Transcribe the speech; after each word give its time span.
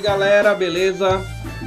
salve 0.00 0.02
galera, 0.02 0.54
beleza? 0.54 1.20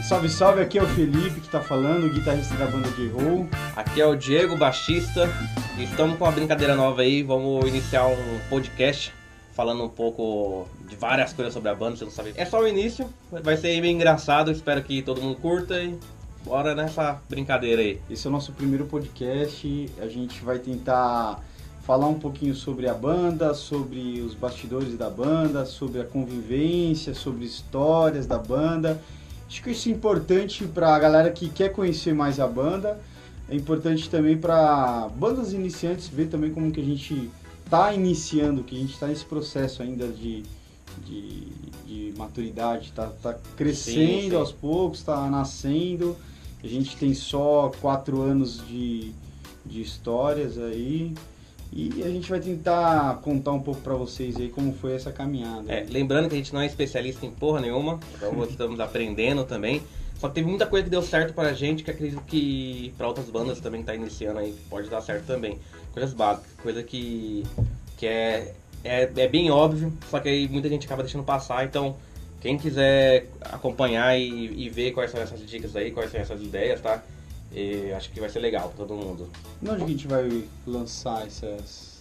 Salve, 0.07 0.29
salve, 0.29 0.61
aqui 0.61 0.79
é 0.79 0.83
o 0.83 0.87
Felipe 0.87 1.39
que 1.39 1.49
tá 1.49 1.61
falando, 1.61 2.11
guitarrista 2.11 2.55
da 2.55 2.65
banda 2.65 2.89
J-Roll. 2.89 3.47
Aqui 3.75 4.01
é 4.01 4.05
o 4.05 4.15
Diego, 4.15 4.57
baixista. 4.57 5.29
E 5.77 5.83
estamos 5.83 6.17
com 6.17 6.25
uma 6.25 6.31
brincadeira 6.31 6.75
nova 6.75 7.01
aí, 7.01 7.21
vamos 7.21 7.67
iniciar 7.67 8.07
um 8.07 8.39
podcast 8.49 9.13
falando 9.53 9.83
um 9.83 9.89
pouco 9.89 10.67
de 10.89 10.95
várias 10.95 11.31
coisas 11.31 11.53
sobre 11.53 11.69
a 11.69 11.75
banda, 11.75 11.95
você 11.95 12.05
não 12.05 12.11
sabe. 12.11 12.33
É 12.35 12.45
só 12.45 12.59
o 12.59 12.67
início, 12.67 13.07
vai 13.31 13.55
ser 13.55 13.79
bem 13.79 13.95
engraçado, 13.95 14.51
espero 14.51 14.81
que 14.81 15.01
todo 15.03 15.21
mundo 15.21 15.35
curta 15.39 15.79
e 15.81 15.97
bora 16.43 16.73
nessa 16.73 17.21
brincadeira 17.29 17.81
aí. 17.81 18.01
Esse 18.09 18.25
é 18.25 18.29
o 18.29 18.33
nosso 18.33 18.51
primeiro 18.51 18.85
podcast, 18.85 19.91
a 20.01 20.07
gente 20.07 20.43
vai 20.43 20.57
tentar 20.57 21.39
falar 21.85 22.07
um 22.07 22.17
pouquinho 22.17 22.55
sobre 22.55 22.87
a 22.87 22.93
banda, 22.93 23.53
sobre 23.53 24.21
os 24.21 24.33
bastidores 24.33 24.97
da 24.97 25.09
banda, 25.09 25.65
sobre 25.65 25.99
a 25.99 26.05
convivência, 26.05 27.13
sobre 27.13 27.45
histórias 27.45 28.25
da 28.25 28.37
banda. 28.37 29.01
Acho 29.47 29.61
que 29.61 29.71
isso 29.71 29.89
é 29.89 29.91
importante 29.91 30.65
para 30.65 30.95
a 30.95 30.99
galera 30.99 31.29
que 31.29 31.49
quer 31.49 31.69
conhecer 31.73 32.13
mais 32.13 32.39
a 32.39 32.47
banda. 32.47 32.99
É 33.49 33.55
importante 33.55 34.09
também 34.09 34.37
para 34.37 35.09
bandas 35.15 35.51
iniciantes 35.51 36.07
ver 36.07 36.27
também 36.27 36.53
como 36.53 36.71
que 36.71 36.79
a 36.79 36.83
gente 36.83 37.29
está 37.65 37.93
iniciando, 37.93 38.63
que 38.63 38.75
a 38.75 38.79
gente 38.79 38.93
está 38.93 39.07
nesse 39.07 39.25
processo 39.25 39.83
ainda 39.83 40.07
de, 40.07 40.43
de, 41.05 41.47
de 41.85 42.13
maturidade, 42.17 42.89
está 42.89 43.07
tá 43.21 43.35
crescendo 43.57 44.21
sim, 44.23 44.29
sim. 44.29 44.35
aos 44.35 44.53
poucos, 44.53 44.99
está 44.99 45.29
nascendo. 45.29 46.15
A 46.63 46.67
gente 46.67 46.95
tem 46.95 47.13
só 47.13 47.73
quatro 47.81 48.21
anos 48.21 48.65
de, 48.65 49.11
de 49.65 49.81
histórias 49.81 50.57
aí. 50.57 51.13
E 51.75 52.03
a 52.03 52.09
gente 52.09 52.29
vai 52.29 52.39
tentar 52.39 53.19
contar 53.23 53.51
um 53.51 53.59
pouco 53.59 53.81
para 53.81 53.95
vocês 53.95 54.35
aí 54.37 54.49
como 54.49 54.73
foi 54.73 54.93
essa 54.93 55.11
caminhada. 55.11 55.71
É, 55.71 55.85
lembrando 55.89 56.29
que 56.29 56.35
a 56.35 56.37
gente 56.37 56.53
não 56.53 56.61
é 56.61 56.67
especialista 56.67 57.25
em 57.25 57.31
porra 57.31 57.61
nenhuma, 57.61 57.99
então 58.15 58.43
estamos 58.45 58.79
aprendendo 58.79 59.43
também. 59.43 59.81
Só 60.19 60.29
que 60.29 60.35
teve 60.35 60.47
muita 60.47 60.67
coisa 60.67 60.83
que 60.85 60.89
deu 60.91 61.01
certo 61.01 61.33
pra 61.33 61.51
gente, 61.51 61.83
que 61.83 61.89
acredito 61.89 62.21
que 62.21 62.93
para 62.95 63.07
outras 63.07 63.29
bandas 63.29 63.59
também 63.59 63.81
que 63.81 63.87
tá 63.87 63.95
iniciando 63.95 64.39
aí 64.39 64.55
pode 64.69 64.87
dar 64.87 65.01
certo 65.01 65.25
também. 65.25 65.57
Coisas 65.91 66.13
básicas, 66.13 66.51
coisa 66.61 66.83
que, 66.83 67.43
que 67.97 68.05
é, 68.05 68.53
é, 68.83 69.01
é 69.15 69.27
bem 69.27 69.49
óbvio, 69.49 69.91
só 70.09 70.19
que 70.19 70.29
aí 70.29 70.47
muita 70.47 70.69
gente 70.69 70.85
acaba 70.85 71.01
deixando 71.01 71.23
passar, 71.23 71.65
então 71.65 71.95
quem 72.39 72.57
quiser 72.57 73.27
acompanhar 73.41 74.17
e, 74.17 74.63
e 74.63 74.69
ver 74.69 74.91
quais 74.91 75.09
são 75.09 75.19
essas 75.19 75.43
dicas 75.45 75.75
aí, 75.75 75.91
quais 75.91 76.11
são 76.11 76.21
essas 76.21 76.41
ideias, 76.41 76.79
tá? 76.79 77.03
E 77.53 77.91
acho 77.93 78.11
que 78.11 78.19
vai 78.19 78.29
ser 78.29 78.39
legal 78.39 78.69
pra 78.69 78.85
todo 78.85 78.95
mundo. 78.95 79.29
E 79.61 79.69
onde 79.69 79.77
que 79.77 79.83
a 79.83 79.87
gente 79.87 80.07
vai 80.07 80.43
lançar 80.65 81.27
essas, 81.27 81.99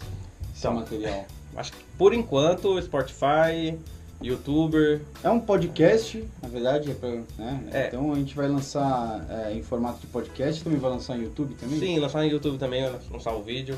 esse 0.51 0.59
então, 0.59 0.75
material? 0.75 1.27
Acho 1.55 1.73
que 1.73 1.85
por 1.99 2.15
enquanto, 2.15 2.81
Spotify, 2.81 3.79
YouTuber. 4.23 5.03
É 5.23 5.29
um 5.29 5.41
podcast, 5.41 6.25
na 6.41 6.49
verdade, 6.49 6.91
é 6.91 6.95
pra, 6.95 7.11
né? 7.11 7.69
É. 7.73 7.87
Então 7.89 8.13
a 8.13 8.15
gente 8.17 8.35
vai 8.35 8.49
lançar 8.49 9.27
é, 9.29 9.53
em 9.53 9.63
formato 9.63 10.01
de 10.01 10.07
podcast, 10.07 10.63
também 10.63 10.79
vai 10.79 10.91
lançar 10.91 11.17
no 11.17 11.25
YouTube 11.25 11.55
também? 11.55 11.79
Sim, 11.79 11.99
lançar 11.99 12.21
no 12.23 12.29
YouTube 12.29 12.59
também, 12.59 12.89
lançar 13.11 13.35
o 13.35 13.43
vídeo. 13.43 13.77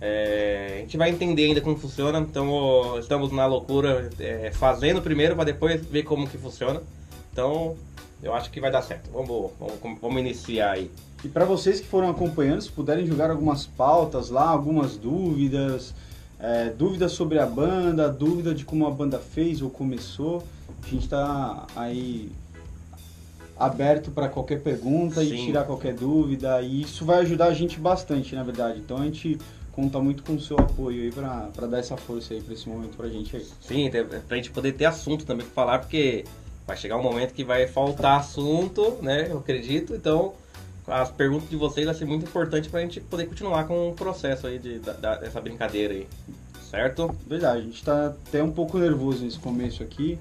É, 0.00 0.76
a 0.76 0.80
gente 0.80 0.96
vai 0.96 1.10
entender 1.10 1.44
ainda 1.44 1.60
como 1.60 1.76
funciona, 1.76 2.20
então 2.20 2.98
estamos 2.98 3.30
na 3.30 3.44
loucura 3.44 4.08
é, 4.18 4.50
fazendo 4.50 5.02
primeiro 5.02 5.34
para 5.34 5.44
depois 5.44 5.84
ver 5.84 6.04
como 6.04 6.26
que 6.26 6.38
funciona. 6.38 6.80
Então 7.32 7.76
eu 8.22 8.34
acho 8.34 8.50
que 8.50 8.60
vai 8.60 8.70
dar 8.70 8.82
certo. 8.82 9.10
Vamos, 9.10 9.50
vamos, 9.58 10.00
vamos 10.00 10.20
iniciar 10.20 10.72
aí. 10.72 10.90
E 11.24 11.28
para 11.28 11.44
vocês 11.44 11.80
que 11.80 11.86
foram 11.86 12.08
acompanhando, 12.08 12.62
se 12.62 12.70
puderem 12.70 13.06
jogar 13.06 13.30
algumas 13.30 13.66
pautas 13.66 14.30
lá, 14.30 14.48
algumas 14.48 14.96
dúvidas, 14.96 15.94
é, 16.38 16.70
dúvidas 16.70 17.12
sobre 17.12 17.38
a 17.38 17.46
banda, 17.46 18.08
dúvida 18.08 18.54
de 18.54 18.64
como 18.64 18.86
a 18.86 18.90
banda 18.90 19.18
fez 19.18 19.60
ou 19.60 19.68
começou, 19.68 20.42
a 20.82 20.88
gente 20.88 21.04
está 21.04 21.66
aí 21.76 22.32
aberto 23.58 24.10
para 24.10 24.28
qualquer 24.28 24.62
pergunta 24.62 25.20
Sim. 25.20 25.34
e 25.34 25.46
tirar 25.46 25.64
qualquer 25.64 25.92
dúvida. 25.92 26.62
E 26.62 26.82
isso 26.82 27.04
vai 27.04 27.18
ajudar 27.18 27.46
a 27.46 27.54
gente 27.54 27.78
bastante, 27.78 28.34
na 28.34 28.42
verdade. 28.42 28.78
Então 28.78 28.96
a 28.96 29.04
gente 29.04 29.38
conta 29.72 30.00
muito 30.00 30.22
com 30.22 30.34
o 30.34 30.40
seu 30.40 30.58
apoio 30.58 31.02
aí 31.02 31.12
para 31.12 31.66
dar 31.66 31.78
essa 31.78 31.96
força 31.96 32.32
aí 32.32 32.40
para 32.40 32.54
esse 32.54 32.66
momento 32.66 32.96
para 32.96 33.06
a 33.06 33.10
gente 33.10 33.36
aí. 33.36 33.46
Sim, 33.60 33.90
para 33.90 34.18
a 34.30 34.36
gente 34.36 34.50
poder 34.50 34.72
ter 34.72 34.86
assunto 34.86 35.26
também 35.26 35.44
para 35.44 35.54
falar, 35.54 35.78
porque 35.80 36.24
vai 36.66 36.76
chegar 36.76 36.96
um 36.96 37.02
momento 37.02 37.34
que 37.34 37.44
vai 37.44 37.66
faltar 37.66 38.20
assunto, 38.20 38.96
né? 39.02 39.28
Eu 39.30 39.38
acredito. 39.38 39.94
Então, 39.94 40.32
as 40.90 41.10
perguntas 41.10 41.48
de 41.48 41.56
vocês 41.56 41.86
vai 41.86 41.94
ser 41.94 42.04
muito 42.04 42.24
importante 42.26 42.68
para 42.68 42.80
a 42.80 42.82
gente 42.82 43.00
poder 43.00 43.26
continuar 43.26 43.66
com 43.66 43.90
o 43.90 43.94
processo 43.94 44.46
aí 44.46 44.58
de, 44.58 44.78
da, 44.78 45.16
dessa 45.16 45.40
brincadeira 45.40 45.94
aí. 45.94 46.06
Certo? 46.70 47.14
Verdade, 47.26 47.58
a 47.58 47.62
gente 47.62 47.74
está 47.74 48.06
até 48.06 48.42
um 48.42 48.52
pouco 48.52 48.78
nervoso 48.78 49.24
nesse 49.24 49.38
começo 49.38 49.82
aqui 49.82 50.18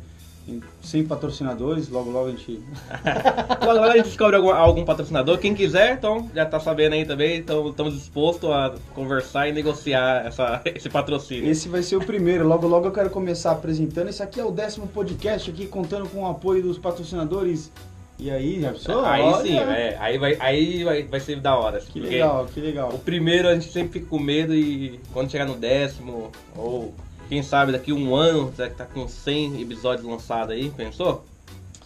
sem 0.81 1.03
patrocinadores, 1.03 1.89
logo 1.89 2.09
logo 2.09 2.27
a 2.27 2.31
gente. 2.31 2.59
logo 3.61 3.73
logo 3.73 3.85
a 3.85 3.97
gente 3.97 4.05
descobre 4.05 4.35
algum, 4.35 4.49
algum, 4.49 4.85
patrocinador. 4.85 5.37
Quem 5.37 5.53
quiser, 5.53 5.93
então 5.93 6.29
já 6.33 6.45
tá 6.45 6.59
sabendo 6.59 6.93
aí 6.93 7.05
também. 7.05 7.37
Então 7.37 7.69
estamos 7.69 7.93
dispostos 7.93 8.49
a 8.49 8.73
conversar 8.95 9.47
e 9.47 9.51
negociar 9.51 10.25
essa, 10.25 10.61
esse 10.73 10.89
patrocínio. 10.89 11.49
Esse 11.49 11.69
vai 11.69 11.83
ser 11.83 11.97
o 11.97 12.03
primeiro. 12.03 12.47
Logo 12.47 12.67
logo 12.67 12.87
eu 12.87 12.91
quero 12.91 13.09
começar 13.09 13.51
apresentando. 13.51 14.09
Esse 14.09 14.23
aqui 14.23 14.39
é 14.39 14.45
o 14.45 14.51
décimo 14.51 14.87
podcast 14.87 15.49
aqui, 15.49 15.67
contando 15.67 16.07
com 16.09 16.23
o 16.23 16.27
apoio 16.27 16.63
dos 16.63 16.77
patrocinadores. 16.77 17.71
E 18.19 18.29
aí, 18.29 18.59
já 18.59 18.73
pensou? 18.73 19.05
Aí 19.05 19.21
Olha. 19.21 19.41
sim, 19.41 19.57
é, 19.57 19.97
aí, 19.97 20.17
vai, 20.17 20.35
aí 20.41 20.83
vai, 20.83 21.03
vai 21.03 21.19
ser 21.21 21.39
da 21.39 21.55
hora. 21.55 21.79
Que 21.79 22.01
legal, 22.01 22.45
que 22.53 22.59
legal. 22.59 22.89
O 22.93 22.99
primeiro 22.99 23.47
a 23.47 23.53
gente 23.53 23.71
sempre 23.71 23.99
fica 23.99 24.07
com 24.07 24.19
medo 24.19 24.53
e 24.53 24.99
quando 25.13 25.31
chegar 25.31 25.45
no 25.45 25.55
décimo, 25.55 26.29
ou 26.53 26.93
quem 27.29 27.41
sabe 27.41 27.71
daqui 27.71 27.93
um 27.93 28.13
ano, 28.13 28.53
já 28.57 28.67
que 28.69 28.75
tá 28.75 28.85
com 28.85 29.07
100 29.07 29.61
episódios 29.61 30.05
lançados 30.05 30.53
aí, 30.53 30.69
pensou? 30.69 31.23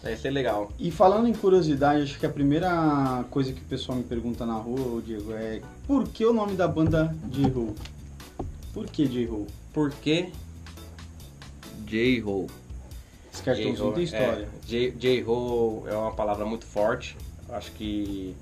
Vai 0.02 0.16
ser 0.16 0.30
legal. 0.30 0.72
E 0.78 0.90
falando 0.90 1.28
em 1.28 1.32
curiosidade, 1.32 2.02
acho 2.02 2.18
que 2.18 2.26
a 2.26 2.30
primeira 2.30 3.24
coisa 3.30 3.52
que 3.52 3.60
o 3.60 3.64
pessoal 3.64 3.96
me 3.96 4.04
pergunta 4.04 4.44
na 4.44 4.54
rua, 4.54 5.00
Diego, 5.00 5.32
é 5.32 5.60
por 5.86 6.08
que 6.08 6.26
o 6.26 6.32
nome 6.32 6.56
da 6.56 6.66
banda 6.66 7.14
J-Ho? 7.30 7.74
Por 8.72 8.86
que 8.86 9.06
J-Ho? 9.06 9.46
Por 9.72 9.92
que 9.92 10.30
J-Ho? 11.86 12.48
Esse 13.34 13.42
cartãozinho 13.42 13.92
tem 13.92 14.04
história. 14.04 14.48
É, 14.72 14.90
J-Ho 14.90 15.84
é 15.88 15.94
uma 15.94 16.12
palavra 16.12 16.46
muito 16.46 16.64
forte. 16.64 17.16
Acho 17.50 17.72
que 17.72 18.34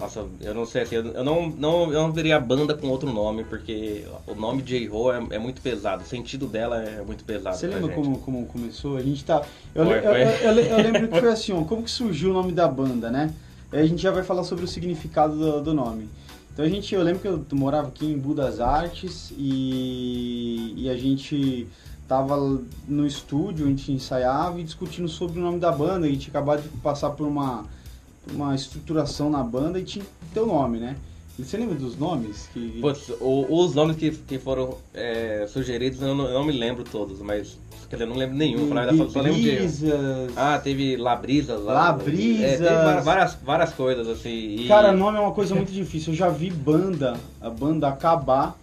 nossa, 0.00 0.26
eu 0.40 0.54
não 0.54 0.64
sei 0.64 0.82
assim, 0.82 0.94
eu 0.94 1.22
não, 1.22 1.50
não, 1.50 1.92
eu 1.92 2.00
não 2.00 2.10
veria 2.10 2.36
a 2.36 2.40
banda 2.40 2.74
com 2.74 2.88
outro 2.88 3.12
nome, 3.12 3.44
porque 3.44 4.06
o 4.26 4.34
nome 4.34 4.62
J-Ho 4.62 5.12
é, 5.12 5.26
é, 5.32 5.38
muito 5.38 5.60
pesado, 5.60 6.02
o 6.02 6.06
sentido 6.06 6.46
dela 6.46 6.82
é 6.82 7.02
muito 7.02 7.22
pesado. 7.22 7.54
Você 7.54 7.66
lembra 7.66 7.94
como, 7.94 8.18
como 8.18 8.46
começou? 8.46 8.96
A 8.96 9.02
gente 9.02 9.22
tá. 9.22 9.42
Eu, 9.74 9.84
foi, 9.84 9.98
eu. 9.98 10.02
Eu, 10.02 10.52
eu, 10.52 10.76
lembro 10.78 11.08
que 11.08 11.20
foi 11.20 11.28
assim, 11.30 11.64
como 11.64 11.82
que 11.82 11.90
surgiu 11.90 12.30
o 12.30 12.32
nome 12.32 12.52
da 12.52 12.66
banda, 12.66 13.10
né? 13.10 13.30
Aí 13.70 13.80
a 13.80 13.86
gente 13.86 14.00
já 14.00 14.10
vai 14.10 14.22
falar 14.22 14.42
sobre 14.44 14.64
o 14.64 14.68
significado 14.68 15.36
do, 15.36 15.60
do 15.60 15.74
nome. 15.74 16.08
Então 16.52 16.64
a 16.64 16.68
gente, 16.68 16.94
eu 16.94 17.02
lembro 17.02 17.20
que 17.20 17.28
eu 17.28 17.44
morava 17.52 17.88
aqui 17.88 18.06
em 18.06 18.18
Budas 18.18 18.58
Artes 18.58 19.30
e, 19.36 20.72
e 20.76 20.88
a 20.88 20.96
gente 20.96 21.68
tava 22.10 22.36
no 22.88 23.06
estúdio, 23.06 23.66
a 23.66 23.68
gente 23.68 23.92
ensaiava 23.92 24.60
e 24.60 24.64
discutindo 24.64 25.08
sobre 25.08 25.38
o 25.38 25.42
nome 25.42 25.60
da 25.60 25.70
banda, 25.70 26.06
a 26.06 26.08
gente 26.08 26.28
acabava 26.28 26.60
de 26.60 26.68
passar 26.78 27.10
por 27.10 27.24
uma 27.24 27.64
uma 28.32 28.54
estruturação 28.54 29.30
na 29.30 29.42
banda 29.44 29.78
e 29.78 29.84
tinha 29.84 30.04
teu 30.34 30.44
nome, 30.44 30.78
né? 30.78 30.96
Você 31.38 31.56
lembra 31.56 31.76
dos 31.76 31.96
nomes? 31.96 32.48
Que... 32.52 32.80
Putz, 32.80 33.10
o, 33.20 33.46
os 33.48 33.74
nomes 33.74 33.96
que, 33.96 34.10
que 34.10 34.38
foram 34.38 34.76
é, 34.92 35.46
sugeridos 35.48 36.02
eu 36.02 36.14
não, 36.14 36.26
eu 36.26 36.34
não, 36.34 36.44
me 36.44 36.52
lembro 36.52 36.82
todos, 36.82 37.20
mas 37.20 37.56
quer 37.88 37.96
dizer, 37.96 38.04
eu 38.04 38.08
não 38.08 38.16
lembro 38.16 38.36
nenhum. 38.36 38.68
Falar, 38.68 38.92
só, 38.94 39.08
só 39.08 39.20
lembro 39.20 39.40
de. 39.40 39.58
Ah, 40.36 40.60
teve 40.62 40.96
Labrisas 40.96 41.62
lá. 41.62 41.90
Labrisas. 41.90 42.44
É, 42.44 42.56
teve 42.56 43.00
várias, 43.02 43.34
várias 43.36 43.72
coisas 43.72 44.08
assim. 44.08 44.56
E... 44.56 44.68
Cara, 44.68 44.92
nome 44.92 45.16
é 45.16 45.20
uma 45.20 45.32
coisa 45.32 45.54
muito 45.54 45.72
difícil. 45.72 46.12
Eu 46.12 46.16
já 46.16 46.28
vi 46.28 46.50
banda, 46.50 47.16
a 47.40 47.48
banda 47.48 47.88
acabar 47.88 48.58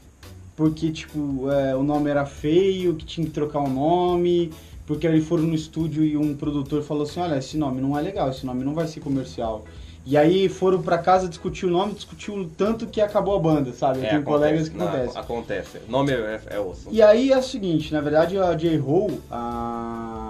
porque, 0.57 0.91
tipo, 0.91 1.50
é, 1.50 1.73
o 1.73 1.84
nome 1.84 2.09
era 2.09 2.26
feio, 2.26 2.96
que 2.96 3.05
tinha 3.05 3.26
que 3.26 3.31
trocar 3.31 3.59
o 3.59 3.70
nome 3.70 4.52
porque 4.87 5.05
aí 5.05 5.20
foram 5.22 5.43
no 5.43 5.53
estúdio 5.53 6.03
e 6.03 6.16
um 6.16 6.34
produtor 6.34 6.81
falou 6.81 7.03
assim, 7.03 7.20
olha, 7.20 7.37
esse 7.37 7.58
nome 7.58 7.81
não 7.81 7.99
é 7.99 8.02
legal, 8.02 8.29
esse 8.29 8.46
nome 8.46 8.64
não 8.64 8.73
vai 8.73 8.87
ser 8.87 9.02
comercial. 9.02 9.66
E 10.05 10.16
aí 10.16 10.47
foram 10.47 10.81
para 10.81 10.97
casa 10.97 11.28
discutir 11.28 11.66
o 11.66 11.70
nome, 11.70 11.93
discutiu 11.93 12.49
tanto 12.55 12.87
que 12.87 13.02
acabou 13.02 13.35
a 13.35 13.40
banda, 13.40 13.73
sabe? 13.73 14.05
É, 14.05 14.11
Tem 14.11 14.23
colegas 14.23 14.70
que 14.70 14.78
não, 14.78 14.87
acontece. 14.87 15.17
Acontece. 15.17 15.78
O 15.85 15.91
nome 15.91 16.14
é, 16.14 16.41
é 16.52 16.59
osso. 16.61 16.87
E 16.90 17.02
aí 17.02 17.34
é 17.34 17.37
o 17.37 17.43
seguinte, 17.43 17.91
na 17.91 17.99
verdade 17.99 18.40
a 18.40 18.53
J-Ho, 18.53 19.20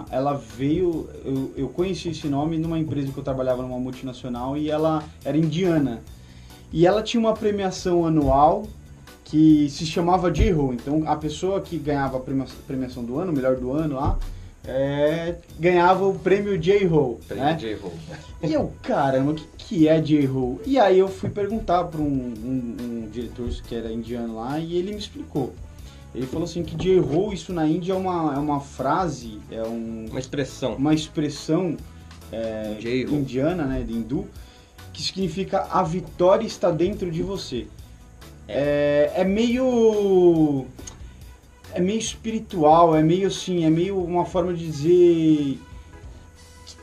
ela 0.10 0.34
veio, 0.34 1.08
eu, 1.24 1.52
eu 1.56 1.70
conheci 1.70 2.10
esse 2.10 2.28
nome 2.28 2.58
numa 2.58 2.80
empresa 2.80 3.12
que 3.12 3.20
eu 3.20 3.24
trabalhava 3.24 3.62
numa 3.62 3.78
multinacional 3.78 4.58
e 4.58 4.72
ela 4.72 5.04
era 5.24 5.38
indiana. 5.38 6.02
E 6.74 6.88
ela 6.88 7.04
tinha 7.04 7.22
uma 7.22 7.36
premiação 7.36 8.08
anual 8.08 8.66
que 9.28 9.70
se 9.70 9.86
chamava 9.86 10.32
J-Ho. 10.32 10.74
Então 10.74 11.04
a 11.06 11.16
pessoa 11.16 11.62
que 11.62 11.78
ganhava 11.78 12.18
a 12.18 12.22
premiação 12.66 13.04
do 13.04 13.20
ano, 13.20 13.32
melhor 13.32 13.56
do 13.58 13.72
ano 13.74 13.96
lá, 13.96 14.18
é, 14.66 15.36
ganhava 15.60 16.06
o 16.06 16.18
prêmio 16.18 16.58
J-Ho. 16.58 17.20
Prêmio 17.28 17.46
né? 17.46 17.54
J-Ho. 17.56 17.92
E 18.44 18.54
eu, 18.54 18.74
caramba, 18.82 19.32
o 19.32 19.36
que, 19.36 19.48
que 19.58 19.88
é 19.88 20.00
J-Ho? 20.00 20.62
E 20.66 20.80
aí 20.80 21.00
eu 21.00 21.08
fui 21.08 21.30
perguntar 21.30 21.84
para 21.86 22.00
um, 22.02 22.06
um, 22.06 22.78
um, 22.82 23.10
diretor 23.12 23.50
que 23.68 23.76
era 23.76 23.92
indiano 23.92 24.38
lá 24.38 24.60
e 24.60 24.76
ele 24.78 24.92
me 24.92 24.98
explicou. 24.98 25.54
Ele 26.16 26.26
falou 26.26 26.46
assim 26.46 26.64
que 26.64 26.76
J-Ho, 26.76 27.34
isso 27.34 27.52
na 27.52 27.68
Índia 27.68 27.94
é 27.94 27.96
uma, 27.96 28.34
é 28.34 28.40
uma 28.40 28.62
frase, 28.62 29.40
é 29.52 29.62
um, 29.64 30.08
Uma 30.10 30.20
expressão. 30.20 30.76
uma 30.76 30.94
expressão 30.94 31.78
é, 32.32 32.78
indiana, 33.10 33.66
né, 33.66 33.84
de 33.84 33.94
hindu, 33.94 34.26
que 34.94 35.04
significa 35.04 35.68
a 35.70 35.84
vitória 35.84 36.46
está 36.46 36.72
dentro 36.72 37.12
de 37.12 37.22
você. 37.22 37.68
É, 38.48 39.12
é 39.16 39.24
meio 39.24 40.66
é 41.74 41.82
meio 41.82 42.00
espiritual, 42.00 42.96
é 42.96 43.04
meio 43.04 43.28
assim, 43.28 43.66
é 43.66 43.70
meio 43.70 43.98
uma 44.02 44.26
forma 44.26 44.54
de 44.54 44.66
dizer 44.66 45.60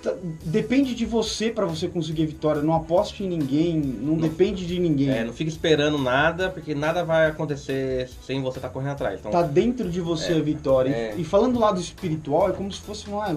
tá- 0.05 0.15
depende 0.45 0.95
de 0.95 1.07
você 1.07 1.51
para 1.51 1.65
você 1.65 1.89
conseguir 1.89 2.25
a 2.25 2.27
vitória. 2.27 2.63
Não 2.63 2.75
aposte 2.75 3.25
em 3.25 3.29
ninguém, 3.29 3.77
não, 3.81 4.17
depende 4.17 4.67
de 4.67 4.79
ninguém. 4.79 5.09
É, 5.11 5.25
não 5.25 5.33
fica 5.33 5.51
esperando 5.51 5.99
nada, 5.99 6.51
porque 6.51 6.75
nada 6.75 7.03
vai 7.03 7.27
acontecer 7.27 8.11
sem 8.25 8.43
você 8.43 8.59
estar 8.59 8.69
correndo 8.69 8.93
atrás. 8.93 9.19
Então, 9.19 9.33
Tá 9.33 9.43
dentro 9.43 9.91
de 9.91 10.01
você 10.01 10.35
É, 10.35 10.37
a 10.37 10.41
vitória. 10.41 10.91
E- 10.91 10.93
é. 10.93 11.15
E, 11.17 11.25
falando 11.25 11.55
do 11.55 11.61
lado 11.61 11.81
espiritual, 11.81 12.51
é 12.51 12.53
como 12.53 12.71
se 12.71 12.81
fosse 12.81 13.09
um, 13.09 13.21
ah, 13.21 13.35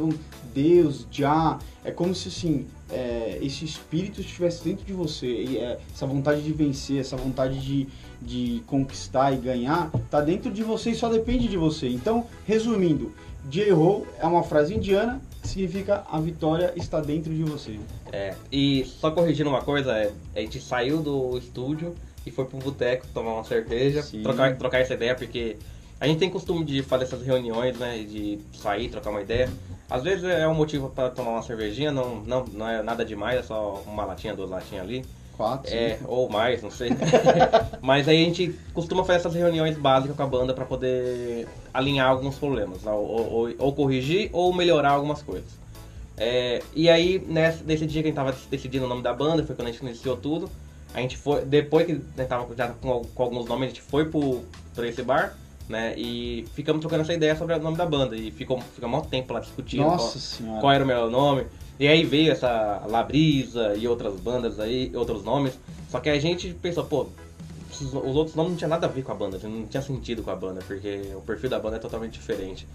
Deus, 0.53 1.07
Já. 1.09 1.57
É 1.85 1.91
como 1.91 2.13
se 2.13 2.27
assim, 2.27 2.67
é, 2.91 3.39
esse 3.41 3.63
espírito 3.63 4.19
estivesse 4.19 4.61
dentro 4.63 4.83
de 4.85 4.91
você. 4.91 5.27
E, 5.27 5.57
é, 5.57 5.79
essa 5.93 6.05
vontade 6.05 6.41
de 6.41 6.51
vencer, 6.51 6.99
essa 6.99 7.15
vontade 7.15 7.59
de, 7.59 7.87
de 8.21 8.63
conquistar 8.67 9.31
e 9.31 9.37
ganhar, 9.37 9.91
tá 10.09 10.21
dentro 10.21 10.51
de 10.51 10.63
você 10.63 10.91
e 10.91 10.95
só 10.95 11.09
depende 11.09 11.47
de 11.47 11.57
você. 11.57 11.87
Então, 11.89 12.25
resumindo, 12.45 13.13
J-Ho 13.49 14.05
é 14.19 14.25
uma 14.25 14.43
frase 14.43 14.73
indiana 14.73 15.21
significa 15.47 16.03
a 16.11 16.19
vitória 16.19 16.73
está 16.75 16.99
dentro 16.99 17.33
de 17.33 17.43
você. 17.43 17.79
É, 18.11 18.35
e 18.51 18.85
só 18.85 19.09
corrigindo 19.09 19.49
uma 19.49 19.61
coisa, 19.61 19.97
é, 19.97 20.11
a 20.35 20.39
gente 20.41 20.59
saiu 20.59 21.01
do 21.01 21.37
estúdio 21.37 21.95
e 22.25 22.31
foi 22.31 22.45
pro 22.45 22.57
boteco 22.57 23.07
tomar 23.13 23.33
uma 23.33 23.43
cerveja, 23.43 24.03
Sim. 24.03 24.21
trocar, 24.21 24.55
trocar 24.57 24.79
essa 24.79 24.93
ideia, 24.93 25.15
porque 25.15 25.57
a 25.99 26.05
gente 26.05 26.19
tem 26.19 26.29
costume 26.29 26.63
de 26.63 26.83
fazer 26.83 27.05
essas 27.05 27.23
reuniões, 27.23 27.77
né, 27.77 27.97
de 27.99 28.39
sair, 28.53 28.89
trocar 28.89 29.09
uma 29.09 29.21
ideia. 29.21 29.49
Às 29.89 30.03
vezes 30.03 30.25
é 30.25 30.47
um 30.47 30.53
motivo 30.53 30.89
para 30.89 31.09
tomar 31.09 31.31
uma 31.31 31.43
cervejinha, 31.43 31.91
não, 31.91 32.17
não, 32.21 32.45
não 32.45 32.67
é 32.67 32.83
nada 32.83 33.03
demais, 33.03 33.39
é 33.39 33.43
só 33.43 33.81
uma 33.87 34.05
latinha, 34.05 34.35
duas 34.35 34.49
latinhas 34.49 34.83
ali. 34.83 35.05
Quatro, 35.37 35.71
É, 35.71 35.97
cinco. 35.97 36.11
ou 36.11 36.27
mais, 36.29 36.63
não 36.63 36.71
sei. 36.71 36.89
Mas 37.81 38.07
aí 38.07 38.21
a 38.23 38.25
gente 38.25 38.57
costuma 38.73 39.03
fazer 39.03 39.19
essas 39.19 39.35
reuniões 39.35 39.77
básicas 39.77 40.15
com 40.17 40.23
a 40.23 40.27
banda 40.27 40.53
para 40.53 40.65
poder 40.65 41.47
alinhar 41.73 42.09
alguns 42.09 42.35
problemas, 42.35 42.83
ou, 42.85 42.93
ou- 42.93 43.53
ou- 43.59 43.73
corrigir 43.73 44.29
ou 44.33 44.51
melhorar 44.53 44.91
algumas 44.91 45.21
coisas. 45.21 45.49
É, 46.17 46.61
e 46.75 46.89
aí, 46.89 47.23
nesse, 47.27 47.63
nesse 47.63 47.85
dia 47.85 48.01
que 48.01 48.07
a 48.07 48.09
gente 48.09 48.15
tava 48.15 48.35
decidindo 48.49 48.85
o 48.85 48.89
nome 48.89 49.03
da 49.03 49.13
banda, 49.13 49.43
foi 49.45 49.55
quando 49.55 49.67
a 49.67 49.71
gente 49.71 49.81
iniciou 49.85 50.17
tudo. 50.17 50.49
A 50.93 50.99
gente 51.01 51.15
foi, 51.15 51.45
depois 51.45 51.85
que 51.85 51.91
a 51.91 51.95
gente 51.95 52.27
tava 52.27 52.55
já 52.55 52.69
com, 52.69 53.03
com 53.13 53.23
alguns 53.23 53.45
nomes, 53.45 53.65
a 53.65 53.67
gente 53.67 53.81
foi 53.81 54.05
pro, 54.05 54.41
pra 54.73 54.87
esse 54.87 55.03
bar, 55.03 55.35
né? 55.69 55.93
E 55.95 56.45
ficamos 56.55 56.79
trocando 56.81 57.03
essa 57.03 57.13
ideia 57.13 57.35
sobre 57.35 57.53
o 57.53 57.59
nome 57.59 57.77
da 57.77 57.85
banda. 57.85 58.15
E 58.15 58.31
ficou, 58.31 58.59
fica 58.73 58.87
muito 58.87 59.07
tempo 59.09 59.31
lá 59.31 59.39
discutindo 59.39 59.83
qual- 59.83 59.91
Nossa 59.97 60.17
senhora. 60.17 60.59
qual 60.59 60.71
era 60.71 60.83
o 60.83 60.87
melhor 60.87 61.11
nome. 61.11 61.45
E 61.79 61.87
aí 61.87 62.03
veio 62.03 62.31
essa 62.31 62.83
Labrisa 62.87 63.75
e 63.75 63.87
outras 63.87 64.13
bandas 64.19 64.59
aí, 64.59 64.91
outros 64.95 65.23
nomes. 65.23 65.57
Só 65.89 65.99
que 65.99 66.09
a 66.09 66.19
gente 66.19 66.49
pensou, 66.61 66.83
pô, 66.85 67.07
os 67.71 67.81
os 67.81 68.15
outros 68.15 68.35
nomes 68.35 68.51
não 68.51 68.57
tinha 68.57 68.67
nada 68.67 68.87
a 68.87 68.89
ver 68.89 69.03
com 69.03 69.11
a 69.11 69.15
banda, 69.15 69.37
assim, 69.37 69.47
não 69.47 69.67
tinha 69.67 69.81
sentido 69.83 70.23
com 70.23 70.31
a 70.31 70.35
banda, 70.35 70.61
porque 70.65 71.01
o 71.15 71.21
perfil 71.21 71.49
da 71.49 71.59
banda 71.59 71.75
é 71.75 71.79
totalmente 71.79 72.13
diferente. 72.13 72.67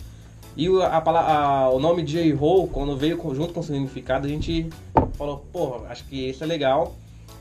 E 0.57 0.69
a, 0.83 1.01
pala- 1.01 1.21
a- 1.21 1.71
o 1.71 1.81
nome 1.81 2.03
J-Ho, 2.03 2.69
quando 2.69 2.97
veio 2.97 3.17
junto 3.35 3.53
com 3.53 3.61
o 3.61 3.63
significado, 3.63 4.27
a 4.27 4.31
gente 4.31 4.69
falou, 5.15 5.45
pô, 5.53 5.81
acho 5.89 6.05
que 6.05 6.29
isso 6.31 6.45
é 6.45 6.47
legal. 6.47 6.95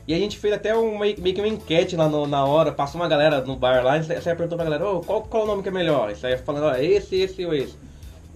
E 0.08 0.12
a 0.14 0.18
gente 0.18 0.36
fez 0.38 0.52
até 0.54 0.76
um, 0.76 0.98
meio, 0.98 1.14
que 1.14 1.40
uma 1.40 1.46
enquete 1.46 1.94
lá 1.94 2.08
no- 2.08 2.26
na 2.26 2.44
hora, 2.44 2.72
passou 2.72 3.00
uma 3.00 3.06
galera 3.06 3.40
no 3.42 3.54
bar 3.54 3.84
lá, 3.84 3.98
e 3.98 4.02
você 4.02 4.14
perguntou 4.34 4.56
pra 4.56 4.64
galera, 4.64 4.88
ô, 4.88 5.00
qual, 5.00 5.22
qual 5.22 5.44
o 5.44 5.46
nome 5.46 5.62
que 5.62 5.68
é 5.68 5.72
melhor? 5.72 6.10
E 6.10 6.16
saia 6.16 6.38
falando, 6.38 6.64
ó, 6.64 6.74
esse, 6.74 7.14
esse 7.16 7.44
ou 7.46 7.54
esse. 7.54 7.74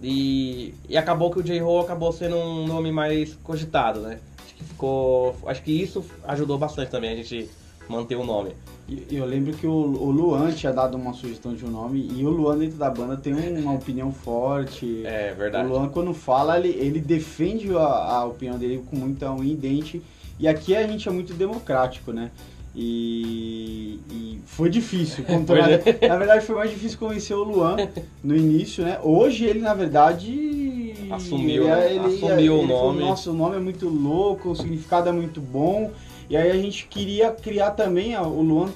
E, 0.08 0.72
e 0.88 0.96
acabou 0.96 1.32
que 1.32 1.40
o 1.40 1.42
J-Ho 1.42 1.80
acabou 1.80 2.12
sendo 2.12 2.36
um 2.36 2.64
nome 2.64 2.92
mais 2.92 3.34
cogitado, 3.42 3.98
né? 4.00 4.20
Acho 4.38 4.54
que 4.54 4.62
ficou. 4.62 5.34
Acho 5.44 5.62
que 5.64 5.72
isso 5.72 6.04
ajudou 6.22 6.56
bastante 6.56 6.92
também 6.92 7.10
a 7.10 7.16
gente 7.16 7.50
manter 7.88 8.14
o 8.14 8.24
nome. 8.24 8.52
E 8.88 9.16
Eu 9.16 9.24
lembro 9.24 9.52
que 9.54 9.66
o, 9.66 9.72
o 9.72 10.10
Luan 10.12 10.52
tinha 10.52 10.72
dado 10.72 10.96
uma 10.96 11.12
sugestão 11.12 11.54
de 11.54 11.64
um 11.64 11.70
nome 11.70 12.08
e 12.14 12.24
o 12.24 12.30
Luan 12.30 12.56
dentro 12.56 12.76
da 12.76 12.88
banda 12.88 13.16
tem 13.16 13.34
uma 13.34 13.72
opinião 13.74 14.12
forte. 14.12 15.04
É 15.04 15.32
o 15.32 15.36
verdade. 15.36 15.68
Luan 15.68 15.88
quando 15.88 16.14
fala, 16.14 16.56
ele, 16.56 16.68
ele 16.68 17.00
defende 17.00 17.76
a, 17.76 17.80
a 17.80 18.24
opinião 18.26 18.56
dele 18.56 18.84
com 18.88 18.94
muita 18.94 19.32
unha 19.32 19.52
e 19.52 19.56
dente. 19.56 20.00
E 20.38 20.46
aqui 20.46 20.76
a 20.76 20.86
gente 20.86 21.08
é 21.08 21.10
muito 21.10 21.34
democrático, 21.34 22.12
né? 22.12 22.30
E, 22.78 23.99
e 24.11 24.40
foi 24.44 24.69
difícil. 24.69 25.25
como 25.26 25.46
Foi, 25.46 25.61
na, 25.61 25.69
né? 25.69 25.78
verdade 25.78 26.44
foi 26.44 26.55
mais 26.56 26.70
difícil 26.70 26.99
convencer 26.99 27.34
o 27.34 27.43
Luan 27.43 27.76
no 28.23 28.37
início, 28.37 28.84
né? 28.84 28.99
Hoje 29.02 29.44
ele, 29.46 29.61
na 29.61 29.73
verdade... 29.75 30.94
Assumiu, 31.11 31.62
ele, 31.64 31.70
né? 31.70 31.90
ele- 31.94 31.99
Assumiu 32.17 32.55
o 32.55 32.58
ele 32.58 32.69
falou, 32.69 32.93
nome. 32.93 33.00
Nossa, 33.00 33.31
o 33.31 33.34
nome 33.34 33.56
é 33.56 33.61
muito 33.61 33.88
louco, 33.88 34.50
o 34.50 34.56
significado 34.56 35.08
é 35.08 35.12
muito 35.12 35.40
bom. 35.40 35.90
E 36.28 36.37
aí 36.37 36.50
a 36.50 36.56
gente 36.56 36.87
queria 36.87 37.31
criar 37.31 37.70
também, 37.70 38.17
o 38.19 38.43
Luan 38.43 38.69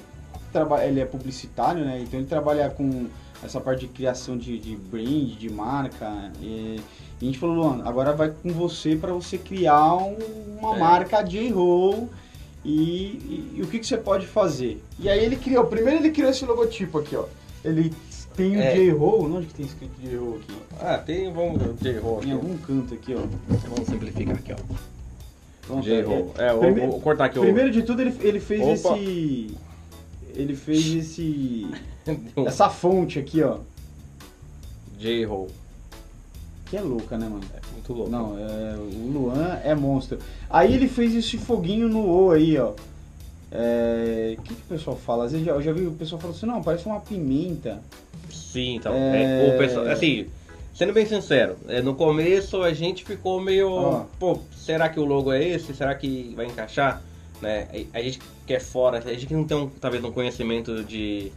ele 0.85 0.99
é 0.99 1.05
publicitário, 1.05 1.85
né? 1.85 1.99
Então 2.01 2.19
ele 2.19 2.27
trabalha 2.27 2.69
com 2.69 3.05
essa 3.43 3.59
parte 3.61 3.81
de 3.81 3.87
criação 3.87 4.37
de, 4.37 4.57
de 4.57 4.75
brand, 4.75 5.37
de 5.37 5.49
marca. 5.49 6.31
E, 6.41 6.79
e 7.19 7.23
a 7.23 7.25
gente 7.25 7.37
falou, 7.37 7.55
Luan, 7.55 7.81
agora 7.85 8.13
vai 8.13 8.29
com 8.29 8.49
você 8.51 8.95
para 8.95 9.13
você 9.13 9.37
criar 9.37 9.93
um- 9.95 10.17
uma 10.59 10.75
É. 10.75 10.79
marca 10.79 11.21
J-Roll 11.21 12.09
e, 12.63 12.71
e- 12.71 13.53
e 13.57 13.61
o 13.61 13.67
que, 13.67 13.79
que 13.79 13.87
você 13.87 13.97
pode 13.97 14.25
fazer. 14.27 14.83
E 14.99 15.09
aí 15.09 15.23
ele 15.23 15.35
criou, 15.35 15.65
primeiro 15.65 15.99
ele 15.99 16.11
criou 16.11 16.29
esse 16.29 16.45
logotipo 16.45 16.99
aqui, 16.99 17.15
ó. 17.15 17.25
Ele 17.63 17.93
tem 18.35 18.55
o 18.57 18.59
É. 18.61 18.73
J-Roll, 18.75 19.25
onde 19.35 19.47
que 19.47 19.53
tem 19.53 19.65
escrito 19.65 19.91
J-Roll 20.01 20.37
aqui? 20.37 20.53
Ah, 20.79 20.97
tem. 20.97 21.31
Vamos. 21.31 21.61
Em 21.61 21.95
aqui. 22.17 22.31
algum 22.31 22.57
canto 22.57 22.93
aqui, 22.93 23.13
ó. 23.13 23.21
Vamos 23.69 23.87
simplificar 23.87 24.35
aqui, 24.35 24.53
ó. 24.53 24.55
J-Ho. 25.81 26.31
É, 26.37 26.51
vou, 26.51 26.59
Primeiro- 26.61 26.91
vou 26.91 27.01
cortar 27.01 27.25
aqui 27.25 27.37
o. 27.39 27.41
Primeiro 27.43 27.71
de 27.71 27.83
tudo 27.83 28.01
ele, 28.01 28.15
ele 28.21 28.39
fez 28.39 28.61
Opa. 28.83 28.97
esse... 28.97 29.55
Ele 30.33 30.55
fez 30.55 30.87
esse... 30.95 31.67
Essa 32.45 32.69
fonte 32.69 33.19
aqui, 33.19 33.43
ó. 33.43 33.59
J-Ho. 34.97 35.47
Que 36.65 36.77
é 36.77 36.81
louca, 36.81 37.17
né, 37.17 37.27
mano? 37.27 37.43
Muito 37.93 38.11
louco. 38.11 38.11
Não, 38.11 38.37
é, 38.37 38.75
o 38.77 39.11
Luan 39.11 39.59
é 39.63 39.75
monstro. 39.75 40.19
Aí 40.49 40.73
ele 40.73 40.87
fez 40.87 41.13
esse 41.15 41.37
foguinho 41.37 41.87
no 41.87 42.05
O 42.07 42.31
aí, 42.31 42.57
ó. 42.57 42.71
É, 43.51 44.35
O 44.37 44.41
que, 44.41 44.55
que 44.55 44.61
o 44.61 44.65
pessoal 44.65 44.95
fala? 44.95 45.25
Às 45.25 45.31
vezes 45.33 45.45
já- 45.45 45.53
eu 45.53 45.61
já 45.61 45.73
vi 45.73 45.85
o 45.85 45.91
pessoal 45.91 46.19
falando 46.21 46.35
assim, 46.37 46.45
não, 46.45 46.61
parece 46.63 46.85
uma 46.85 46.99
pimenta. 46.99 47.81
Sim, 48.31 48.75
então. 48.75 48.93
É. 48.93 49.49
é, 49.49 49.55
o 49.55 49.57
pessoal, 49.57 49.87
assim, 49.87 50.27
sendo 50.73 50.93
bem 50.93 51.05
sincero, 51.05 51.57
é, 51.67 51.81
no 51.81 51.95
começo 51.95 52.61
a 52.63 52.73
gente 52.73 53.03
ficou 53.03 53.41
meio. 53.41 53.69
Ó. 53.69 54.05
Pô, 54.19 54.39
será 54.55 54.87
que 54.89 54.99
o 54.99 55.05
logo 55.05 55.31
é 55.33 55.43
esse? 55.45 55.73
Será 55.73 55.93
que 55.95 56.33
vai 56.35 56.45
encaixar? 56.45 57.01
Né? 57.41 57.67
A 57.93 57.99
a 57.99 58.01
gente 58.01 58.19
que 58.47 58.53
é 58.53 58.59
fora, 58.59 58.99
a 58.99 59.01
gente 59.13 59.25
que 59.25 59.33
não 59.33 59.43
tem 59.45 59.57
um, 59.57 59.67
talvez 59.67 60.03
um 60.03 60.11
conhecimento 60.11 60.83
de, 60.83 61.31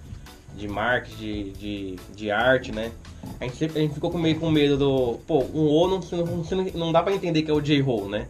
de 0.56 0.68
marketing, 0.68 1.16
de, 1.16 1.50
de, 1.52 1.96
de 2.14 2.30
arte, 2.30 2.70
né? 2.72 2.92
A 3.40 3.44
gente, 3.44 3.56
sempre, 3.56 3.78
a 3.78 3.82
gente 3.82 3.94
ficou 3.94 4.10
com 4.10 4.18
meio 4.18 4.38
com 4.38 4.50
medo 4.50 4.76
do. 4.76 5.18
Pô, 5.26 5.44
um 5.54 5.66
O 5.66 5.88
não, 5.88 6.00
não, 6.12 6.64
não 6.74 6.92
dá 6.92 7.02
pra 7.02 7.12
entender 7.14 7.42
que 7.42 7.50
é 7.50 7.54
o 7.54 7.60
J-Roll, 7.60 8.08
né? 8.08 8.26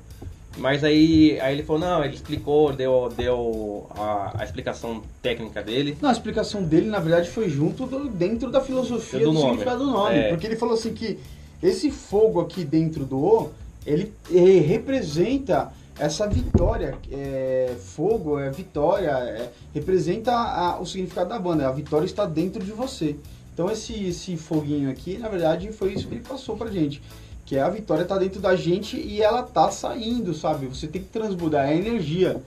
Mas 0.57 0.85
aí, 0.85 1.37
aí 1.41 1.53
ele 1.53 1.65
falou, 1.65 1.81
não, 1.81 2.05
ele 2.05 2.15
explicou, 2.15 2.73
deu, 2.73 3.13
deu 3.17 3.89
a, 3.91 4.37
a 4.41 4.45
explicação 4.45 5.03
técnica 5.21 5.61
dele. 5.61 5.99
Não, 6.01 6.09
a 6.09 6.13
explicação 6.13 6.63
dele, 6.63 6.87
na 6.89 7.01
verdade, 7.01 7.29
foi 7.29 7.49
junto 7.51 7.87
do- 7.87 8.09
dentro 8.09 8.53
da 8.53 8.61
filosofia 8.61 9.19
Do 9.19 9.25
do, 9.27 9.33
nome. 9.33 9.47
significado 9.47 9.85
do 9.85 9.91
nome. 9.91 10.17
É. 10.17 10.29
Porque 10.29 10.47
ele 10.47 10.55
falou 10.55 10.75
assim 10.75 10.95
que 10.95 11.19
esse 11.61 11.91
fogo 11.91 12.41
aqui 12.41 12.63
dentro 12.65 13.05
do 13.05 13.19
O, 13.19 13.51
ele, 13.85 14.13
ele 14.31 14.61
representa 14.61 15.73
essa 15.99 16.27
vitória. 16.29 16.97
É, 17.11 17.75
fogo 17.79 18.39
é 18.39 18.51
vitória, 18.51 19.11
é, 19.11 19.51
representa 19.75 20.33
a- 20.33 20.79
o 20.81 20.87
significado 20.87 21.29
da 21.31 21.39
banda. 21.39 21.69
A 21.69 21.73
vitória 21.73 22.05
está 22.07 22.25
dentro 22.27 22.63
de 22.65 22.73
você. 22.73 23.17
Então 23.53 23.71
esse, 23.71 23.93
esse 24.07 24.37
foguinho 24.37 24.91
aqui, 24.91 25.17
na 25.19 25.29
verdade, 25.29 25.71
foi 25.73 25.93
isso 25.95 26.09
que 26.09 26.15
ele 26.15 26.25
passou 26.25 26.57
pra 26.57 26.71
gente. 26.71 27.01
Que 27.47 27.57
é 27.57 27.61
a 27.61 27.69
vitória 27.69 28.05
tá 28.05 28.17
dentro 28.19 28.41
da 28.41 28.57
gente 28.57 28.97
e 28.97 29.23
ela 29.23 29.43
tá 29.43 29.71
saindo, 29.71 30.35
sabe? 30.35 30.67
Você 30.67 30.87
tem 30.87 31.03
que 31.03 31.09
transmudar 31.09 31.63
a 31.63 31.75
energia. 31.75 32.43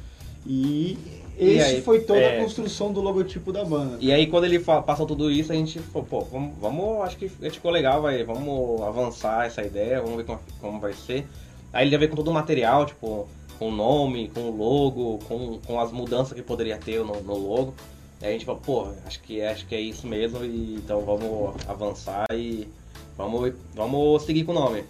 E 0.46 0.98
E 1.40 1.52
esse 1.58 1.76
aí, 1.76 1.82
foi 1.82 2.00
toda 2.02 2.20
é. 2.20 2.40
a 2.40 2.44
construção 2.44 2.92
do 2.92 3.00
logotipo 3.00 3.54
da 3.54 3.64
banda. 3.64 3.98
E 4.02 4.12
aí 4.12 4.26
quando 4.28 4.46
ele 4.46 4.60
passou 4.60 5.06
tudo 5.06 5.30
isso, 5.32 5.52
a 5.52 5.56
gente 5.56 5.78
falou, 5.80 6.08
pô, 6.08 6.22
vamos, 6.22 6.54
vamos 6.60 7.02
acho 7.04 7.16
que 7.18 7.30
ficou 7.30 7.70
legal, 7.72 8.02
vai, 8.02 8.24
vamos 8.24 8.82
avançar 8.82 9.46
essa 9.46 9.64
ideia, 9.64 10.02
vamos 10.02 10.18
ver 10.18 10.24
como, 10.26 10.40
como 10.60 10.80
vai 10.80 10.94
ser. 10.94 11.26
Aí 11.72 11.84
ele 11.84 11.92
já 11.92 11.98
veio 12.00 12.10
com 12.10 12.16
todo 12.16 12.30
o 12.30 12.34
material, 12.34 12.86
tipo, 12.88 13.28
com 13.58 13.70
o 13.70 13.72
nome, 13.72 14.30
com 14.30 14.50
o 14.50 14.56
logo, 14.56 15.20
com, 15.28 15.60
com 15.60 15.80
as 15.80 15.92
mudanças 15.92 16.34
que 16.34 16.42
poderia 16.42 16.78
ter 16.78 17.04
no, 17.04 17.22
no 17.22 17.38
logo. 17.38 17.74
Aí 18.22 18.30
a 18.30 18.32
gente 18.32 18.46
falou, 18.46 18.62
pô, 18.62 18.88
acho 19.06 19.22
que, 19.22 19.42
acho 19.42 19.66
que 19.68 19.76
é 19.76 19.82
isso 19.82 20.08
mesmo, 20.08 20.44
e 20.44 20.76
então 20.76 21.02
vamos 21.02 21.56
avançar 21.68 22.26
e 22.34 22.68
vamos, 23.16 23.54
vamos 23.76 24.24
seguir 24.24 24.44
com 24.44 24.52
o 24.52 24.56
nome. 24.56 24.84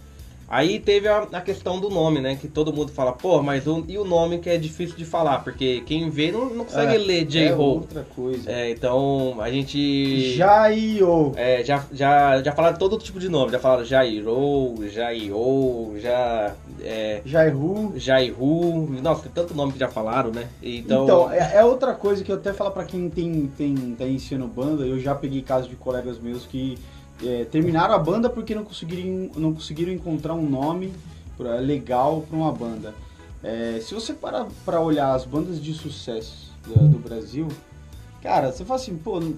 Aí 0.49 0.79
teve 0.79 1.09
a, 1.09 1.23
a 1.33 1.41
questão 1.41 1.77
do 1.79 1.89
nome, 1.89 2.21
né? 2.21 2.37
Que 2.39 2.47
todo 2.47 2.71
mundo 2.71 2.89
fala, 2.91 3.11
pô, 3.11 3.41
mas 3.43 3.67
o, 3.67 3.83
e 3.87 3.97
o 3.97 4.05
nome 4.05 4.39
que 4.39 4.49
é 4.49 4.57
difícil 4.57 4.95
de 4.95 5.03
falar, 5.03 5.39
porque 5.39 5.81
quem 5.85 6.09
vê 6.09 6.31
não, 6.31 6.45
não 6.49 6.63
consegue 6.63 6.95
É, 6.95 6.97
ler 6.97 7.21
é 7.23 7.25
J-Ho. 7.25 7.61
outra 7.61 8.05
coisa. 8.15 8.49
É, 8.49 8.71
então 8.71 9.35
a 9.41 9.51
gente. 9.51 10.35
Jaio. 10.35 11.33
É, 11.35 11.63
já, 11.65 11.85
já, 11.91 12.41
já 12.41 12.51
falaram 12.53 12.77
todo 12.77 12.97
tipo 12.97 13.19
de 13.19 13.27
nome, 13.27 13.51
já 13.51 13.59
falaram 13.59 13.83
Jairo, 13.83 14.75
Jaio, 14.89 15.99
já. 15.99 16.53
É, 16.81 17.21
Jairu. 17.25 17.93
Jairu, 17.97 18.87
nossa, 19.01 19.23
tem 19.23 19.31
tanto 19.33 19.53
nome 19.53 19.73
que 19.73 19.79
já 19.79 19.89
falaram, 19.89 20.31
né? 20.31 20.47
Então, 20.63 21.03
Então, 21.03 21.31
é, 21.31 21.55
é 21.57 21.65
outra 21.65 21.93
coisa 21.93 22.23
que 22.23 22.31
eu 22.31 22.35
até 22.37 22.53
falo 22.53 22.71
pra 22.71 22.85
quem 22.85 23.09
tem, 23.09 23.47
tem, 23.57 23.75
tá 23.97 24.05
iniciando 24.05 24.47
banda, 24.47 24.85
eu 24.85 24.99
já 24.99 25.13
peguei 25.15 25.41
casos 25.41 25.69
de 25.69 25.75
colegas 25.75 26.19
meus 26.19 26.45
que 26.45 26.77
é, 27.23 27.45
terminaram 27.45 27.93
a 27.93 27.99
banda 27.99 28.29
porque 28.29 28.53
não 28.55 28.63
conseguiram, 28.63 29.29
não 29.35 29.53
conseguiram 29.53 29.91
encontrar 29.91 30.33
um 30.33 30.47
nome 30.49 30.93
pra- 31.37 31.55
legal 31.55 32.21
pra 32.29 32.37
uma 32.37 32.51
banda. 32.51 32.93
É, 33.43 33.79
se 33.81 33.93
você 33.93 34.13
parar 34.13 34.47
pra 34.65 34.81
olhar 34.81 35.13
as 35.13 35.23
bandas 35.25 35.61
de 35.61 35.73
sucesso 35.73 36.51
do, 36.65 36.73
do 36.89 36.99
Brasil, 36.99 37.47
cara, 38.21 38.51
você 38.51 38.65
fala 38.65 38.79
assim, 38.79 38.95
pô, 38.97 39.19
não, 39.19 39.35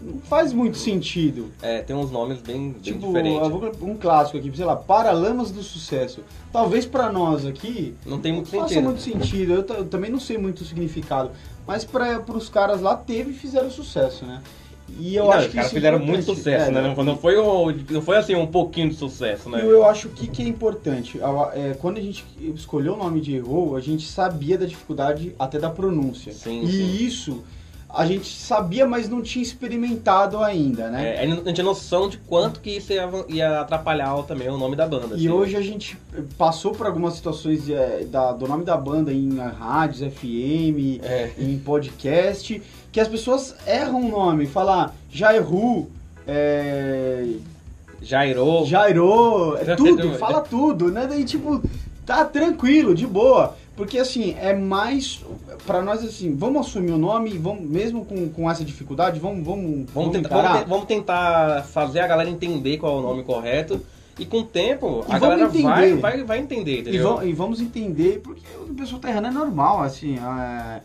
não 0.00 0.18
faz 0.20 0.52
muito 0.52 0.78
sentido. 0.78 1.50
é, 1.60 1.82
tem 1.82 1.94
uns 1.96 2.10
nomes 2.10 2.40
bem, 2.40 2.70
bem 2.70 2.80
Tipo, 2.80 3.08
diferentes. 3.08 3.48
vou- 3.48 3.72
um 3.82 3.96
clássico 3.96 4.38
aqui, 4.38 4.52
sei 4.56 4.64
lá, 4.64 4.76
Paralamas 4.76 5.50
do 5.50 5.62
Sucesso. 5.62 6.22
Talvez 6.52 6.86
pra 6.86 7.10
nós 7.12 7.44
aqui 7.44 7.94
Não 8.06 8.20
tem 8.20 8.32
muito 8.32 8.52
não 8.52 8.60
faça 8.62 8.74
sentido. 8.74 8.84
muito 8.84 9.02
sentido. 9.02 9.52
Eu, 9.52 9.66
eu 9.76 9.84
também 9.86 10.10
não 10.10 10.20
sei 10.20 10.38
muito 10.38 10.60
o 10.60 10.64
significado. 10.64 11.30
Mas 11.66 11.84
para 11.84 12.22
os 12.32 12.48
caras 12.48 12.80
lá 12.80 12.96
teve 12.96 13.32
e 13.32 13.34
fizeram 13.34 13.70
sucesso, 13.70 14.24
né? 14.24 14.40
E 14.98 15.14
eu 15.14 15.24
Não, 15.24 15.32
acho 15.32 15.48
que 15.50 15.58
isso 15.58 15.66
é 15.68 15.70
fizeram 15.70 15.98
muito 15.98 16.24
sucesso, 16.24 16.66
É, 16.66 16.70
né? 16.70 16.94
Não, 16.96 17.04
não 17.04 17.16
foi 17.16 17.36
não 17.90 18.02
foi 18.02 18.16
assim 18.16 18.34
um 18.34 18.46
pouquinho 18.46 18.88
de 18.88 18.94
sucesso, 18.96 19.48
né? 19.48 19.60
E 19.62 19.66
eu 19.68 19.84
acho 19.84 20.08
que 20.08 20.26
que 20.28 20.42
é 20.42 20.46
importante. 20.46 21.20
É, 21.54 21.74
quando 21.80 21.98
a 21.98 22.02
gente 22.02 22.24
escolheu 22.54 22.94
o 22.94 22.96
nome 22.96 23.20
de 23.20 23.34
Errou, 23.36 23.76
a 23.76 23.80
gente 23.80 24.06
sabia 24.06 24.56
da 24.58 24.66
dificuldade 24.66 25.34
até 25.38 25.58
da 25.58 25.70
pronúncia. 25.70 26.32
Sim, 26.32 26.62
e 26.62 26.70
sim. 26.72 26.96
isso 27.06 27.44
a 27.90 28.04
gente 28.04 28.28
sabia, 28.36 28.86
mas 28.86 29.08
não 29.08 29.22
tinha 29.22 29.42
experimentado 29.42 30.38
ainda, 30.44 30.90
né? 30.90 31.16
É, 31.16 31.20
a 31.22 31.26
gente 31.26 31.42
não 31.42 31.52
tinha 31.54 31.64
noção 31.64 32.06
de 32.06 32.18
quanto 32.18 32.60
que 32.60 32.76
isso 32.76 32.92
ia, 32.92 33.08
ia 33.30 33.60
atrapalhar 33.62 34.14
também 34.24 34.46
o 34.50 34.58
nome 34.58 34.76
da 34.76 34.86
banda. 34.86 35.14
E 35.14 35.20
assim. 35.20 35.28
hoje 35.30 35.56
a 35.56 35.62
gente 35.62 35.96
passou 36.36 36.72
por 36.72 36.86
algumas 36.86 37.14
situações 37.14 37.68
é, 37.70 38.04
da- 38.04 38.32
do 38.32 38.46
nome 38.46 38.62
da 38.62 38.76
banda 38.76 39.10
em 39.10 39.38
rádios, 39.38 40.00
FM, 40.02 41.00
É. 41.02 41.30
em 41.38 41.58
podcast, 41.58 42.60
que 42.92 43.00
as 43.00 43.08
pessoas 43.08 43.54
erram 43.66 44.00
o 44.06 44.08
nome, 44.10 44.46
falam 44.46 44.90
Jairu, 45.10 45.88
é, 46.26 47.24
Jairo. 48.02 48.64
Jairo, 48.66 49.56
é 49.56 49.74
tudo, 49.74 50.14
fala 50.14 50.40
tudo, 50.40 50.90
né? 50.90 51.06
Daí 51.08 51.24
tipo, 51.24 51.60
tá 52.06 52.24
tranquilo, 52.24 52.94
de 52.94 53.06
boa. 53.06 53.56
Porque 53.76 53.98
assim, 53.98 54.34
é 54.40 54.52
mais 54.54 55.24
pra 55.64 55.80
nós 55.82 56.04
assim, 56.04 56.34
vamos 56.34 56.66
assumir 56.66 56.90
o 56.92 56.98
nome, 56.98 57.30
vamos 57.38 57.62
mesmo 57.62 58.04
com, 58.04 58.28
com 58.28 58.50
essa 58.50 58.64
dificuldade, 58.64 59.20
vamos 59.20 59.44
vamos 59.44 59.88
Vamos 59.92 60.10
tentar, 60.12 60.42
vamos, 60.42 60.58
te- 60.62 60.68
vamos 60.68 60.86
tentar 60.86 61.64
fazer 61.64 62.00
a 62.00 62.06
galera 62.08 62.28
entender 62.28 62.76
qual 62.78 62.96
é 62.96 62.98
o 63.00 63.02
nome 63.02 63.22
correto. 63.22 63.80
E 64.18 64.26
com 64.26 64.38
o 64.38 64.42
tempo, 64.44 65.04
E 65.08 65.12
a 65.12 65.18
galera 65.20 65.44
entender. 65.44 65.62
vai, 65.62 65.94
vai, 65.94 66.24
vai 66.24 66.38
entender, 66.40 66.78
E, 66.78 66.80
entendeu? 66.80 67.22
e 67.22 67.32
vamos 67.32 67.60
entender, 67.60 68.20
porque 68.24 68.42
o 68.68 68.74
pessoal 68.74 69.00
tá 69.00 69.10
errando 69.10 69.28
é 69.28 69.30
normal, 69.30 69.80
assim, 69.80 70.16
é, 70.18 70.80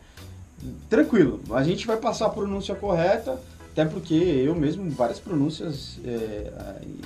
tranquilo. 0.89 1.39
A 1.51 1.63
gente 1.63 1.85
vai 1.87 1.97
passar 1.97 2.27
a 2.27 2.29
pronúncia 2.29 2.75
correta, 2.75 3.39
até 3.71 3.85
porque 3.85 4.13
eu 4.13 4.53
mesmo, 4.55 4.89
várias 4.91 5.19
pronúncias 5.19 5.99
é, 6.05 6.51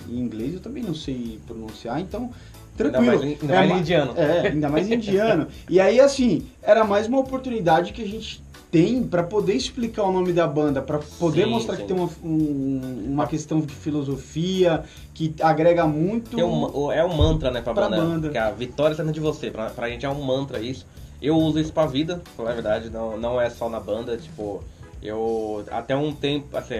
em 0.09 0.19
inglês 0.19 0.53
eu 0.53 0.59
também 0.59 0.83
não 0.83 0.93
sei 0.95 1.39
pronunciar, 1.47 1.99
então 1.99 2.29
tranquilo. 2.75 3.11
Ainda 3.11 3.25
mais, 3.25 3.41
ainda 3.41 3.55
mais 3.55 3.69
ma- 3.69 3.77
indiano. 3.79 4.13
É, 4.17 4.47
ainda 4.49 4.69
mais 4.69 4.91
indiano. 4.91 5.47
E 5.69 5.79
aí, 5.79 5.99
assim, 5.99 6.45
era 6.61 6.83
mais 6.83 7.07
uma 7.07 7.19
oportunidade 7.19 7.91
que 7.93 8.01
a 8.03 8.07
gente 8.07 8.45
tem 8.69 9.01
para 9.01 9.23
poder 9.23 9.53
explicar 9.53 10.03
o 10.03 10.11
nome 10.11 10.33
da 10.33 10.45
banda, 10.45 10.81
para 10.81 10.99
poder 11.17 11.45
Sim, 11.45 11.49
mostrar 11.51 11.75
sim. 11.77 11.81
que 11.83 11.87
tem 11.87 11.95
uma, 11.97 12.09
um- 12.23 13.05
uma 13.13 13.25
questão 13.25 13.61
de 13.61 13.73
filosofia, 13.73 14.83
que 15.13 15.33
agrega 15.41 15.87
muito... 15.87 16.37
É, 16.39 16.43
um, 16.45 16.91
é 16.91 17.03
um 17.05 17.15
mantra, 17.15 17.49
né, 17.49 17.61
pra, 17.61 17.73
Pra 17.73 17.89
banda. 17.89 18.01
banda. 18.03 18.29
Que 18.29 18.37
a 18.37 18.51
vitória 18.51 18.91
está 18.93 19.03
dentro 19.03 19.21
de 19.21 19.25
você. 19.25 19.49
Pra, 19.49 19.69
pra 19.69 19.89
gente 19.89 20.05
é 20.05 20.09
um 20.09 20.21
mantra 20.21 20.59
isso. 20.59 20.85
Eu 21.21 21.35
uso 21.35 21.59
isso 21.59 21.73
pra 21.73 21.85
vida, 21.85 22.17
pra 22.17 22.33
falar 22.33 22.51
a 22.51 22.53
verdade. 22.53 22.89
Não, 22.89 23.17
não 23.17 23.41
é 23.41 23.49
só 23.49 23.69
na 23.69 23.79
banda. 23.79 24.17
Tipo, 24.17 24.63
eu 25.01 25.65
até 25.71 25.95
um 25.95 26.13
tempo, 26.13 26.55
assim, 26.55 26.75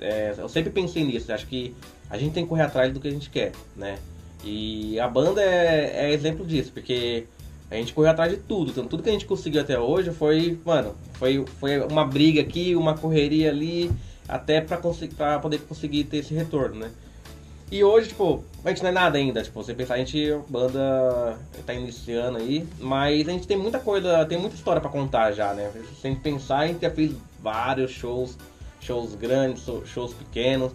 é, 0.00 0.34
eu 0.36 0.48
sempre 0.48 0.70
pensei 0.70 1.04
nisso. 1.04 1.32
Acho 1.32 1.46
que 1.46 1.74
a 2.10 2.18
gente 2.18 2.32
tem 2.32 2.44
que 2.44 2.48
correr 2.48 2.62
atrás 2.62 2.92
do 2.92 3.00
que 3.00 3.08
a 3.08 3.10
gente 3.10 3.30
quer, 3.30 3.52
né? 3.76 3.98
E 4.44 4.98
a 5.00 5.08
banda 5.08 5.42
é, 5.42 6.06
é 6.06 6.12
exemplo 6.12 6.46
disso, 6.46 6.70
porque 6.72 7.26
a 7.70 7.74
gente 7.74 7.92
correu 7.92 8.10
atrás 8.10 8.30
de 8.30 8.38
tudo. 8.38 8.70
Então, 8.70 8.86
tudo 8.86 9.02
que 9.02 9.08
a 9.08 9.12
gente 9.12 9.26
conseguiu 9.26 9.60
até 9.60 9.78
hoje 9.78 10.10
foi, 10.10 10.58
mano, 10.64 10.94
foi, 11.14 11.44
foi 11.58 11.78
uma 11.80 12.04
briga 12.04 12.40
aqui, 12.40 12.74
uma 12.76 12.96
correria 12.96 13.50
ali, 13.50 13.90
até 14.26 14.60
pra, 14.60 14.78
pra 15.16 15.38
poder 15.38 15.58
conseguir 15.60 16.04
ter 16.04 16.18
esse 16.18 16.34
retorno, 16.34 16.76
né? 16.76 16.90
E 17.70 17.84
hoje, 17.84 18.08
tipo, 18.08 18.42
a 18.64 18.70
gente 18.70 18.82
não 18.82 18.88
é 18.88 18.92
nada 18.92 19.18
ainda, 19.18 19.42
tipo, 19.42 19.62
você 19.62 19.74
pensar, 19.74 19.94
a 19.94 19.98
gente, 19.98 20.34
banda 20.48 21.38
tá 21.66 21.74
iniciando 21.74 22.38
aí, 22.38 22.66
mas 22.80 23.28
a 23.28 23.32
gente 23.32 23.46
tem 23.46 23.58
muita 23.58 23.78
coisa, 23.78 24.24
tem 24.24 24.38
muita 24.38 24.56
história 24.56 24.80
pra 24.80 24.90
contar 24.90 25.32
já, 25.32 25.52
né? 25.52 25.70
Sem 26.00 26.14
pensar, 26.16 26.60
a 26.60 26.66
gente 26.66 26.80
já 26.80 26.90
fez 26.90 27.12
vários 27.42 27.90
shows, 27.90 28.38
shows 28.80 29.14
grandes, 29.14 29.64
shows 29.84 30.14
pequenos, 30.14 30.72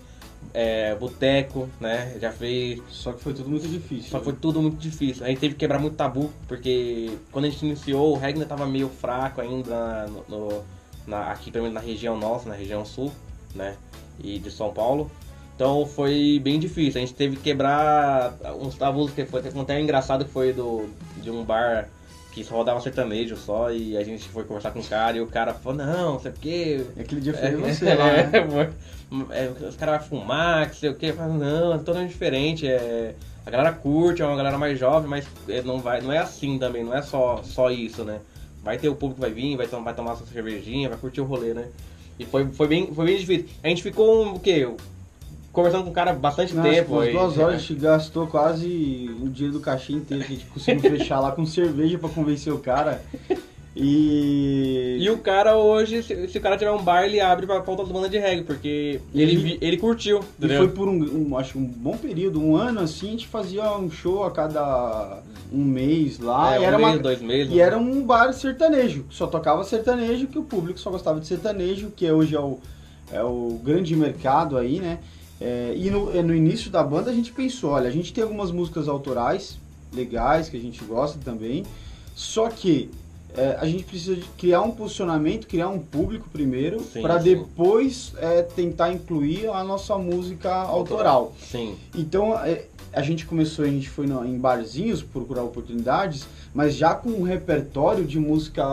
é, 0.53 0.93
boteco, 0.93 1.67
né? 1.79 2.15
Já 2.21 2.31
fez 2.31 2.79
Só 2.89 3.11
que 3.13 3.21
foi 3.23 3.33
tudo 3.33 3.49
muito 3.49 3.67
difícil. 3.67 4.11
só 4.11 4.19
que 4.19 4.25
foi 4.25 4.33
tudo 4.33 4.61
muito 4.61 4.77
difícil. 4.77 5.25
A 5.25 5.29
gente 5.29 5.39
teve 5.39 5.53
que 5.55 5.61
quebrar 5.61 5.79
muito 5.79 5.95
tabu, 5.95 6.31
porque 6.47 7.17
quando 7.31 7.45
a 7.45 7.49
gente 7.49 7.65
iniciou, 7.65 8.13
o 8.13 8.17
reggae 8.19 8.45
tava 8.45 8.67
meio 8.67 8.89
fraco 8.89 9.41
ainda 9.41 10.05
no, 10.07 10.25
no- 10.29 10.63
na, 11.07 11.31
aqui, 11.31 11.49
pelo 11.49 11.63
menos 11.63 11.73
na 11.73 11.81
região 11.85 12.15
nossa, 12.17 12.47
na 12.47 12.55
região 12.55 12.85
sul, 12.85 13.11
né? 13.55 13.75
E 14.23 14.37
de 14.37 14.51
São 14.51 14.71
Paulo. 14.71 15.09
Então 15.63 15.85
foi 15.85 16.41
bem 16.43 16.59
difícil. 16.59 17.01
A 17.01 17.05
gente 17.05 17.13
teve 17.13 17.37
que 17.37 17.43
quebrar 17.43 18.33
uns 18.59 18.75
tabus, 18.75 19.13
que 19.13 19.25
foi 19.25 19.41
teve 19.41 19.57
um 19.57 19.61
até 19.61 19.79
engraçado 19.79 20.25
que 20.25 20.31
foi 20.31 20.51
do, 20.51 20.89
de 21.21 21.31
um 21.31 21.41
bar 21.41 21.87
que 22.33 22.43
só 22.43 22.55
rodava 22.55 22.81
sertanejo 22.81 23.37
só, 23.37 23.71
e 23.71 23.95
a 23.95 24.03
gente 24.03 24.27
foi 24.27 24.43
conversar 24.43 24.71
com 24.71 24.79
o 24.79 24.83
cara, 24.83 25.15
e 25.15 25.21
o 25.21 25.27
cara 25.27 25.53
falou, 25.53 25.77
não, 25.77 26.13
não 26.13 26.19
sei 26.19 26.31
o 26.31 26.33
quê, 26.33 26.85
E 26.97 27.01
aquele 27.01 27.21
dia 27.21 27.33
foi 27.33 27.47
é, 27.47 27.51
você 27.55 27.93
lá, 27.93 28.11
né? 28.11 28.73
é, 29.29 29.65
os 29.65 29.77
caras 29.77 30.05
vão 30.09 30.19
fumar, 30.19 30.69
que 30.69 30.75
sei 30.75 30.89
o 30.89 30.95
que, 30.95 31.13
falo, 31.13 31.35
não, 31.35 31.75
é 31.75 31.77
totalmente 31.77 32.09
diferente. 32.09 32.67
É, 32.67 33.15
a 33.45 33.49
galera 33.49 33.71
curte, 33.71 34.21
é 34.21 34.25
uma 34.25 34.35
galera 34.35 34.57
mais 34.57 34.77
jovem, 34.77 35.07
mas 35.07 35.25
é, 35.47 35.61
não, 35.61 35.79
vai, 35.79 36.01
não 36.01 36.11
é 36.11 36.17
assim 36.17 36.59
também, 36.59 36.83
não 36.83 36.93
é 36.93 37.01
só, 37.01 37.41
só 37.41 37.71
isso, 37.71 38.03
né? 38.03 38.19
Vai 38.61 38.77
ter 38.77 38.89
o 38.89 38.95
público 38.95 39.21
que 39.21 39.21
vai 39.21 39.31
vir, 39.31 39.55
vai, 39.55 39.67
vai 39.67 39.93
tomar 39.93 40.15
sua 40.15 40.27
cervejinha, 40.27 40.89
vai 40.89 40.97
curtir 40.97 41.21
o 41.21 41.25
rolê, 41.25 41.53
né? 41.53 41.67
E 42.19 42.25
foi, 42.25 42.47
foi, 42.47 42.67
bem, 42.67 42.93
foi 42.93 43.05
bem 43.05 43.17
difícil. 43.17 43.47
A 43.63 43.69
gente 43.69 43.81
ficou, 43.81 44.25
um, 44.25 44.33
o 44.33 44.39
quê? 44.39 44.67
Conversando 45.53 45.83
com 45.83 45.91
o 45.91 45.93
cara 45.93 46.11
bastante 46.13 46.53
Não, 46.55 46.63
tempo. 46.63 46.93
Umas 46.95 47.11
duas 47.11 47.37
horas 47.37 47.55
a 47.55 47.57
gente 47.59 47.75
gastou 47.75 48.25
quase 48.27 49.09
o 49.21 49.29
dia 49.29 49.49
do 49.51 49.59
cachê 49.59 49.93
inteiro 49.93 50.23
que 50.25 50.33
a 50.33 50.35
gente 50.35 50.47
conseguiu 50.47 50.81
fechar 50.97 51.19
lá 51.19 51.31
com 51.31 51.45
cerveja 51.45 51.97
pra 51.99 52.09
convencer 52.09 52.51
o 52.51 52.57
cara. 52.57 53.01
E. 53.75 54.97
E 54.99 55.09
o 55.09 55.17
cara 55.17 55.57
hoje, 55.57 56.01
se, 56.03 56.27
se 56.27 56.37
o 56.37 56.41
cara 56.41 56.57
tiver 56.57 56.71
um 56.71 56.81
bar, 56.81 57.03
ele 57.05 57.19
abre 57.19 57.45
pra 57.45 57.59
pauta 57.61 57.83
das 57.83 57.91
bandas 57.91 58.09
de 58.09 58.17
reggae, 58.19 58.43
porque 58.43 58.99
ele, 59.13 59.33
E- 59.33 59.37
vi- 59.37 59.57
ele 59.61 59.77
curtiu, 59.77 60.17
E 60.19 60.45
entendeu? 60.45 60.57
foi 60.57 60.67
por 60.69 60.87
um, 60.87 61.29
um- 61.29 61.37
acho 61.37 61.57
um 61.57 61.65
bom 61.65 61.97
período, 61.97 62.39
um 62.41 62.55
ano 62.55 62.79
assim, 62.81 63.07
a 63.07 63.11
gente 63.11 63.27
fazia 63.27 63.71
um 63.77 63.89
show 63.89 64.23
a 64.23 64.31
cada 64.31 65.19
um 65.51 65.63
mês 65.63 66.19
lá. 66.19 66.55
É, 66.55 66.57
e, 66.57 66.61
um 66.61 66.63
era 66.63 66.77
mês, 66.77 66.89
uma- 66.93 66.97
dois 66.99 67.21
meses. 67.21 67.53
e 67.53 67.59
era 67.59 67.77
um 67.77 68.03
bar 68.03 68.31
sertanejo, 68.33 69.05
só 69.09 69.27
tocava 69.27 69.63
sertanejo, 69.63 70.27
que 70.27 70.37
o 70.37 70.43
público 70.43 70.79
só 70.79 70.89
gostava 70.91 71.19
de 71.19 71.27
sertanejo, 71.27 71.91
que 71.95 72.09
hoje 72.11 72.35
é 72.35 72.39
o, 72.39 72.59
é 73.11 73.23
o 73.23 73.59
grande 73.63 73.95
mercado 73.95 74.57
aí, 74.57 74.79
né? 74.79 74.99
É, 75.45 75.73
e 75.75 75.91
no, 75.91 76.05
no 76.23 76.33
início 76.33 76.71
da 76.71 76.81
banda 76.81 77.11
a 77.11 77.13
gente 77.13 77.33
pensou, 77.33 77.71
olha, 77.71 77.89
a 77.89 77.91
gente 77.91 78.13
tem 78.13 78.23
algumas 78.23 78.49
músicas 78.49 78.87
autorais 78.87 79.57
legais 79.93 80.47
que 80.47 80.55
a 80.55 80.59
gente 80.59 80.81
gosta 80.85 81.19
também, 81.23 81.65
só 82.15 82.47
que 82.47 82.89
é, 83.35 83.57
a 83.59 83.65
gente 83.65 83.83
precisa 83.83 84.15
criar 84.37 84.61
um 84.61 84.71
posicionamento, 84.71 85.45
criar 85.45 85.67
um 85.67 85.79
público 85.79 86.29
primeiro, 86.31 86.81
para 87.01 87.17
depois 87.17 88.13
é, 88.19 88.41
tentar 88.43 88.93
incluir 88.93 89.47
a 89.49 89.63
nossa 89.65 89.97
música 89.97 90.49
autoral. 90.53 91.33
Sim. 91.51 91.75
Então 91.93 92.33
é, 92.39 92.65
a 92.93 93.01
gente 93.01 93.25
começou, 93.25 93.65
a 93.65 93.67
gente 93.67 93.89
foi 93.89 94.07
no- 94.07 94.23
em 94.25 94.37
barzinhos 94.37 95.01
procurar 95.03 95.43
oportunidades, 95.43 96.25
mas 96.53 96.73
já 96.75 96.93
com 96.95 97.09
um 97.09 97.23
repertório 97.23 98.05
de 98.05 98.17
música 98.17 98.63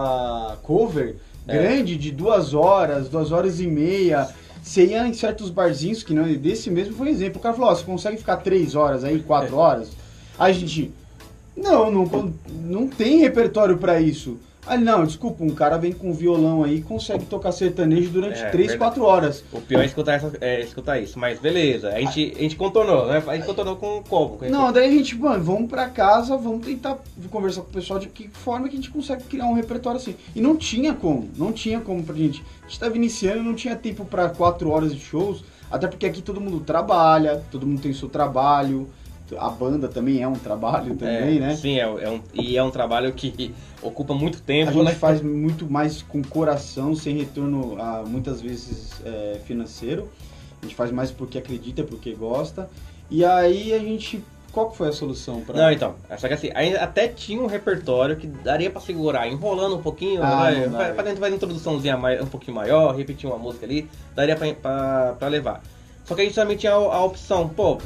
cover 0.63 1.17
É. 1.49 1.53
grande, 1.57 1.97
de 1.97 2.13
duas 2.13 2.55
horas, 2.55 3.09
duas 3.09 3.33
horas 3.33 3.59
e 3.61 3.67
meia. 3.67 4.29
Você 4.63 4.87
ia 4.87 5.07
em 5.07 5.15
certos 5.15 5.51
barzinhos, 5.51 6.03
que 6.03 6.15
não 6.15 6.33
desse 6.35 6.71
mesmo 6.71 6.95
foi 6.95 7.09
um 7.09 7.11
exemplo. 7.11 7.39
O 7.39 7.43
cara 7.43 7.55
falou, 7.55 7.71
ó, 7.71 7.75
você 7.75 7.85
consegue 7.85 8.19
ficar 8.19 8.37
três 8.39 8.75
horas 8.75 9.05
aí, 9.05 9.21
quatro 9.21 9.57
horas? 9.57 9.91
Aí 10.39 10.53
a 10.53 10.55
gente, 10.55 10.93
não, 11.57 11.91
não, 11.91 12.35
não 12.63 12.87
tem 12.87 13.19
repertório 13.19 13.79
pra 13.79 14.01
isso. 14.01 14.39
Ah, 14.67 14.77
não, 14.77 15.05
desculpa, 15.05 15.43
um 15.43 15.51
cara 15.51 15.79
vem 15.79 15.93
com 15.93 16.13
violão 16.13 16.63
aí 16.63 16.77
e 16.77 16.83
consegue 16.83 17.25
tocar 17.25 17.51
sertanejo 17.51 18.11
durante 18.11 18.41
É, 18.41 18.51
3, 18.51 18.69
verdade. 18.69 18.79
4 18.79 19.05
horas. 19.05 19.45
O 19.53 19.61
pior 19.61 19.83
é 19.83 19.87
escutar, 19.87 20.13
essa, 20.15 20.33
é 20.41 20.61
escutar 20.61 21.01
isso, 21.01 21.19
mas 21.19 21.41
beleza. 21.41 21.89
A 21.89 21.99
gente, 22.01 22.35
a 22.37 22.43
gente 22.43 22.57
contornou, 22.57 23.07
né? 23.07 23.23
A 23.27 23.37
gente 23.37 23.47
contornou 23.47 23.77
com 23.77 24.03
como? 24.03 24.37
Com 24.37 24.49
Não, 24.49 24.71
daí 24.71 24.87
a 24.87 24.91
gente, 24.91 25.17
mano, 25.17 25.43
vamos 25.43 25.69
pra 25.69 25.89
casa, 25.89 26.37
vamos 26.37 26.65
tentar 26.65 26.99
conversar 27.31 27.63
com 27.63 27.71
o 27.71 27.73
pessoal 27.73 27.99
de 27.99 28.09
que 28.09 28.29
forma 28.29 28.69
que 28.69 28.75
a 28.75 28.77
gente 28.77 28.91
consegue 28.91 29.25
criar 29.25 29.47
um 29.47 29.55
repertório 29.55 29.99
assim. 29.99 30.15
E 30.37 30.41
não 30.41 30.57
tinha 30.57 30.95
como, 30.95 31.29
não 31.37 31.53
tinha 31.53 31.81
como 31.81 32.03
pra 32.03 32.15
gente. 32.15 32.45
A 32.63 32.69
gente 32.69 32.79
tava 32.79 32.97
iniciando, 32.97 33.43
não 33.43 33.55
tinha 33.55 33.75
tempo 33.75 34.05
pra 34.05 34.29
4 34.29 34.71
horas 34.71 34.95
de 34.95 35.01
shows, 35.01 35.43
até 35.71 35.89
porque 35.89 36.05
aqui 36.07 36.21
todo 36.21 36.41
mundo 36.41 36.61
trabalha, 36.61 37.43
todo 37.51 37.67
mundo 37.67 37.81
tem 37.81 37.93
seu 37.93 38.09
trabalho, 38.09 38.89
a 39.39 39.49
banda 39.49 39.89
também 39.89 40.23
é 40.23 40.29
um 40.29 40.35
trabalho 40.35 40.95
também, 40.97 41.37
é, 41.37 41.41
né? 41.41 41.57
Sim, 41.57 41.79
é, 41.79 41.83
é 41.83 42.11
um, 42.11 42.21
e 42.35 42.57
é 42.57 42.63
um 42.63 42.71
trabalho 42.71 43.13
que 43.13 43.55
ocupa 43.83 44.15
muito 44.15 44.41
tempo, 44.43 44.71
A 44.71 44.73
gente 44.73 44.85
né? 44.85 44.95
faz 44.95 45.21
muito 45.23 45.71
mais 45.71 46.03
com 46.03 46.23
coração, 46.23 46.95
sem 46.95 47.17
retorno, 47.17 47.77
ah, 47.81 48.03
muitas 48.07 48.41
vezes 48.41 48.93
é, 49.05 49.39
financeiro. 49.45 50.09
A 50.61 50.67
gente 50.67 50.75
faz 50.75 50.91
mais 50.91 51.11
porque 51.11 51.39
acredita, 51.39 51.83
porque 51.83 52.13
gosta. 52.13 52.69
E 53.11 53.25
aí 53.25 53.73
a 53.73 53.79
gente. 53.79 54.23
Qual 54.53 54.73
foi 54.73 54.89
a 54.89 54.93
solução 54.93 55.43
para 55.43 55.57
Não, 55.57 55.71
então, 55.71 55.95
só 56.19 56.27
que 56.27 56.35
assim, 56.35 56.51
ainda 56.57 56.81
até 56.81 57.07
tinha 57.07 57.41
um 57.41 57.47
repertório 57.47 58.17
que 58.17 58.27
daria 58.27 58.69
pra 58.69 58.81
segurar, 58.81 59.29
enrolando 59.29 59.77
um 59.77 59.81
pouquinho, 59.83 60.21
Ah, 60.25 60.41
vai, 60.41 60.69
dá, 60.69 60.93
vai, 60.93 61.09
é. 61.09 61.15
uma 61.15 61.29
introduçãozinha 61.31 61.97
mais, 61.97 62.21
um 62.21 62.27
pouquinho 62.27 62.57
maior, 62.57 62.93
repetir 62.97 63.31
uma 63.31 63.39
música 63.39 63.65
ali, 63.65 63.89
daria 64.13 64.37
pra 64.37 65.29
levar. 65.29 65.63
Só 66.05 66.17
que 66.17 66.23
a 66.23 66.25
gente 66.25 66.35
também 66.35 66.57
tinha 66.57 66.73
a, 66.73 66.75
a 66.75 67.05
opção, 67.05 67.49
pô, 67.49 67.79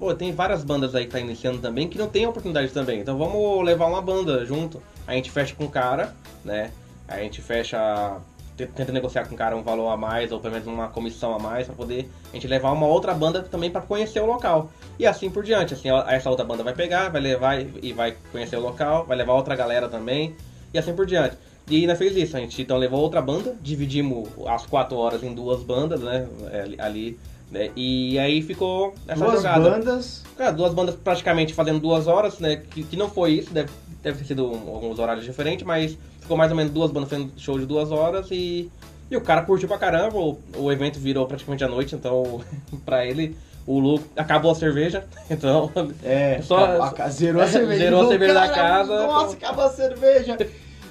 pô, 0.00 0.14
tem 0.14 0.32
várias 0.32 0.64
bandas 0.64 0.94
aí 0.94 1.04
que 1.04 1.12
tá 1.12 1.20
iniciando 1.20 1.58
também 1.58 1.86
que 1.86 1.98
não 1.98 2.08
tem 2.08 2.26
oportunidade 2.26 2.72
também, 2.72 3.00
então 3.00 3.18
vamos 3.18 3.62
levar 3.64 3.84
uma 3.86 4.00
banda 4.00 4.44
junto. 4.46 4.82
A 5.06 5.12
gente 5.12 5.30
fecha 5.30 5.54
com 5.54 5.66
o 5.66 5.68
cara, 5.70 6.14
né? 6.44 6.70
A 7.06 7.18
gente 7.18 7.42
fecha, 7.42 8.16
te- 8.56 8.66
tenta 8.66 8.90
negociar 8.92 9.26
com 9.28 9.34
o 9.34 9.38
cara 9.38 9.54
um 9.56 9.62
valor 9.62 9.88
a 9.90 9.96
mais, 9.96 10.32
ou 10.32 10.40
pelo 10.40 10.54
menos 10.54 10.66
uma 10.66 10.88
comissão 10.88 11.34
a 11.34 11.38
mais, 11.38 11.66
pra 11.66 11.76
poder 11.76 12.08
a 12.30 12.34
gente 12.34 12.46
levar 12.48 12.72
uma 12.72 12.86
outra 12.86 13.12
banda 13.12 13.42
também 13.42 13.70
pra 13.70 13.82
conhecer 13.82 14.20
o 14.20 14.26
local. 14.26 14.70
E 14.98 15.06
assim 15.06 15.28
por 15.28 15.44
diante, 15.44 15.74
assim, 15.74 15.88
essa 16.08 16.30
outra 16.30 16.44
banda 16.46 16.62
vai 16.62 16.72
pegar, 16.74 17.10
vai 17.10 17.20
levar 17.20 17.60
e 17.60 17.68
e 17.82 17.92
vai 17.92 18.16
conhecer 18.32 18.56
o 18.56 18.60
local, 18.60 19.04
vai 19.04 19.16
levar 19.18 19.34
outra 19.34 19.54
galera 19.54 19.86
também, 19.88 20.34
e 20.72 20.78
assim 20.78 20.94
por 20.94 21.04
diante. 21.04 21.36
E 21.68 21.76
ainda 21.82 21.94
fez 21.94 22.16
isso, 22.16 22.36
a 22.36 22.40
gente 22.40 22.62
então 22.62 22.76
levou 22.78 23.00
outra 23.00 23.20
banda, 23.20 23.54
dividimos 23.60 24.28
as 24.46 24.64
quatro 24.66 24.96
horas 24.96 25.22
em 25.22 25.32
duas 25.34 25.62
bandas, 25.62 26.00
né, 26.00 26.26
é, 26.50 26.82
ali, 26.82 27.18
né, 27.50 27.70
e 27.76 28.18
aí 28.18 28.42
ficou 28.42 28.94
essa 29.08 29.24
duas 29.24 29.36
jogada. 29.38 29.70
bandas? 29.70 30.22
Cara, 30.36 30.50
duas 30.52 30.72
bandas 30.72 30.94
praticamente 30.94 31.52
fazendo 31.52 31.80
duas 31.80 32.06
horas, 32.06 32.38
né? 32.38 32.56
Que, 32.70 32.82
que 32.84 32.96
não 32.96 33.08
foi 33.10 33.32
isso, 33.32 33.52
deve, 33.52 33.70
deve 34.02 34.18
ter 34.18 34.24
sido 34.24 34.44
alguns 34.46 34.98
horários 34.98 35.24
diferentes, 35.24 35.64
mas 35.66 35.96
ficou 36.20 36.36
mais 36.36 36.50
ou 36.50 36.56
menos 36.56 36.72
duas 36.72 36.90
bandas 36.90 37.10
fazendo 37.10 37.32
show 37.36 37.58
de 37.58 37.66
duas 37.66 37.90
horas 37.90 38.28
e, 38.30 38.70
e 39.10 39.16
o 39.16 39.20
cara 39.20 39.42
curtiu 39.42 39.68
pra 39.68 39.76
caramba. 39.78 40.16
O, 40.18 40.38
o 40.56 40.70
evento 40.72 40.98
virou 40.98 41.26
praticamente 41.26 41.64
à 41.64 41.68
noite, 41.68 41.94
então 41.94 42.40
pra 42.86 43.04
ele 43.04 43.36
o 43.66 43.78
Lu 43.78 44.00
acabou 44.16 44.52
a 44.52 44.54
cerveja, 44.54 45.04
então. 45.30 45.70
É, 46.02 46.40
Só- 46.46 46.56
a, 46.80 46.94
a, 47.04 47.08
zerou 47.10 47.42
a 47.42 47.46
cerveja. 47.46 47.84
Zerou 47.84 48.02
a 48.04 48.08
cerveja 48.08 48.34
falou, 48.34 48.48
da 48.48 48.54
"Cara, 48.54 48.68
casa, 48.78 49.06
Nossa, 49.06 49.36
então- 49.36 49.48
acabou 49.48 49.64
a 49.64 49.70
cerveja. 49.70 50.38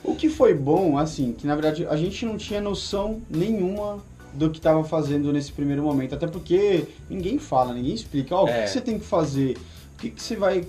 O 0.03 0.15
que 0.15 0.29
foi 0.29 0.53
bom, 0.53 0.97
assim, 0.97 1.33
que 1.33 1.45
na 1.47 1.55
verdade 1.55 1.85
a 1.89 1.95
gente 1.97 2.25
não 2.25 2.37
tinha 2.37 2.61
noção 2.61 3.21
nenhuma 3.29 3.99
do 4.33 4.49
que 4.49 4.57
estava 4.57 4.83
fazendo 4.83 5.31
nesse 5.33 5.51
primeiro 5.51 5.83
momento. 5.83 6.15
Até 6.15 6.27
porque 6.27 6.85
ninguém 7.09 7.37
fala, 7.39 7.73
ninguém 7.73 7.93
explica. 7.93 8.35
Ó, 8.35 8.43
o 8.43 8.45
que 8.47 8.51
É. 8.51 8.67
você 8.67 8.81
tem 8.81 8.97
que 8.99 9.05
fazer? 9.05 9.57
O 9.95 10.01
que, 10.01 10.09
que 10.11 10.21
você 10.21 10.35
vai. 10.35 10.63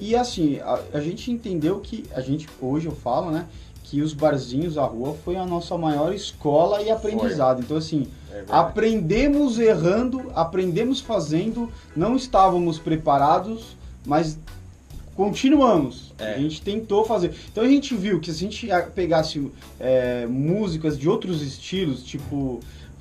E, 0.00 0.14
assim, 0.14 0.58
a, 0.60 0.78
a 0.92 1.00
gente 1.00 1.30
entendeu 1.30 1.80
que. 1.80 2.04
A 2.14 2.20
gente, 2.20 2.48
hoje 2.60 2.86
eu 2.86 2.92
falo, 2.94 3.30
né? 3.30 3.46
Que 3.84 4.00
os 4.02 4.12
barzinhos, 4.12 4.76
a 4.76 4.84
rua, 4.84 5.16
foi 5.24 5.36
a 5.36 5.44
nossa 5.46 5.76
maior 5.78 6.12
escola 6.14 6.82
e 6.82 6.90
aprendizado. 6.90 7.60
Então, 7.60 7.76
assim, 7.76 8.06
É. 8.32 8.44
Aprendemos 8.48 9.58
errando, 9.60 10.30
aprendemos 10.34 11.00
fazendo, 11.00 11.70
não 11.94 12.16
estávamos 12.16 12.78
preparados, 12.80 13.76
mas 14.04 14.36
continuamos. 15.14 16.12
É. 16.18 16.34
A 16.34 16.38
gente 16.38 16.60
tentou 16.60 17.04
fazer. 17.04 17.32
Então 17.50 17.62
a 17.64 17.68
gente 17.68 17.94
viu 17.94 18.20
que 18.20 18.32
se 18.32 18.44
a 18.44 18.48
gente 18.50 18.68
pegasse 18.94 19.50
é, 19.78 20.26
músicas 20.26 20.98
de 20.98 21.08
outros 21.08 21.42
estilos, 21.42 22.02
tipo 22.02 22.60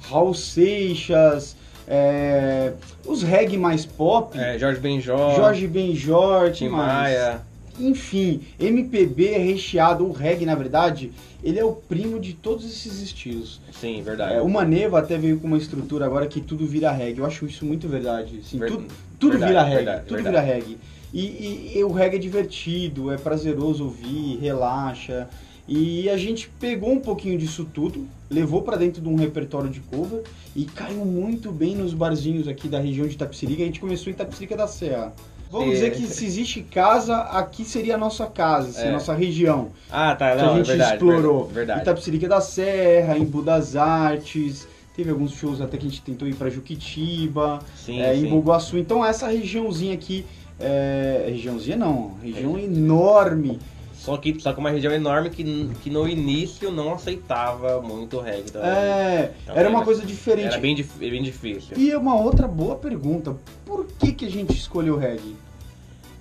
Raul 0.09 0.33
Seixas, 0.33 1.55
é, 1.87 2.73
os 3.05 3.23
reggae 3.23 3.57
mais 3.57 3.85
pop, 3.85 4.37
É, 4.37 4.57
Jorge 4.57 4.79
Benjó, 4.79 5.35
Jorge 5.35 5.67
Benjor, 5.67 6.51
Tim. 6.51 6.69
Maia. 6.69 7.41
Enfim, 7.79 8.41
MPB 8.59 9.29
é 9.29 9.37
recheado, 9.39 10.05
o 10.05 10.11
reggae, 10.11 10.45
na 10.45 10.53
verdade, 10.53 11.11
ele 11.43 11.57
é 11.59 11.65
o 11.65 11.71
primo 11.73 12.19
de 12.19 12.33
todos 12.33 12.63
esses 12.65 13.01
estilos. 13.01 13.59
Sim, 13.71 14.01
verdade. 14.03 14.35
É, 14.35 14.41
o 14.41 14.47
Maneva 14.47 14.99
até 14.99 15.17
veio 15.17 15.39
com 15.39 15.47
uma 15.47 15.57
estrutura 15.57 16.05
agora 16.05 16.27
que 16.27 16.39
tudo 16.39 16.67
vira 16.67 16.91
reggae. 16.91 17.19
Eu 17.19 17.25
acho 17.25 17.45
isso 17.47 17.65
muito 17.65 17.87
verdade. 17.87 18.41
Assim, 18.45 18.59
Ver- 18.59 18.67
tudo 18.69 18.85
tudo 19.19 19.31
verdade, 19.39 19.51
vira 19.51 19.63
reggae. 19.63 19.75
verdade, 19.85 20.05
tudo 20.07 20.23
verdade. 20.23 20.45
vira 20.45 20.55
reggae. 20.55 20.77
E, 21.11 21.19
e- 21.25 21.71
e 21.79 21.83
o 21.83 21.91
reggae 21.91 22.17
é 22.17 22.19
divertido, 22.19 23.11
é 23.11 23.17
prazeroso 23.17 23.85
ouvir, 23.85 24.37
relaxa. 24.39 25.27
E 25.67 26.09
a 26.09 26.17
gente 26.17 26.49
pegou 26.59 26.91
um 26.91 26.99
pouquinho 26.99 27.37
disso 27.37 27.65
tudo, 27.73 28.05
levou 28.29 28.61
pra 28.63 28.75
dentro 28.75 29.01
de 29.01 29.07
um 29.07 29.15
repertório 29.15 29.69
de 29.69 29.79
cover 29.79 30.23
e 30.55 30.65
caiu 30.65 31.05
muito 31.05 31.51
bem 31.51 31.73
nos 31.75 31.93
barzinhos 31.93 32.47
aqui 32.49 32.67
da 32.67 32.79
região 32.79 33.07
de 33.07 33.13
Itapecerica. 33.13 33.63
A 33.63 33.65
gente 33.65 33.79
começou 33.79 34.09
em 34.11 34.13
Itapecerica 34.13 34.57
da 34.57 34.67
Serra. 34.67 35.13
Vamos 35.49 35.69
É. 35.69 35.71
dizer 35.71 35.91
que 35.93 36.05
se 36.07 36.25
existe 36.25 36.61
casa, 36.63 37.15
aqui 37.15 37.63
seria 37.63 37.95
a 37.95 37.97
nossa 37.97 38.25
casa, 38.25 38.69
assim, 38.69 38.87
É. 38.87 38.89
a 38.89 38.93
nossa 38.93 39.13
região 39.13 39.69
Ah, 39.89 40.15
tá, 40.15 40.35
que 40.35 40.41
não, 40.41 40.49
a 40.49 40.53
é 40.53 40.55
gente 40.57 40.67
verdade. 40.67 40.93
explorou. 40.95 41.45
Verdade. 41.47 41.81
Itapecerica 41.81 42.27
da 42.27 42.41
Serra, 42.41 43.17
Embu 43.17 43.41
das 43.43 43.75
Artes, 43.75 44.67
teve 44.97 45.11
alguns 45.11 45.31
shows 45.33 45.61
até 45.61 45.77
que 45.77 45.85
a 45.85 45.89
gente 45.89 46.01
tentou 46.01 46.27
ir 46.27 46.33
para 46.35 46.49
Juquitiba, 46.49 47.59
Sim, 47.77 48.01
é, 48.01 48.13
sim. 48.15 48.25
em 48.25 48.29
Boguaçu. 48.29 48.77
Então 48.79 49.05
essa 49.05 49.27
regiãozinha 49.27 49.93
aqui, 49.93 50.25
é, 50.59 51.27
regiãozinha 51.29 51.77
não, 51.77 52.15
região 52.21 52.57
enorme. 52.57 53.59
Só 54.03 54.17
que, 54.17 54.37
só 54.41 54.51
que 54.51 54.59
uma 54.59 54.69
região 54.69 54.91
enorme 54.91 55.29
que, 55.29 55.69
que 55.81 55.89
no 55.89 56.05
início 56.05 56.69
não 56.69 56.93
aceitava 56.93 57.79
muito 57.81 58.17
o 58.17 58.19
reggae 58.21 58.51
também. 58.51 58.69
É, 58.69 59.31
Então, 59.43 59.55
era 59.55 59.69
uma 59.69 59.77
era- 59.79 59.85
coisa 59.85 60.05
diferente. 60.05 60.47
Era 60.47 60.57
bem, 60.57 60.75
bem 60.99 61.23
difícil. 61.23 61.77
E 61.77 61.95
uma 61.95 62.19
outra 62.19 62.45
boa 62.45 62.75
pergunta, 62.75 63.33
por 63.65 63.85
que 63.97 64.11
que 64.11 64.25
a 64.25 64.29
gente 64.29 64.51
escolheu 64.51 64.97
reggae? 64.97 65.37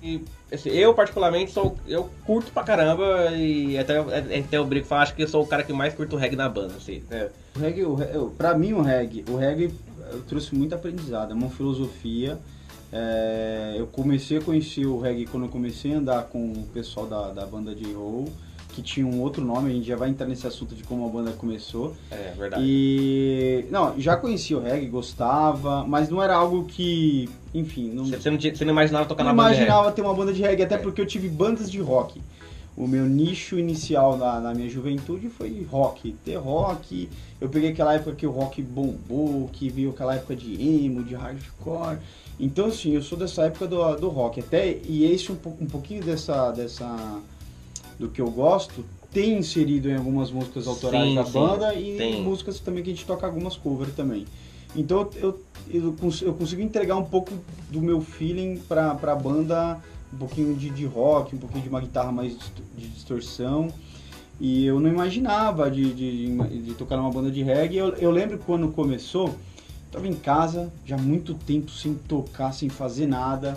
E, 0.01 0.21
assim, 0.49 0.69
eu, 0.69 0.93
particularmente, 0.93 1.51
sou, 1.51 1.75
eu 1.85 2.09
curto 2.25 2.53
pra 2.53 2.63
caramba 2.63 3.31
e 3.35 3.77
até, 3.77 3.97
até 3.99 4.57
eu 4.57 4.65
brinco 4.65 4.85
e 4.85 4.87
falo, 4.87 5.01
acho 5.01 5.13
que 5.13 5.23
eu 5.23 5.27
sou 5.27 5.43
o 5.43 5.47
cara 5.47 5.61
que 5.63 5.73
mais 5.73 5.93
curto 5.93 6.15
reggae 6.15 6.37
na 6.37 6.47
banda, 6.47 6.75
assim. 6.77 7.03
né? 7.09 7.27
O 7.53 7.59
reggae, 7.59 7.83
o, 7.83 8.33
pra 8.37 8.57
mim 8.57 8.71
o 8.71 8.81
reggae, 8.81 9.25
o 9.29 9.35
reggae 9.35 9.73
eu 10.09 10.21
trouxe 10.21 10.55
muito 10.55 10.73
aprendizado, 10.73 11.31
é 11.31 11.33
uma 11.33 11.49
filosofia. 11.49 12.39
É, 12.95 13.73
eu 13.77 13.87
comecei 13.87 14.37
a 14.37 14.41
conhecer 14.41 14.85
o 14.85 14.99
reggae 14.99 15.25
quando 15.25 15.43
eu 15.45 15.49
comecei 15.49 15.93
a 15.95 15.97
andar 15.97 16.23
com 16.25 16.51
o 16.51 16.67
pessoal 16.71 17.07
da, 17.07 17.31
da 17.31 17.43
banda 17.43 17.73
de 17.73 17.91
roll, 17.91 18.29
que 18.69 18.83
tinha 18.83 19.05
um 19.05 19.19
outro 19.19 19.43
nome, 19.43 19.71
a 19.71 19.73
gente 19.73 19.87
já 19.87 19.95
vai 19.95 20.09
entrar 20.09 20.27
nesse 20.27 20.45
assunto 20.45 20.75
de 20.75 20.83
como 20.83 21.03
a 21.07 21.09
banda 21.09 21.31
começou. 21.31 21.95
É, 22.11 22.33
verdade. 22.37 22.63
E 22.63 23.65
não, 23.71 23.99
já 23.99 24.15
conhecia 24.15 24.55
o 24.57 24.61
reggae, 24.61 24.85
gostava, 24.87 25.83
mas 25.87 26.07
não 26.09 26.21
era 26.21 26.35
algo 26.35 26.65
que, 26.65 27.27
enfim, 27.51 27.89
não, 27.89 28.05
Você, 28.05 28.29
não, 28.29 28.37
tinha- 28.37 28.55
você 28.55 28.63
não 28.63 28.73
imaginava 28.73 29.05
tocar 29.07 29.23
não 29.23 29.31
na 29.31 29.37
banda 29.43 29.55
de 29.55 29.61
imaginava 29.63 29.91
ter 29.91 30.01
uma 30.03 30.13
banda 30.13 30.31
de 30.31 30.41
reggae, 30.43 30.61
até 30.63 30.75
É. 30.75 30.77
porque 30.77 31.01
eu 31.01 31.05
tive 31.07 31.27
bandas 31.27 31.71
de 31.71 31.79
rock. 31.81 32.21
O 32.75 32.87
meu 32.87 33.05
nicho 33.05 33.57
inicial 33.59 34.17
na, 34.17 34.39
na 34.39 34.53
minha 34.53 34.67
juventude 34.69 35.29
foi 35.29 35.65
rock, 35.69 36.13
ter 36.25 36.37
rock. 36.37 37.07
Eu 37.39 37.47
peguei 37.47 37.69
aquela 37.69 37.93
época 37.93 38.15
que 38.15 38.25
o 38.25 38.31
rock 38.31 38.63
bombou, 38.63 39.47
que 39.53 39.69
veio 39.69 39.91
aquela 39.91 40.15
época 40.15 40.35
de 40.35 40.59
emo, 40.83 41.03
de 41.03 41.13
hardcore. 41.13 41.97
Então, 42.39 42.65
assim, 42.65 42.91
eu 42.93 43.01
sou 43.01 43.17
dessa 43.17 43.43
época 43.43 43.67
do, 43.67 43.95
do 43.95 44.09
rock. 44.09 44.39
Até, 44.39 44.77
e 44.87 45.05
esse 45.05 45.31
um, 45.31 45.35
pouco- 45.35 45.63
um 45.63 45.67
pouquinho 45.67 46.03
dessa, 46.03 46.51
dessa. 46.51 47.19
do 47.99 48.09
que 48.09 48.19
eu 48.19 48.29
gosto, 48.31 48.83
tem 49.11 49.37
inserido 49.37 49.89
em 49.89 49.95
algumas 49.95 50.31
músicas 50.31 50.67
autorais 50.67 51.09
Sim, 51.09 51.15
da 51.15 51.25
sim, 51.25 51.31
banda 51.33 51.75
e 51.75 51.95
tem. 51.97 52.21
músicas 52.21 52.59
também 52.59 52.83
que 52.83 52.89
a 52.89 52.93
gente 52.93 53.05
toca 53.05 53.25
algumas 53.27 53.55
covers 53.55 53.93
também. 53.95 54.25
Então 54.75 55.07
eu, 55.15 55.39
eu, 55.69 55.95
eu 56.23 56.33
consigo 56.33 56.61
entregar 56.61 56.95
um 56.95 57.05
pouco 57.05 57.31
do 57.69 57.79
meu 57.79 58.01
feeling 58.01 58.57
pra, 58.67 58.95
pra 58.95 59.15
banda, 59.15 59.79
um 60.11 60.17
pouquinho 60.17 60.55
de, 60.55 60.71
de 60.71 60.85
rock, 60.85 61.35
um 61.35 61.37
pouquinho 61.37 61.61
de 61.61 61.69
uma 61.69 61.79
guitarra 61.79 62.11
mais 62.11 62.35
de 62.75 62.87
distorção. 62.87 63.71
E 64.41 64.65
eu 64.65 64.79
não 64.79 64.89
imaginava 64.89 65.69
de, 65.69 65.93
de, 65.93 66.35
de- 66.35 66.61
de 66.63 66.73
tocar 66.73 66.97
numa 66.97 67.11
banda 67.11 67.29
de 67.29 67.43
reggae. 67.43 67.77
Eu, 67.77 67.89
eu 67.89 68.09
lembro 68.09 68.39
quando 68.39 68.67
começou, 68.69 69.35
tava 69.93 70.07
em 70.07 70.15
casa, 70.15 70.73
já 70.85 70.95
há 70.95 70.99
muito 70.99 71.35
tempo 71.35 71.69
sem 71.69 71.93
tocar, 71.93 72.51
sem 72.51 72.67
fazer 72.67 73.05
nada. 73.05 73.55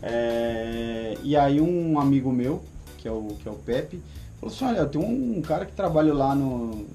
É, 0.00 1.18
e 1.22 1.36
aí 1.36 1.60
um 1.60 1.98
amigo 1.98 2.32
meu, 2.32 2.62
que 2.98 3.08
é 3.08 3.10
o, 3.10 3.36
que 3.42 3.48
é 3.48 3.50
o 3.50 3.56
Pepe, 3.56 4.00
falou 4.40 4.54
assim, 4.54 4.64
olha, 4.64 4.86
tem 4.86 5.00
um, 5.02 5.42
cara 5.42 5.66
que 5.66 5.72
trabalha 5.72 6.14
lá 6.14 6.34
no, 6.34 6.86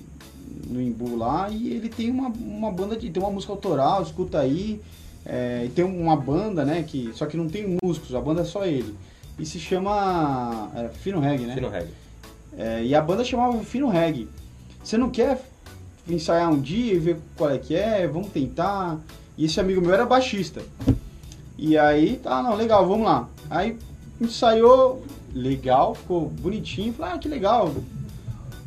no 0.67 0.82
Imbu 0.82 1.17
lá 1.17 1.50
e 1.50 1.73
ele 1.73 1.89
tem 1.89 2.10
uma, 2.10 2.30
uma 2.30 2.71
banda 2.71 2.95
de. 2.95 3.10
tem 3.10 3.21
uma 3.21 3.32
música 3.32 3.52
autoral, 3.52 4.02
escuta 4.02 4.39
aí. 4.39 4.82
É, 5.26 5.63
e 5.65 5.69
tem 5.69 5.84
uma 5.84 6.15
banda, 6.15 6.63
né? 6.63 6.84
Que, 6.84 7.12
só 7.13 7.26
que 7.26 7.36
não 7.36 7.50
tem 7.50 7.78
músicos, 7.84 8.15
a 8.15 8.21
banda 8.21 8.41
é 8.41 8.45
só 8.45 8.65
ele. 8.65 8.95
E 9.38 9.45
se 9.45 9.60
chama. 9.60 10.71
É, 10.73 10.88
Fino 10.88 11.19
Reggae, 11.19 11.45
né? 11.45 11.56
Fino 11.56 11.69
reggae. 11.69 11.91
É, 12.58 12.84
e 12.86 12.95
a 12.95 13.02
banda 13.02 13.26
chamava 13.26 13.60
Fino 13.60 13.89
Reggae. 13.89 14.30
Você 14.82 14.97
não 14.97 15.10
quer 15.10 15.41
ensaiar 16.10 16.50
um 16.52 16.60
dia 16.60 16.93
e 16.93 17.00
ver 17.00 17.17
qual 17.36 17.50
é 17.52 17.58
que 17.58 17.76
é? 17.76 18.08
Vamos 18.08 18.30
tentar. 18.30 18.98
E 19.38 19.46
esse 19.46 19.60
amigo 19.60 19.82
meu 19.82 19.93
era 19.93 20.06
baixista. 20.06 20.62
E 21.58 21.78
aí, 21.78 22.17
tá, 22.17 22.41
não, 22.41 22.56
legal, 22.56 22.88
vamos 22.88 23.06
lá. 23.06 23.28
Aí 23.50 23.78
ensaiou, 24.20 25.04
legal, 25.34 25.96
ficou 25.96 26.28
bonitinho. 26.30 26.93
Falei, 26.93 27.13
ah, 27.13 27.17
que 27.17 27.28
legal. 27.28 27.74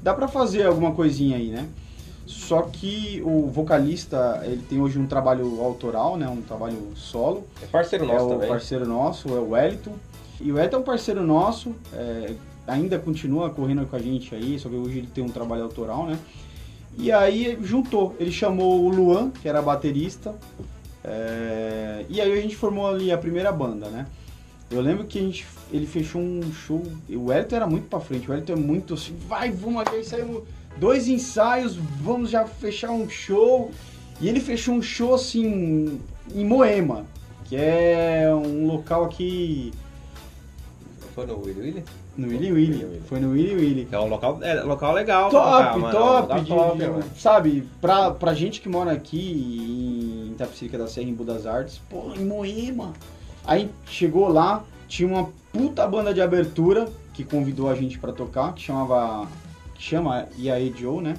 Dá 0.03 0.15
pra 0.15 0.29
fazer 0.29 0.65
alguma 0.67 0.93
coisinha 0.93 1.37
aí, 1.37 1.49
né? 1.49 1.69
Só 2.27 2.63
que 2.63 3.21
o 3.25 3.49
vocalista, 3.49 4.41
ele 4.45 4.63
tem 4.69 4.81
hoje 4.81 4.99
um 4.99 5.07
trabalho 5.07 5.61
autoral, 5.61 6.17
né? 6.17 6.29
Um 6.29 6.41
trabalho 6.43 6.93
solo. 6.95 7.45
É 7.61 7.67
parceiro 7.67 8.05
É 8.05 8.09
nosso 8.09 8.27
o 8.27 8.29
também. 8.31 8.49
parceiro 8.49 8.87
nosso, 8.87 9.29
é 9.29 9.41
o 9.41 9.51
Wellington. 9.51 9.95
E 10.41 10.53
o 10.53 10.55
Wellington 10.55 10.77
é 10.77 10.81
um 10.81 10.85
parceiro 10.85 11.23
nosso, 11.25 11.75
é, 11.93 12.35
ainda 12.67 12.99
continua 12.99 13.51
correndo 13.51 13.85
com 13.87 13.97
a 13.97 13.99
gente 13.99 14.35
aí, 14.35 14.59
só 14.59 14.69
que 14.69 14.77
hoje 14.77 14.99
ele 14.99 15.09
tem 15.09 15.23
um 15.25 15.29
trabalho 15.29 15.65
autoral, 15.65 16.07
né? 16.07 16.19
E 17.03 17.11
aí 17.11 17.59
juntou, 17.63 18.15
ele 18.21 18.31
chamou 18.31 18.85
o 18.85 18.91
Luan, 18.91 19.31
que 19.31 19.49
era 19.49 19.63
baterista, 19.63 20.35
é, 21.03 22.05
e 22.11 22.21
aí 22.21 22.31
a 22.31 22.43
gente 22.43 22.55
formou 22.55 22.87
ali 22.87 23.11
a 23.11 23.17
primeira 23.17 23.51
banda, 23.51 23.89
né? 23.89 24.07
Eu 24.71 24.83
lembro 24.83 25.05
que 25.07 25.19
a 25.19 25.23
gente, 25.23 25.47
ele 25.73 25.87
fechou 25.87 26.21
um 26.21 26.53
show, 26.53 26.83
o 27.09 27.25
Wellington 27.29 27.57
era 27.57 27.67
muito 27.67 27.89
pra 27.89 28.01
frente, 28.01 28.29
o 28.29 28.33
Wellington 28.33 28.53
é 28.53 28.57
muito 28.57 28.95
assim, 28.95 29.17
vai, 29.27 29.51
vamos 29.51 29.81
aqui, 29.81 30.05
saímos 30.05 30.43
dois 30.77 31.09
ensaios, 31.09 31.75
vamos 31.75 32.29
já 32.29 32.45
fechar 32.45 32.91
um 32.91 33.09
show. 33.09 33.71
E 34.21 34.29
ele 34.29 34.39
fechou 34.39 34.75
um 34.75 34.83
show 34.83 35.15
assim 35.15 35.99
em 36.35 36.45
Moema, 36.45 37.07
que 37.47 37.57
é 37.57 38.31
um 38.31 38.67
local 38.67 39.05
aqui 39.05 39.73
Foi 41.15 41.25
no 41.25 41.41
Willy 41.43 41.61
Willy? 41.61 41.85
No 42.17 42.29
Willy 42.29 42.53
Willy. 42.53 42.73
Willy 42.73 42.85
Willy. 42.85 43.03
Foi 43.07 43.21
no 43.21 43.31
Willy 43.31 43.55
Willy. 43.55 43.89
É 43.91 43.99
um 43.99 44.09
local, 44.09 44.39
é, 44.43 44.63
local 44.63 44.93
legal. 44.93 45.31
pra 45.31 45.41
Top, 45.41 45.79
mano. 45.81 45.99
top, 45.99 46.23
Lugar 46.23 46.41
de- 46.41 46.49
top, 46.49 46.79
de- 47.15 47.21
sabe, 47.21 47.69
pra, 47.81 48.11
pra 48.11 48.35
gente 48.35 48.61
que 48.61 48.69
mora 48.69 48.93
aqui 48.93 50.27
em 50.29 50.33
Itapecerica 50.33 50.79
da 50.79 50.87
Serra, 50.87 51.09
em 51.09 51.15
Budas 51.15 51.47
Artes, 51.47 51.81
pô, 51.89 52.13
em 52.17 52.25
Moema. 52.25 52.93
Aí 53.45 53.71
chegou 53.87 54.29
lá, 54.29 54.63
tinha 54.89 55.09
uma 55.09 55.29
puta 55.53 55.87
banda 55.87 56.13
de 56.13 56.21
abertura 56.21 56.89
que 57.15 57.25
convidou 57.25 57.69
a 57.69 57.75
gente 57.75 57.99
pra 57.99 58.13
tocar, 58.13 58.53
que 58.55 58.63
chamava, 58.63 59.27
que 59.75 59.83
chama 59.83 60.27
EAE 60.39 60.73
Joe, 60.77 61.03
né? 61.03 61.17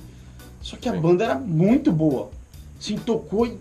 Só 0.61 0.77
que 0.77 0.87
a 0.87 0.93
Sim. 0.93 0.99
banda 1.01 1.23
era 1.25 1.35
muito 1.35 1.91
boa. 1.91 2.29
Assim, 2.79 2.95
tocou 2.97 3.45
e 3.47 3.57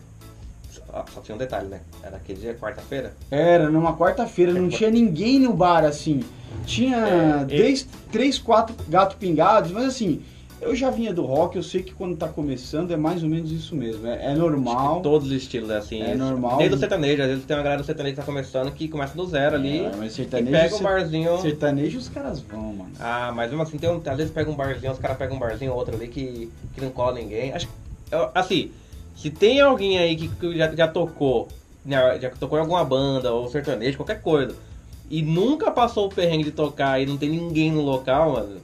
Só, 0.90 1.05
só 1.14 1.20
tinha 1.20 1.35
um 1.35 1.38
detalhe, 1.38 1.68
né? 1.68 1.81
Era 2.03 2.16
aquele 2.16 2.40
dia, 2.40 2.55
quarta-feira. 2.55 3.12
Era 3.31 3.70
numa 3.70 3.96
quarta-feira, 3.96 4.53
não 4.53 4.68
tinha 4.68 4.90
ninguém 4.90 5.38
no 5.38 5.53
bar 5.53 5.85
assim. 5.85 6.20
Tinha 6.66 6.96
É, 6.96 7.44
três, 7.44 7.87
três, 8.11 8.38
quatro 8.38 8.74
gatos 8.88 9.16
pingados, 9.16 9.70
mas 9.70 9.85
assim, 9.85 10.20
eu 10.61 10.74
já 10.74 10.90
vinha 10.90 11.12
do 11.14 11.24
rock, 11.24 11.57
eu 11.57 11.62
sei 11.62 11.83
que 11.83 11.94
quando 11.94 12.16
tá 12.16 12.26
começando 12.29 12.90
é 12.92 12.96
mais 12.96 13.22
ou 13.22 13.29
menos 13.29 13.50
isso 13.53 13.74
mesmo. 13.76 14.07
É, 14.07 14.33
é 14.33 14.35
normal. 14.35 14.96
que 14.96 15.03
todos 15.05 15.29
os 15.29 15.33
estilos, 15.33 15.70
é 15.70 15.76
assim. 15.76 16.03
É 16.03 16.14
normal. 16.16 16.59
Desde 16.59 16.74
o 16.76 16.79
sertanejo, 16.79 17.22
às 17.22 17.29
vezes 17.29 17.44
tem 17.44 17.57
uma 17.57 17.62
galera 17.62 17.81
do 17.83 17.87
sertanejo 17.87 18.14
que 18.16 18.20
tá 18.20 18.26
começando 18.26 18.70
que 18.72 18.88
começa 18.88 19.14
do 19.14 19.24
zero 19.26 19.55
ali. 19.55 19.79
É, 19.85 19.92
mas 19.96 20.12
e 20.12 20.16
sertanejo, 20.16 20.50
pega 20.50 20.76
um 20.76 20.83
barzinho. 20.83 21.38
sertanejo 21.38 21.98
os 21.98 22.09
caras 22.09 22.40
vão, 22.40 22.72
mano. 22.74 22.90
Ah, 22.98 23.33
mas 23.35 23.48
mesmo 23.48 23.62
assim, 23.62 23.79
tem 23.79 23.88
um, 23.88 24.03
às 24.05 24.16
vezes 24.16 24.33
pega 24.33 24.50
um 24.50 24.55
barzinho, 24.57 24.92
os 24.92 24.98
caras 24.98 25.16
pegam 25.16 25.37
um 25.37 25.40
barzinho 25.40 25.70
ou 25.70 25.79
outro 25.79 25.94
ali 25.94 26.09
que, 26.09 26.50
que 26.74 26.81
não 26.81 26.90
cola 26.90 27.14
ninguém. 27.14 27.53
Acho, 27.53 27.68
eu- 28.11 28.29
assim, 28.35 28.70
se 29.16 29.31
tem 29.31 29.61
alguém 29.61 29.99
aí 29.99 30.16
que, 30.16 30.29
que 30.29 30.57
já, 30.57 30.75
já 30.75 30.88
tocou, 30.88 31.49
né, 31.85 32.18
já 32.20 32.31
tocou 32.31 32.59
em 32.59 32.62
alguma 32.62 32.85
banda 32.85 33.33
ou 33.33 33.49
sertanejo, 33.49 33.96
qualquer 33.99 34.20
coisa, 34.20 34.55
e 35.11 35.23
nunca 35.23 35.70
passou 35.70 36.07
o 36.07 36.11
perrengue 36.14 36.44
de 36.44 36.53
tocar 36.53 37.01
e 37.01 37.07
não 37.07 37.16
tem 37.16 37.29
ninguém 37.29 37.70
no 37.73 37.81
local, 37.83 38.33
mano. 38.33 38.57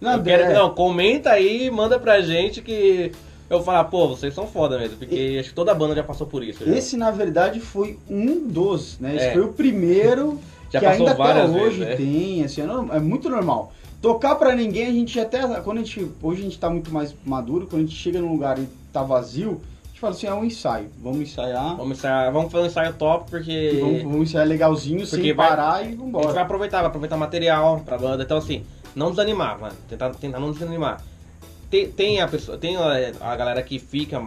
Não, 0.00 0.20
quero, 0.22 0.42
é- 0.44 0.52
não, 0.54 0.70
comenta 0.74 1.30
aí, 1.30 1.70
manda 1.70 1.98
pra 1.98 2.20
gente 2.20 2.60
que 2.60 3.12
eu 3.48 3.62
falar, 3.62 3.84
pô, 3.84 4.08
vocês 4.08 4.34
são 4.34 4.46
foda 4.46 4.78
mesmo, 4.78 4.96
porque 4.96 5.36
acho 5.38 5.50
que 5.50 5.54
toda 5.54 5.74
banda 5.74 5.94
já 5.94 6.02
passou 6.02 6.26
por 6.26 6.42
isso. 6.42 6.64
já. 6.64 6.74
Esse, 6.76 6.96
na 6.96 7.10
verdade, 7.10 7.60
foi 7.60 7.98
um 8.10 8.46
dos, 8.48 8.98
né? 8.98 9.14
Esse 9.14 9.26
É. 9.26 9.32
foi 9.32 9.42
o 9.42 9.52
primeiro 9.52 10.40
Já 10.72 10.80
que 10.80 10.86
ainda 10.86 11.10
até 11.12 11.44
hoje 11.44 11.52
vezes, 11.60 11.78
né? 11.78 11.96
tem, 11.96 12.44
assim, 12.44 12.62
é, 12.62 12.66
normal- 12.66 12.96
é 12.96 13.00
muito 13.00 13.28
normal. 13.30 13.72
Tocar 14.00 14.34
pra 14.34 14.56
ninguém, 14.56 14.86
a 14.86 14.90
gente 14.90 15.20
até, 15.20 15.40
quando 15.60 15.78
a 15.78 15.80
gente, 15.84 16.10
hoje 16.20 16.40
a 16.40 16.44
gente 16.44 16.58
tá 16.58 16.68
muito 16.68 16.90
mais 16.92 17.14
maduro, 17.24 17.66
quando 17.68 17.82
a 17.82 17.84
gente 17.84 17.94
chega 17.94 18.20
num 18.20 18.32
lugar 18.32 18.58
e 18.58 18.66
tá 18.92 19.02
vazio, 19.02 19.60
fala 20.02 20.12
assim, 20.14 20.26
é 20.26 20.34
um 20.34 20.44
ensaio, 20.44 20.90
vamos 21.00 21.20
ensaiar, 21.20 21.76
Vamos, 21.76 21.96
ensaiar, 21.98 22.32
vamos 22.32 22.52
fazer 22.52 22.64
um 22.64 22.66
ensaio 22.66 22.92
top, 22.94 23.30
porque... 23.30 23.78
vamos, 23.80 24.02
vamos 24.02 24.28
ensaiar 24.28 24.46
legalzinho, 24.46 25.06
Porque 25.06 25.22
sem 25.22 25.32
vai- 25.32 25.48
parar 25.48 25.80
e 25.80 25.86
A 25.86 25.88
gente 25.88 25.96
vai 25.96 26.06
vambora. 26.06 26.40
aproveitar, 26.42 26.78
vai 26.78 26.86
aproveitar 26.88 27.16
material 27.16 27.80
pra 27.84 27.96
banda. 27.96 28.22
Então, 28.24 28.36
assim, 28.36 28.64
não 28.94 29.10
desanimar, 29.10 29.58
mano. 29.60 29.74
Tentar, 29.88 30.10
tentar 30.10 30.38
não 30.40 30.52
desanimar. 30.52 31.00
Tem, 31.70 31.88
tem 31.90 32.20
a 32.20 32.28
pessoa, 32.28 32.58
tem 32.58 32.76
a, 32.76 33.12
a 33.20 33.36
galera 33.36 33.62
que 33.62 33.78
fica, 33.78 34.20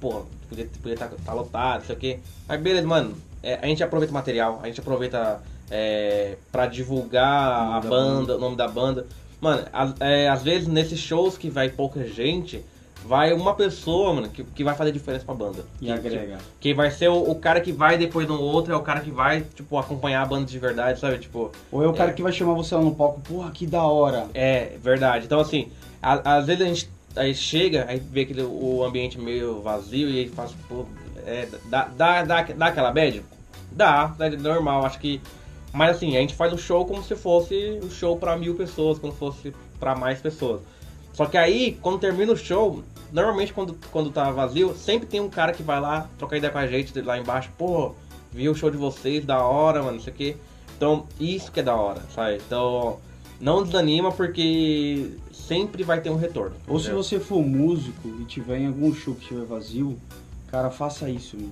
pô, 0.00 0.22
podia 0.48 0.64
estar 0.94 1.08
tá, 1.08 1.16
tá 1.24 1.32
lotado, 1.32 1.80
não 1.80 1.86
sei 1.86 1.94
o 1.94 1.98
quê. 1.98 2.18
Mas 2.48 2.60
beleza, 2.60 2.86
mano. 2.86 3.14
é, 3.42 3.58
a 3.62 3.66
gente 3.66 3.82
aproveita 3.84 4.10
o 4.10 4.14
material, 4.14 4.58
a 4.62 4.66
gente 4.66 4.80
aproveita 4.80 5.40
é, 5.70 6.36
pra 6.50 6.66
divulgar 6.66 7.76
a 7.76 7.80
da 7.80 7.88
banda, 7.88 8.36
o 8.36 8.40
nome 8.40 8.56
da 8.56 8.66
banda. 8.66 9.06
Mano, 9.40 9.64
às, 9.72 9.94
é, 10.00 10.28
às 10.28 10.42
vezes 10.42 10.66
nesses 10.66 10.98
shows 10.98 11.38
que 11.38 11.48
vai 11.48 11.68
pouca 11.68 12.04
gente, 12.04 12.64
vai 13.04 13.32
uma 13.32 13.54
pessoa, 13.54 14.12
mano, 14.14 14.28
que, 14.28 14.42
que 14.44 14.62
vai 14.64 14.74
fazer 14.74 14.92
diferença 14.92 15.24
pra 15.24 15.34
banda. 15.34 15.64
E 15.80 15.86
Que- 15.86 15.92
agrega. 15.92 16.38
que 16.60 16.74
vai 16.74 16.90
ser 16.90 17.08
o, 17.08 17.30
o 17.30 17.34
cara 17.36 17.60
que 17.60 17.72
vai 17.72 17.96
depois 17.96 18.26
no 18.28 18.40
outro, 18.40 18.72
é 18.72 18.76
o 18.76 18.82
cara 18.82 19.00
que 19.00 19.10
vai, 19.10 19.40
tipo, 19.42 19.78
acompanhar 19.78 20.22
a 20.22 20.26
banda 20.26 20.44
de 20.46 20.58
verdade, 20.58 21.00
sabe? 21.00 21.18
Tipo, 21.18 21.50
Ou 21.72 21.82
é 21.82 21.86
o 21.88 21.94
cara 21.94 22.10
É. 22.10 22.14
que 22.14 22.22
vai 22.22 22.32
chamar 22.32 22.54
você 22.54 22.74
lá 22.74 22.82
no 22.82 22.94
palco, 22.94 23.20
porra, 23.20 23.50
que 23.50 23.66
da 23.66 23.82
hora. 23.82 24.26
é 24.34 24.76
verdade. 24.82 25.24
Então, 25.26 25.40
assim, 25.40 25.68
a- 26.02 26.36
às 26.36 26.46
vezes 26.46 26.62
a 26.62 26.66
gente 26.66 26.90
aí 27.16 27.34
chega, 27.34 27.86
aí 27.88 27.98
vê 27.98 28.20
aquele, 28.22 28.42
o 28.42 28.84
ambiente 28.84 29.18
meio 29.18 29.60
vazio 29.62 30.08
e 30.10 30.18
aí 30.20 30.28
faz, 30.28 30.52
pô, 30.68 30.84
é, 31.26 31.48
dá, 31.66 31.88
dá, 31.96 32.22
dá, 32.24 32.42
dá 32.42 32.66
aquela 32.66 32.92
bad? 32.92 33.22
Dá, 33.72 34.14
é 34.20 34.30
normal, 34.30 34.84
acho 34.86 34.98
que. 34.98 35.20
Mas 35.72 35.96
assim, 35.96 36.16
a 36.16 36.20
gente 36.20 36.34
faz 36.34 36.52
o 36.52 36.58
show 36.58 36.84
como 36.86 37.02
se 37.02 37.14
fosse 37.14 37.78
o 37.82 37.90
show 37.90 38.16
pra 38.16 38.36
mil 38.36 38.54
pessoas, 38.54 38.98
como 38.98 39.12
se 39.12 39.18
fosse 39.18 39.54
pra 39.78 39.94
mais 39.94 40.20
pessoas. 40.20 40.60
Só 41.18 41.26
que 41.26 41.36
aí, 41.36 41.76
quando 41.82 41.98
termina 41.98 42.32
o 42.32 42.36
show, 42.36 42.84
normalmente 43.12 43.52
quando, 43.52 43.76
quando 43.90 44.08
tá 44.08 44.30
vazio, 44.30 44.72
sempre 44.76 45.04
tem 45.04 45.18
um 45.20 45.28
cara 45.28 45.52
que 45.52 45.64
vai 45.64 45.80
lá 45.80 46.08
trocar 46.16 46.36
ideia 46.36 46.52
com 46.52 46.58
a 46.58 46.66
gente 46.68 47.02
lá 47.02 47.18
embaixo, 47.18 47.50
pô, 47.58 47.92
vi 48.30 48.48
o 48.48 48.54
show 48.54 48.70
de 48.70 48.76
vocês, 48.76 49.26
da 49.26 49.42
hora, 49.42 49.82
mano, 49.82 49.96
não 49.96 50.00
sei 50.00 50.12
o 50.12 50.16
quê. 50.16 50.36
Então, 50.76 51.08
isso 51.18 51.50
que 51.50 51.58
é 51.58 51.62
da 51.64 51.74
hora, 51.74 52.02
sabe? 52.14 52.36
Então, 52.36 53.00
não 53.40 53.64
desanima 53.64 54.12
porque 54.12 55.10
sempre 55.32 55.82
vai 55.82 56.00
ter 56.00 56.08
um 56.08 56.16
retorno. 56.16 56.54
Ou 56.68 56.78
se 56.78 56.84
entendeu? 56.84 57.02
você 57.02 57.18
for 57.18 57.44
músico 57.44 58.08
e 58.20 58.24
tiver 58.24 58.60
em 58.60 58.68
algum 58.68 58.94
show 58.94 59.12
que 59.12 59.22
estiver 59.22 59.44
vazio, 59.44 59.98
cara, 60.52 60.70
faça 60.70 61.10
isso, 61.10 61.36
meu. 61.36 61.50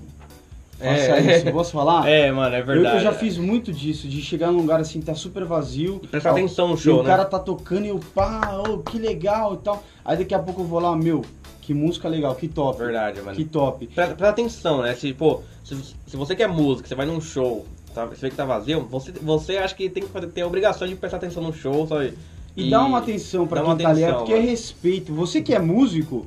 Faça 0.79 0.91
É. 0.91 1.37
isso, 1.39 1.53
posso 1.53 1.73
falar? 1.73 2.07
É, 2.09 2.31
mano, 2.31 2.55
é 2.55 2.61
Eu, 2.61 2.67
verdade. 2.67 2.97
eu 2.97 3.01
já 3.03 3.13
fiz 3.13 3.39
muito 3.39 3.73
disso, 3.73 4.07
de 4.07 4.21
chegar 4.21 4.51
num 4.53 4.59
lugar 4.59 4.79
assim, 4.81 5.01
tá 5.01 5.15
super 5.15 5.45
vazio. 5.45 6.01
E 6.03 6.07
prestar 6.07 6.33
atenção 6.33 6.69
no 6.69 6.75
e 6.75 6.79
show, 6.79 7.01
o 7.01 7.03
né? 7.03 7.09
cara 7.09 7.25
tá 7.25 7.39
tocando 7.39 7.85
e 7.87 7.89
eu, 7.89 8.01
pá, 8.15 8.59
ô, 8.69 8.79
que 8.79 8.99
legal 8.99 9.55
e 9.55 9.59
tal. 9.59 9.83
Aí 10.05 10.17
daqui 10.19 10.35
a 10.35 10.39
pouco 10.39 10.61
eu 10.61 10.67
vou 10.67 10.79
lá, 10.79 10.95
meu, 10.95 11.25
que 11.63 11.73
música 11.73 12.09
legal, 12.09 12.35
que 12.35 12.47
top. 12.47 12.79
Verdade, 12.79 13.21
mano. 13.23 13.35
Que 13.37 13.45
top. 13.45 13.87
Presta, 13.87 14.15
presta 14.15 14.29
atenção, 14.33 14.83
né? 14.83 14.95
Se, 14.95 15.13
pô, 15.15 15.41
se, 15.65 15.77
se 16.07 16.17
você 16.17 16.37
quer 16.37 16.47
música, 16.49 16.87
você 16.89 16.95
vai 16.95 17.07
num 17.07 17.21
show, 17.23 17.65
tá, 17.95 18.05
você 18.05 18.21
vê 18.21 18.31
que 18.31 18.37
tá 18.37 18.45
vazio, 18.45 18.87
você, 18.91 19.13
você 19.13 19.57
acha 19.57 19.75
que 19.75 19.89
tem 19.89 20.03
que 20.03 20.11
fazer- 20.11 20.27
ter 20.29 20.43
a 20.43 20.47
obrigação 20.47 20.87
de 20.87 20.95
prestar 20.95 21.17
atenção 21.17 21.43
no 21.43 21.53
show, 21.55 21.87
sabe? 21.87 22.13
E, 22.55 22.69
dá 22.71 22.83
uma 22.85 22.99
atenção 22.99 23.47
pra 23.47 23.61
quem 23.63 23.71
uma 23.71 23.77
tá 23.79 23.89
ali, 23.91 24.03
é 24.03 24.05
atenção, 24.05 24.19
porque 24.21 24.33
é 24.33 24.37
mano. 24.37 24.49
respeito. 24.49 25.13
Você 25.15 25.41
que 25.43 25.55
é 25.55 25.59
músico, 25.59 26.27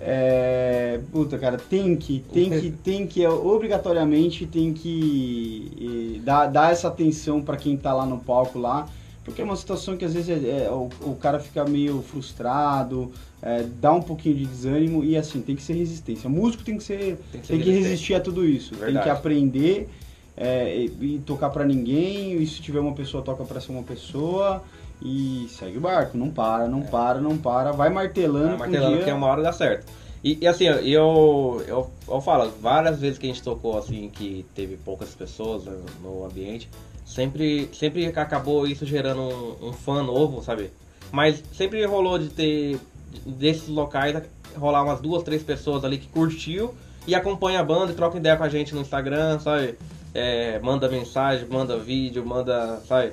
é... 0.00 1.00
Puta, 1.12 1.38
cara, 1.38 1.56
tem 1.56 1.96
que, 1.96 2.22
tem 2.32 2.50
que, 2.50 2.70
tem 2.84 3.06
que, 3.06 3.24
é, 3.24 3.28
obrigatoriamente 3.28 4.46
tem 4.46 4.72
que 4.72 6.20
dar, 6.24 6.46
dar 6.46 6.72
essa 6.72 6.88
atenção 6.88 7.40
pra 7.42 7.56
quem 7.56 7.76
tá 7.76 7.92
lá 7.92 8.06
no 8.06 8.18
palco 8.18 8.58
lá. 8.58 8.88
Porque 9.24 9.42
é 9.42 9.44
uma 9.44 9.56
situação 9.56 9.96
que 9.96 10.04
às 10.04 10.14
vezes 10.14 10.28
é- 10.44 10.66
é, 10.66 10.70
o, 10.70 10.88
o 11.00 11.16
cara 11.16 11.40
fica 11.40 11.64
meio 11.64 12.00
frustrado, 12.00 13.10
é, 13.42 13.64
dá 13.80 13.92
um 13.92 14.00
pouquinho 14.00 14.36
de 14.36 14.46
desânimo 14.46 15.02
e 15.02 15.16
assim, 15.16 15.40
tem 15.40 15.56
que 15.56 15.62
ser 15.62 15.72
resistência. 15.72 16.30
Músico 16.30 16.62
tem 16.62 16.76
que 16.76 16.84
ser. 16.84 17.18
Tem 17.32 17.40
que 17.40 17.46
ser 17.46 17.52
Tem 17.54 17.62
que 17.62 17.70
resistir 17.72 18.14
a 18.14 18.20
tudo 18.20 18.44
isso. 18.44 18.70
Tem 18.70 18.78
Verdade. 18.84 19.04
que 19.04 19.10
aprender 19.10 19.88
é, 20.36 20.78
e, 20.78 21.16
e 21.16 21.22
tocar 21.26 21.50
pra 21.50 21.64
ninguém. 21.64 22.40
E 22.40 22.46
se 22.46 22.60
tiver 22.62 22.78
uma 22.78 22.92
pessoa, 22.92 23.20
toca 23.20 23.42
pra 23.44 23.60
ser 23.60 23.72
uma 23.72 23.82
pessoa. 23.82 24.62
E 25.02 25.46
segue 25.50 25.78
o 25.78 25.80
barco. 25.80 26.16
Não 26.16 26.30
para, 26.30 26.66
não 26.68 26.82
para, 26.82 27.20
não 27.20 27.36
para. 27.36 27.72
Vai 27.72 27.90
martelando. 27.90 28.46
Vai 28.46 28.54
um 28.54 28.58
martelando 28.58 28.94
dia- 28.96 29.04
que 29.04 29.10
é 29.10 29.14
uma 29.14 29.26
hora 29.26 29.42
dá 29.42 29.52
certo. 29.52 29.86
E, 30.24 30.38
e 30.40 30.46
assim, 30.46 30.64
eu, 30.64 31.62
eu, 31.68 31.90
eu 32.08 32.20
falo, 32.20 32.50
várias 32.60 32.98
vezes 32.98 33.18
que 33.18 33.26
a 33.26 33.28
gente 33.28 33.42
tocou 33.42 33.78
assim, 33.78 34.08
que 34.08 34.44
teve 34.54 34.76
poucas 34.76 35.14
pessoas 35.14 35.64
né, 35.64 35.72
no 36.02 36.24
ambiente, 36.24 36.68
sempre, 37.04 37.70
sempre 37.72 38.06
acabou 38.06 38.66
isso 38.66 38.84
gerando 38.84 39.20
um, 39.20 39.68
um 39.68 39.72
fã 39.72 40.02
novo, 40.02 40.42
sabe? 40.42 40.72
Mas 41.12 41.40
sempre 41.52 41.84
rolou 41.84 42.18
de 42.18 42.28
ter, 42.30 42.80
desses 43.24 43.68
locais, 43.68 44.20
rolar 44.56 44.82
umas 44.82 45.00
duas, 45.00 45.22
três 45.22 45.42
pessoas 45.44 45.84
ali 45.84 45.98
que 45.98 46.08
curtiu 46.08 46.74
e 47.06 47.14
acompanha 47.14 47.60
a 47.60 47.64
banda 47.64 47.92
e 47.92 47.94
troca 47.94 48.16
ideia 48.16 48.36
com 48.36 48.42
a 48.42 48.48
gente 48.48 48.74
no 48.74 48.80
Instagram, 48.80 49.38
sabe? 49.38 49.78
É, 50.12 50.58
manda 50.58 50.88
mensagem, 50.88 51.46
manda 51.48 51.78
vídeo, 51.78 52.26
manda, 52.26 52.80
sabe? 52.88 53.12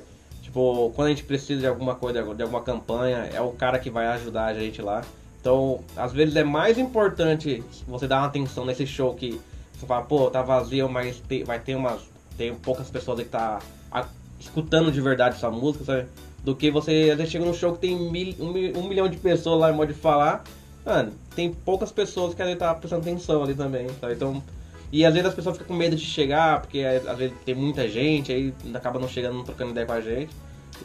Tipo, 0.53 0.91
quando 0.95 1.07
a 1.07 1.09
gente 1.09 1.23
precisa 1.23 1.61
de 1.61 1.65
alguma 1.65 1.95
coisa, 1.95 2.21
de 2.21 2.43
alguma 2.43 2.61
campanha, 2.61 3.27
é 3.33 3.41
o 3.41 3.49
cara 3.53 3.79
que 3.79 3.89
vai 3.89 4.05
ajudar 4.05 4.45
a 4.45 4.53
gente 4.53 4.83
lá. 4.83 5.03
Então, 5.41 5.79
às 5.97 6.13
vezes 6.13 6.35
é 6.35 6.43
mais 6.43 6.77
importante 6.77 7.63
você 7.87 8.07
dar 8.07 8.19
uma 8.19 8.27
atenção 8.27 8.63
nesse 8.63 8.85
show 8.85 9.15
que 9.15 9.41
você 9.73 9.87
fala, 9.87 10.03
pô, 10.03 10.29
tá 10.29 10.43
vazio, 10.43 10.87
mas 10.87 11.19
tem, 11.27 11.43
vai 11.43 11.59
ter 11.59 11.73
umas. 11.75 12.01
Tem 12.37 12.53
poucas 12.53 12.87
pessoas 12.91 13.21
que 13.21 13.25
tá 13.25 13.63
a, 13.91 14.05
escutando 14.39 14.91
de 14.91 15.01
verdade 15.01 15.39
sua 15.39 15.49
música, 15.49 15.85
sabe? 15.85 16.05
Do 16.43 16.55
que 16.55 16.69
você 16.69 17.09
às 17.11 17.17
vezes 17.17 17.31
chega 17.31 17.45
num 17.45 17.53
show 17.55 17.73
que 17.73 17.79
tem 17.79 18.11
mil, 18.11 18.35
um, 18.39 18.79
um, 18.79 18.87
milhão 18.87 19.09
de 19.09 19.17
pessoas 19.17 19.59
lá 19.59 19.71
em 19.71 19.75
modo 19.75 19.91
de 19.91 19.99
falar. 19.99 20.43
Mano, 20.85 21.13
tem 21.35 21.51
poucas 21.51 21.91
pessoas 21.91 22.35
que 22.35 22.43
ali 22.43 22.55
tá 22.55 22.75
prestando 22.75 23.01
atenção 23.01 23.41
ali 23.41 23.55
também, 23.55 23.87
sabe? 23.99 24.13
Então. 24.13 24.43
E 24.93 25.03
às 25.03 25.11
vezes 25.11 25.27
as 25.27 25.33
pessoas 25.33 25.57
ficam 25.57 25.69
com 25.69 25.73
medo 25.73 25.95
de 25.95 26.05
chegar, 26.05 26.61
porque 26.61 26.81
às 26.81 27.17
vezes 27.17 27.35
tem 27.43 27.55
muita 27.55 27.89
gente, 27.89 28.31
aí 28.31 28.53
acaba 28.75 28.99
não 28.99 29.07
chegando, 29.07 29.33
não 29.33 29.43
trocando 29.43 29.71
ideia 29.71 29.87
com 29.87 29.93
a 29.93 29.99
gente. 29.99 30.29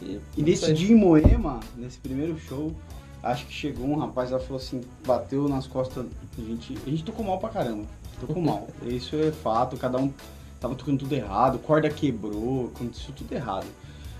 E, 0.01 0.19
e 0.35 0.41
nesse 0.41 0.73
dia 0.73 0.91
em 0.91 0.95
Moema, 0.95 1.59
nesse 1.77 1.99
primeiro 1.99 2.35
show, 2.39 2.73
acho 3.21 3.45
que 3.45 3.53
chegou 3.53 3.85
um 3.85 3.99
rapaz 3.99 4.31
lá 4.31 4.39
falou 4.39 4.57
assim, 4.57 4.81
bateu 5.05 5.47
nas 5.47 5.67
costas, 5.67 6.07
a 6.35 6.41
gente, 6.41 6.75
a 6.87 6.89
gente 6.89 7.03
tocou 7.03 7.23
mal 7.23 7.37
pra 7.37 7.49
caramba. 7.49 7.85
Tocou 8.19 8.41
mal. 8.41 8.67
Isso 8.83 9.15
é 9.15 9.31
fato, 9.31 9.77
cada 9.77 9.99
um 9.99 10.11
tava 10.59 10.73
tocando 10.73 10.97
tudo 10.97 11.13
errado, 11.13 11.59
corda 11.59 11.87
quebrou, 11.87 12.71
aconteceu 12.73 13.13
tudo 13.15 13.31
errado. 13.31 13.67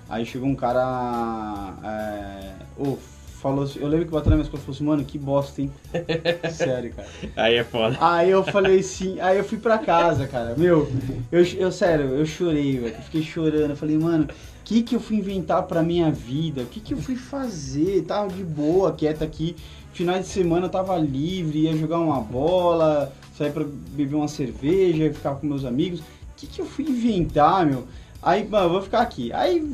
Aí 0.08 0.23
chegou 0.23 0.47
um 0.47 0.56
cara. 0.56 1.73
É, 1.84 2.54
oh, 2.78 2.95
falou 3.39 3.63
assim, 3.63 3.80
eu 3.80 3.88
lembro 3.88 4.06
que 4.06 4.12
bateu 4.12 4.30
na 4.30 4.36
minha 4.36 4.49
costas 4.49 4.62
e 4.62 4.65
falou 4.65 4.75
assim, 4.75 4.84
mano, 4.84 5.06
que 5.06 5.17
bosta, 5.17 5.62
hein? 5.62 5.71
sério, 6.52 6.93
cara. 6.93 7.08
Aí 7.38 7.56
é 7.56 7.63
foda. 7.63 7.97
Aí 7.99 8.30
eu 8.30 8.43
falei 8.43 8.80
assim, 8.80 9.19
aí 9.19 9.38
eu 9.38 9.43
fui 9.43 9.58
pra 9.58 9.78
casa, 9.78 10.28
cara. 10.28 10.56
Meu, 10.58 10.91
eu, 11.32 11.43
eu 11.43 11.71
sério, 11.71 12.06
eu 12.08 12.25
chorei, 12.25 12.78
velho. 12.78 12.95
Fiquei 13.04 13.23
chorando. 13.23 13.71
Eu 13.71 13.78
falei, 13.78 13.97
mano, 13.97 14.25
o 14.25 14.63
que 14.65 14.84
que 14.84 14.95
eu 14.95 14.99
fui 14.99 15.17
inventar 15.17 15.63
pra 15.63 15.82
minha 15.82 16.12
vida? 16.12 16.63
O 16.63 16.65
que 16.65 16.82
que 16.82 16.93
eu 16.93 16.97
fui 16.97 17.15
fazer? 17.15 18.04
Tava 18.04 18.28
de 18.28 18.43
boa, 18.43 18.91
quieta 18.91 19.23
aqui. 19.23 19.56
Final 19.93 20.19
de 20.19 20.28
semana 20.28 20.65
eu 20.65 20.69
tava 20.69 20.97
livre, 20.97 21.60
ia 21.60 21.75
jogar 21.75 21.99
uma 21.99 22.19
bola, 22.19 23.12
sair 23.38 23.52
pra 23.52 23.63
beber 23.63 24.15
uma 24.15 24.28
cerveja, 24.28 25.13
ficar 25.13 25.36
com 25.36 25.47
meus 25.47 25.63
amigos. 25.63 26.02
O 26.02 26.04
que 26.36 26.45
que 26.45 26.62
eu 26.62 26.65
fui 26.65 26.86
inventar, 26.86 27.65
meu? 27.65 27.86
Aí, 28.21 28.45
mano, 28.45 28.65
eu 28.65 28.69
vou 28.69 28.82
ficar 28.82 28.99
aqui. 28.99 29.32
Aí, 29.32 29.73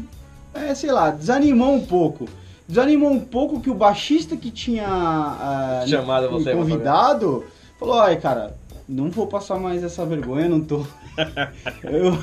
é, 0.54 0.74
sei 0.76 0.92
lá, 0.92 1.10
desanimou 1.10 1.74
um 1.74 1.86
pouco 1.86 2.28
desanimou 2.68 3.12
um 3.12 3.20
pouco 3.20 3.62
que 3.62 3.70
o 3.70 3.76
baixista 3.76 4.36
que 4.36 4.52
tinha 4.52 4.88
uh, 4.88 5.88
Chamado 5.88 6.30
você 6.30 6.54
convidado 6.54 7.46
falou, 7.80 8.00
ai 8.00 8.18
cara, 8.18 8.56
não 8.88 9.10
vou 9.10 9.28
passar 9.28 9.60
mais 9.60 9.84
essa 9.84 10.06
vergonha, 10.06 10.48
não 10.48 10.62
tô. 10.62 10.86
eu, 11.84 12.18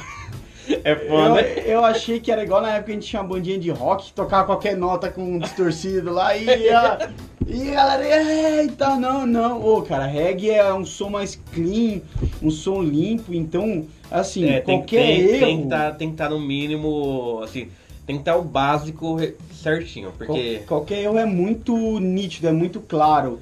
é 0.85 0.95
foda. 0.95 1.41
Eu, 1.41 1.65
eu, 1.65 1.85
achei 1.85 2.21
que 2.21 2.31
era 2.31 2.45
igual 2.45 2.63
na 2.63 2.71
época 2.71 2.85
que 2.85 2.91
a 2.93 2.95
gente 2.95 3.07
tinha 3.09 3.23
uma 3.23 3.29
bandinha 3.29 3.59
de 3.59 3.71
rock, 3.71 4.13
tocava 4.13 4.47
qualquer 4.47 4.77
nota 4.77 5.11
com 5.11 5.23
um 5.23 5.39
distorcido 5.39 6.13
lá 6.13 6.37
e 6.37 6.45
ia. 6.45 7.11
E 7.47 7.71
a 7.71 7.75
galera, 7.75 8.63
eita, 8.63 8.97
não, 8.97 9.27
não. 9.27 9.61
Ô, 9.61 9.83
cara, 9.83 10.07
reggae 10.07 10.51
é 10.51 10.73
um 10.73 10.85
som 10.85 11.11
mais 11.11 11.35
clean, 11.53 12.01
um 12.41 12.51
som 12.51 12.81
limpo, 12.81 13.35
então, 13.35 13.87
assim, 14.11 14.49
é, 14.49 14.61
qualquer 14.61 15.05
tem, 15.05 15.21
erro... 15.21 15.41
Tem 15.41 15.63
que 15.63 15.69
tá, 15.69 15.97
estar 15.99 16.25
tá 16.25 16.31
no 16.31 16.39
mínimo, 16.39 17.41
assim, 17.43 17.69
tem 18.07 18.17
que 18.17 18.23
estar 18.23 18.37
o 18.37 18.43
básico 18.43 19.17
certinho, 19.63 20.13
porque... 20.17 20.63
Qual, 20.67 20.81
qualquer 20.81 21.03
erro 21.03 21.19
é 21.19 21.27
muito 21.27 21.99
nítido, 22.01 22.49
é 22.49 22.53
muito 22.53 22.81
claro. 22.81 23.41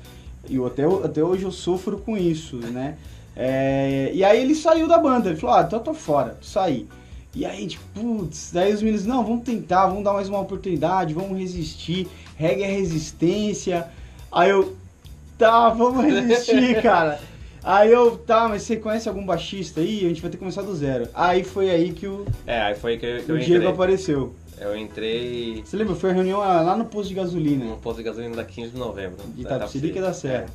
E 0.49 0.57
eu, 0.57 0.67
até, 0.67 0.85
até 0.85 1.23
hoje 1.23 1.45
eu 1.45 1.53
sofro 1.53 1.99
com 1.99 2.17
isso, 2.17 2.57
né? 2.57 2.97
É, 3.37 4.11
e 4.13 4.23
aí 4.25 4.41
ele 4.41 4.55
saiu 4.55 4.87
da 4.87 4.99
banda, 4.99 5.31
ele 5.31 5.39
falou, 5.39 5.57
ah, 5.57 5.63
então 5.67 5.79
eu 5.79 5.85
tô 5.85 5.95
fora, 5.95 6.37
saí. 6.43 6.87
E 7.35 7.47
aí, 7.47 7.67
tipo, 7.67 7.85
putz, 7.95 8.51
daí 8.53 8.73
os 8.73 8.83
meninos, 8.83 9.07
não, 9.07 9.25
vamos 9.25 9.45
tentar, 9.45 9.87
vamos 9.87 10.03
dar 10.03 10.13
mais 10.13 10.29
uma 10.29 10.41
oportunidade, 10.41 11.15
vamos 11.15 11.39
resistir, 11.39 12.09
reggae 12.37 12.65
é 12.65 12.67
resistência. 12.67 13.87
Aí 14.33 14.51
eu, 14.51 14.77
tá, 15.39 15.69
vamos 15.69 16.05
resistir, 16.05 16.81
cara. 16.83 17.21
Aí 17.63 17.93
eu, 17.93 18.17
tá, 18.17 18.49
mas 18.49 18.63
você 18.63 18.77
conhece 18.77 19.09
algum 19.09 19.25
baixista 19.25 19.81
aí? 19.81 20.05
A 20.05 20.09
gente 20.09 20.21
vai 20.21 20.31
ter 20.31 20.39
que 20.39 20.43
começar 20.43 20.63
do 20.63 20.75
zero. 20.75 21.09
Aí 21.15 21.45
foi 21.45 21.71
aí 21.71 21.93
que 21.93 22.07
o. 22.07 22.27
É, 22.47 22.61
aí 22.63 22.75
foi 22.75 22.97
que, 22.97 23.21
que 23.23 23.31
o 23.31 23.39
Diego 23.39 23.69
apareceu. 23.69 24.35
Eu 24.61 24.77
entrei. 24.77 25.63
Você 25.65 25.77
lembra? 25.77 25.95
Foi 25.95 26.11
a 26.11 26.13
reunião 26.13 26.41
lá 26.41 26.77
no 26.77 26.85
posto 26.85 27.09
de 27.09 27.15
gasolina. 27.15 27.65
No 27.65 27.79
posto 27.79 27.97
de 27.97 28.03
gasolina 28.03 28.37
da 28.37 28.45
15 28.45 28.73
de 28.73 28.79
novembro. 28.79 29.17
De 29.35 29.43
Itapecerica 29.43 30.03
da 30.03 30.13
Serra. 30.13 30.45
É, 30.45 30.47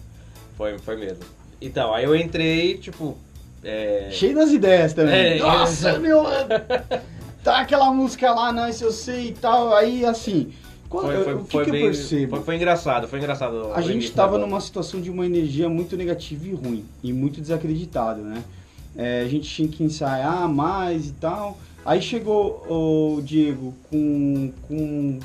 foi, 0.56 0.78
foi 0.78 0.96
mesmo. 0.96 1.24
Então, 1.60 1.94
aí 1.94 2.06
eu 2.06 2.16
entrei, 2.16 2.78
tipo. 2.78 3.18
É... 3.64 4.10
Cheio 4.12 4.36
das 4.36 4.52
ideias 4.52 4.94
também. 4.94 5.38
É, 5.38 5.40
Nossa, 5.40 5.90
é... 5.90 6.00
meu. 6.00 6.24
Tá 7.44 7.60
aquela 7.60 7.92
música 7.92 8.32
lá, 8.32 8.52
não, 8.52 8.68
isso 8.68 8.84
eu 8.84 8.92
sei 8.92 9.28
e 9.28 9.34
tal. 9.34 9.72
Aí, 9.76 10.04
assim. 10.04 10.52
Quando, 10.90 11.14
foi, 11.14 11.24
foi, 11.24 11.34
o 11.34 11.44
que, 11.44 11.52
foi 11.52 11.66
que 11.66 11.72
bem, 11.72 11.82
eu 11.82 11.92
percebo? 11.92 12.36
Foi, 12.38 12.46
foi, 12.46 12.56
engraçado, 12.56 13.08
foi 13.08 13.20
engraçado. 13.20 13.72
A 13.74 13.82
gente 13.82 14.06
estava 14.06 14.40
numa 14.40 14.60
situação 14.60 15.00
de 15.00 15.12
uma 15.12 15.26
energia 15.26 15.70
muito 15.70 15.96
negativa 15.96 16.48
e 16.48 16.54
ruim. 16.54 16.86
E 17.04 17.14
muito 17.14 17.40
desacreditado, 17.40 18.22
né? 18.22 18.44
É, 18.96 19.22
a 19.22 19.28
gente 19.28 19.48
tinha 19.48 19.68
que 19.68 19.84
ensaiar 19.84 20.48
mais 20.48 21.10
e 21.10 21.12
tal. 21.14 21.58
Aí 21.86 22.02
chegou 22.02 22.66
o 22.68 23.22
Diego 23.22 23.76
com, 23.92 24.52
com 24.68 25.20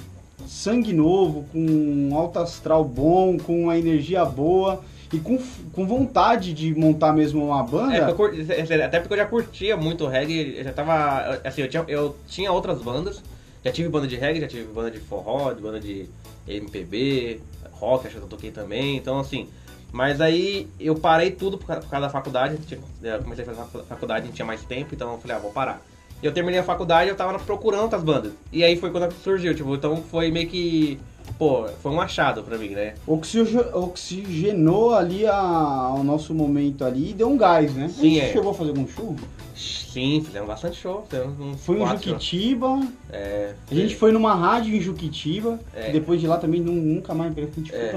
sangue 0.47 0.93
novo, 0.93 1.47
com 1.51 1.59
um 1.59 2.15
alto 2.15 2.39
astral 2.39 2.85
bom, 2.85 3.39
com 3.39 3.65
uma 3.65 3.79
energia 3.79 4.27
boa 4.27 4.85
e 5.11 5.19
com, 5.19 5.39
com 5.73 5.87
vontade 5.87 6.53
de 6.53 6.75
montar 6.75 7.15
mesmo 7.15 7.47
uma 7.47 7.63
banda. 7.63 7.97
É, 7.97 8.13
curti, 8.13 8.47
até 8.75 9.01
porque 9.01 9.15
eu 9.15 9.19
já 9.19 9.25
curtia 9.25 9.75
muito 9.75 10.07
reggae, 10.07 10.59
eu 10.59 10.65
já 10.65 10.73
tava. 10.73 11.41
Assim, 11.43 11.63
eu 11.63 11.69
tinha, 11.69 11.85
eu 11.89 12.17
tinha 12.29 12.53
outras 12.53 12.83
bandas, 12.83 13.23
já 13.65 13.73
tive 13.73 13.89
banda 13.89 14.07
de 14.07 14.17
reggae, 14.17 14.41
já 14.41 14.49
tive 14.49 14.65
banda 14.65 14.91
de 14.91 15.01
forró, 15.01 15.55
de 15.55 15.63
banda 15.63 15.81
de 15.81 16.11
MPB, 16.47 17.41
rock, 17.73 18.07
acho 18.07 18.17
que 18.17 18.23
eu 18.23 18.29
toquei 18.29 18.51
também, 18.51 18.99
então 18.99 19.19
assim. 19.19 19.49
Mas 19.93 20.21
aí 20.21 20.69
eu 20.79 20.95
parei 20.95 21.31
tudo 21.31 21.57
por 21.57 21.67
causa, 21.67 22.01
da 22.01 22.11
faculdade, 22.11 22.59
eu 23.03 23.23
comecei 23.23 23.45
a 23.45 23.47
fazer 23.47 23.85
faculdade, 23.89 24.27
não 24.27 24.33
tinha 24.33 24.47
mais 24.47 24.63
tempo, 24.63 24.95
então 24.95 25.15
eu 25.15 25.19
falei, 25.19 25.37
ah, 25.37 25.41
vou 25.41 25.51
parar 25.51 25.83
eu 26.23 26.33
terminei 26.33 26.61
a 26.61 26.65
faculdade 26.65 27.11
eu 27.11 27.17
tava 27.17 27.39
procurando 27.39 27.83
outras 27.83 28.03
bandas. 28.03 28.33
E 28.53 28.63
aí 28.63 28.77
foi 28.77 28.91
quando 28.91 29.13
surgiu, 29.23 29.55
tipo, 29.55 29.75
então 29.75 30.03
foi 30.11 30.31
meio 30.31 30.49
que. 30.49 30.99
Pô, 31.39 31.67
foi 31.81 31.93
um 31.93 32.01
achado 32.01 32.43
pra 32.43 32.59
mim, 32.59 32.71
né? 32.71 32.95
Oxigenou 33.07 34.95
ali 34.95 35.27
a, 35.27 35.95
o 35.97 36.03
nosso 36.03 36.35
momento 36.35 36.85
ali 36.85 37.11
e 37.11 37.15
deu 37.15 37.29
um 37.29 37.37
gás, 37.37 37.73
né? 37.73 37.89
Sim, 37.89 38.19
é. 38.19 38.33
chegou 38.33 38.51
a 38.51 38.55
fazer 38.55 38.71
algum 38.71 38.87
show? 38.87 39.17
Sim, 39.55 40.23
fizemos 40.25 40.49
bastante 40.49 40.77
show. 40.77 41.07
Fizemos 41.09 41.61
foi 41.63 41.81
em 41.81 41.87
Juquitiba. 41.87 42.81
É, 43.11 43.55
a 43.71 43.75
gente 43.75 43.95
foi 43.97 44.13
numa 44.13 44.35
rádio 44.35 44.75
em 44.75 44.81
Juquitiba. 44.81 45.59
É. 45.75 45.91
depois 45.93 46.21
de 46.21 46.27
lá 46.27 46.37
também 46.37 46.61
nunca 46.61 47.15
mais 47.15 47.33
a 47.37 47.41
gente 47.41 47.75
é. 47.75 47.95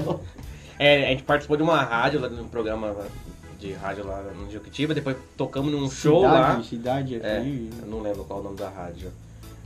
É, 0.78 1.06
a 1.06 1.10
gente 1.10 1.22
participou 1.22 1.56
de 1.56 1.62
uma 1.62 1.80
rádio 1.82 2.20
lá 2.20 2.28
no 2.28 2.44
programa 2.46 2.94
de 3.64 3.72
rádio 3.72 4.06
lá 4.06 4.22
no 4.22 4.50
Juquitiba, 4.50 4.94
depois 4.94 5.16
tocamos 5.36 5.72
num 5.72 5.88
cidade, 5.88 6.00
show 6.00 6.22
lá. 6.22 6.62
Cidade 6.62 7.20
é, 7.22 7.38
eu 7.82 7.88
não 7.88 8.02
lembro 8.02 8.24
qual 8.24 8.40
é 8.40 8.42
o 8.42 8.44
nome 8.44 8.58
da 8.58 8.68
rádio. 8.68 9.10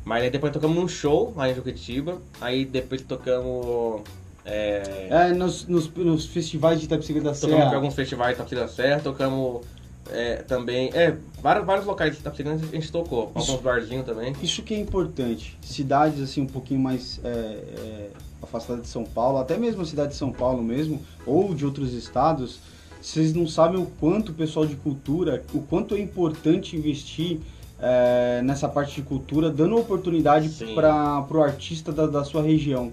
Mas 0.04 0.22
aí 0.22 0.30
depois 0.30 0.52
tocamos 0.52 0.76
num 0.76 0.88
show 0.88 1.32
lá 1.36 1.50
em 1.50 1.54
Juquitiba, 1.54 2.18
aí 2.40 2.64
depois 2.64 3.02
tocamos... 3.02 4.02
É, 4.44 5.08
é 5.10 5.32
nos, 5.34 5.66
nos, 5.66 5.92
nos, 5.92 6.24
festivais 6.26 6.78
de 6.78 6.86
Itapecerica 6.86 7.24
da 7.24 7.34
Serra. 7.34 7.52
Tocamos 7.52 7.72
em 7.72 7.76
alguns 7.76 7.94
festivais 7.94 8.30
de 8.30 8.34
Itapecerica 8.36 8.66
da 8.66 8.72
Serra, 8.72 9.00
tocamos 9.00 9.66
é, 10.10 10.36
também... 10.36 10.90
É, 10.94 11.16
vários, 11.42 11.66
vários 11.66 11.84
locais 11.84 12.12
de 12.12 12.20
Itapecerica 12.20 12.54
a 12.54 12.58
gente 12.58 12.92
tocou, 12.92 13.32
isso, 13.36 13.50
alguns 13.50 13.64
barzinhos 13.64 14.06
também. 14.06 14.32
Isso 14.40 14.62
que 14.62 14.74
é 14.74 14.78
importante, 14.78 15.58
cidades 15.60 16.22
assim 16.22 16.42
um 16.42 16.46
pouquinho 16.46 16.80
mais... 16.80 17.20
É, 17.24 17.28
é, 17.28 18.10
afastadas 18.40 18.84
de 18.84 18.88
São 18.88 19.04
Paulo, 19.04 19.38
até 19.38 19.58
mesmo 19.58 19.82
a 19.82 19.84
cidade 19.84 20.10
de 20.10 20.16
São 20.16 20.32
Paulo 20.32 20.62
mesmo, 20.62 21.02
ou 21.26 21.52
de 21.52 21.66
outros 21.66 21.92
estados, 21.92 22.60
vocês 23.00 23.32
não 23.32 23.46
sabem 23.46 23.80
o 23.80 23.86
quanto 24.00 24.30
o 24.30 24.34
pessoal 24.34 24.66
de 24.66 24.74
cultura, 24.76 25.42
o 25.54 25.60
quanto 25.60 25.94
é 25.94 26.00
importante 26.00 26.76
investir 26.76 27.38
é, 27.80 28.40
nessa 28.42 28.68
parte 28.68 28.96
de 28.96 29.02
cultura, 29.02 29.50
dando 29.50 29.76
oportunidade 29.76 30.48
para 30.74 31.24
o 31.30 31.42
artista 31.42 31.92
da, 31.92 32.06
da, 32.06 32.24
sua 32.24 32.42
região, 32.42 32.92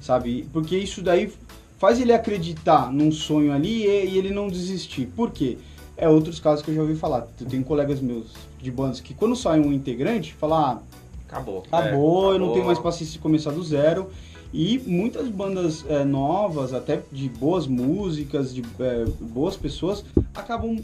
sabe? 0.00 0.46
Porque 0.52 0.76
isso 0.76 1.02
daí 1.02 1.32
faz 1.78 2.00
ele 2.00 2.12
acreditar 2.12 2.92
num 2.92 3.10
sonho 3.10 3.52
ali 3.52 3.86
e, 3.86 4.10
e, 4.10 4.18
ele 4.18 4.30
não 4.30 4.48
desistir. 4.48 5.06
Por 5.16 5.30
quê? 5.30 5.56
É 5.96 6.08
outros 6.08 6.38
casos 6.38 6.62
que 6.62 6.70
eu 6.70 6.74
já 6.74 6.82
ouvi 6.82 6.94
falar. 6.94 7.26
Eu 7.40 7.46
tenho 7.46 7.64
colegas 7.64 8.00
meus 8.00 8.34
de 8.60 8.70
bandas 8.70 9.00
que 9.00 9.14
quando 9.14 9.34
sai 9.34 9.58
um 9.58 9.72
integrante, 9.72 10.34
fala, 10.34 10.72
ah, 10.72 10.78
acabou, 11.26 11.62
acabou, 11.66 11.80
é, 11.80 11.88
acabou. 11.88 12.32
eu 12.32 12.38
não 12.38 12.52
tenho 12.52 12.66
mais 12.66 12.78
paciência 12.78 13.14
de 13.14 13.18
começar 13.18 13.50
do 13.50 13.62
zero. 13.62 14.10
E 14.58 14.82
muitas 14.86 15.28
bandas 15.28 15.84
é, 15.86 16.02
novas, 16.02 16.72
até 16.72 17.02
de 17.12 17.28
boas 17.28 17.66
músicas, 17.66 18.54
de 18.54 18.62
é, 18.80 19.04
boas 19.20 19.54
pessoas, 19.54 20.02
acabam 20.34 20.78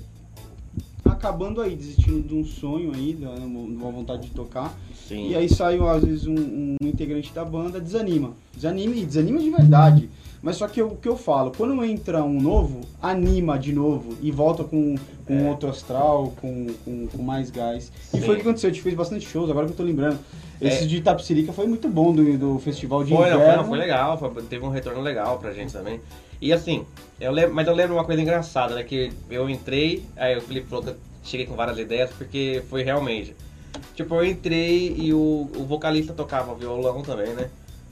acabando 1.07 1.59
aí, 1.59 1.75
desistindo 1.75 2.21
de 2.21 2.35
um 2.35 2.45
sonho 2.45 2.93
aí, 2.95 3.15
de 3.15 3.25
uma 3.25 3.91
vontade 3.91 4.29
de 4.29 4.31
tocar. 4.35 4.77
Sim. 5.09 5.31
E 5.31 5.35
aí 5.35 5.49
sai, 5.49 5.79
às 5.79 6.05
vezes, 6.05 6.27
um, 6.27 6.35
um, 6.35 6.77
integrante 6.83 7.33
da 7.33 7.47
banda, 7.47 7.81
desanima. 7.81 8.33
Desanima 8.55 8.95
e 8.95 9.07
desanima 9.07 9.41
de 9.41 9.49
verdade. 9.49 10.11
Mas 10.43 10.57
só 10.57 10.69
que 10.69 10.83
o 10.83 10.91
que 10.91 11.09
eu 11.09 11.17
falo, 11.17 11.51
quando 11.57 11.83
entra 11.83 12.23
um 12.23 12.43
novo, 12.43 12.81
anima 13.01 13.59
de 13.59 13.73
novo 13.73 14.17
e 14.21 14.31
volta 14.31 14.65
com, 14.65 14.97
com 15.25 15.35
é. 15.35 15.49
outro 15.49 15.71
astral, 15.71 16.35
com, 16.43 16.67
com, 16.85 17.07
com 17.07 17.23
mais 17.23 17.51
gás. 17.51 17.91
Sim. 18.11 18.19
E 18.19 18.21
foi 18.21 18.35
o 18.35 18.37
que 18.37 18.43
aconteceu, 18.43 18.69
a 18.69 18.73
gente 18.73 18.83
fez 18.83 18.95
bastante 18.95 19.27
shows, 19.27 19.49
agora 19.49 19.65
que 19.65 19.73
eu 19.73 19.77
tô 19.77 19.83
lembrando. 19.83 20.19
Esse 20.63 20.85
É. 20.85 20.87
de 20.87 20.97
Itapsirica 20.99 21.53
foi 21.53 21.67
muito 21.67 21.89
bom 21.89 22.13
do, 22.13 22.39
do 22.39 22.59
festival 22.61 23.03
de 23.03 23.15
Foi, 23.15 23.27
inverno. 23.27 23.45
foi, 23.45 23.57
não, 23.57 23.65
foi 23.65 23.79
legal, 23.79 24.17
foi- 24.19 24.43
teve 24.45 24.65
um 24.65 24.69
retorno 24.71 25.01
legal 25.01 25.39
pra 25.39 25.53
gente 25.53 25.73
também. 25.73 26.01
E 26.41 26.53
assim, 26.53 26.87
eu 27.21 27.33
lembro, 27.33 27.55
mas 27.55 27.67
eu 27.67 27.75
lembro 27.75 27.95
uma 27.97 28.05
coisa 28.05 28.23
engraçada, 28.23 28.75
né? 28.75 28.83
Que 28.85 29.13
eu 29.31 29.49
entrei, 29.51 30.05
aí 30.17 30.37
o 30.37 30.41
Felipe 30.41 30.69
falou 30.69 30.85
que 30.85 30.91
eu 30.91 30.97
cheguei 31.25 31.47
com 31.47 31.55
várias 31.55 31.79
ideias, 31.79 32.11
porque 32.17 32.63
foi 32.71 32.83
realmente. 32.83 33.35
Tipo, 33.95 34.15
eu 34.17 34.25
entrei 34.25 34.95
e 34.97 35.13
o, 35.13 35.49
o 35.57 35.65
vocalista 35.67 36.13
tocava 36.13 36.55
violão 36.55 37.03
também, 37.03 37.33
né? 37.35 37.49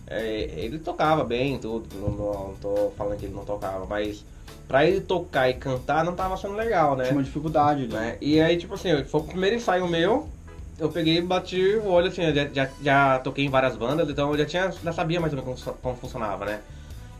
É, 0.07 0.51
ele 0.57 0.79
tocava 0.79 1.23
bem, 1.25 1.59
tudo, 1.59 1.87
não, 2.01 2.09
não 2.11 2.55
tô 2.61 2.91
falando 2.97 3.19
que 3.19 3.27
ele 3.27 3.35
não 3.35 3.45
tocava, 3.45 3.87
mas 3.87 4.25
pra 4.67 4.85
ele 4.85 5.01
tocar 5.01 5.49
e 5.49 5.55
cantar 5.55 6.05
não 6.05 6.15
tava 6.15 6.37
sendo 6.37 6.55
legal, 6.55 6.97
né? 6.97 7.05
Tinha 7.05 7.17
uma 7.17 7.23
dificuldade 7.23 7.87
né? 7.87 8.17
E 8.21 8.41
aí, 8.41 8.57
tipo 8.57 8.75
assim, 8.75 9.05
foi 9.05 9.21
o 9.21 9.25
primeiro 9.25 9.57
ensaio 9.57 9.87
meu. 9.89 10.29
Eu 10.81 10.89
peguei 10.89 11.19
e 11.19 11.21
bati 11.21 11.75
o 11.77 11.89
olho, 11.89 12.09
assim, 12.09 12.23
eu 12.23 12.35
já, 12.35 12.49
já, 12.53 12.71
já 12.83 13.19
toquei 13.19 13.45
em 13.45 13.51
várias 13.51 13.77
bandas, 13.77 14.09
então 14.09 14.31
eu 14.33 14.39
já 14.39 14.47
tinha, 14.47 14.73
já 14.73 14.93
sabia 14.93 15.21
mais 15.21 15.33
ou 15.35 15.43
menos 15.45 15.63
como, 15.63 15.77
como 15.77 15.97
funcionava, 15.97 16.47
né? 16.47 16.61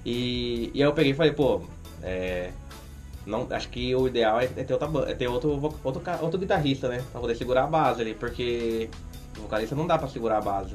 E, 0.05 0.71
e 0.73 0.83
aí 0.83 0.89
eu 0.89 0.93
peguei 0.95 1.13
e 1.13 1.15
falei, 1.15 1.33
pô, 1.33 1.61
é, 2.03 2.51
não, 3.27 3.47
acho 3.51 3.69
que 3.69 3.95
o 3.95 4.09
ideal 4.09 4.41
é, 4.41 4.45
é 4.45 4.65
ter, 4.65 4.73
outra, 4.73 5.11
é 5.11 5.15
ter 5.15 5.29
outro, 5.29 5.51
outro, 5.85 6.03
outro 6.23 6.39
guitarrista, 6.41 6.89
né? 6.89 7.03
Pra 7.13 7.21
poder 7.21 7.35
segurar 7.35 7.65
a 7.65 7.67
base 7.67 8.01
ali, 8.01 8.15
porque 8.15 8.89
o 9.37 9.43
vocalista 9.43 9.75
não 9.77 9.87
dá 9.87 9.99
pra 9.99 10.09
segurar 10.09 10.39
a 10.39 10.41
base. 10.41 10.75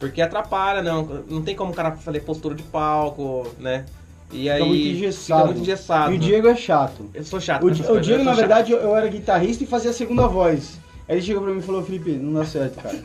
Porque 0.00 0.20
atrapalha, 0.20 0.82
não, 0.82 1.04
não 1.28 1.40
tem 1.42 1.54
como 1.54 1.70
o 1.70 1.74
cara 1.74 1.92
fazer 1.92 2.20
postura 2.20 2.56
de 2.56 2.64
palco, 2.64 3.46
né? 3.60 3.84
E 4.32 4.50
aí 4.50 4.58
Fica 4.58 4.66
muito 4.66 4.86
engessado. 4.88 5.40
Fica 5.40 5.46
muito 5.46 5.60
engessado. 5.62 6.12
E 6.12 6.16
o 6.16 6.18
Diego 6.18 6.48
é 6.48 6.56
chato. 6.56 7.08
Eu 7.14 7.22
sou 7.24 7.40
chato. 7.40 7.64
O, 7.64 7.70
Di- 7.70 7.82
o 7.88 8.00
Diego, 8.00 8.24
na 8.24 8.32
chato. 8.32 8.40
verdade, 8.40 8.72
eu, 8.72 8.78
eu 8.78 8.96
era 8.96 9.06
guitarrista 9.06 9.62
e 9.62 9.66
fazia 9.68 9.90
a 9.90 9.94
segunda 9.94 10.26
voz. 10.26 10.82
Aí 11.08 11.16
ele 11.16 11.22
chegou 11.22 11.42
pra 11.42 11.52
mim 11.52 11.58
e 11.58 11.62
falou, 11.62 11.82
Felipe, 11.82 12.12
não 12.12 12.34
dá 12.34 12.44
certo, 12.44 12.82
cara. 12.82 13.02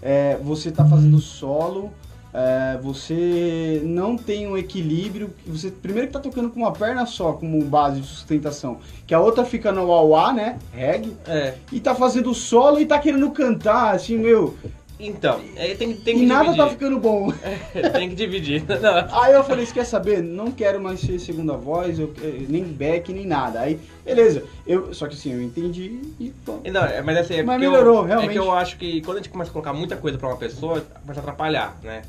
É, 0.00 0.36
você 0.36 0.70
tá 0.70 0.84
fazendo 0.84 1.18
solo, 1.18 1.90
é, 2.32 2.78
você 2.80 3.82
não 3.84 4.16
tem 4.16 4.46
um 4.46 4.56
equilíbrio. 4.56 5.30
Você 5.46 5.70
primeiro 5.70 6.06
que 6.06 6.12
tá 6.12 6.20
tocando 6.20 6.50
com 6.50 6.60
uma 6.60 6.72
perna 6.72 7.06
só, 7.06 7.32
como 7.32 7.60
base 7.64 8.00
de 8.00 8.06
sustentação, 8.06 8.78
que 9.06 9.14
a 9.14 9.20
outra 9.20 9.44
fica 9.44 9.72
no 9.72 9.90
auá, 9.90 10.32
né? 10.32 10.58
Reggae. 10.72 11.16
É. 11.26 11.54
E 11.72 11.80
tá 11.80 11.94
fazendo 11.94 12.32
solo 12.34 12.80
e 12.80 12.86
tá 12.86 12.98
querendo 12.98 13.30
cantar, 13.30 13.94
assim, 13.94 14.16
meu. 14.18 14.56
Então, 15.00 15.40
aí 15.56 15.76
tem, 15.76 15.94
tem 15.94 16.16
e 16.16 16.20
que 16.20 16.26
nada 16.26 16.44
dividir. 16.46 16.64
tá 16.64 16.70
ficando 16.70 16.98
bom. 16.98 17.32
tem 17.92 18.08
que 18.08 18.16
dividir. 18.16 18.64
Não. 18.80 19.22
Aí 19.22 19.32
eu 19.32 19.44
falei, 19.44 19.64
você 19.64 19.72
quer 19.72 19.84
saber? 19.84 20.22
Não 20.22 20.50
quero 20.50 20.80
mais 20.82 21.00
ser 21.00 21.20
segunda 21.20 21.56
voz, 21.56 22.00
eu, 22.00 22.12
eh, 22.20 22.44
nem 22.48 22.64
back, 22.64 23.12
nem 23.12 23.24
nada. 23.24 23.60
Aí, 23.60 23.78
beleza. 24.04 24.42
Eu, 24.66 24.92
só 24.92 25.06
que 25.06 25.14
assim, 25.14 25.32
eu 25.32 25.40
entendi 25.42 26.00
e. 26.18 26.32
Não, 26.70 26.84
é- 26.84 27.00
mas 27.00 27.16
assim, 27.18 27.34
é 27.34 27.42
Mas 27.44 27.60
melhorou, 27.60 27.98
eu, 27.98 28.04
realmente. 28.04 28.30
É 28.30 28.32
que 28.32 28.38
eu 28.38 28.50
acho 28.50 28.76
que 28.76 29.00
quando 29.02 29.18
a 29.18 29.20
gente 29.20 29.30
começa 29.30 29.50
a 29.50 29.52
colocar 29.52 29.72
muita 29.72 29.96
coisa 29.96 30.18
pra 30.18 30.28
uma 30.28 30.36
pessoa, 30.36 30.80
começa 31.02 31.20
a 31.20 31.22
atrapalhar, 31.22 31.78
né? 31.82 32.02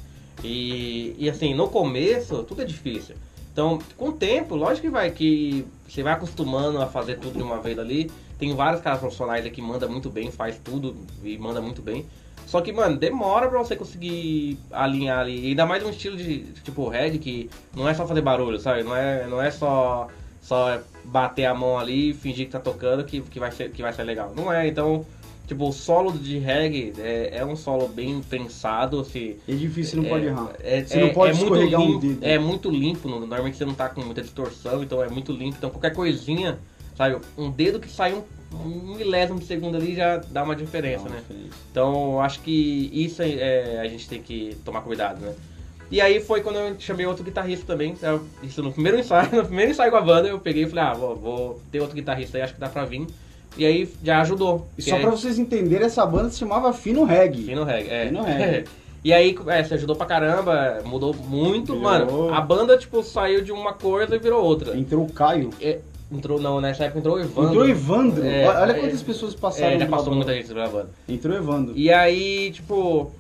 E, 0.44 1.16
e 1.20 1.30
assim, 1.30 1.54
no 1.54 1.68
começo, 1.68 2.44
tudo 2.44 2.62
é 2.64 2.66
difícil. 2.66 3.16
Então, 3.52 3.80
com 3.98 4.10
o 4.10 4.14
tempo, 4.14 4.56
lógico 4.56 4.88
que 4.88 4.90
vai 4.90 5.12
que 5.12 5.66
você 5.88 6.02
vai 6.02 6.14
acostumando 6.14 6.82
a 6.82 6.88
fazer 6.88 7.18
tudo 7.20 7.38
de 7.38 7.44
uma 7.44 7.60
vez 7.60 7.78
ali. 7.78 8.10
Tem 8.40 8.56
vários 8.56 8.82
caras 8.82 9.00
profissionais 9.00 9.44
aí 9.44 9.52
que 9.52 9.62
manda 9.62 9.86
muito 9.88 10.10
bem, 10.10 10.32
faz 10.32 10.58
tudo 10.64 10.96
e 11.24 11.38
manda 11.38 11.60
muito 11.60 11.82
bem. 11.82 12.06
Só 12.50 12.62
que, 12.62 12.74
mano, 12.74 12.98
demora 12.98 13.48
pra 13.48 13.60
você 13.60 13.76
conseguir 13.76 14.58
alinhar 14.72 15.20
ali. 15.20 15.40
E 15.40 15.48
ainda 15.50 15.68
mais 15.68 15.84
um 15.86 15.92
estilo 15.92 16.18
de, 16.18 16.40
tipo, 16.64 16.90
Red, 16.90 17.20
que 17.20 17.48
não 17.76 17.88
é 17.88 17.94
só 17.94 18.08
fazer 18.08 18.22
barulho, 18.22 18.60
sabe? 18.60 18.82
Não 18.82 18.96
é, 18.96 19.28
não 19.28 19.40
é 19.40 19.52
só, 19.52 20.08
só 20.42 20.82
bater 21.06 21.46
a 21.46 21.54
mão 21.54 21.78
ali 21.78 22.10
e 22.10 22.14
fingir 22.16 22.48
que 22.48 22.52
tá 22.52 22.60
tocando 22.60 23.04
que, 23.04 23.22
que, 23.22 23.40
vai 23.40 23.52
ser, 23.52 23.70
que 23.70 23.84
vai 23.84 23.94
ser 23.94 24.04
legal. 24.04 24.34
Não 24.36 24.52
é, 24.52 24.68
então... 24.68 25.06
Tipo, 25.46 25.68
o 25.70 25.72
solo 25.74 26.12
de 26.12 26.38
reggae 26.38 26.94
é, 27.00 27.38
é 27.40 27.46
um 27.46 27.56
solo 27.56 27.88
bem 27.88 28.22
pensado, 28.22 29.04
se... 29.04 29.38
É 29.48 29.54
difícil, 29.54 30.02
não 30.04 30.10
pode 30.10 30.26
errar. 30.26 30.52
É, 30.60 30.84
Você 30.86 31.00
não 31.00 31.10
pode 31.10 31.34
muito 31.40 31.54
escorregar 31.56 31.82
um 31.82 31.88
limpo, 31.88 32.00
dedo. 32.02 32.20
É 32.24 32.38
muito 32.40 32.70
limpo, 32.70 33.10
no- 33.10 33.20
normalmente 33.22 33.58
você 33.58 33.66
não 33.66 33.74
tá 33.74 33.90
com 33.90 34.02
muita 34.02 34.22
distorção, 34.22 34.84
então 34.84 35.02
é 35.04 35.10
muito 35.10 35.32
limpo. 35.32 35.56
Então 35.58 35.72
qualquer 35.72 35.92
coisinha, 35.92 36.60
sabe, 36.96 37.18
um 37.36 37.50
dedo 37.50 37.80
que 37.80 37.90
sai 37.90 38.14
um, 38.14 38.22
um 38.54 38.96
milésimo 38.96 39.40
de 39.40 39.46
segundo 39.46 39.78
ali 39.78 39.96
já 39.96 40.18
dá 40.18 40.44
uma 40.44 40.56
diferença, 40.56 41.08
né? 41.08 41.18
diferença. 41.22 41.56
Então 41.72 42.20
acho 42.22 42.40
que 42.42 42.90
isso 42.94 43.22
é, 43.22 43.30
é, 43.30 43.80
a 43.82 43.88
gente 43.88 44.08
tem 44.10 44.22
que 44.22 44.56
tomar 44.66 44.82
cuidado, 44.82 45.22
né? 45.22 45.34
E 45.92 46.00
aí 46.02 46.20
foi 46.20 46.42
quando 46.42 46.58
eu 46.58 46.76
chamei 46.80 47.06
outro 47.06 47.24
guitarrista 47.24 47.66
também. 47.66 47.96
eu- 48.02 48.22
Isso 48.44 48.62
no 48.62 48.72
primeiro 48.72 49.00
ensaio, 49.00 49.30
no 49.36 49.46
primeiro 49.46 49.72
ensaio 49.72 49.92
com 49.92 49.98
a 49.98 50.02
banda, 50.02 50.28
eu 50.28 50.40
peguei 50.40 50.64
e 50.64 50.68
falei, 50.68 50.84
ah, 50.84 50.94
vou, 50.94 51.16
vou 51.16 51.62
ter 51.72 51.80
outro 51.80 51.96
guitarrista 51.96 52.38
aí, 52.38 52.44
acho 52.44 52.54
que 52.54 52.60
dá 52.60 52.70
pra 52.70 52.86
vir. 52.86 53.08
E 53.58 53.66
aí 53.66 53.90
já 54.04 54.22
ajudou. 54.22 54.68
E 54.78 54.82
só 54.84 54.96
aí- 54.96 55.02
pra 55.02 55.10
vocês 55.10 55.40
entenderem, 55.40 55.86
essa 55.88 56.06
banda 56.06 56.30
se 56.30 56.38
chamava 56.38 56.72
Fino 56.74 57.04
Reggae. 57.04 57.44
Fino 57.44 57.64
reggae, 57.64 57.90
é. 57.90 58.06
Fino 58.08 58.22
reggae. 58.24 58.66
e 59.04 59.12
aí, 59.12 59.36
é, 59.48 59.64
você 59.64 59.74
ajudou 59.74 59.96
pra 59.96 60.06
caramba, 60.06 60.82
mudou 60.86 61.14
muito. 61.16 61.74
Virou. 61.74 61.82
Mano, 61.82 62.34
a 62.34 62.40
banda, 62.42 62.78
tipo, 62.78 63.02
saiu 63.02 63.42
de 63.44 63.52
uma 63.52 63.74
coisa 63.74 64.16
e 64.16 64.20
virou 64.20 64.44
outra. 64.44 64.78
Entrou 64.78 65.04
o 65.06 65.12
Caio. 65.12 65.50
É, 65.60 65.80
entrou, 66.12 66.40
não, 66.40 66.60
nessa 66.60 66.86
época 66.86 67.00
entrou 67.00 67.16
o 67.16 67.20
Evandro. 67.20 67.50
Entrou 67.52 67.70
Evandro. 67.70 68.26
É, 68.26 68.48
olha 68.48 68.72
é, 68.72 68.80
quantas 68.80 69.02
pessoas 69.04 69.36
passaram 69.36 69.74
É, 69.74 69.80
já 69.80 69.88
passou 69.88 70.14
muita 70.14 70.34
gente 70.34 70.48
pela 70.48 70.68
banda. 70.68 70.90
Entrou 71.08 71.36
Evandro. 71.36 71.74
E 71.76 71.92
aí, 71.92 72.52
tipo, 72.52 73.12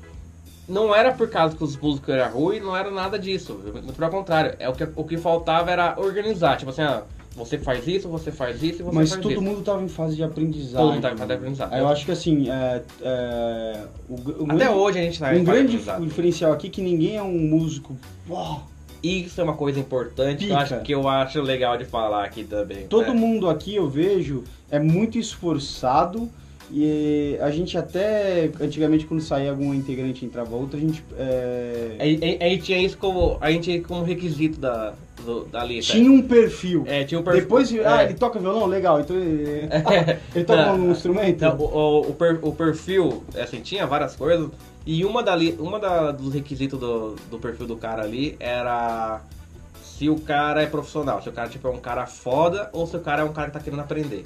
não 0.67 0.93
era 0.95 1.12
por 1.12 1.30
causa 1.30 1.56
que 1.56 1.63
os 1.63 1.75
músicos 1.75 2.10
eram 2.10 2.32
ruins, 2.32 2.62
não 2.63 2.75
era 2.75 2.91
nada 2.91 3.17
disso. 3.17 3.60
Muito 3.73 3.93
pelo 3.93 4.12
contrário. 4.12 4.56
É 4.60 4.69
o 4.69 4.73
que, 4.73 4.88
o 4.95 5.04
que 5.04 5.17
faltava 5.17 5.71
era 5.71 5.99
organizar. 5.99 6.58
Tipo 6.58 6.71
assim, 6.71 6.82
ah, 6.82 7.04
você 7.36 7.58
faz 7.58 7.88
isso, 7.88 8.10
você 8.10 8.32
faz 8.32 8.62
isso 8.62 8.82
e 8.82 8.84
você 8.84 8.95
Mas 8.95 9.10
faz 9.12 9.21
todo 9.21 9.32
isso. 9.32 9.41
mundo 9.41 9.62
tava 9.63 9.82
em 9.82 9.88
fase 9.88 10.15
de 10.15 10.23
aprendizado. 10.23 10.82
Todo 10.82 10.93
mundo 10.93 11.02
tava 11.02 11.15
em 11.15 11.17
fase 11.17 11.28
de 11.30 11.34
aprendizado. 11.38 11.75
Eu 11.75 11.88
acho 11.88 12.06
que 12.06 12.12
assim, 12.12 12.49
é, 12.49 12.82
é, 13.02 13.84
o, 14.10 14.13
o 14.13 14.43
Até 14.45 14.56
grande- 14.65 14.73
hoje 14.73 14.99
a 14.99 15.02
gente 15.02 15.19
tá 15.19 15.32
um 15.32 15.43
grande 15.43 15.78
diferencial 16.02 16.52
aqui 16.52 16.67
é 16.67 16.69
que 16.69 16.82
ninguém 16.82 17.15
é 17.17 17.23
um 17.23 17.38
músico. 17.38 17.95
Uau, 18.30 18.67
Isso 19.01 19.39
é 19.39 19.43
uma 19.43 19.53
coisa 19.55 19.79
importante 19.79 20.45
que 20.45 20.51
eu, 20.51 20.57
acho, 20.57 20.79
que 20.81 20.93
eu 20.93 21.07
acho 21.07 21.41
legal 21.41 21.77
de 21.77 21.85
falar 21.85 22.23
aqui 22.25 22.43
também. 22.43 22.88
Todo 22.88 23.07
né? 23.13 23.19
mundo 23.19 23.49
aqui 23.49 23.75
eu 23.75 23.88
vejo 23.89 24.43
é 24.69 24.77
muito 24.79 25.17
esforçado 25.17 26.29
e 26.71 27.35
a 27.41 27.49
gente 27.49 27.77
até 27.77 28.51
antigamente 28.62 29.05
quando 29.05 29.21
saía 29.21 29.49
algum 29.49 29.73
integrante 29.73 30.23
e 30.23 30.27
entrava 30.27 30.55
outro, 30.55 30.77
a 30.77 30.79
gente 30.79 31.03
é, 31.17 31.95
A, 31.97 32.03
a- 32.03 32.47
a 32.47 32.49
gente 32.49 32.63
tinha 32.63 32.77
isso 32.77 32.97
como, 32.97 33.38
a 33.41 33.51
gente 33.51 33.79
como 33.79 34.03
requisito 34.03 34.59
da, 34.59 34.93
do- 35.25 35.45
da 35.45 35.63
lista. 35.63 35.93
tinha 35.93 36.12
um 36.12 36.21
perfil. 36.21 36.83
É, 36.85 37.03
tinha 37.05 37.19
um 37.19 37.23
perfil. 37.23 37.41
Depois, 37.41 37.73
ah, 37.85 38.03
é. 38.03 38.05
ele 38.05 38.13
toca 38.15 38.38
violão? 38.39 38.67
Legal, 38.67 38.99
então 38.99 39.15
ele, 39.15 39.67
ele 40.35 40.45
toca 40.45 40.65
Não, 40.65 40.75
um 40.75 40.91
instrumento? 40.91 41.41
Não, 41.41 41.57
o, 41.57 42.01
o- 42.12 42.49
o 42.49 42.53
perfil, 42.55 43.23
assim, 43.35 43.62
tinha 43.62 43.88
várias 43.88 44.15
coisas. 44.15 44.49
E 44.91 45.06
uma, 45.06 45.21
dali, 45.21 45.56
uma 45.60 45.78
da, 45.78 46.12
dos 46.12 46.34
requisitos 46.34 46.80
do, 46.80 47.15
do 47.30 47.38
perfil 47.38 47.67
do 47.67 47.78
cara 47.78 48.02
ali 48.02 48.36
era 48.39 49.21
se 49.84 50.10
o 50.10 50.19
cara 50.19 50.63
é 50.63 50.65
profissional, 50.65 51.21
se 51.21 51.30
o 51.30 51.32
cara 51.32 51.47
tipo, 51.47 51.67
é 51.67 51.69
um 51.69 51.78
cara 51.78 52.08
foda 52.08 52.71
ou 52.73 52.88
se 52.88 52.97
o 52.97 52.99
cara 52.99 53.21
é 53.21 53.23
um 53.23 53.32
cara 53.32 53.49
que 53.49 53.54
tá 53.54 53.60
querendo 53.60 53.82
aprender. 53.82 54.25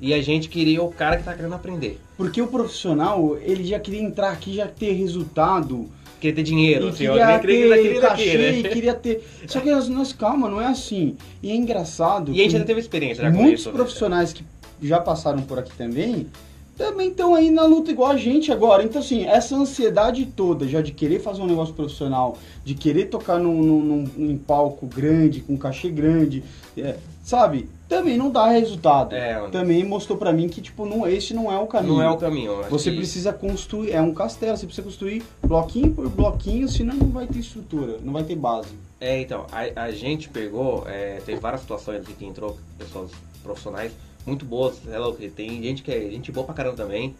E 0.00 0.14
a 0.14 0.22
gente 0.22 0.48
queria 0.48 0.80
o 0.80 0.92
cara 0.92 1.16
que 1.16 1.24
tá 1.24 1.34
querendo 1.34 1.56
aprender. 1.56 1.98
Porque 2.16 2.40
o 2.40 2.46
profissional, 2.46 3.36
ele 3.38 3.64
já 3.64 3.80
queria 3.80 4.00
entrar 4.00 4.30
aqui, 4.30 4.54
já 4.54 4.68
ter 4.68 4.92
resultado. 4.92 5.90
Queria 6.20 6.36
ter 6.36 6.42
dinheiro, 6.44 6.86
assim, 6.86 6.98
queria 6.98 7.34
eu 7.34 7.40
queria, 7.40 7.68
ter 7.68 7.82
queria, 7.82 8.00
cachê, 8.00 8.24
queria, 8.30 8.62
né? 8.62 8.68
queria 8.68 8.94
ter... 8.94 9.28
Só 9.48 9.58
que 9.58 9.72
nós, 9.72 9.88
nós, 9.88 10.12
calma, 10.12 10.48
não 10.48 10.60
é 10.60 10.66
assim. 10.66 11.16
E 11.42 11.50
é 11.50 11.56
engraçado 11.56 12.30
E 12.30 12.38
a 12.38 12.44
gente 12.44 12.54
ainda 12.54 12.66
teve 12.66 12.78
experiência 12.78 13.24
já 13.24 13.32
com 13.32 13.38
muitos 13.38 13.62
isso. 13.62 13.70
né? 13.70 13.74
profissionais 13.74 14.32
que 14.32 14.44
já 14.80 15.00
passaram 15.00 15.42
por 15.42 15.58
aqui 15.58 15.72
também, 15.76 16.28
também 16.76 17.08
estão 17.08 17.34
aí 17.34 17.50
na 17.50 17.64
luta 17.64 17.90
igual 17.90 18.10
a 18.10 18.16
gente 18.16 18.52
agora. 18.52 18.82
Então, 18.84 19.00
assim, 19.00 19.24
essa 19.24 19.56
ansiedade 19.56 20.26
toda 20.26 20.66
já 20.68 20.80
de 20.80 20.92
querer 20.92 21.20
fazer 21.20 21.40
um 21.42 21.46
negócio 21.46 21.74
profissional, 21.74 22.36
de 22.64 22.74
querer 22.74 23.06
tocar 23.06 23.38
num, 23.38 23.62
num, 23.62 24.04
num- 24.16 24.38
palco 24.38 24.86
grande, 24.86 25.40
com 25.40 25.56
cachê 25.56 25.88
grande, 25.88 26.44
é, 26.76 26.96
sabe? 27.24 27.68
Também 27.88 28.16
não 28.18 28.30
dá 28.30 28.48
resultado. 28.48 29.14
É. 29.14 29.48
Também 29.50 29.84
mostrou 29.84 30.18
pra 30.18 30.32
mim 30.32 30.48
que, 30.48 30.60
tipo, 30.60 30.84
não, 30.84 31.06
esse 31.06 31.32
não 31.32 31.50
é 31.50 31.58
o 31.58 31.66
caminho. 31.66 31.94
Não 31.94 32.02
é 32.02 32.10
o 32.10 32.16
caminho. 32.16 32.62
Você 32.68 32.90
que- 32.90 32.96
precisa 32.96 33.32
construir, 33.32 33.92
é 33.92 34.00
um 34.02 34.12
castelo, 34.12 34.56
você 34.56 34.66
precisa 34.66 34.84
construir 34.84 35.22
bloquinho 35.44 35.92
por 35.92 36.08
bloquinho, 36.08 36.68
senão 36.68 36.94
não 36.96 37.08
vai 37.08 37.26
ter 37.26 37.38
estrutura, 37.38 37.98
não 38.02 38.12
vai 38.12 38.24
ter 38.24 38.34
base. 38.36 38.68
É, 39.00 39.20
então, 39.20 39.46
a, 39.52 39.82
a 39.84 39.90
gente 39.92 40.28
pegou, 40.28 40.84
é, 40.86 41.20
teve 41.24 41.38
várias 41.40 41.60
situações 41.60 41.98
aqui 42.00 42.12
que 42.14 42.24
entrou 42.26 42.56
pessoas 42.78 43.10
profissionais 43.42 43.92
muito 44.26 44.44
boas, 44.44 44.80
é 44.90 44.98
louco, 44.98 45.22
e 45.22 45.30
tem 45.30 45.62
gente 45.62 45.82
que 45.82 45.92
é 45.92 46.00
gente 46.10 46.32
boa 46.32 46.44
pra 46.44 46.54
caramba 46.54 46.76
também. 46.76 47.14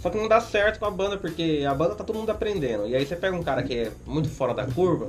Só 0.00 0.10
que 0.10 0.16
não 0.16 0.26
dá 0.26 0.40
certo 0.40 0.78
com 0.78 0.86
a 0.86 0.90
banda, 0.90 1.16
porque 1.16 1.64
a 1.68 1.74
banda 1.74 1.94
tá 1.94 2.02
todo 2.02 2.18
mundo 2.18 2.30
aprendendo. 2.30 2.88
E 2.88 2.96
aí 2.96 3.06
você 3.06 3.14
pega 3.14 3.36
um 3.36 3.42
cara 3.42 3.62
que 3.62 3.74
é 3.74 3.92
muito 4.06 4.28
fora 4.28 4.52
da 4.52 4.66
curva, 4.66 5.08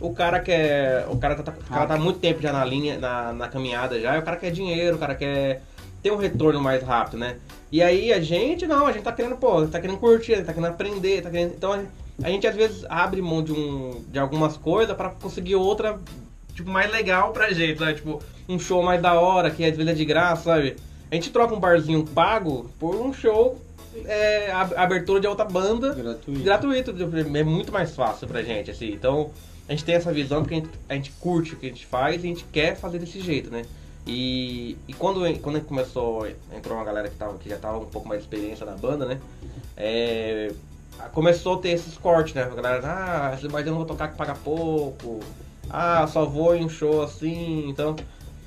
o 0.00 0.14
cara 0.14 0.40
quer. 0.40 1.06
O 1.10 1.16
cara 1.18 1.34
tá, 1.36 1.52
o 1.52 1.64
cara 1.64 1.86
tá 1.86 1.96
muito 1.98 2.18
tempo 2.20 2.40
já 2.40 2.52
na 2.52 2.64
linha, 2.64 2.98
na, 2.98 3.32
na 3.32 3.48
caminhada 3.48 4.00
já, 4.00 4.16
e 4.16 4.18
o 4.18 4.22
cara 4.22 4.36
quer 4.36 4.50
dinheiro, 4.50 4.96
o 4.96 4.98
cara 4.98 5.14
quer 5.14 5.62
ter 6.02 6.10
um 6.10 6.16
retorno 6.16 6.60
mais 6.60 6.82
rápido, 6.82 7.18
né? 7.18 7.36
E 7.72 7.82
aí 7.82 8.12
a 8.12 8.20
gente 8.20 8.66
não, 8.66 8.86
a 8.86 8.92
gente 8.92 9.02
tá 9.02 9.12
querendo, 9.12 9.36
pô, 9.36 9.66
tá 9.66 9.80
querendo 9.80 9.98
curtir, 9.98 10.44
tá 10.44 10.52
querendo 10.52 10.66
aprender, 10.66 11.22
tá 11.22 11.30
querendo. 11.30 11.54
Então 11.54 11.72
a, 11.72 11.82
a 12.22 12.28
gente 12.28 12.46
às 12.46 12.54
vezes 12.54 12.84
abre 12.88 13.20
mão 13.20 13.42
de, 13.42 13.52
um, 13.52 14.04
de 14.08 14.18
algumas 14.18 14.56
coisas 14.56 14.96
pra 14.96 15.10
conseguir 15.10 15.56
outra, 15.56 15.98
tipo, 16.54 16.70
mais 16.70 16.90
legal 16.90 17.32
pra 17.32 17.52
gente, 17.52 17.78
sabe? 17.78 17.94
Tipo, 17.94 18.22
um 18.48 18.58
show 18.58 18.82
mais 18.82 19.00
da 19.00 19.18
hora, 19.18 19.50
que 19.50 19.64
às 19.64 19.76
vezes 19.76 19.92
é 19.92 19.94
de 19.94 20.04
graça, 20.04 20.44
sabe? 20.44 20.76
A 21.10 21.14
gente 21.14 21.30
troca 21.30 21.54
um 21.54 21.60
barzinho 21.60 22.04
pago 22.06 22.70
por 22.78 22.96
um 22.96 23.12
show 23.12 23.60
é, 24.04 24.50
abertura 24.76 25.20
de 25.20 25.26
outra 25.26 25.44
banda 25.44 25.94
Gratuito. 25.94 26.42
gratuito. 26.42 26.90
É 27.36 27.44
muito 27.44 27.72
mais 27.72 27.94
fácil 27.94 28.26
pra 28.26 28.42
gente, 28.42 28.70
assim. 28.70 28.92
Então, 28.92 29.30
a 29.68 29.72
gente 29.72 29.84
tem 29.84 29.94
essa 29.94 30.12
visão 30.12 30.42
porque 30.42 30.54
a 30.54 30.58
gente, 30.58 30.70
a 30.88 30.94
gente 30.94 31.12
curte 31.12 31.54
o 31.54 31.56
que 31.56 31.66
a 31.66 31.68
gente 31.68 31.86
faz 31.86 32.22
e 32.22 32.26
a 32.26 32.30
gente 32.30 32.44
quer 32.52 32.76
fazer 32.76 32.98
desse 32.98 33.20
jeito, 33.20 33.50
né? 33.50 33.64
E, 34.06 34.76
e 34.86 34.92
quando, 34.92 35.20
quando 35.40 35.60
começou, 35.62 36.26
entrou 36.54 36.76
uma 36.76 36.84
galera 36.84 37.08
que, 37.08 37.16
tava, 37.16 37.38
que 37.38 37.48
já 37.48 37.56
tava 37.56 37.78
um 37.78 37.86
pouco 37.86 38.06
mais 38.06 38.20
de 38.20 38.26
experiência 38.26 38.66
na 38.66 38.72
banda, 38.72 39.06
né? 39.06 39.20
É, 39.76 40.52
começou 41.12 41.54
a 41.54 41.58
ter 41.58 41.70
esses 41.70 41.96
cortes, 41.96 42.34
né? 42.34 42.42
A 42.42 42.48
galera, 42.48 42.80
ah, 42.84 43.38
mas 43.50 43.66
eu 43.66 43.70
não 43.70 43.78
vou 43.78 43.86
tocar 43.86 44.08
que 44.08 44.16
paga 44.16 44.34
pouco. 44.34 45.20
Ah, 45.70 46.06
só 46.06 46.24
vou 46.24 46.54
em 46.54 46.64
um 46.64 46.68
show 46.68 47.02
assim, 47.02 47.68
então... 47.68 47.96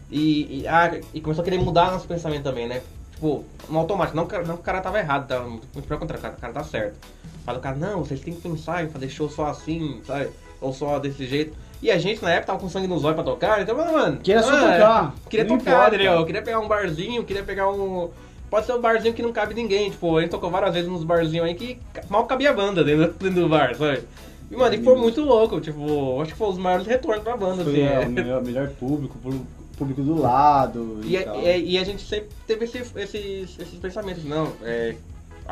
E, 0.09 0.61
e, 0.61 0.67
ah, 0.67 0.99
e 1.13 1.19
começou 1.19 1.41
a 1.41 1.45
querer 1.45 1.59
mudar 1.59 1.91
nosso 1.91 2.07
pensamento 2.07 2.43
também, 2.43 2.65
né? 2.67 2.81
Tipo, 3.11 3.43
no 3.67 3.79
automático, 3.79 4.15
não, 4.15 4.23
que 4.25 4.29
o 4.29 4.37
cara- 4.37 4.47
não 4.47 4.55
que 4.55 4.61
o 4.61 4.63
cara 4.63 4.79
tava 4.79 4.99
errado, 4.99 5.27
tá? 5.27 5.39
muito 5.41 5.81
pelo 5.87 5.99
contrário, 5.99 6.29
o 6.29 6.39
cara, 6.39 6.53
tá 6.53 6.63
certo. 6.63 6.95
Fala 7.43 7.57
o 7.57 7.61
cara, 7.61 7.75
não, 7.75 8.05
vocês 8.05 8.21
têm 8.21 8.33
que 8.33 8.41
pensar 8.41 8.83
em 8.85 8.89
fazer 8.89 9.09
show 9.09 9.29
só 9.29 9.47
assim, 9.47 10.01
sabe? 10.05 10.29
Ou 10.61 10.71
só 10.71 10.97
desse 10.99 11.25
jeito. 11.25 11.53
E 11.81 11.91
a 11.91 11.97
gente 11.97 12.23
na 12.23 12.31
época 12.31 12.47
tava 12.47 12.59
com 12.59 12.69
sangue 12.69 12.87
nos 12.87 13.03
olhos 13.03 13.15
pra 13.15 13.23
tocar, 13.23 13.61
então, 13.61 13.75
mano, 13.75 13.91
mano. 13.91 14.17
Queria 14.17 14.41
só 14.41 14.51
tocar, 14.51 15.13
Queria 15.29 15.45
não 15.45 15.57
tocar, 15.57 15.87
entendeu? 15.89 16.13
Eu 16.13 16.25
queria 16.25 16.41
pegar 16.41 16.59
um 16.59 16.67
barzinho, 16.67 17.23
queria 17.23 17.43
pegar 17.43 17.69
um. 17.69 18.09
Pode 18.49 18.65
ser 18.65 18.73
um 18.73 18.81
barzinho 18.81 19.13
que 19.13 19.21
não 19.21 19.33
cabe 19.33 19.53
ninguém. 19.53 19.89
Tipo, 19.91 20.17
a 20.17 20.21
gente 20.21 20.31
tocou 20.31 20.49
várias 20.49 20.73
vezes 20.73 20.89
nos 20.89 21.03
barzinhos 21.03 21.45
aí 21.45 21.53
que 21.53 21.79
mal 22.09 22.25
cabia 22.25 22.51
a 22.51 22.53
banda 22.53 22.83
dentro, 22.83 23.13
dentro 23.19 23.41
do 23.41 23.49
bar, 23.49 23.75
sabe? 23.75 24.03
E, 24.49 24.55
mano, 24.55 24.75
e 24.75 24.83
foi 24.83 24.95
muito 24.95 25.21
louco, 25.21 25.59
tipo, 25.59 26.21
acho 26.21 26.31
que 26.31 26.37
foi 26.37 26.47
os 26.49 26.57
maiores 26.57 26.87
retornos 26.87 27.23
pra 27.23 27.35
banda, 27.35 27.63
Foi 27.63 27.73
assim. 27.73 27.81
é, 27.81 28.03
é. 28.03 28.07
o 28.07 28.09
melhor, 28.11 28.43
melhor 28.43 28.69
público, 28.69 29.17
público 29.77 30.01
do 30.01 30.19
lado 30.19 31.01
e, 31.03 31.11
E, 31.11 31.17
a- 31.17 31.57
e 31.57 31.77
a- 31.77 31.83
gente 31.83 32.01
sempre 32.07 32.29
teve 32.47 32.65
esse- 32.65 32.77
esses, 32.95 33.59
esses 33.59 33.79
pensamentos, 33.79 34.23
não, 34.23 34.47
é, 34.63 34.95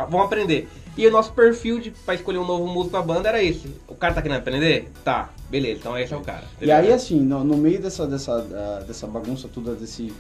vamos 0.10 0.26
aprender. 0.26 0.68
E 0.98 1.06
o 1.06 1.12
nosso 1.12 1.34
perfil 1.34 1.80
de, 1.80 1.92
pra 1.92 2.16
escolher 2.16 2.38
um 2.38 2.46
novo 2.48 2.66
músico 2.68 2.92
pra 2.92 3.02
banda 3.02 3.28
era 3.28 3.44
esse. 3.44 3.68
O 3.88 3.96
cara 3.96 4.14
tá 4.14 4.22
querendo 4.22 4.38
aprender? 4.38 4.90
Tá, 5.04 5.30
beleza, 5.50 5.80
então 5.82 5.98
esse 6.00 6.14
é 6.14 6.18
o 6.18 6.22
cara. 6.22 6.46
E 6.62 6.72
aí, 6.72 6.92
assim, 6.94 7.20
no, 7.20 7.44
no 7.44 7.58
meio 7.58 7.82
dessa, 7.82 8.08
dessa, 8.08 8.40
dessa 8.88 9.06
bagunça 9.06 9.50
toda, 9.54 9.76
desse, 9.76 10.14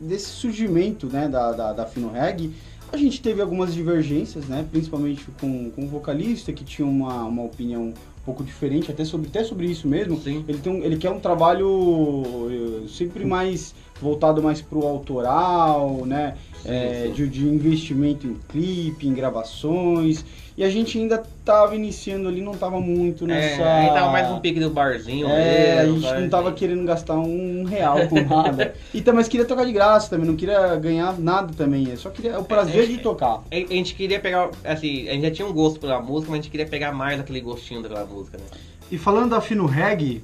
desse 0.00 0.26
surgimento 0.30 1.06
né, 1.08 1.28
da, 1.28 1.52
da, 1.52 1.72
da 1.74 1.84
Fino 1.86 2.10
Reg, 2.10 2.50
a 2.90 2.96
gente 2.96 3.20
teve 3.20 3.42
algumas 3.42 3.74
divergências, 3.74 4.46
né? 4.46 4.64
Principalmente 4.70 5.26
com, 5.40 5.70
com 5.72 5.84
o 5.84 5.88
vocalista, 5.88 6.52
que 6.52 6.64
tinha 6.64 6.86
uma, 6.86 7.24
uma 7.24 7.42
opinião 7.42 7.92
pouco 8.24 8.42
diferente, 8.42 8.90
até 8.90 9.04
sobre, 9.04 9.28
até 9.28 9.44
sobre 9.44 9.66
isso 9.66 9.86
mesmo. 9.86 10.18
Sim. 10.20 10.44
Ele, 10.48 10.58
tem 10.58 10.72
um- 10.72 10.82
ele 10.84 10.96
quer 10.96 11.10
um 11.10 11.20
trabalho 11.20 12.48
eh, 12.84 12.88
sempre 12.88 13.24
mais 13.24 13.74
voltado 14.00 14.42
mais 14.42 14.60
pro 14.60 14.86
autoral, 14.86 16.04
né? 16.06 16.36
Sim, 16.62 16.68
É, 16.70 17.02
sim. 17.06 17.12
de, 17.12 17.28
de 17.28 17.44
investimento 17.46 18.26
em 18.26 18.34
clipe, 18.48 19.06
em 19.06 19.14
gravações. 19.14 20.24
E 20.56 20.62
a 20.62 20.70
gente 20.70 20.96
ainda 20.96 21.20
tava 21.44 21.74
iniciando 21.74 22.28
ali, 22.28 22.40
não 22.40 22.54
tava 22.54 22.80
muito 22.80 23.26
nessa. 23.26 23.62
É, 23.62 23.80
aí 23.80 23.88
tava 23.88 24.12
mais 24.12 24.30
um 24.30 24.38
pique 24.38 24.60
do 24.60 24.70
barzinho 24.70 25.26
É, 25.28 25.80
a 25.80 25.82
mesmo, 25.82 25.94
gente 25.96 26.08
sabe? 26.08 26.20
não 26.22 26.28
tava 26.28 26.52
querendo 26.52 26.84
gastar 26.84 27.14
um 27.18 27.64
real 27.64 28.06
com 28.08 28.20
nada. 28.22 28.72
e 28.94 29.00
também 29.00 29.18
mas 29.18 29.28
queria 29.28 29.44
tocar 29.44 29.64
de 29.64 29.72
graça 29.72 30.10
também, 30.10 30.26
não 30.26 30.36
queria 30.36 30.76
ganhar 30.76 31.18
nada 31.18 31.52
também. 31.56 31.88
Eu 31.88 31.96
só 31.96 32.08
queria 32.08 32.38
o 32.38 32.44
prazer 32.44 32.84
É, 32.84 32.86
de 32.86 32.98
tocar. 32.98 33.42
A 33.50 33.56
a 33.56 33.58
gente 33.74 33.94
queria 33.96 34.20
pegar, 34.20 34.50
assim, 34.64 35.08
a 35.08 35.12
gente 35.12 35.22
já 35.22 35.30
tinha 35.32 35.48
um 35.48 35.52
gosto 35.52 35.80
pela 35.80 36.00
música, 36.00 36.30
mas 36.30 36.38
a 36.38 36.42
gente 36.42 36.50
queria 36.52 36.66
pegar 36.66 36.92
mais 36.92 37.18
aquele 37.18 37.40
gostinho 37.40 37.82
daquela 37.82 38.04
música, 38.06 38.38
né? 38.38 38.44
E 38.92 38.96
falando 38.96 39.30
da 39.30 39.40
Fino 39.40 39.66
Reg, 39.66 40.22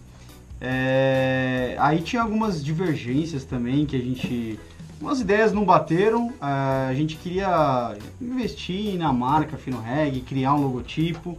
é, 0.61 1.74
aí 1.78 2.01
tinha 2.03 2.22
algumas 2.22 2.62
divergências 2.64 3.45
também 3.45 3.85
que 3.85 3.97
a 3.97 4.01
gente. 4.01 4.61
Umas 5.01 5.18
ideias 5.18 5.51
não 5.51 5.64
bateram, 5.64 6.30
é, 6.42 6.90
a 6.90 6.94
gente 6.94 7.16
queria 7.16 7.96
investir 8.20 8.98
na 8.98 9.11
marca 9.11 9.57
Fino 9.57 9.80
Reg, 9.80 10.20
criar 10.20 10.55
um 10.55 10.61
logotipo. 10.61 11.38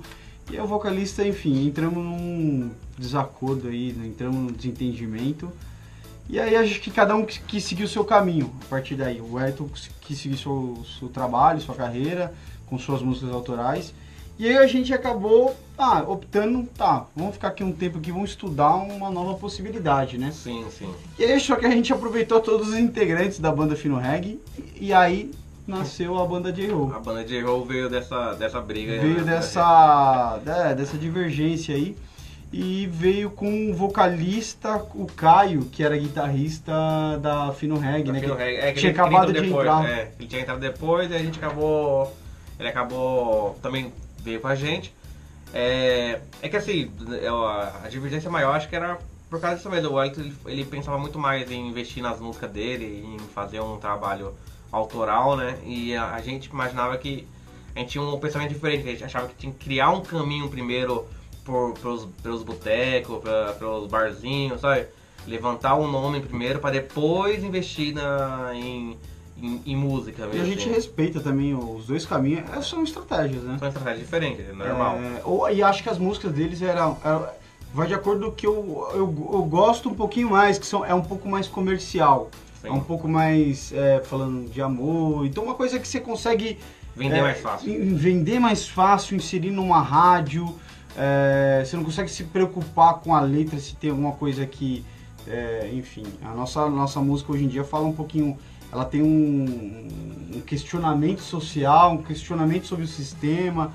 E 0.51 0.57
o 0.57 0.65
vocalista, 0.65 1.25
enfim, 1.25 1.67
entramos 1.67 2.03
num 2.03 2.71
desacordo 2.97 3.67
aí, 3.67 3.93
né, 3.93 4.07
entramos 4.07 4.35
num 4.35 4.51
desentendimento. 4.51 5.47
E 6.27 6.39
aí 6.39 6.55
acho 6.55 6.81
que 6.81 6.89
cada 6.89 7.15
um 7.15 7.23
quis 7.23 7.63
seguir 7.63 7.83
o 7.83 7.87
seu 7.87 8.03
caminho 8.03 8.51
a 8.63 8.65
partir 8.65 8.95
daí. 8.95 9.21
O 9.21 9.37
Ayrton 9.37 9.69
quis 10.01 10.17
seguir 10.17 10.37
seu, 10.37 10.83
seu 10.97 11.07
trabalho, 11.07 11.61
sua 11.61 11.75
carreira, 11.75 12.33
com 12.65 12.79
suas 12.79 13.03
músicas 13.03 13.31
autorais. 13.31 13.93
E 14.41 14.47
aí 14.47 14.57
a 14.57 14.65
gente 14.65 14.91
acabou 14.91 15.55
ah, 15.77 16.03
optando, 16.07 16.67
tá, 16.75 17.05
vamos 17.15 17.35
ficar 17.35 17.49
aqui 17.49 17.63
um 17.63 17.71
tempo 17.71 17.99
aqui, 17.99 18.11
vamos 18.11 18.31
estudar 18.31 18.73
uma 18.73 19.11
nova 19.11 19.35
possibilidade, 19.35 20.17
né? 20.17 20.31
Sim, 20.31 20.65
sim. 20.71 20.91
E 21.19 21.23
aí 21.23 21.39
só 21.39 21.55
que 21.55 21.67
a 21.67 21.69
gente 21.69 21.93
aproveitou 21.93 22.39
todos 22.39 22.69
os 22.69 22.73
integrantes 22.75 23.37
da 23.37 23.51
banda 23.51 23.75
Fino 23.75 23.97
Reg 23.97 24.41
e, 24.75 24.91
aí 24.91 25.29
nasceu 25.67 26.17
a 26.17 26.25
banda 26.25 26.51
J-Ho. 26.51 26.91
A 26.91 26.99
banda 26.99 27.23
de 27.23 27.39
roll 27.39 27.63
veio 27.63 27.87
dessa, 27.87 28.33
dessa 28.33 28.59
briga. 28.59 28.99
Veio 28.99 29.23
né? 29.23 29.35
dessa, 29.35 30.39
é, 30.43 30.73
dessa 30.73 30.97
divergência 30.97 31.75
aí 31.75 31.95
e 32.51 32.87
veio 32.87 33.29
com 33.29 33.69
o 33.69 33.75
vocalista, 33.75 34.75
o 34.95 35.05
Caio, 35.05 35.65
que 35.65 35.83
era 35.83 35.95
guitarrista 35.95 36.73
da 37.21 37.51
Fino 37.51 37.77
Reg, 37.77 38.11
né? 38.11 38.19
Fino 38.19 38.35
que. 38.35 38.41
É, 38.41 38.71
que 38.71 38.79
tinha 38.79 38.91
acabado 38.91 39.31
de 39.31 39.39
depois, 39.39 39.67
entrar. 39.67 39.87
É, 39.87 40.11
ele 40.17 40.27
tinha 40.27 40.41
entrado 40.41 40.59
depois 40.59 41.11
e 41.11 41.13
a 41.13 41.19
gente 41.19 41.37
acabou. 41.37 42.11
Ele 42.59 42.69
acabou 42.69 43.55
também 43.61 43.93
veio 44.23 44.39
com 44.39 44.47
a 44.47 44.55
gente. 44.55 44.93
É, 45.53 46.21
é 46.41 46.49
que 46.49 46.55
assim, 46.55 46.91
a, 47.29 47.85
a 47.85 47.89
divergência 47.89 48.29
maior 48.29 48.55
acho 48.55 48.69
que 48.69 48.75
era 48.75 48.97
por 49.29 49.39
causa 49.39 49.57
disso 49.57 49.69
mesmo. 49.69 49.89
O 49.89 49.93
Wellington 49.93 50.21
ele, 50.21 50.35
ele 50.45 50.65
pensava 50.65 50.97
muito 50.97 51.17
mais 51.17 51.49
em 51.51 51.69
investir 51.69 52.03
nas 52.03 52.19
músicas 52.19 52.51
dele, 52.51 53.05
em 53.05 53.19
fazer 53.19 53.59
um 53.61 53.77
trabalho 53.77 54.33
autoral, 54.71 55.35
né? 55.35 55.57
E 55.65 55.95
a, 55.95 56.13
a 56.13 56.21
gente 56.21 56.47
imaginava 56.47 56.97
que 56.97 57.27
a 57.75 57.79
gente 57.79 57.91
tinha 57.91 58.03
um 58.03 58.19
pensamento 58.19 58.49
diferente, 58.49 58.87
a 58.87 58.91
gente 58.91 59.03
achava 59.03 59.27
que 59.27 59.35
tinha 59.35 59.53
que 59.53 59.63
criar 59.63 59.91
um 59.91 60.01
caminho 60.01 60.49
primeiro 60.49 61.07
por, 61.45 61.73
pelos, 61.79 62.05
pelos 62.21 62.43
botecos, 62.43 63.21
pelos 63.57 63.89
barzinhos, 63.89 64.61
sabe? 64.61 64.87
Levantar 65.27 65.75
um 65.75 65.89
nome 65.89 66.19
primeiro 66.19 66.59
para 66.59 66.71
depois 66.71 67.43
investir 67.43 67.93
na, 67.93 68.51
em, 68.53 68.97
em, 69.41 69.61
em 69.65 69.75
música 69.75 70.23
E 70.23 70.27
mesmo. 70.27 70.41
a 70.41 70.45
gente 70.45 70.59
assim. 70.63 70.71
respeita 70.73 71.19
também 71.19 71.53
os 71.55 71.85
dois 71.87 72.05
caminhos, 72.05 72.43
é, 72.55 72.61
são 72.61 72.83
estratégias, 72.83 73.43
né? 73.43 73.57
São 73.59 73.67
estratégias 73.67 73.99
diferentes, 74.03 74.47
é 74.47 74.53
normal. 74.53 74.97
É, 74.97 75.21
ou- 75.25 75.49
e 75.49 75.63
acho 75.63 75.81
que 75.83 75.89
as 75.89 75.97
músicas 75.97 76.31
deles 76.33 76.61
eram. 76.61 76.97
eram- 77.03 77.27
vai 77.73 77.87
de 77.87 77.93
acordo 77.93 78.25
com 78.25 78.31
o 78.31 78.35
que 78.35 78.45
eu, 78.45 78.87
eu, 78.93 79.29
eu 79.33 79.43
gosto 79.43 79.89
um 79.89 79.93
pouquinho 79.93 80.29
mais, 80.29 80.59
que 80.59 80.65
são, 80.65 80.83
é 80.85 80.93
um 80.93 81.01
pouco 81.01 81.27
mais 81.29 81.47
comercial. 81.47 82.29
Sim. 82.61 82.67
É 82.67 82.71
um 82.71 82.81
pouco 82.81 83.07
mais 83.07 83.71
é, 83.73 84.01
falando 84.03 84.49
de 84.51 84.61
amor. 84.61 85.25
Então 85.25 85.43
uma 85.43 85.55
coisa 85.55 85.79
que 85.79 85.87
você 85.87 85.99
consegue 85.99 86.59
Vender 86.95 87.15
é, 87.17 87.21
mais 87.21 87.39
fácil. 87.39 87.95
vender 87.95 88.39
mais 88.39 88.67
fácil, 88.67 89.15
inserir 89.15 89.51
numa 89.51 89.81
rádio. 89.81 90.53
é, 90.97 91.63
você 91.65 91.77
não 91.77 91.85
consegue 91.85 92.11
se 92.11 92.25
preocupar 92.25 92.95
com 92.95 93.15
a 93.15 93.21
letra 93.21 93.57
se 93.57 93.73
tem 93.75 93.89
alguma 93.89 94.11
coisa 94.11 94.45
que. 94.45 94.83
enfim, 95.73 96.03
a 96.23 96.33
nossa, 96.35 96.69
nossa 96.69 96.99
música 96.99 97.31
hoje 97.31 97.45
em 97.45 97.47
dia 97.47 97.63
fala 97.63 97.85
um 97.87 97.93
pouquinho. 97.93 98.37
Ela 98.71 98.85
tem 98.85 99.01
um, 99.01 99.87
um 100.35 100.41
questionamento 100.41 101.21
social, 101.21 101.93
um 101.93 102.03
questionamento 102.03 102.65
sobre 102.65 102.85
o 102.85 102.87
sistema, 102.87 103.71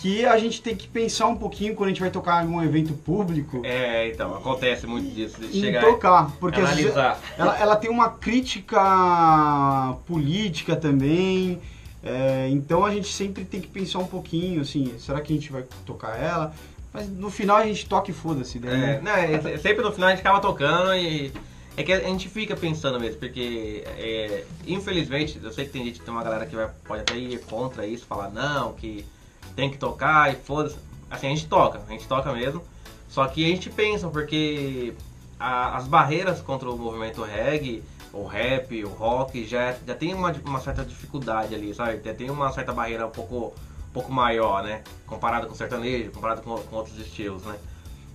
que 0.00 0.24
a 0.24 0.38
gente 0.38 0.62
tem 0.62 0.76
que 0.76 0.86
pensar 0.86 1.26
um 1.26 1.36
pouquinho 1.36 1.74
quando 1.74 1.88
a 1.88 1.90
gente 1.90 2.00
vai 2.00 2.10
tocar 2.10 2.44
em 2.44 2.48
um 2.48 2.62
evento 2.62 2.94
público. 2.94 3.62
É, 3.64 4.08
então, 4.08 4.34
acontece 4.34 4.86
muito 4.86 5.12
disso. 5.12 5.40
De 5.40 5.60
chegar 5.60 5.84
tocar, 5.84 6.30
porque 6.38 6.60
analisar. 6.60 7.20
ela, 7.36 7.58
ela 7.58 7.76
tem 7.76 7.90
uma 7.90 8.10
crítica 8.10 9.96
política 10.06 10.76
também. 10.76 11.60
é, 12.02 12.48
então 12.48 12.84
a 12.84 12.94
gente 12.94 13.12
sempre 13.12 13.44
tem 13.44 13.60
que 13.60 13.66
pensar 13.66 13.98
um 13.98 14.06
pouquinho, 14.06 14.60
assim, 14.60 14.94
será 15.00 15.20
que 15.20 15.32
a 15.32 15.36
gente 15.36 15.50
vai 15.50 15.64
tocar 15.84 16.16
ela? 16.16 16.54
Mas 16.92 17.08
no 17.08 17.28
final 17.28 17.56
a 17.56 17.64
gente 17.64 17.86
toca 17.86 18.10
e 18.10 18.14
foda-se, 18.14 18.60
né? 18.60 18.94
É, 18.96 19.00
não, 19.02 19.12
é, 19.12 19.58
sempre 19.58 19.82
no 19.82 19.92
final 19.92 20.08
a 20.08 20.12
gente 20.12 20.20
acaba 20.20 20.40
tocando 20.40 20.94
e. 20.94 21.32
É 21.78 21.84
que 21.84 21.92
a 21.92 22.00
gente 22.00 22.28
fica 22.28 22.56
pensando 22.56 22.98
mesmo, 22.98 23.20
porque 23.20 23.84
é, 23.86 24.44
infelizmente, 24.66 25.38
eu 25.40 25.52
sei 25.52 25.64
que 25.64 25.70
tem 25.70 25.84
gente, 25.84 26.00
tem 26.00 26.12
uma 26.12 26.24
galera 26.24 26.44
que 26.44 26.56
vai, 26.56 26.68
pode 26.84 27.02
até 27.02 27.16
ir 27.16 27.38
contra 27.42 27.86
isso, 27.86 28.04
falar 28.04 28.30
não, 28.30 28.72
que 28.72 29.06
tem 29.54 29.70
que 29.70 29.78
tocar 29.78 30.32
e 30.32 30.34
foda-se. 30.34 30.76
Assim, 31.08 31.28
a 31.28 31.30
gente 31.30 31.46
toca, 31.46 31.80
a 31.86 31.92
gente 31.92 32.04
toca 32.08 32.32
mesmo. 32.32 32.64
Só 33.08 33.24
que 33.28 33.44
a 33.44 33.48
gente 33.48 33.70
pensa, 33.70 34.08
porque 34.08 34.92
a- 35.38 35.76
as 35.76 35.86
barreiras 35.86 36.40
contra 36.40 36.68
o 36.68 36.76
movimento 36.76 37.22
reggae, 37.22 37.84
o 38.12 38.24
rap, 38.26 38.84
o 38.84 38.88
rock, 38.88 39.46
já, 39.46 39.76
já 39.86 39.94
tem 39.94 40.12
uma, 40.14 40.32
uma 40.44 40.60
certa 40.60 40.84
dificuldade 40.84 41.54
ali, 41.54 41.72
sabe? 41.72 42.00
Já 42.04 42.12
tem 42.12 42.28
uma 42.28 42.50
certa 42.50 42.72
barreira 42.72 43.06
um 43.06 43.10
pouco, 43.10 43.54
um 43.90 43.92
pouco 43.92 44.10
maior, 44.10 44.64
né? 44.64 44.82
Comparado 45.06 45.46
com 45.46 45.52
o 45.52 45.56
sertanejo, 45.56 46.10
comparado 46.10 46.42
com, 46.42 46.58
com 46.58 46.74
outros 46.74 46.98
estilos, 46.98 47.44
né? 47.44 47.54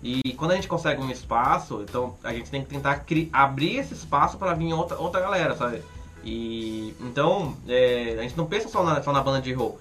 E 0.03 0.33
quando 0.33 0.51
a 0.51 0.55
gente 0.55 0.67
consegue 0.67 1.01
um 1.01 1.09
espaço, 1.09 1.81
então 1.81 2.15
a 2.23 2.33
gente 2.33 2.49
tem 2.49 2.61
que 2.61 2.67
tentar 2.67 3.05
abrir 3.31 3.77
esse 3.77 3.93
espaço 3.93 4.37
para 4.37 4.53
vir 4.53 4.73
outra, 4.73 4.97
outra 4.99 5.21
galera, 5.21 5.55
sabe? 5.55 5.81
E 6.25 6.93
então 6.99 7.55
é, 7.67 8.17
a 8.19 8.21
gente 8.21 8.35
não 8.37 8.45
pensa 8.45 8.67
só 8.67 8.83
na, 8.83 9.01
só 9.01 9.13
na 9.13 9.21
banda 9.21 9.41
de 9.41 9.53
roll. 9.53 9.79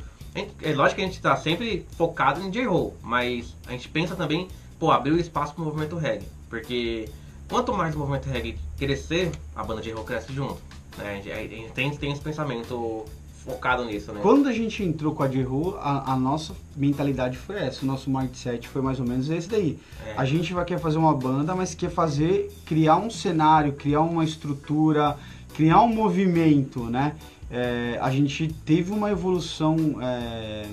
É 0.62 0.72
lógico 0.72 0.96
que 0.96 1.02
a 1.02 1.06
gente 1.06 1.20
tá 1.20 1.36
sempre 1.36 1.86
focado 1.96 2.40
em 2.40 2.50
J-Roll, 2.50 2.96
mas 3.02 3.54
a 3.66 3.72
gente 3.72 3.88
pensa 3.88 4.16
também, 4.16 4.48
pô, 4.78 4.90
abrir 4.90 5.12
o 5.12 5.20
espaço 5.20 5.54
pro 5.54 5.64
movimento 5.64 5.96
reggae. 5.96 6.26
Porque 6.48 7.06
quanto 7.48 7.74
mais 7.74 7.94
o 7.94 7.98
movimento 7.98 8.30
reggae 8.30 8.58
crescer, 8.78 9.30
a 9.54 9.62
banda 9.62 9.82
J-Roll 9.82 10.04
cresce 10.04 10.32
junto. 10.32 10.58
Né? 10.96 11.20
A 11.24 11.40
gente 11.42 11.72
tem, 11.72 11.94
tem 11.96 12.12
esse 12.12 12.20
pensamento 12.22 13.04
focado 13.44 13.84
nisso, 13.84 14.12
né? 14.12 14.20
Quando 14.22 14.48
a 14.48 14.52
gente 14.52 14.82
entrou 14.82 15.14
com 15.14 15.22
a 15.22 15.28
J-Ro, 15.28 15.76
a, 15.80 16.12
a 16.12 16.16
nossa 16.16 16.54
mentalidade 16.76 17.36
foi 17.36 17.56
essa, 17.56 17.82
o 17.82 17.86
nosso 17.86 18.10
mindset 18.10 18.68
foi 18.68 18.80
mais 18.80 19.00
ou 19.00 19.06
menos 19.06 19.28
esse 19.28 19.48
daí. 19.48 19.78
É. 20.06 20.14
A 20.16 20.24
gente 20.24 20.52
vai 20.52 20.64
querer 20.64 20.80
fazer 20.80 20.98
uma 20.98 21.14
banda, 21.14 21.54
mas 21.54 21.74
quer 21.74 21.90
fazer, 21.90 22.50
criar 22.64 22.96
um 22.96 23.10
cenário, 23.10 23.72
criar 23.72 24.00
uma 24.00 24.24
estrutura, 24.24 25.16
criar 25.54 25.82
um 25.82 25.88
movimento, 25.88 26.84
né? 26.84 27.14
É, 27.50 27.98
a 28.00 28.10
gente 28.10 28.48
teve 28.64 28.92
uma 28.92 29.10
evolução 29.10 29.98
é, 30.00 30.66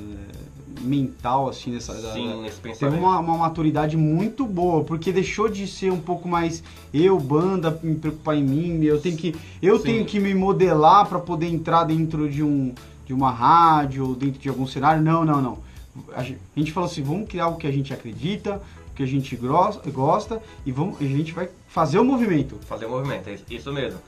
mental, 0.82 1.50
assim, 1.50 1.72
nessa... 1.72 1.94
Sim, 2.14 2.28
da- 2.30 2.36
nesse 2.38 2.58
Teve 2.60 2.74
pensamento. 2.74 3.00
uma, 3.00 3.20
uma 3.20 3.38
maturidade 3.38 3.96
muito 3.98 4.46
boa, 4.46 4.84
porque 4.84 5.12
deixou 5.12 5.48
de 5.50 5.68
ser 5.68 5.92
um 5.92 6.00
pouco 6.00 6.28
mais 6.28 6.64
eu, 6.94 7.20
banda, 7.20 7.78
me 7.84 7.96
preocupar 7.96 8.36
em 8.38 8.44
mim, 8.44 8.84
eu 8.84 9.00
tenho 9.00 9.16
que, 9.18 9.36
eu 9.62 9.78
Sim. 9.78 9.84
tenho 9.84 10.06
que 10.06 10.20
me 10.20 10.34
modelar 10.34 11.08
para 11.08 11.20
poder 11.20 11.48
entrar 11.48 11.84
dentro 11.84 12.30
de, 12.30 12.44
um, 12.44 12.74
de 13.06 13.14
uma 13.14 13.32
rádio 13.32 14.08
ou 14.10 14.16
dentro 14.16 14.40
de 14.40 14.50
algum 14.50 14.66
cenário. 14.68 15.02
Não, 15.02 15.24
não, 15.26 15.42
não. 15.42 15.58
A 16.16 16.24
gen- 16.24 16.38
a 16.56 16.60
gente 16.60 16.72
falou 16.72 16.90
assim, 16.90 17.04
vamos 17.04 17.28
criar 17.28 17.48
o 17.48 17.56
que 17.58 17.68
a 17.68 17.72
gente 17.72 17.94
acredita, 17.94 18.62
o 18.92 18.94
que 18.96 19.04
a 19.04 19.06
gente 19.06 19.36
gosta 19.36 20.42
e 20.66 20.72
vamos, 20.72 21.00
a 21.02 21.04
gente 21.04 21.32
vai 21.34 21.50
fazer 21.68 22.00
o 22.00 22.06
movimento. 22.06 22.56
fazer 22.68 22.86
o 22.86 22.90
movimento, 22.90 23.28
é 23.30 23.34
isso- 23.50 23.72
mesmo. 23.74 24.00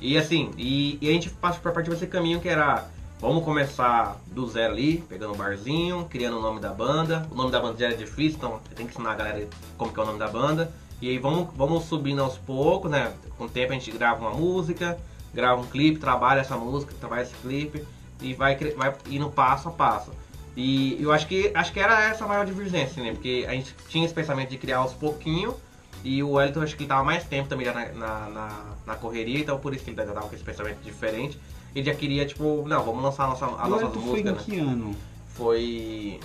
E 0.00 0.16
assim, 0.18 0.50
e, 0.58 0.98
e 1.00 1.08
a 1.08 1.12
gente 1.12 1.30
passa 1.30 1.60
pra 1.60 1.70
partir 1.70 1.90
desse 1.90 2.06
caminho 2.06 2.40
que 2.40 2.48
era, 2.48 2.88
vamos 3.22 3.44
começar 3.44 4.20
do 4.26 4.44
zero 4.48 4.72
ali, 4.72 4.98
pegando 5.08 5.32
um 5.32 5.36
barzinho, 5.36 6.04
criando 6.10 6.38
o 6.38 6.42
nome 6.42 6.58
da 6.58 6.70
banda. 6.70 7.24
O 7.30 7.36
nome 7.36 7.52
da 7.52 7.60
banda 7.60 7.78
já 7.78 7.86
era 7.86 7.96
difícil, 7.96 8.36
então 8.36 8.60
tem 8.74 8.84
que 8.84 8.92
ensinar 8.92 9.12
a 9.12 9.14
galera 9.14 9.48
como 9.78 9.92
que 9.92 10.00
é 10.00 10.02
o 10.02 10.06
nome 10.06 10.18
da 10.18 10.26
banda. 10.26 10.72
E 11.00 11.08
aí 11.08 11.18
vamos, 11.18 11.48
vamos 11.54 11.84
subindo 11.84 12.20
aos 12.20 12.36
poucos, 12.36 12.90
né? 12.90 13.12
Com 13.38 13.44
o 13.44 13.48
tempo 13.48 13.70
a 13.70 13.74
gente 13.74 13.92
grava 13.92 14.20
uma 14.20 14.32
música, 14.32 14.98
grava 15.32 15.60
um 15.60 15.66
clipe, 15.66 16.00
trabalha 16.00 16.40
essa 16.40 16.56
música, 16.56 16.92
trabalha 16.98 17.22
esse 17.22 17.34
clipe 17.36 17.84
e 18.20 18.34
vai, 18.34 18.56
vai 18.56 18.92
indo 19.08 19.30
passo 19.30 19.68
a 19.68 19.72
passo. 19.72 20.10
E 20.56 21.00
eu 21.00 21.12
acho 21.12 21.28
que 21.28 21.52
acho 21.54 21.72
que 21.72 21.78
era 21.78 22.02
essa 22.02 22.24
a 22.24 22.28
maior 22.28 22.44
divergência, 22.44 23.00
né? 23.00 23.12
Porque 23.12 23.46
a 23.48 23.52
gente 23.52 23.72
tinha 23.88 24.04
esse 24.04 24.12
pensamento 24.12 24.50
de 24.50 24.58
criar 24.58 24.78
aos 24.78 24.94
pouquinhos 24.94 25.54
e 26.02 26.24
o 26.24 26.32
Wellington 26.32 26.62
acho 26.62 26.74
que 26.76 26.82
ele 26.82 26.88
tava 26.88 27.04
mais 27.04 27.22
tempo 27.22 27.48
também 27.48 27.68
na, 27.68 27.86
na, 27.92 28.28
na, 28.28 28.64
na 28.84 28.94
correria, 28.96 29.38
então 29.38 29.60
por 29.60 29.72
isso 29.72 29.84
que 29.84 29.90
ele 29.90 29.96
tava 29.96 30.28
com 30.28 30.34
esse 30.34 30.42
pensamento 30.42 30.78
diferente. 30.82 31.38
Ele 31.74 31.86
já 31.86 31.94
queria, 31.94 32.26
tipo, 32.26 32.64
não, 32.66 32.82
vamos 32.84 33.02
lançar 33.02 33.24
a 33.24 33.28
nossa, 33.28 33.46
a 33.46 33.66
O 33.66 33.70
nossas 33.70 33.82
Hélito 33.88 34.00
foi 34.00 34.20
em 34.20 34.24
né? 34.24 34.36
que 34.38 34.58
ano? 34.58 34.94
Foi. 35.28 36.20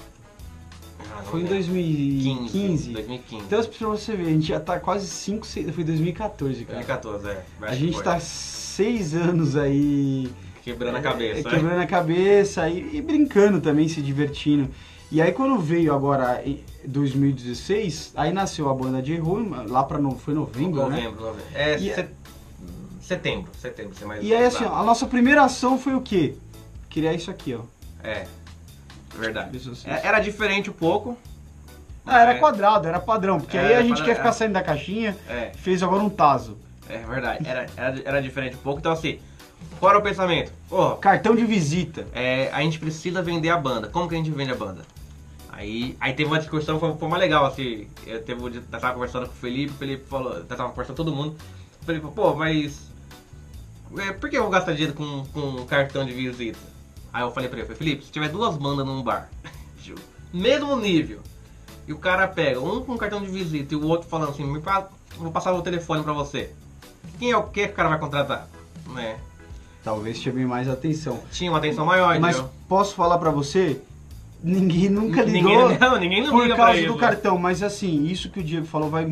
Ah, 1.00 1.22
Foi 1.24 1.40
em 1.40 1.44
lembro. 1.44 1.56
2015. 1.58 2.92
2015. 2.92 3.46
Então, 3.46 3.64
pra 3.64 3.88
você 3.88 4.16
ver, 4.16 4.26
a 4.28 4.30
gente 4.32 4.48
já 4.48 4.60
tá 4.60 4.80
quase 4.80 5.08
5, 5.08 5.46
6, 5.46 5.74
foi 5.74 5.84
2014, 5.84 6.66
cara. 6.66 6.80
2014, 6.80 7.28
é. 7.30 7.44
A 7.62 7.76
gente 7.76 7.94
foi. 7.96 8.04
tá 8.04 8.20
seis 8.20 9.14
anos 9.16 9.56
aí 9.56 10.30
quebrando 10.64 10.96
a 10.96 11.00
é, 11.00 11.02
cabeça. 11.02 11.50
né? 11.50 11.56
quebrando 11.56 11.82
a 11.82 11.88
cabeça 11.88 12.68
e, 12.70 12.98
e 12.98 13.02
brincando 13.02 13.62
também, 13.62 13.88
se 13.88 14.02
divertindo. 14.02 14.70
E 15.10 15.22
aí 15.22 15.32
quando 15.32 15.58
veio 15.60 15.94
agora 15.94 16.42
em 16.46 16.62
2016, 16.86 18.12
aí 18.16 18.34
nasceu 18.34 18.70
a 18.70 18.74
banda 18.74 19.02
de 19.02 19.16
Rui, 19.16 19.48
lá 19.68 19.84
pra 19.84 19.98
no, 19.98 20.12
foi 20.18 20.34
novembro, 20.34 20.90
né? 20.90 20.98
Novembro, 20.98 21.26
novembro. 21.26 21.46
É, 21.54 21.76
E- 21.78 21.94
set- 21.96 22.10
setembro, 23.08 23.50
setembro, 23.58 23.96
ser 23.96 24.06
mais 24.06 24.24
E 24.24 24.34
aí 24.36 24.46
assim, 24.46 24.66
ó, 24.66 24.74
a 24.76 24.84
nossa 24.84 25.06
primeira 25.06 25.44
ação 25.44 25.80
foi 25.80 25.96
o 25.96 26.02
quê? 26.02 26.36
Criar 26.90 27.14
isso 27.14 27.32
aqui, 27.32 27.56
ó. 27.56 27.62
É, 28.04 28.26
verdade. 29.16 29.56
Isso, 29.56 29.72
isso. 29.72 29.90
É, 29.90 30.06
Era 30.06 30.20
diferente 30.20 30.70
um 30.70 30.74
pouco. 30.74 31.18
Ah, 32.06 32.22
era 32.22 32.34
É, 32.36 32.38
quadrado, 32.40 32.88
era 32.88 33.00
padrão, 33.00 33.40
porque 33.40 33.58
aí 33.58 33.76
a 33.76 33.82
gente 33.82 34.04
quer 34.04 34.16
ficar 34.16 34.30
é. 34.30 34.32
saindo 34.32 34.54
da 34.54 34.62
caixinha, 34.64 35.16
É, 35.30 35.52
fez 35.56 35.82
agora 35.84 36.04
um 36.04 36.10
taso. 36.10 36.58
é 36.90 36.98
verdade. 37.00 37.48
Era, 37.48 37.66
era, 37.76 38.02
era 38.06 38.22
diferente 38.22 38.56
um 38.56 38.60
pouco. 38.60 38.80
Então 38.80 38.92
assim, 38.92 39.20
qual 39.80 39.92
era 39.92 40.00
o 40.00 40.02
pensamento? 40.04 40.52
Porra, 40.70 40.98
Cartão 40.98 41.36
de 41.36 41.46
visita. 41.46 42.08
é, 42.14 42.50
a 42.54 42.62
gente 42.62 42.80
precisa 42.80 43.22
vender 43.22 43.50
a 43.50 43.58
banda. 43.58 43.88
Como 43.88 44.08
que 44.08 44.16
a 44.16 44.18
gente 44.18 44.32
vende 44.32 44.52
a 44.52 44.56
banda? 44.56 44.82
Aí, 45.52 45.98
aí 46.00 46.14
teve 46.14 46.30
uma 46.30 46.38
discussão, 46.40 46.80
foi, 46.80 46.94
foi 46.96 47.08
mais 47.10 47.22
legal, 47.22 47.46
assim. 47.46 47.88
Eu 48.06 48.22
teve, 48.22 48.42
eu 48.42 48.62
tava 48.70 48.94
conversando 48.94 49.26
com 49.26 49.34
o 49.34 49.36
Felipe, 49.36 49.72
o 49.74 49.76
Felipe 49.76 50.06
falou, 50.08 50.34
eu 50.36 50.46
tava 50.46 50.70
conversando 50.70 50.96
com 50.96 51.04
todo 51.04 51.16
mundo. 51.16 51.36
O 51.82 51.86
Felipe 51.86 52.06
falou, 52.08 52.32
pô, 52.34 52.38
mas. 52.38 52.88
É, 53.98 54.12
por 54.12 54.30
que 54.30 54.38
eu 54.38 54.44
vou 54.44 54.52
gastar 54.52 54.72
dinheiro 54.74 54.94
com, 54.94 55.26
com 55.34 55.66
cartão 55.66 56.06
de 56.06 56.14
visita? 56.14 56.60
Aí 57.14 57.24
eu 57.24 57.32
falei 57.32 57.50
pra 57.50 57.60
ele, 57.60 57.68
falei, 57.68 57.78
Felipe, 57.78 58.06
se 58.06 58.12
tiver 58.12 58.30
duas 58.30 58.56
bandas 58.58 58.86
num 58.86 59.02
bar, 59.02 59.30
mesmo 60.34 60.76
nível, 60.78 61.20
e 61.88 61.94
o 61.94 61.98
cara 61.98 62.28
pega 62.28 62.60
um 62.60 62.82
com 62.84 62.98
cartão 62.98 63.22
de 63.22 63.28
visita 63.28 63.74
e 63.74 63.78
o 63.78 63.86
outro 63.86 64.08
falando 64.08 64.30
assim, 64.32 64.44
me 64.44 64.60
pa- 64.60 64.90
vou 65.18 65.32
passar 65.32 65.54
o 65.54 65.62
telefone 65.62 66.04
pra 66.04 66.14
você. 66.14 66.52
Quem 67.18 67.32
é 67.32 67.38
o 67.38 67.44
que 67.44 67.66
que 67.68 67.74
o 67.74 67.76
cara 67.76 67.90
vai 67.90 67.98
contratar? 68.00 68.48
Né? 68.94 69.18
Talvez 69.84 70.18
chame 70.18 70.46
mais 70.46 70.68
atenção. 70.68 71.22
Tinha 71.32 71.50
uma 71.50 71.60
atenção 71.60 71.86
maior, 71.86 72.20
Mas 72.20 72.36
entendeu? 72.36 72.54
posso 72.68 72.94
falar 72.94 73.18
pra 73.18 73.32
você? 73.32 73.80
Ninguém 74.44 74.90
nunca 74.90 75.24
ligou. 75.24 75.50
Ninguém, 75.70 75.80
não, 75.80 75.98
ninguém 75.98 76.22
não 76.24 76.32
por 76.32 76.56
causa 76.56 76.78
isso. 76.80 76.94
do 76.94 76.98
cartão, 77.00 77.38
mas 77.38 77.64
assim, 77.64 78.06
isso 78.06 78.30
que 78.30 78.40
o 78.42 78.44
Diego 78.44 78.66
falou 78.68 78.90
vai 78.90 79.08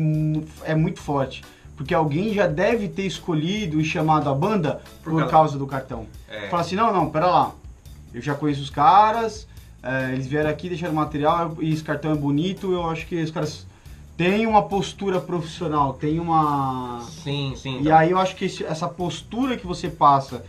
é 0.64 0.74
muito 0.74 1.00
forte. 1.00 1.42
Porque 1.76 1.94
alguém 1.94 2.32
já 2.32 2.46
deve 2.46 2.88
ter 2.88 3.02
escolhido 3.06 3.80
e 3.80 3.84
chamado 3.84 4.28
a 4.30 4.34
banda 4.34 4.80
Por 5.04 5.10
por, 5.12 5.18
causa- 5.20 5.30
causa 5.30 5.58
do 5.58 5.66
cartão. 5.66 6.06
É. 6.28 6.48
Fala 6.48 6.62
assim, 6.62 6.74
não, 6.76 6.92
não, 6.92 7.10
pera 7.10 7.26
lá. 7.26 7.52
Eu 8.14 8.22
já 8.22 8.34
conheço 8.34 8.62
os 8.62 8.70
caras, 8.70 9.46
é, 9.82 10.12
eles 10.14 10.26
vieram 10.26 10.48
aqui, 10.48 10.68
deixaram 10.68 10.94
material, 10.94 11.56
e 11.60 11.70
esse 11.70 11.82
cartão 11.82 12.12
é 12.12 12.14
bonito, 12.14 12.72
eu 12.72 12.88
acho 12.88 13.06
que 13.06 13.16
os 13.22 13.30
caras 13.30 13.66
têm 14.16 14.46
uma 14.46 14.62
postura 14.62 15.20
profissional, 15.20 15.92
tem 15.92 16.18
uma... 16.18 17.00
Sim, 17.22 17.52
sim. 17.54 17.76
E 17.76 17.80
então. 17.82 17.96
aí 17.98 18.10
eu 18.10 18.18
acho 18.18 18.34
que 18.36 18.46
esse- 18.46 18.64
essa 18.64 18.88
postura 18.88 19.56
que 19.58 19.66
você 19.66 19.90
passa 19.90 20.42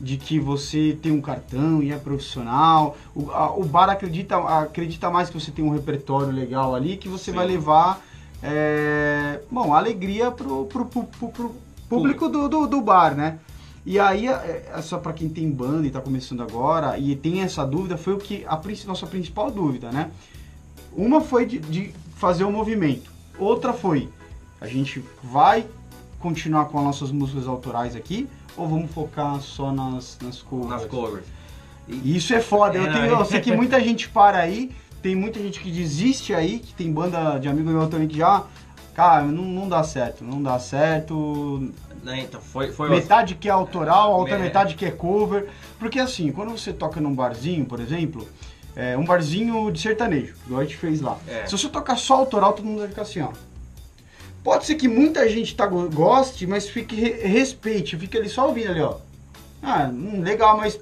de 0.00 0.16
que 0.16 0.40
você 0.40 0.98
tem 1.00 1.12
um 1.12 1.20
cartão 1.20 1.80
e 1.80 1.92
é 1.92 1.96
profissional, 1.96 2.96
o, 3.14 3.30
a- 3.30 3.54
o 3.56 3.62
bar 3.64 3.88
acredita, 3.88 4.36
acredita 4.36 5.08
mais 5.10 5.30
que 5.30 5.38
você 5.38 5.52
tem 5.52 5.64
um 5.64 5.70
repertório 5.70 6.32
legal 6.32 6.74
ali, 6.74 6.96
que 6.96 7.08
você 7.08 7.30
Sim. 7.30 7.36
vai 7.36 7.46
levar 7.46 8.04
é, 8.42 9.40
bom, 9.50 9.72
alegria 9.74 10.30
pro, 10.30 10.64
pro, 10.66 10.84
pro- 10.86 11.04
pro- 11.28 11.54
público 11.88 12.28
do, 12.28 12.48
do, 12.48 12.66
do 12.66 12.80
bar, 12.80 13.14
né? 13.14 13.38
E 13.84 13.98
aí, 13.98 14.28
é, 14.28 14.70
é 14.74 14.82
só 14.82 14.98
pra 14.98 15.12
quem 15.12 15.28
tem 15.28 15.50
banda 15.50 15.86
e 15.86 15.90
tá 15.90 16.00
começando 16.00 16.42
agora 16.42 16.98
e 16.98 17.14
tem 17.16 17.42
essa 17.42 17.64
dúvida, 17.66 17.96
foi 17.96 18.14
o 18.14 18.18
que 18.18 18.44
a 18.46 18.60
nossa 18.86 19.06
principal 19.06 19.50
dúvida, 19.50 19.90
né? 19.90 20.10
Uma 20.92 21.20
foi 21.20 21.46
de, 21.46 21.58
de 21.58 21.92
fazer 22.16 22.44
o 22.44 22.50
movimento, 22.52 23.10
outra 23.38 23.72
foi 23.72 24.08
a 24.60 24.66
gente 24.66 25.02
vai 25.22 25.66
continuar 26.20 26.66
com 26.66 26.78
as 26.78 26.84
nossas 26.84 27.10
músicas 27.10 27.48
autorais 27.48 27.96
aqui 27.96 28.28
ou 28.56 28.68
vamos 28.68 28.90
focar 28.92 29.40
só 29.40 29.72
nas, 29.72 30.16
nas 30.22 30.40
covers? 30.40 30.70
nas 30.70 30.84
covers. 30.84 31.24
E 31.88 32.16
Isso 32.16 32.32
é 32.32 32.40
foda. 32.40 32.78
Eu, 32.78 32.86
É, 32.86 32.92
tenho- 32.92 33.10
não, 33.10 33.18
eu 33.20 33.24
sei 33.24 33.40
que 33.42 33.50
muita 33.56 33.80
gente 33.80 34.08
para 34.08 34.38
aí, 34.38 34.70
tem 35.02 35.14
muita 35.16 35.38
gente 35.40 35.60
que 35.60 35.70
desiste 35.70 36.32
aí, 36.34 36.58
que 36.60 36.72
tem 36.74 36.92
banda 36.92 37.38
de 37.38 37.48
amigo 37.48 37.68
meu 37.70 37.88
também 37.88 38.08
que 38.08 38.18
já. 38.18 38.44
Cara, 38.94 39.24
não, 39.24 39.42
não 39.44 39.68
dá 39.68 39.82
certo, 39.82 40.22
não 40.22 40.42
dá 40.42 40.58
certo. 40.58 41.72
Né, 42.02 42.20
então, 42.20 42.40
foi, 42.40 42.72
foi 42.72 42.90
Metade 42.90 43.34
que 43.36 43.48
é 43.48 43.52
autoral, 43.52 44.12
a 44.12 44.16
outra 44.16 44.34
É. 44.34 44.38
metade 44.38 44.74
que 44.74 44.84
é 44.84 44.90
cover. 44.90 45.48
Porque 45.78 45.98
assim, 45.98 46.30
quando 46.32 46.50
você 46.50 46.72
toca 46.72 47.00
num 47.00 47.14
barzinho, 47.14 47.64
por 47.64 47.80
exemplo, 47.80 48.26
é, 48.76 48.96
um 48.96 49.04
barzinho 49.04 49.70
de 49.70 49.80
sertanejo, 49.80 50.34
igual 50.46 50.60
a 50.60 50.64
gente 50.64 50.76
fez 50.76 51.00
lá. 51.00 51.16
É. 51.26 51.46
Se 51.46 51.52
você 51.56 51.68
tocar 51.68 51.96
só 51.96 52.14
autoral, 52.16 52.52
todo 52.52 52.66
mundo 52.66 52.80
vai 52.80 52.88
ficar 52.88 53.02
assim, 53.02 53.20
ó. 53.20 53.28
Pode 54.44 54.66
ser 54.66 54.74
que 54.74 54.88
muita 54.88 55.28
gente 55.28 55.54
tá, 55.54 55.66
go- 55.66 55.88
goste, 55.88 56.46
mas 56.46 56.68
fique 56.68 56.96
re- 56.96 57.26
respeite, 57.26 57.96
fica 57.96 58.18
ali 58.18 58.28
só 58.28 58.48
ouvindo 58.48 58.70
ali, 58.72 58.80
ó. 58.80 58.96
Ah, 59.62 59.88
hum, 59.92 60.20
legal, 60.20 60.56
mas 60.56 60.78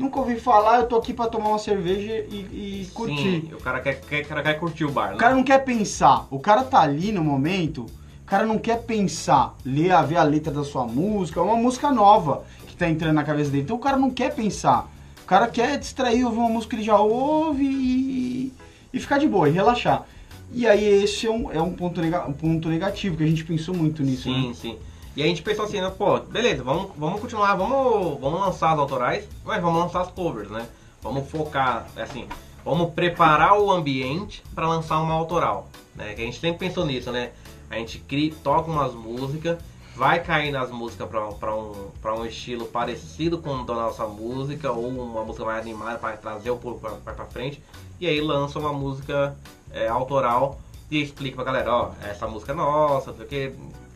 nunca 0.00 0.18
ouvi 0.18 0.40
falar, 0.40 0.80
eu 0.80 0.86
tô 0.86 0.96
aqui 0.96 1.12
pra 1.12 1.26
tomar 1.28 1.50
uma 1.50 1.58
cerveja 1.58 2.24
e, 2.30 2.84
e 2.84 2.88
curtir. 2.94 3.42
Sim, 3.42 3.54
o 3.54 3.58
cara 3.58 3.80
quer, 3.80 4.00
quer, 4.00 4.22
o 4.22 4.26
cara 4.28 4.42
quer 4.42 4.54
curtir 4.54 4.84
o 4.84 4.90
bar, 4.90 5.10
O 5.10 5.12
né? 5.12 5.18
cara 5.18 5.34
não 5.34 5.44
quer 5.44 5.62
pensar. 5.64 6.26
O 6.30 6.40
cara 6.40 6.62
tá 6.64 6.80
ali 6.80 7.12
no 7.12 7.22
momento, 7.22 7.82
o 7.82 8.24
cara 8.26 8.46
não 8.46 8.58
quer 8.58 8.82
pensar, 8.82 9.54
ler, 9.64 9.92
ver 10.06 10.16
a 10.16 10.22
letra 10.22 10.52
da 10.52 10.64
sua 10.64 10.86
música, 10.86 11.38
é 11.38 11.42
uma 11.42 11.56
música 11.56 11.90
nova 11.92 12.44
que 12.66 12.74
tá 12.74 12.88
entrando 12.88 13.14
na 13.14 13.24
cabeça 13.24 13.50
dele. 13.50 13.64
Então 13.64 13.76
o 13.76 13.80
cara 13.80 13.96
não 13.96 14.10
quer 14.10 14.34
pensar. 14.34 14.90
O 15.22 15.26
cara 15.26 15.46
quer 15.46 15.78
distrair, 15.78 16.24
ouvir 16.24 16.38
uma 16.38 16.48
música 16.48 16.70
que 16.70 16.76
ele 16.76 16.86
já 16.86 16.98
ouve 16.98 17.64
e, 17.64 18.52
e 18.92 18.98
ficar 18.98 19.18
de 19.18 19.28
boa, 19.28 19.48
e 19.48 19.52
relaxar. 19.52 20.04
E 20.52 20.66
aí 20.66 20.84
esse 21.04 21.26
é 21.28 21.30
um, 21.30 21.52
é 21.52 21.62
um, 21.62 21.72
ponto, 21.72 22.00
nega- 22.00 22.26
um 22.26 22.32
ponto 22.32 22.68
negativo, 22.68 23.16
que 23.16 23.22
a 23.22 23.26
gente 23.26 23.44
pensou 23.44 23.72
muito 23.72 24.02
nisso, 24.02 24.24
Sim, 24.24 24.48
né? 24.48 24.54
sim. 24.54 24.76
E 25.16 25.22
a 25.22 25.26
gente 25.26 25.42
pensou 25.42 25.64
assim, 25.64 25.80
né, 25.80 25.90
pô, 25.90 26.20
beleza, 26.20 26.62
vamos, 26.62 26.92
vamos 26.96 27.20
continuar, 27.20 27.56
vamos, 27.56 28.20
vamos 28.20 28.40
lançar 28.40 28.72
as 28.72 28.78
autorais, 28.78 29.28
mas 29.44 29.60
vamos 29.60 29.80
lançar 29.80 30.02
as 30.02 30.10
covers, 30.10 30.48
né? 30.48 30.68
Vamos 31.02 31.28
focar, 31.28 31.88
assim, 31.96 32.28
vamos 32.64 32.92
preparar 32.92 33.58
o 33.58 33.72
ambiente 33.72 34.42
para 34.54 34.68
lançar 34.68 35.00
uma 35.00 35.14
autoral, 35.14 35.68
né? 35.96 36.14
Que 36.14 36.22
a 36.22 36.24
gente 36.24 36.38
sempre 36.38 36.68
pensou 36.68 36.86
nisso, 36.86 37.10
né? 37.10 37.32
A 37.68 37.76
gente 37.76 37.98
cria, 37.98 38.32
toca 38.44 38.70
umas 38.70 38.94
músicas, 38.94 39.58
vai 39.96 40.22
cair 40.22 40.52
nas 40.52 40.70
músicas 40.70 41.08
para 41.08 41.54
um, 41.56 41.90
um 42.04 42.24
estilo 42.24 42.66
parecido 42.66 43.38
com 43.38 43.64
da 43.64 43.74
nossa 43.74 44.06
música, 44.06 44.70
ou 44.70 44.86
uma 44.88 45.24
música 45.24 45.44
mais 45.44 45.60
animada 45.60 45.98
para 45.98 46.16
trazer 46.16 46.50
o 46.50 46.56
público 46.56 46.88
pra 47.04 47.26
frente, 47.26 47.60
e 47.98 48.06
aí 48.06 48.20
lança 48.20 48.58
uma 48.58 48.72
música 48.72 49.36
é, 49.72 49.88
autoral 49.88 50.60
e 50.90 51.02
explica 51.02 51.36
pra 51.36 51.44
galera, 51.44 51.72
ó, 51.72 51.90
essa 52.02 52.26
música 52.26 52.52
é 52.52 52.54
nossa, 52.54 53.10
o 53.10 53.14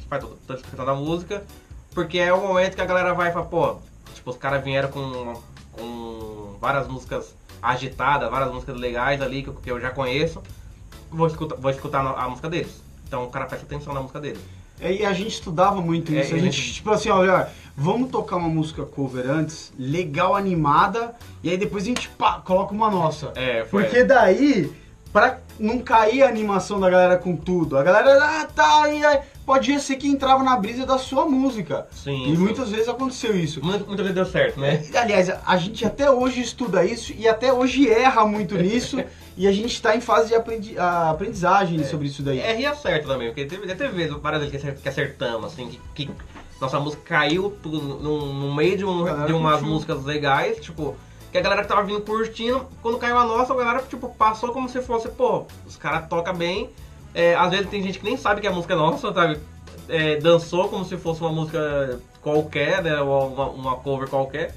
que, 0.04 0.08
faz 0.08 0.22
toda 0.22 0.36
a 0.48 0.52
descrição 0.54 0.84
da 0.84 0.94
música, 0.94 1.42
porque 1.94 2.18
é 2.18 2.32
o 2.32 2.40
momento 2.40 2.74
que 2.74 2.80
a 2.80 2.86
galera 2.86 3.14
vai 3.14 3.32
falar, 3.32 3.46
pô, 3.46 3.76
tipo, 4.14 4.30
os 4.30 4.36
caras 4.36 4.62
vieram 4.62 4.88
com, 4.90 5.34
com 5.72 6.56
várias 6.60 6.86
músicas 6.86 7.34
agitadas, 7.62 8.30
várias 8.30 8.52
músicas 8.52 8.76
legais 8.78 9.20
ali 9.22 9.42
que 9.42 9.48
eu, 9.48 9.54
que 9.54 9.70
eu 9.70 9.80
já 9.80 9.90
conheço, 9.90 10.42
vou 11.10 11.26
escutar, 11.26 11.56
vou 11.56 11.70
escutar 11.70 12.00
a 12.00 12.28
música 12.28 12.48
deles. 12.48 12.82
Então 13.06 13.24
o 13.24 13.28
cara 13.28 13.46
presta 13.46 13.66
atenção 13.66 13.92
na 13.94 14.00
música 14.00 14.20
deles. 14.20 14.40
É, 14.80 14.92
e 14.92 15.04
a 15.04 15.12
gente 15.12 15.30
estudava 15.34 15.80
muito 15.80 16.12
É, 16.12 16.20
isso. 16.20 16.34
a 16.34 16.36
e 16.36 16.40
gente- 16.40 16.74
tipo 16.74 16.90
assim, 16.90 17.08
olha, 17.08 17.48
vamos 17.76 18.10
tocar 18.10 18.36
uma 18.36 18.48
música 18.48 18.84
cover 18.84 19.30
antes, 19.30 19.72
legal, 19.78 20.34
animada, 20.34 21.14
e 21.42 21.50
aí 21.50 21.56
depois 21.56 21.84
a 21.84 21.86
gente 21.86 22.08
pá, 22.10 22.40
coloca 22.44 22.74
uma 22.74 22.90
nossa. 22.90 23.32
É, 23.36 23.64
foi. 23.64 23.84
Porque 23.84 24.02
daí, 24.02 24.72
pra 25.12 25.38
não 25.60 25.78
cair 25.78 26.24
a 26.24 26.28
animação 26.28 26.80
da 26.80 26.90
galera 26.90 27.16
com 27.16 27.36
tudo, 27.36 27.78
a 27.78 27.84
galera, 27.84 28.18
ah, 28.20 28.46
tá, 28.52 28.88
e 28.88 29.04
aí, 29.04 29.20
podia 29.44 29.78
ser 29.78 29.96
que 29.96 30.08
entrava 30.08 30.42
na 30.42 30.56
brisa 30.56 30.86
da 30.86 30.96
sua 30.98 31.26
música. 31.26 31.86
Sim, 31.92 32.32
E 32.32 32.36
muitas 32.36 32.70
vezes 32.70 32.88
aconteceu 32.88 33.36
isso. 33.38 33.60
Muitas 33.64 33.96
vezes 33.96 34.14
deu 34.14 34.24
certo, 34.26 34.58
né? 34.60 34.84
Aliás, 34.94 35.28
a 35.30 35.56
gente 35.56 35.84
até 35.84 36.10
hoje 36.10 36.40
estuda 36.40 36.84
isso 36.84 37.12
e 37.16 37.28
até 37.28 37.52
hoje 37.52 37.88
erra 37.90 38.24
muito 38.24 38.56
nisso, 38.56 39.02
e 39.36 39.46
a 39.46 39.52
gente 39.52 39.80
tá 39.82 39.94
em 39.96 40.00
fase 40.00 40.28
de 40.28 40.34
aprendi- 40.34 40.78
a 40.78 41.10
aprendizagem 41.10 41.82
sobre 41.84 42.06
isso 42.06 42.22
daí. 42.22 42.40
É, 42.40 42.58
e 42.60 42.64
acerta 42.66 43.06
também, 43.08 43.28
porque 43.28 43.44
teve, 43.44 43.66
teve 43.74 43.88
vezes, 43.88 44.16
várias 44.20 44.42
vezes 44.42 44.50
que 44.60 44.68
acer- 44.68 44.80
que 44.80 44.88
acertamos, 44.88 45.52
assim, 45.52 45.68
que, 45.94 46.06
que 46.06 46.10
nossa 46.60 46.78
música 46.80 47.02
caiu 47.04 47.50
tudo 47.62 47.80
no, 47.80 48.32
no 48.32 48.54
meio 48.54 48.76
de, 48.78 48.84
um- 48.84 49.26
de 49.26 49.32
umas 49.32 49.54
curtiu. 49.56 49.68
músicas 49.74 50.04
legais, 50.04 50.58
tipo, 50.58 50.96
que 51.30 51.36
a 51.36 51.40
galera 51.40 51.62
que 51.62 51.68
tava 51.68 51.82
vindo 51.82 52.00
curtindo, 52.00 52.64
quando 52.80 52.96
caiu 52.96 53.18
a 53.18 53.24
nossa, 53.24 53.52
a 53.52 53.56
galera, 53.56 53.82
tipo, 53.82 54.08
passou 54.14 54.52
como 54.52 54.68
se 54.68 54.80
fosse, 54.80 55.08
pô, 55.08 55.44
os 55.66 55.76
caras 55.76 56.08
tocam 56.08 56.32
bem. 56.34 56.70
É, 57.14 57.34
às 57.36 57.50
vezes 57.50 57.70
tem 57.70 57.82
gente 57.82 57.98
que 57.98 58.04
nem 58.04 58.16
sabe 58.16 58.40
que 58.40 58.46
é 58.46 58.50
a 58.50 58.52
música 58.52 58.74
nossa, 58.74 59.12
sabe? 59.12 59.38
É, 59.88 60.16
dançou 60.16 60.68
como 60.68 60.84
se 60.84 60.96
fosse 60.96 61.20
uma 61.20 61.32
música 61.32 62.00
qualquer, 62.20 62.82
né? 62.82 63.00
Ou 63.00 63.28
uma, 63.28 63.48
uma 63.50 63.76
cover 63.76 64.08
qualquer. 64.08 64.54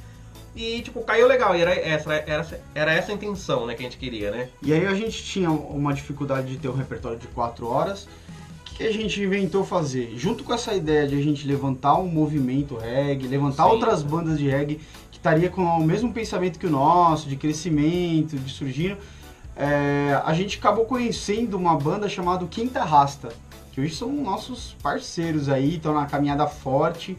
E, 0.58 0.82
tipo, 0.82 1.02
caiu 1.02 1.28
legal. 1.28 1.56
E 1.56 1.62
era 1.62 1.76
essa, 1.76 2.14
era, 2.14 2.62
era 2.74 2.92
essa 2.92 3.12
a 3.12 3.16
intenção, 3.16 3.68
né, 3.68 3.76
que 3.76 3.82
a 3.82 3.84
gente 3.84 3.98
queria, 3.98 4.32
né? 4.32 4.50
E 4.64 4.74
aí 4.74 4.88
a 4.88 4.96
gente 4.96 5.24
tinha 5.24 5.52
uma 5.52 5.94
dificuldade 5.94 6.48
de 6.48 6.58
ter 6.58 6.68
um 6.68 6.76
repertório 6.76 7.20
de 7.20 7.28
quatro 7.28 7.68
horas. 7.68 8.08
O 8.72 8.76
que 8.78 8.84
a 8.84 8.92
gente 8.92 9.22
inventou 9.22 9.64
fazer? 9.64 10.14
Junto 10.18 10.44
com 10.44 10.54
essa 10.54 10.74
ideia 10.74 11.08
de 11.08 11.16
a 11.16 11.22
gente 11.22 11.48
levantar 11.48 11.96
um 12.00 12.08
movimento 12.08 12.76
reggae, 12.76 13.28
levantar 13.28 13.66
Sim. 13.66 13.70
outras 13.70 14.02
bandas 14.02 14.40
de 14.40 14.50
reggae 14.50 14.80
que 15.12 15.18
estaria 15.18 15.50
com 15.50 15.64
o 15.64 15.84
mesmo 15.84 16.12
pensamento 16.12 16.58
que 16.58 16.66
o 16.66 16.72
nosso, 16.72 17.30
de 17.30 17.36
crescimento, 17.36 18.36
de 18.36 18.52
surgindo, 18.52 18.98
é, 19.58 20.22
a 20.24 20.34
gente 20.34 20.58
acabou 20.58 20.86
conhecendo 20.86 21.58
uma 21.58 21.76
banda 21.76 22.08
chamada 22.08 22.46
Quinta 22.46 22.84
Rasta, 22.84 23.30
que 23.72 23.82
hoje 23.82 23.96
são 23.96 24.12
nossos 24.12 24.76
parceiros 24.82 25.50
aí, 25.50 25.76
estão 25.76 25.94
na 25.94 26.06
caminhada 26.06 26.46
forte. 26.48 27.18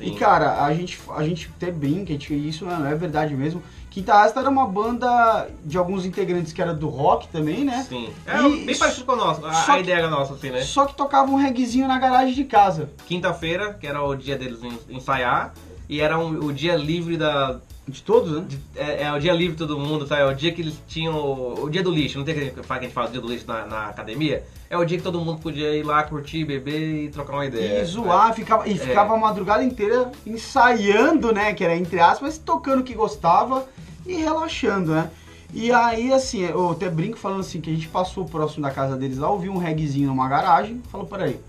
E 0.00 0.12
cara, 0.12 0.64
a 0.64 0.72
gente, 0.72 0.98
a 1.14 1.22
gente 1.22 1.50
até 1.56 1.70
brinca, 1.70 2.12
gente- 2.12 2.32
isso 2.34 2.64
não 2.64 2.86
é 2.86 2.94
verdade 2.94 3.34
mesmo. 3.34 3.62
Quinta 3.90 4.14
Rasta 4.14 4.40
era 4.40 4.48
uma 4.48 4.66
banda 4.66 5.48
de 5.64 5.76
alguns 5.76 6.06
integrantes 6.06 6.52
que 6.54 6.62
era 6.62 6.72
do 6.72 6.88
rock 6.88 7.28
também, 7.28 7.64
né? 7.64 7.84
Sim. 7.86 8.08
É 8.24 8.40
E- 8.40 8.64
bem 8.64 8.78
parecido 8.78 9.04
com 9.04 9.12
o 9.12 9.16
nosso, 9.16 9.44
a, 9.44 9.52
Só 9.52 9.72
a 9.72 9.74
que- 9.74 9.80
ideia 9.82 10.08
nossa, 10.08 10.34
assim, 10.34 10.48
né? 10.50 10.62
Só 10.62 10.86
que 10.86 10.94
tocava 10.94 11.30
um 11.30 11.34
reguezinho 11.34 11.86
na 11.88 11.98
garagem 11.98 12.32
de 12.34 12.44
casa. 12.44 12.88
Quinta-feira, 13.06 13.74
que 13.74 13.86
era 13.86 14.02
o 14.02 14.14
dia 14.14 14.38
deles 14.38 14.62
en- 14.62 14.78
ensaiar, 14.96 15.52
e 15.88 16.00
era 16.00 16.18
um- 16.18 16.44
o 16.46 16.52
dia 16.52 16.76
livre 16.76 17.16
da. 17.18 17.58
De 17.90 18.02
todos, 18.02 18.32
né? 18.32 18.46
é, 18.76 19.02
é 19.02 19.12
o 19.12 19.18
dia 19.18 19.32
livre 19.32 19.52
de 19.52 19.58
todo 19.58 19.78
mundo, 19.78 20.06
sabe? 20.06 20.22
É 20.22 20.26
o 20.26 20.34
dia 20.34 20.52
que 20.52 20.62
eles 20.62 20.74
tinham. 20.88 21.14
O, 21.14 21.68
dia 21.68 21.82
do 21.82 21.90
lixo, 21.90 22.18
não 22.18 22.24
tem 22.24 22.34
que 22.34 22.40
a 22.40 22.44
gente 22.44 22.62
fala 22.62 22.80
que 22.80 22.86
a 22.86 22.88
gente 22.88 22.94
fala 22.94 23.08
do 23.08 23.12
dia 23.12 23.20
do 23.20 23.28
lixo 23.28 23.44
na, 23.46 23.66
na 23.66 23.86
academia? 23.86 24.44
É 24.68 24.78
o 24.78 24.84
dia 24.84 24.96
que 24.96 25.02
todo 25.02 25.20
mundo 25.20 25.40
podia 25.40 25.74
ir 25.74 25.82
lá 25.82 26.02
curtir, 26.04 26.44
beber 26.44 27.04
e 27.04 27.08
trocar 27.08 27.32
uma 27.34 27.46
ideia. 27.46 27.82
E 27.82 27.84
zoar, 27.84 28.32
ficava, 28.32 28.66
É. 28.68 28.72
e 28.72 28.78
ficava 28.78 29.14
a 29.14 29.18
madrugada 29.18 29.64
inteira 29.64 30.10
ensaiando, 30.26 31.32
né? 31.32 31.52
Que 31.52 31.64
era 31.64 31.76
entre 31.76 32.00
aspas, 32.00 32.38
tocando 32.38 32.80
o 32.80 32.84
que 32.84 32.94
gostava 32.94 33.66
e 34.06 34.14
relaxando, 34.14 34.92
né? 34.92 35.10
E 35.52 35.72
aí, 35.72 36.12
assim, 36.12 36.42
eu 36.42 36.70
até 36.70 36.88
brinco 36.88 37.18
falando 37.18 37.40
assim, 37.40 37.60
que 37.60 37.70
a 37.70 37.74
gente 37.74 37.88
passou 37.88 38.24
próximo 38.24 38.62
da 38.62 38.70
casa 38.70 38.96
deles 38.96 39.18
lá, 39.18 39.28
ouviu 39.28 39.52
um 39.52 39.58
reguezinho 39.58 40.06
numa 40.08 40.28
garagem, 40.28 40.80
falou, 40.90 41.06
peraí, 41.06 41.40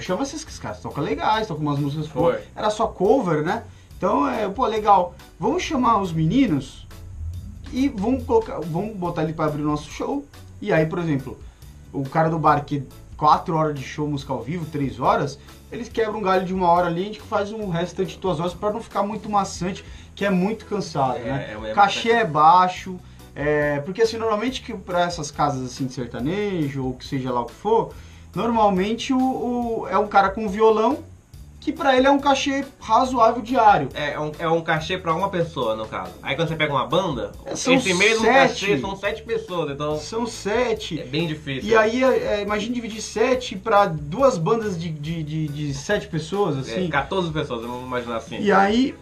chama 0.00 0.22
esses 0.22 0.44
caras, 0.60 0.80
tocam 0.80 1.02
legais, 1.02 1.48
tocam 1.48 1.62
umas 1.64 1.78
músicas, 1.78 2.06
Foi. 2.06 2.38
era 2.54 2.70
só 2.70 2.86
cover, 2.86 3.42
né? 3.42 3.64
Então, 4.02 4.26
é, 4.28 4.48
pô, 4.48 4.66
legal, 4.66 5.14
vamos 5.38 5.62
chamar 5.62 6.00
os 6.00 6.12
meninos 6.12 6.88
e 7.72 7.88
vamos 7.88 8.24
colocar, 8.24 8.58
vamos 8.58 8.96
botar 8.96 9.22
ele 9.22 9.32
pra 9.32 9.44
abrir 9.44 9.62
o 9.62 9.64
nosso 9.64 9.88
show. 9.88 10.26
E 10.60 10.72
aí, 10.72 10.84
por 10.86 10.98
exemplo, 10.98 11.38
o 11.92 12.02
cara 12.02 12.28
do 12.28 12.36
bar 12.36 12.64
que 12.64 12.82
4 13.16 13.54
horas 13.54 13.78
de 13.78 13.84
show 13.84 14.08
música 14.08 14.32
ao 14.32 14.42
vivo, 14.42 14.66
3 14.66 14.98
horas, 14.98 15.38
eles 15.70 15.88
quebram 15.88 16.18
um 16.18 16.20
galho 16.20 16.44
de 16.44 16.52
uma 16.52 16.68
hora 16.68 16.88
ali, 16.88 17.02
a 17.02 17.04
gente 17.04 17.20
faz 17.20 17.52
um 17.52 17.68
restante 17.70 18.14
de 18.14 18.18
duas 18.18 18.40
horas 18.40 18.54
pra 18.54 18.72
não 18.72 18.82
ficar 18.82 19.04
muito 19.04 19.30
maçante, 19.30 19.84
que 20.16 20.24
é 20.24 20.30
muito 20.30 20.66
cansado, 20.66 21.18
É, 21.18 21.20
né? 21.22 21.50
é 21.52 21.56
muito 21.56 21.72
Cachê 21.72 22.10
é 22.10 22.24
baixo, 22.24 22.98
é, 23.36 23.78
porque 23.82 24.02
assim, 24.02 24.16
normalmente 24.16 24.62
que 24.62 24.74
para 24.74 25.02
essas 25.02 25.30
casas 25.30 25.64
assim 25.64 25.86
de 25.86 25.92
sertanejo, 25.92 26.84
ou 26.86 26.94
que 26.94 27.06
seja 27.06 27.30
lá 27.30 27.42
o 27.42 27.44
que 27.46 27.54
for, 27.54 27.94
normalmente 28.34 29.12
o, 29.12 29.20
o- 29.82 29.86
é 29.88 29.96
um 29.96 30.08
cara 30.08 30.28
com 30.28 30.48
violão, 30.48 31.04
que 31.62 31.70
pra 31.72 31.96
ele 31.96 32.08
é 32.08 32.10
um 32.10 32.18
cachê 32.18 32.64
razoável 32.80 33.40
diário. 33.40 33.88
É, 33.94 34.14
é 34.14 34.20
um, 34.20 34.32
é 34.36 34.48
um 34.48 34.60
cachê 34.60 34.98
pra 34.98 35.14
uma 35.14 35.28
pessoa, 35.30 35.76
no 35.76 35.86
caso. 35.86 36.10
Aí 36.20 36.34
quando 36.34 36.48
você 36.48 36.56
pega 36.56 36.72
uma 36.72 36.86
banda, 36.86 37.30
É, 37.46 37.54
são 37.54 37.74
esse 37.74 37.94
mesmo 37.94 38.24
sete. 38.24 38.48
cachê 38.66 38.78
são 38.80 38.96
sete 38.96 39.22
pessoas, 39.22 39.70
então 39.70 39.96
São 39.96 40.26
sete. 40.26 41.00
é 41.00 41.04
bem 41.04 41.28
difícil. 41.28 41.70
E 41.70 41.76
aí, 41.76 42.02
é, 42.02 42.42
imagine 42.42 42.74
dividir 42.74 43.00
sete 43.00 43.56
pra 43.56 43.86
duas 43.86 44.36
bandas 44.36 44.76
de, 44.76 44.88
de, 44.90 45.22
de, 45.22 45.46
de 45.46 45.72
sete 45.74 46.08
pessoas, 46.08 46.58
assim. 46.58 46.86
É, 46.86 46.90
14 46.90 47.30
pessoas, 47.30 47.62
vamos 47.64 47.84
imaginar 47.86 48.16
assim. 48.16 48.40
E 48.40 48.50
aí, 48.50 48.94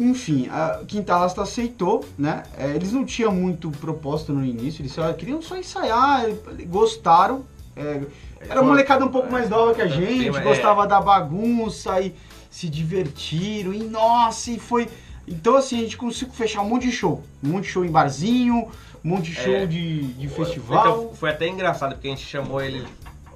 enfim, 0.00 0.48
a 0.50 0.80
Quinta 0.88 1.16
Rasta 1.18 1.42
aceitou, 1.42 2.02
né? 2.16 2.44
É, 2.56 2.70
eles 2.70 2.92
não 2.92 3.04
tinham 3.04 3.30
muito 3.32 3.70
proposta 3.72 4.32
no 4.32 4.42
início, 4.42 4.80
eles 4.80 4.92
só, 4.92 5.12
queriam 5.12 5.42
só 5.42 5.54
ensaiar, 5.56 6.24
gostaram. 6.66 7.44
é, 7.76 8.00
era 8.40 8.54
uma 8.54 8.56
Foi- 8.60 8.66
molecada 8.68 9.04
um 9.04 9.08
pouco 9.08 9.30
mais 9.30 9.48
nova 9.48 9.74
que 9.74 9.82
a 9.82 9.86
é, 9.86 9.88
gente, 9.88 10.30
mais- 10.30 10.44
gostava 10.44 10.86
da 10.86 11.00
bagunça 11.00 12.00
e 12.00 12.14
se 12.50 12.68
divertiram. 12.68 13.72
E 13.72 13.82
nossa, 13.84 14.50
e 14.50 14.58
foi. 14.58 14.88
Então, 15.26 15.56
assim, 15.56 15.78
a 15.78 15.82
gente 15.82 15.96
conseguiu 15.96 16.34
fechar 16.34 16.62
um 16.62 16.68
monte 16.68 16.86
de 16.86 16.92
show. 16.92 17.22
Um 17.42 17.48
monte 17.48 17.64
de 17.64 17.70
show 17.70 17.84
em 17.84 17.90
barzinho, 17.90 18.68
um 19.04 19.08
monte 19.08 19.30
de 19.30 19.34
show 19.34 19.54
É. 19.54 19.66
de, 19.66 20.02
de 20.14 20.28
Foi- 20.28 20.44
festival. 20.44 20.80
Então, 20.80 21.14
foi 21.14 21.30
até 21.30 21.48
engraçado 21.48 21.92
porque 21.94 22.06
a 22.06 22.10
gente 22.10 22.24
chamou 22.24 22.60
eles. 22.62 22.84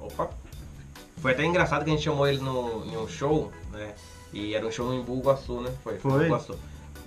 Opa! 0.01 0.29
Foi 1.17 1.33
até 1.33 1.43
engraçado 1.45 1.83
que 1.83 1.89
a 1.91 1.93
gente 1.93 2.03
chamou 2.03 2.27
eles 2.27 2.41
no, 2.41 2.83
em 2.85 2.97
um 2.97 3.07
show, 3.07 3.51
né? 3.71 3.91
E 4.33 4.55
era 4.55 4.65
um 4.65 4.71
show 4.71 4.91
em 4.93 5.01
Iguaçu, 5.01 5.61
né? 5.61 5.71
Foi, 5.83 5.97
Foi. 5.97 6.29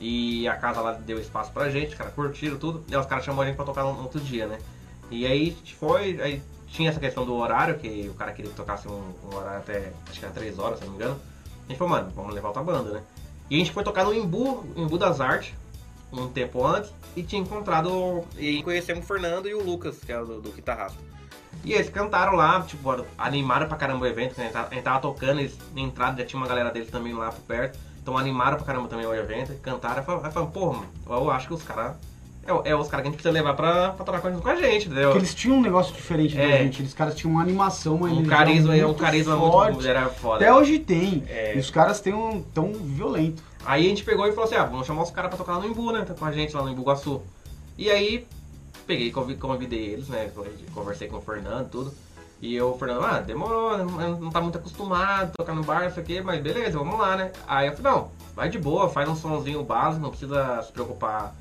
E 0.00 0.46
a 0.46 0.54
casa 0.56 0.80
lá 0.80 0.92
deu 0.92 1.18
espaço 1.18 1.50
pra 1.52 1.70
gente, 1.70 1.88
os 1.88 1.94
caras 1.94 2.12
curtiram 2.12 2.58
tudo. 2.58 2.84
E 2.88 2.94
aí 2.94 3.00
os 3.00 3.06
caras 3.06 3.24
chamou 3.24 3.42
a 3.42 3.46
gente 3.46 3.56
pra 3.56 3.64
tocar 3.64 3.82
no, 3.84 3.94
no 3.94 4.02
outro 4.02 4.20
dia, 4.20 4.46
né? 4.46 4.58
E 5.10 5.26
aí 5.26 5.42
a 5.42 5.44
gente 5.46 5.74
foi, 5.74 6.20
aí 6.20 6.42
tinha 6.74 6.90
essa 6.90 6.98
questão 6.98 7.24
do 7.24 7.36
horário, 7.36 7.78
que 7.78 8.08
o 8.08 8.14
cara 8.14 8.32
queria 8.32 8.50
que 8.50 8.56
tocasse 8.56 8.88
um, 8.88 9.14
um 9.30 9.36
horário 9.36 9.58
até, 9.58 9.92
acho 10.10 10.18
que 10.18 10.24
era 10.24 10.34
3 10.34 10.58
horas, 10.58 10.80
se 10.80 10.84
não 10.84 10.92
me 10.92 10.98
engano. 10.98 11.20
A 11.64 11.68
gente 11.68 11.78
falou, 11.78 11.94
mano, 11.94 12.12
vamos 12.14 12.34
levar 12.34 12.48
outra 12.48 12.64
banda, 12.64 12.90
né? 12.90 13.02
E 13.48 13.54
a 13.54 13.58
gente 13.58 13.70
foi 13.70 13.84
tocar 13.84 14.04
no 14.04 14.12
Embu, 14.12 14.66
Embu 14.76 14.98
das 14.98 15.20
Artes, 15.20 15.54
um 16.12 16.28
tempo 16.28 16.66
antes, 16.66 16.92
e 17.14 17.22
tinha 17.22 17.40
encontrado. 17.40 18.24
E 18.36 18.60
conhecemos 18.64 19.04
o 19.04 19.06
Fernando 19.06 19.48
e 19.48 19.54
o 19.54 19.62
Lucas, 19.62 19.98
que 20.04 20.12
é 20.12 20.20
o 20.20 20.26
do, 20.26 20.40
do. 20.40 20.54
E 21.64 21.72
eles 21.72 21.88
cantaram 21.88 22.34
lá, 22.34 22.60
tipo, 22.62 23.06
animaram 23.16 23.68
pra 23.68 23.76
caramba 23.76 24.04
o 24.04 24.06
evento, 24.06 24.34
que 24.34 24.40
a 24.40 24.44
gente 24.44 24.82
tava, 24.82 25.00
tocando, 25.00 25.38
eles 25.38 25.56
na 25.74 25.80
entrada 25.80 26.20
já 26.20 26.26
tinha 26.26 26.40
uma 26.40 26.48
galera 26.48 26.70
deles 26.70 26.90
também 26.90 27.14
lá 27.14 27.30
por 27.30 27.42
perto. 27.42 27.78
Então 28.02 28.18
animaram 28.18 28.56
pra 28.56 28.66
caramba 28.66 28.88
também 28.88 29.06
o 29.06 29.14
evento, 29.14 29.54
cantaram, 29.62 30.00
aí 30.00 30.04
falaram, 30.04 30.50
porra, 30.50 30.78
mano, 30.78 30.88
eu 31.06 31.30
acho 31.30 31.46
que 31.46 31.54
os 31.54 31.62
caras. 31.62 31.96
É, 32.46 32.70
é 32.70 32.76
os 32.76 32.88
caras 32.88 33.02
que 33.02 33.08
a 33.08 33.10
gente 33.10 33.14
precisa 33.14 33.30
levar 33.32 33.54
pra, 33.54 33.90
pra 33.90 34.04
tocar 34.04 34.20
com 34.20 34.28
a 34.28 34.30
gente, 34.32 34.42
com 34.42 34.48
a 34.48 34.54
gente, 34.56 34.86
entendeu? 34.86 35.04
Porque 35.10 35.18
eles 35.18 35.34
tinham 35.34 35.56
um 35.56 35.60
negócio 35.60 35.94
diferente 35.94 36.36
da 36.36 36.42
É. 36.42 36.58
gente. 36.58 36.82
Eles 36.82 36.92
caras 36.94 37.14
tinham 37.14 37.32
uma 37.32 37.42
animação, 37.42 37.96
uma 37.96 38.08
Um 38.08 38.24
carisma, 38.24 38.76
é 38.76 38.86
um 38.86 38.94
carisma 38.94 39.36
forte. 39.36 39.74
muito. 39.74 39.86
Era 39.88 40.08
foda. 40.08 40.36
Até 40.36 40.52
hoje 40.54 40.78
tem. 40.78 41.24
É. 41.28 41.56
E 41.56 41.58
os 41.58 41.70
caras 41.70 42.00
têm 42.00 42.12
um 42.14 42.42
tão 42.42 42.72
violento. 42.72 43.42
Aí 43.64 43.86
a 43.86 43.88
gente 43.88 44.04
pegou 44.04 44.26
e 44.26 44.30
falou 44.32 44.44
assim, 44.44 44.56
ah, 44.56 44.64
vamos 44.64 44.86
chamar 44.86 45.02
os 45.02 45.10
caras 45.10 45.30
pra 45.30 45.38
tocar 45.38 45.54
lá 45.56 45.60
no 45.60 45.68
Embu, 45.68 45.90
né? 45.90 46.04
Tá 46.06 46.12
com 46.14 46.24
a 46.26 46.32
gente 46.32 46.54
lá 46.54 46.62
no 46.62 46.70
Embu 46.70 46.82
Guaçu. 46.82 47.22
E 47.78 47.90
aí, 47.90 48.26
peguei 48.86 49.08
e 49.08 49.10
convi- 49.12 49.36
convidei 49.36 49.86
eles, 49.86 50.08
né? 50.08 50.30
Conversei 50.74 51.08
com 51.08 51.16
o 51.16 51.20
Fernando 51.22 51.66
e 51.66 51.70
tudo. 51.70 51.94
E 52.42 52.54
eu, 52.54 52.72
o 52.72 52.78
Fernando, 52.78 53.04
ah, 53.04 53.20
demorou, 53.20 53.78
né? 53.78 54.16
não 54.20 54.28
tá 54.30 54.38
muito 54.40 54.58
acostumado 54.58 55.30
a 55.30 55.36
tocar 55.38 55.54
no 55.54 55.62
bar, 55.64 55.86
isso 55.86 55.98
aqui, 55.98 56.20
mas 56.20 56.42
beleza, 56.42 56.76
vamos 56.76 56.98
lá, 56.98 57.16
né? 57.16 57.32
Aí 57.48 57.68
eu 57.68 57.74
falei, 57.74 57.90
não, 57.92 58.08
vai 58.36 58.50
de 58.50 58.58
boa, 58.58 58.90
faz 58.90 59.08
um 59.08 59.16
sonzinho 59.16 59.62
básico, 59.64 60.02
não 60.02 60.10
precisa 60.10 60.60
se 60.62 60.70
preocupar 60.70 61.34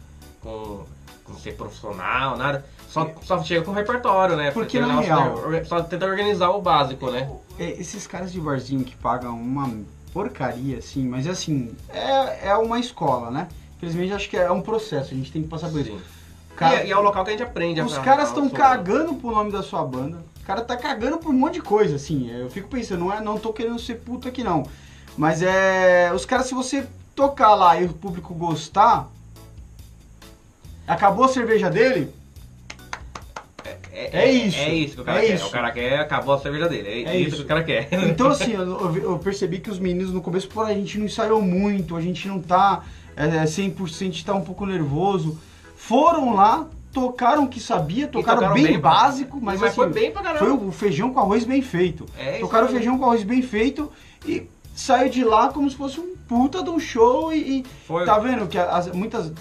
com, 0.43 0.81
com 1.23 1.33
ser 1.35 1.53
profissional, 1.55 2.37
nada. 2.37 2.65
Só, 2.89 3.09
só 3.23 3.41
chega 3.43 3.63
com 3.63 3.71
o 3.71 3.73
repertório, 3.73 4.35
né? 4.35 4.51
Porque, 4.51 4.79
na 4.87 4.99
real- 5.01 5.53
é- 5.55 5.63
Só 5.63 5.81
tenta 5.81 6.05
organizar 6.05 6.49
o 6.49 6.61
básico, 6.61 7.09
né? 7.09 7.29
É, 7.57 7.71
esses 7.79 8.05
caras 8.05 8.31
de 8.31 8.39
barzinho 8.39 8.83
que 8.83 8.95
pagam 8.95 9.35
uma 9.39 9.69
porcaria, 10.13 10.77
assim, 10.77 11.07
mas 11.07 11.25
assim, 11.27 11.75
é, 11.89 12.49
é 12.49 12.55
uma 12.55 12.79
escola, 12.79 13.31
né? 13.31 13.47
Infelizmente 13.77 14.13
acho 14.13 14.29
que 14.29 14.37
é 14.37 14.51
um 14.51 14.61
processo, 14.61 15.13
a 15.13 15.17
gente 15.17 15.31
tem 15.31 15.41
que 15.41 15.47
passar 15.47 15.69
por 15.69 15.79
isso. 15.79 15.97
Cara- 16.55 16.75
e, 16.75 16.79
é- 16.81 16.87
e 16.87 16.91
é 16.91 16.97
o 16.97 17.01
local 17.01 17.23
que 17.23 17.31
a 17.31 17.33
gente 17.33 17.43
aprende. 17.43 17.81
Os 17.81 17.93
caras 18.05 18.29
estão 18.29 18.43
cagando 18.49 19.15
pro 19.15 19.31
nome 19.31 19.51
da 19.51 19.63
sua 19.63 19.83
banda. 19.83 20.23
O 20.41 20.45
cara 20.45 20.61
tá 20.61 20.77
cagando 20.77 21.17
por 21.17 21.29
um 21.29 21.37
monte 21.37 21.55
de 21.55 21.61
coisa, 21.61 21.95
assim. 21.95 22.29
Eu 22.29 22.49
fico 22.49 22.67
pensando, 22.69 22.99
não, 23.05 23.11
é, 23.13 23.19
não 23.21 23.39
tô 23.39 23.51
querendo 23.51 23.79
ser 23.79 23.95
puto 23.95 24.27
aqui 24.27 24.43
não. 24.43 24.63
Mas 25.17 25.41
é. 25.41 26.11
Os 26.13 26.25
caras, 26.25 26.45
se 26.47 26.53
você 26.53 26.85
tocar 27.15 27.55
lá 27.55 27.79
e 27.81 27.85
o 27.85 27.93
público 27.93 28.33
gostar, 28.35 29.07
Acabou 30.87 31.25
a 31.25 31.27
cerveja 31.29 31.69
dele? 31.69 32.09
É, 33.91 34.09
É 34.23 34.31
isso. 34.31 34.57
É 34.57 34.73
isso 34.73 34.95
que 34.95 35.01
o 35.01 35.05
cara 35.05 35.23
É 35.23 35.27
quer. 35.27 35.35
isso. 35.35 35.47
O 35.47 35.51
cara 35.51 35.71
quer, 35.71 35.99
acabou 35.99 36.33
a 36.33 36.39
cerveja 36.39 36.67
dele. 36.67 36.87
É, 36.89 37.13
É 37.13 37.17
isso, 37.17 37.27
isso. 37.29 37.35
que 37.37 37.43
o 37.43 37.47
cara 37.47 37.63
quer. 37.63 37.87
Então, 38.09 38.27
assim, 38.27 38.53
eu, 38.53 38.95
eu 38.97 39.19
percebi 39.19 39.59
que 39.59 39.69
os 39.69 39.79
meninos 39.79 40.11
no 40.11 40.21
começo, 40.21 40.47
pô, 40.49 40.61
a 40.61 40.73
gente 40.73 40.97
não 40.97 41.05
ensaiou 41.05 41.41
muito, 41.41 41.95
a 41.95 42.01
gente 42.01 42.27
não 42.27 42.39
tá 42.41 42.83
é, 43.15 43.27
100%, 43.45 43.83
a 43.83 44.03
gente 44.03 44.25
tá 44.25 44.33
um 44.33 44.41
pouco 44.41 44.65
nervoso. 44.65 45.39
Foram 45.77 46.33
lá, 46.33 46.65
tocaram 46.91 47.43
o 47.43 47.47
que 47.47 47.59
sabia, 47.59 48.07
tocaram, 48.07 48.39
tocaram 48.39 48.53
bem, 48.55 48.65
bem 48.65 48.79
básico, 48.79 49.39
mas, 49.41 49.59
Mas 49.59 49.69
assim, 49.69 49.75
foi 49.75 49.89
bem 49.89 50.11
pra 50.11 50.21
caramba. 50.21 50.45
foi 50.45 50.67
o 50.67 50.71
feijão 50.71 51.13
com 51.13 51.19
arroz 51.19 51.43
bem 51.45 51.61
feito. 51.61 52.05
É, 52.17 52.39
tocaram 52.39 52.67
o 52.67 52.69
feijão 52.69 52.97
com 52.97 53.05
arroz 53.05 53.23
bem 53.23 53.41
feito 53.41 53.91
e 54.25 54.47
saiu 54.75 55.09
de 55.09 55.23
lá 55.23 55.49
como 55.49 55.69
se 55.69 55.75
fosse 55.75 55.99
um 55.99 56.12
puta 56.27 56.63
de 56.63 56.69
um 56.69 56.79
show 56.79 57.33
e, 57.33 57.59
e 57.59 57.65
Foi. 57.87 58.05
tá 58.05 58.17
vendo 58.19 58.47
que 58.47 58.57
as, 58.57 58.87
muitas, 58.91 59.31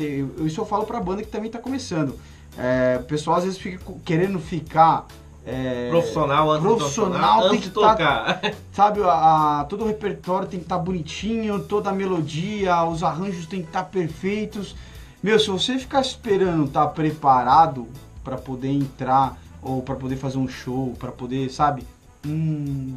isso 0.45 0.61
eu 0.61 0.66
falo 0.66 0.85
pra 0.85 1.01
banda 1.01 1.22
que 1.22 1.28
também 1.28 1.51
tá 1.51 1.59
começando. 1.59 2.18
É, 2.59 2.99
o 3.01 3.05
pessoal 3.05 3.37
às 3.39 3.45
vezes 3.45 3.59
fica 3.59 3.83
querendo 4.05 4.39
ficar... 4.39 5.07
é, 5.47 5.89
Profissional 5.91 6.51
antes 6.51 6.66
profissional 6.66 7.49
tem 7.51 7.61
que 7.61 7.70
tá- 7.70 7.91
tocar. 7.91 8.41
Sabe, 8.72 9.03
a, 9.03 9.61
a- 9.61 9.64
todo 9.64 9.85
o 9.85 9.87
repertório 9.87 10.47
tem 10.49 10.59
que 10.61 10.66
estar 10.66 10.78
bonitinho, 10.78 11.61
toda 11.64 11.91
a 11.91 11.93
melodia, 11.93 12.85
os 12.85 13.03
arranjos 13.03 13.47
tem 13.47 13.61
que 13.62 13.68
estar 13.68 13.85
perfeitos. 13.85 14.76
Meu, 15.22 15.39
se 15.39 15.49
você 15.49 15.78
ficar 15.78 16.01
esperando 16.01 16.64
estar 16.64 16.87
preparado 16.89 17.87
pra 18.24 18.37
poder 18.37 18.68
entrar 18.70 19.39
ou 19.62 19.80
pra 19.80 19.95
poder 19.95 20.16
fazer 20.16 20.37
um 20.39 20.49
show, 20.49 20.95
pra 20.99 21.12
poder, 21.12 21.49
sabe? 21.51 21.87
Hum, 22.26 22.97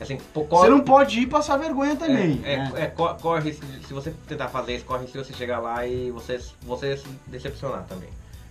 Assim, 0.00 0.18
pô, 0.34 0.42
você 0.42 0.48
corre- 0.48 0.68
não 0.70 0.80
pode 0.80 1.20
ir 1.20 1.26
passar 1.26 1.56
vergonha 1.56 1.96
também. 1.96 2.40
É, 2.44 2.56
né? 2.58 2.72
é, 2.76 2.82
é, 2.82 2.86
co- 2.86 3.14
corre 3.14 3.52
se 3.54 3.92
você 3.94 4.12
tentar 4.28 4.48
fazer 4.48 4.76
isso, 4.76 4.84
corre 4.84 5.06
de 5.06 5.12
você 5.16 5.32
chegar 5.32 5.58
lá 5.58 5.86
e 5.86 6.10
você, 6.10 6.38
você 6.62 6.96
se 6.96 7.06
decepcionar 7.26 7.84
também. 7.88 8.08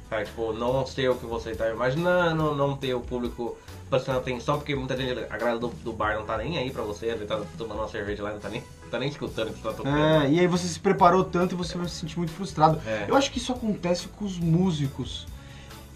Sabe, 0.10 0.26
tipo, 0.26 0.54
não 0.54 0.86
ser 0.86 1.10
o 1.10 1.16
que 1.16 1.26
você 1.26 1.56
tá 1.56 1.70
imaginando, 1.70 2.54
não 2.56 2.76
ter 2.78 2.93
o 2.93 3.00
público 3.02 3.58
prestando 3.89 4.20
atenção, 4.20 4.58
porque 4.58 4.76
muita 4.76 4.96
gente, 4.96 5.20
a 5.30 5.38
galera 5.38 5.58
do, 5.58 5.68
do 5.68 5.91
bar 5.93 6.16
não 6.16 6.26
tá 6.26 6.38
nem 6.38 6.58
aí 6.58 6.70
pra 6.72 6.84
você, 6.84 7.08
ele 7.08 7.26
tá 7.26 7.41
tomando 7.58 7.80
uma 7.80 7.88
cerveja 7.88 8.22
lá, 8.24 8.32
não 8.32 8.39
tá 8.39 8.50
nem, 8.50 8.64
não 8.84 8.89
tá 8.89 9.00
nem 9.00 9.10
escutando 9.10 9.50
o 9.50 9.54
que 9.54 9.60
você 9.60 9.68
tá 9.68 9.74
tocando. 9.74 9.98
É, 9.98 10.30
e 10.30 10.39
aí 10.39 10.48
você 10.48 10.68
se 10.68 10.80
preparou 10.80 11.24
tanto 11.24 11.54
e 11.54 11.58
você 11.58 11.76
vai 11.78 11.88
se 11.88 11.96
sentir 11.96 12.18
muito 12.18 12.32
frustrado. 12.32 12.80
É. 12.88 13.06
Eu 13.08 13.16
acho 13.16 13.32
que 13.32 13.38
isso 13.39 13.52
acontece 13.52 14.08
com 14.08 14.26
os 14.26 14.38
músicos 14.39 15.28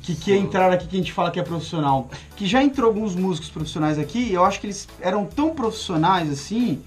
que, 0.02 0.16
que 0.16 0.32
Sim. 0.34 0.40
entraram 0.40 0.74
aqui, 0.74 0.88
que 0.88 0.96
a 0.96 1.00
gente 1.00 1.14
fala 1.14 1.30
que 1.32 1.40
é 1.40 1.44
profissional. 1.44 2.10
Que 2.36 2.46
já 2.48 2.64
entrou 2.64 2.88
alguns 2.88 3.16
músicos 3.16 3.50
profissionais 3.50 4.00
aqui, 4.00 4.32
eu 4.34 4.44
acho 4.46 4.60
que 4.60 4.66
eles 4.68 4.88
eram 5.02 5.26
tão 5.26 5.54
profissionais 5.54 6.32
assim, 6.32 6.82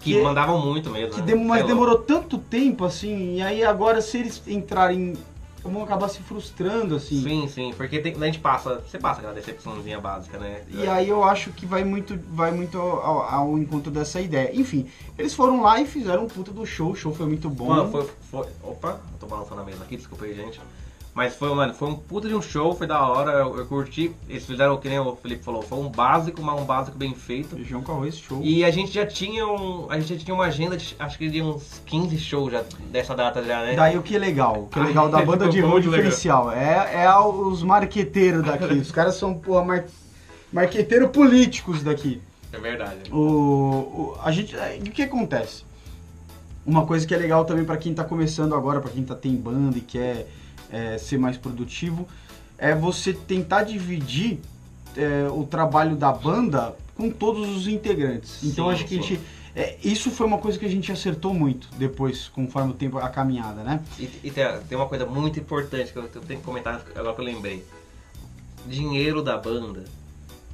Que 0.00 0.14
que- 0.14 0.22
mandavam 0.22 0.64
muito 0.64 0.90
mesmo. 0.90 1.14
que 1.14 1.20
né? 1.20 1.26
dem- 1.26 1.44
mas 1.44 1.58
Sei 1.58 1.62
lá. 1.62 1.68
demorou 1.68 1.98
tanto 1.98 2.38
tempo 2.38 2.84
assim, 2.84 3.36
e 3.36 3.42
aí 3.42 3.64
agora 3.64 4.00
se 4.00 4.18
eles 4.18 4.40
entrarem, 4.46 5.14
vão 5.62 5.82
acabar 5.82 6.08
se 6.08 6.20
frustrando 6.20 6.94
assim. 6.94 7.22
Sim, 7.22 7.48
sim, 7.48 7.74
porque 7.76 7.98
tem, 7.98 8.14
a 8.14 8.26
gente 8.26 8.38
passa, 8.38 8.80
você 8.86 8.98
passa 8.98 9.20
aquela 9.20 9.32
decepçãozinha 9.34 9.98
básica, 9.98 10.38
né? 10.38 10.60
E 10.70 10.86
aí 10.86 11.08
eu 11.08 11.24
acho 11.24 11.50
que 11.52 11.64
vai 11.64 11.82
muito, 11.84 12.18
vai 12.28 12.50
muito 12.52 12.78
ao, 12.78 13.22
ao 13.22 13.58
encontro 13.58 13.90
dessa 13.90 14.20
ideia. 14.20 14.50
Enfim, 14.54 14.86
eles 15.18 15.32
foram 15.34 15.62
lá 15.62 15.80
e 15.80 15.86
fizeram 15.86 16.24
um 16.24 16.28
puta 16.28 16.52
do 16.52 16.66
show, 16.66 16.90
o 16.92 16.94
show 16.94 17.14
foi 17.14 17.24
muito 17.26 17.48
bom. 17.48 17.68
Mano, 17.68 17.90
foi, 17.90 18.06
foi. 18.30 18.46
Opa, 18.62 19.00
tô 19.18 19.26
balançando 19.26 19.62
a 19.62 19.64
mesa 19.64 19.82
aqui, 19.82 19.96
desculpa 19.96 20.26
aí, 20.26 20.34
gente. 20.34 20.60
Mas 21.14 21.36
foi, 21.36 21.54
mano, 21.54 21.72
foi 21.72 21.88
um 21.88 21.94
puta 21.94 22.26
de 22.26 22.34
um 22.34 22.42
show, 22.42 22.74
foi 22.74 22.88
da 22.88 23.06
hora, 23.06 23.30
eu, 23.30 23.56
eu 23.58 23.66
curti. 23.66 24.10
Eles 24.28 24.44
fizeram, 24.44 24.74
o 24.74 24.78
que 24.78 24.88
nem 24.88 24.98
o 24.98 25.14
Felipe 25.14 25.44
falou, 25.44 25.62
foi 25.62 25.78
um 25.78 25.88
básico, 25.88 26.42
mas 26.42 26.60
um 26.60 26.64
básico 26.64 26.98
bem 26.98 27.14
feito. 27.14 27.54
Feijão 27.54 27.82
com 27.82 27.92
arroz, 27.92 28.16
show. 28.18 28.40
E 28.42 28.64
a 28.64 28.70
gente 28.72 28.90
já 28.90 29.06
tinha 29.06 29.46
um. 29.46 29.86
A 29.88 30.00
gente 30.00 30.18
já 30.18 30.24
tinha 30.24 30.34
uma 30.34 30.46
agenda 30.46 30.76
de 30.76 30.96
acho 30.98 31.16
que 31.16 31.30
de 31.30 31.40
uns 31.40 31.80
15 31.86 32.18
shows 32.18 32.50
já 32.52 32.64
dessa 32.90 33.14
data 33.14 33.44
já, 33.44 33.62
né? 33.62 33.74
Daí 33.76 33.96
o 33.96 34.02
que 34.02 34.16
é 34.16 34.18
legal, 34.18 34.64
o 34.64 34.66
que 34.66 34.76
é 34.76 34.82
legal 34.82 35.08
da 35.08 35.22
banda 35.24 35.48
de 35.48 35.62
legal. 35.62 35.78
diferencial 35.78 36.50
é, 36.50 37.04
é 37.04 37.16
os 37.16 37.62
marqueteiros 37.62 38.42
daqui. 38.44 38.74
Os 38.74 38.90
caras 38.90 39.14
são, 39.14 39.34
porra, 39.34 39.64
mar... 39.64 39.84
marqueteiros 40.52 41.10
políticos 41.12 41.80
daqui. 41.84 42.20
É 42.52 42.58
verdade. 42.58 43.12
O, 43.12 43.16
o- 43.18 44.16
a 44.20 44.32
gente, 44.32 44.56
é, 44.56 44.78
o 44.80 44.90
que 44.90 45.02
acontece? 45.02 45.64
Uma 46.66 46.84
coisa 46.86 47.06
que 47.06 47.14
é 47.14 47.18
legal 47.18 47.44
também 47.44 47.64
pra 47.64 47.76
quem 47.76 47.94
tá 47.94 48.02
começando 48.02 48.52
agora, 48.54 48.80
pra 48.80 48.90
quem 48.90 49.04
tá 49.04 49.14
tem 49.14 49.36
banda 49.36 49.78
e 49.78 49.80
quer 49.80 50.26
é, 50.74 50.98
ser 50.98 51.18
mais 51.18 51.36
produtivo, 51.36 52.08
é 52.58 52.74
você 52.74 53.12
tentar 53.12 53.62
dividir 53.62 54.40
é, 54.96 55.28
o 55.30 55.44
trabalho 55.44 55.94
da 55.94 56.10
banda 56.12 56.74
com 56.96 57.10
todos 57.10 57.48
os 57.48 57.68
integrantes. 57.68 58.42
Então 58.42 58.66
Sim, 58.66 58.72
acho 58.72 58.84
que 58.84 58.98
a 58.98 59.02
gente, 59.02 59.20
é, 59.54 59.76
isso 59.84 60.10
foi 60.10 60.26
uma 60.26 60.38
coisa 60.38 60.58
que 60.58 60.66
a 60.66 60.68
gente 60.68 60.90
acertou 60.90 61.32
muito 61.32 61.68
depois, 61.76 62.28
conforme 62.28 62.72
o 62.72 62.74
tempo 62.74 62.98
a 62.98 63.08
caminhada, 63.08 63.62
né? 63.62 63.80
E, 63.98 64.10
e 64.24 64.30
tem, 64.30 64.44
tem 64.68 64.76
uma 64.76 64.88
coisa 64.88 65.06
muito 65.06 65.38
importante 65.38 65.92
que 65.92 65.98
eu, 65.98 66.08
tenho 66.08 66.40
que 66.40 66.44
comentar 66.44 66.82
agora 66.94 67.14
que 67.14 67.20
eu 67.20 67.24
lembrei. 67.24 67.64
Dinheiro 68.66 69.22
da 69.22 69.36
banda 69.36 69.84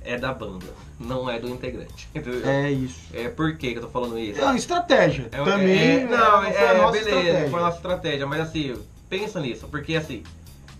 é 0.02 0.18
da 0.18 0.32
banda, 0.32 0.66
não 0.98 1.30
é 1.30 1.38
do 1.38 1.48
integrante. 1.48 2.08
Entendeu? 2.14 2.46
É 2.46 2.70
isso. 2.70 3.00
É 3.14 3.28
por 3.28 3.56
que 3.56 3.68
eu 3.68 3.80
tô 3.80 3.88
falando 3.88 4.18
isso? 4.18 4.40
É 4.40 4.44
uma 4.44 4.56
estratégia. 4.56 5.28
É, 5.32 5.44
também 5.44 6.00
é, 6.00 6.04
não, 6.04 6.42
foi 6.42 6.52
é, 6.52 6.68
a 6.68 6.74
nossa 6.74 6.98
beleza, 6.98 7.10
estratégia. 7.10 7.50
foi 7.50 7.60
a 7.60 7.62
nossa 7.62 7.76
estratégia, 7.76 8.26
mas 8.26 8.40
assim, 8.40 8.76
pensa 9.10 9.40
nisso, 9.40 9.66
porque 9.68 9.96
assim, 9.96 10.22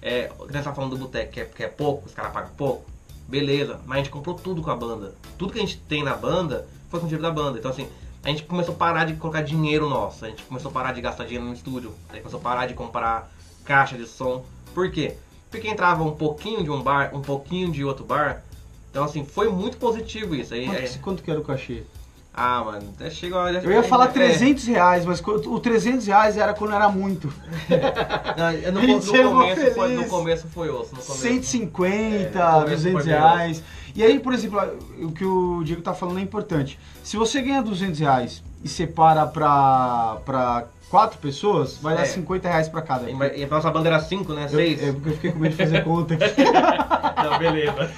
é, 0.00 0.30
que 0.46 0.52
nós 0.54 0.64
tá 0.64 0.72
falando 0.72 0.92
do 0.92 0.98
boteco, 0.98 1.32
que 1.32 1.40
é, 1.40 1.44
que 1.44 1.62
é 1.64 1.68
pouco, 1.68 2.06
os 2.06 2.14
caras 2.14 2.32
pagam 2.32 2.50
pouco, 2.56 2.88
beleza, 3.28 3.80
mas 3.84 3.96
a 3.96 3.98
gente 4.02 4.10
comprou 4.10 4.36
tudo 4.36 4.62
com 4.62 4.70
a 4.70 4.76
banda. 4.76 5.14
Tudo 5.36 5.52
que 5.52 5.58
a 5.58 5.62
gente 5.62 5.76
tem 5.78 6.02
na 6.02 6.14
banda 6.14 6.66
foi 6.88 7.00
com 7.00 7.06
o 7.06 7.08
dinheiro 7.08 7.22
da 7.22 7.30
banda. 7.30 7.58
Então 7.58 7.70
assim, 7.70 7.88
a 8.22 8.28
gente 8.28 8.44
começou 8.44 8.74
a 8.74 8.78
parar 8.78 9.04
de 9.04 9.14
colocar 9.14 9.42
dinheiro 9.42 9.88
nosso, 9.88 10.24
a 10.24 10.28
gente 10.28 10.42
começou 10.44 10.70
a 10.70 10.74
parar 10.74 10.92
de 10.92 11.00
gastar 11.00 11.24
dinheiro 11.24 11.44
no 11.44 11.52
estúdio, 11.52 11.92
a 12.08 12.12
gente 12.14 12.22
começou 12.22 12.40
a 12.40 12.42
parar 12.42 12.66
de 12.66 12.74
comprar 12.74 13.30
caixa 13.64 13.98
de 13.98 14.06
som. 14.06 14.44
Por 14.72 14.90
quê? 14.90 15.16
Porque 15.50 15.68
entrava 15.68 16.04
um 16.04 16.12
pouquinho 16.12 16.62
de 16.62 16.70
um 16.70 16.80
bar, 16.80 17.10
um 17.12 17.20
pouquinho 17.20 17.72
de 17.72 17.84
outro 17.84 18.04
bar. 18.04 18.44
Então 18.90 19.04
assim, 19.04 19.24
foi 19.24 19.48
muito 19.48 19.76
positivo 19.76 20.34
isso. 20.34 20.54
Aí, 20.54 20.66
Quanto, 20.66 20.78
é- 20.78 20.98
quanto 20.98 21.22
que 21.22 21.30
era 21.30 21.40
o 21.40 21.44
cachê? 21.44 21.82
Ah, 22.32 22.62
mano, 22.64 22.94
até 22.94 23.10
chegou. 23.10 23.40
Eu 23.48 23.72
ia 23.72 23.82
falar 23.82 24.06
é, 24.06 24.08
300 24.08 24.64
reais, 24.66 25.04
mas 25.04 25.20
o 25.20 25.58
300 25.58 26.06
reais 26.06 26.36
era 26.36 26.54
quando 26.54 26.74
era 26.74 26.88
muito. 26.88 27.32
Não, 28.72 28.72
no, 28.72 28.78
A 28.78 29.22
no 29.22 29.32
mó 29.34 29.40
começo 29.40 29.74
foi, 29.74 29.94
no 29.94 30.04
começo 30.06 30.48
foi 30.48 30.70
osso. 30.70 30.94
No 30.94 31.02
começo. 31.02 31.22
150, 31.22 32.38
É, 32.38 32.44
no 32.44 32.52
começo 32.62 32.76
200 32.76 33.02
foi 33.02 33.12
reais. 33.12 33.62
E 33.94 34.02
aí, 34.04 34.20
por 34.20 34.32
exemplo, 34.32 34.60
o 35.02 35.10
que 35.10 35.24
o 35.24 35.62
Diego 35.64 35.82
tá 35.82 35.92
falando 35.92 36.20
é 36.20 36.22
importante. 36.22 36.78
Se 37.02 37.16
você 37.16 37.42
ganha 37.42 37.62
200 37.62 37.98
reais 37.98 38.42
e 38.62 38.68
separa 38.68 39.26
pra, 39.26 40.18
pra 40.24 40.66
quatro 40.90 41.18
pessoas, 41.18 41.76
vai 41.78 41.94
dar 41.94 42.02
É. 42.02 42.06
50 42.06 42.48
reais 42.48 42.68
pra 42.68 42.82
cada. 42.82 43.08
E, 43.08 43.14
mas- 43.14 43.36
e 43.38 43.44
a 43.44 43.46
nossa 43.46 43.70
bandeira 43.70 44.00
5, 44.00 44.32
né? 44.34 44.44
Eu, 44.44 44.48
6. 44.48 44.82
é 44.82 44.92
porque 44.92 45.08
eu 45.08 45.12
fiquei 45.14 45.32
com 45.32 45.38
medo 45.38 45.52
de 45.56 45.62
fazer 45.62 45.82
conta 45.84 46.14
aqui. 46.14 46.42
Não, 46.44 47.38
beleza. 47.38 47.90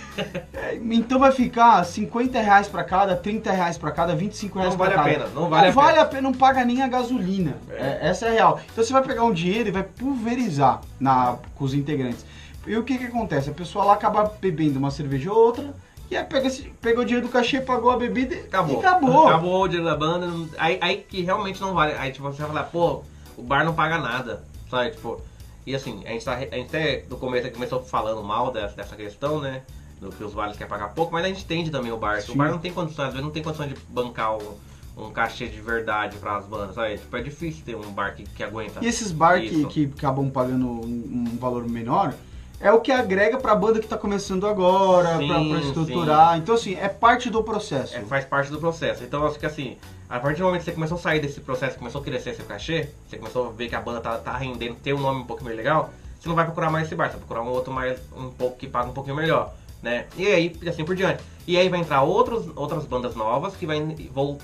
É, 0.52 0.78
Então 0.90 1.18
vai 1.18 1.32
ficar 1.32 1.82
50 1.84 2.40
reais 2.40 2.68
pra 2.68 2.84
cada, 2.84 3.16
30 3.16 3.50
reais 3.50 3.78
pra 3.78 3.90
cada, 3.90 4.14
25 4.14 4.58
reais 4.58 4.74
Não 4.74 4.78
pra 4.78 4.94
vale 4.96 4.98
a 5.00 5.02
cada. 5.02 5.24
pena, 5.26 5.40
não 5.40 5.48
vale 5.48 5.68
a 5.68 5.70
vale 5.70 5.88
pena. 5.92 6.02
a 6.02 6.06
pena, 6.06 6.22
não 6.22 6.32
paga 6.32 6.64
nem 6.64 6.82
a 6.82 6.88
gasolina. 6.88 7.54
É. 7.70 7.74
É, 8.02 8.08
essa 8.10 8.26
é 8.26 8.28
a 8.28 8.32
real. 8.32 8.60
Então 8.70 8.84
você 8.84 8.92
vai 8.92 9.02
pegar 9.02 9.24
um 9.24 9.32
dinheiro 9.32 9.68
e 9.68 9.72
vai 9.72 9.82
pulverizar 9.82 10.80
na, 11.00 11.36
com 11.54 11.64
os 11.64 11.74
integrantes. 11.74 12.24
E 12.66 12.76
o 12.76 12.84
que 12.84 12.96
que 12.98 13.06
acontece? 13.06 13.50
A 13.50 13.52
pessoa 13.54 13.84
lá 13.84 13.94
acaba 13.94 14.32
bebendo 14.40 14.78
uma 14.78 14.90
cerveja 14.90 15.32
ou 15.32 15.36
outra, 15.38 15.74
e 16.12 16.16
aí 16.16 16.46
esse- 16.46 16.62
pegou 16.80 17.02
o 17.02 17.06
dinheiro 17.06 17.26
do 17.26 17.32
cachê, 17.32 17.60
pagou 17.60 17.90
a 17.90 17.96
bebida 17.96 18.34
e 18.34 18.40
Acabou. 18.40 18.76
e 18.76 18.78
acabou. 18.86 19.28
Acabou 19.28 19.62
o 19.62 19.68
dinheiro 19.68 19.88
da 19.90 19.96
banda. 19.96 20.30
Aí, 20.58 20.78
aí 20.80 20.96
que 20.98 21.22
realmente 21.22 21.60
não 21.60 21.74
vale. 21.74 21.92
Aí 21.94 22.12
tipo, 22.12 22.24
você 22.30 22.38
vai 22.42 22.48
falar, 22.48 22.64
pô, 22.64 23.02
o 23.36 23.42
bar 23.42 23.64
não 23.64 23.74
paga 23.74 23.98
nada. 23.98 24.42
Sabe? 24.70 24.90
Tipo. 24.92 25.20
E 25.66 25.74
assim, 25.76 26.02
a 26.04 26.10
gente, 26.10 26.24
tá, 26.24 26.32
a 26.34 26.40
gente 26.40 26.66
até 26.66 27.04
no 27.08 27.16
começo 27.16 27.48
começou 27.52 27.82
falando 27.84 28.22
mal 28.22 28.50
dessa, 28.50 28.74
dessa 28.74 28.96
questão, 28.96 29.40
né? 29.40 29.62
Do 30.00 30.10
que 30.10 30.24
os 30.24 30.34
bares 30.34 30.56
querem 30.56 30.68
pagar 30.68 30.88
pouco, 30.88 31.12
mas 31.12 31.24
a 31.24 31.28
gente 31.28 31.44
entende 31.44 31.70
também 31.70 31.92
o 31.92 31.96
bar. 31.96 32.16
que 32.16 32.24
O 32.30 32.32
Sim. 32.32 32.36
bar 32.38 32.50
não 32.50 32.58
tem 32.58 32.72
condições, 32.72 33.06
às 33.06 33.12
vezes 33.12 33.24
não 33.24 33.30
tem 33.32 33.44
condição 33.44 33.68
de 33.68 33.76
bancar 33.88 34.36
um, 34.36 34.54
um 34.96 35.10
cachê 35.12 35.46
de 35.46 35.60
verdade 35.60 36.16
para 36.16 36.36
as 36.38 36.46
bandas, 36.46 36.74
sabe? 36.74 36.98
Tipo, 36.98 37.16
é 37.16 37.22
difícil 37.22 37.62
ter 37.64 37.76
um 37.76 37.92
bar 37.92 38.12
que, 38.16 38.24
que 38.24 38.42
aguenta. 38.42 38.80
E 38.84 38.88
esses 38.88 39.12
bar 39.12 39.40
que, 39.40 39.64
que 39.66 39.92
acabam 39.96 40.28
pagando 40.30 40.66
um, 40.66 41.28
um 41.32 41.38
valor 41.38 41.68
menor, 41.68 42.12
é 42.62 42.72
o 42.72 42.80
que 42.80 42.92
agrega 42.92 43.38
pra 43.38 43.54
banda 43.54 43.80
que 43.80 43.88
tá 43.88 43.98
começando 43.98 44.46
agora, 44.46 45.18
Sim, 45.18 45.26
pra, 45.26 45.44
pra 45.44 45.58
estruturar. 45.58 46.38
Então 46.38 46.54
assim, 46.54 46.74
é 46.76 46.88
parte 46.88 47.28
do 47.28 47.42
processo. 47.42 47.96
É, 47.96 48.00
faz 48.02 48.24
parte 48.24 48.50
do 48.50 48.58
processo. 48.58 49.02
Então, 49.02 49.26
acho 49.26 49.38
que 49.38 49.44
assim, 49.44 49.76
a 50.08 50.20
partir 50.20 50.38
do 50.38 50.44
momento 50.44 50.60
que 50.60 50.66
você 50.66 50.72
começou 50.72 50.96
a 50.96 51.00
sair 51.00 51.20
desse 51.20 51.40
processo, 51.40 51.76
começou 51.76 52.00
a 52.00 52.04
crescer 52.04 52.34
seu 52.34 52.44
cachê, 52.44 52.88
você 53.08 53.18
começou 53.18 53.48
a 53.48 53.50
ver 53.50 53.68
que 53.68 53.74
a 53.74 53.80
banda 53.80 54.00
tá, 54.00 54.16
tá 54.16 54.36
rendendo, 54.36 54.76
ter 54.76 54.94
um 54.94 55.00
nome 55.00 55.20
um 55.20 55.24
pouco 55.24 55.42
mais 55.42 55.56
legal, 55.56 55.90
você 56.20 56.28
não 56.28 56.36
vai 56.36 56.44
procurar 56.44 56.70
mais 56.70 56.86
esse 56.86 56.94
bar, 56.94 57.06
você 57.06 57.16
vai 57.16 57.26
procurar 57.26 57.42
um 57.42 57.48
outro 57.48 57.72
mais, 57.72 57.98
um 58.16 58.30
pouco 58.30 58.56
que 58.56 58.68
paga 58.68 58.88
um 58.88 58.92
pouquinho 58.92 59.16
melhor, 59.16 59.52
né? 59.82 60.06
E 60.16 60.26
aí, 60.26 60.54
assim 60.66 60.84
por 60.84 60.94
diante. 60.94 61.22
E 61.46 61.56
aí 61.58 61.68
vai 61.68 61.80
entrar 61.80 62.02
outros, 62.02 62.46
outras 62.54 62.84
bandas 62.86 63.16
novas 63.16 63.56
que 63.56 63.66
vai, 63.66 63.80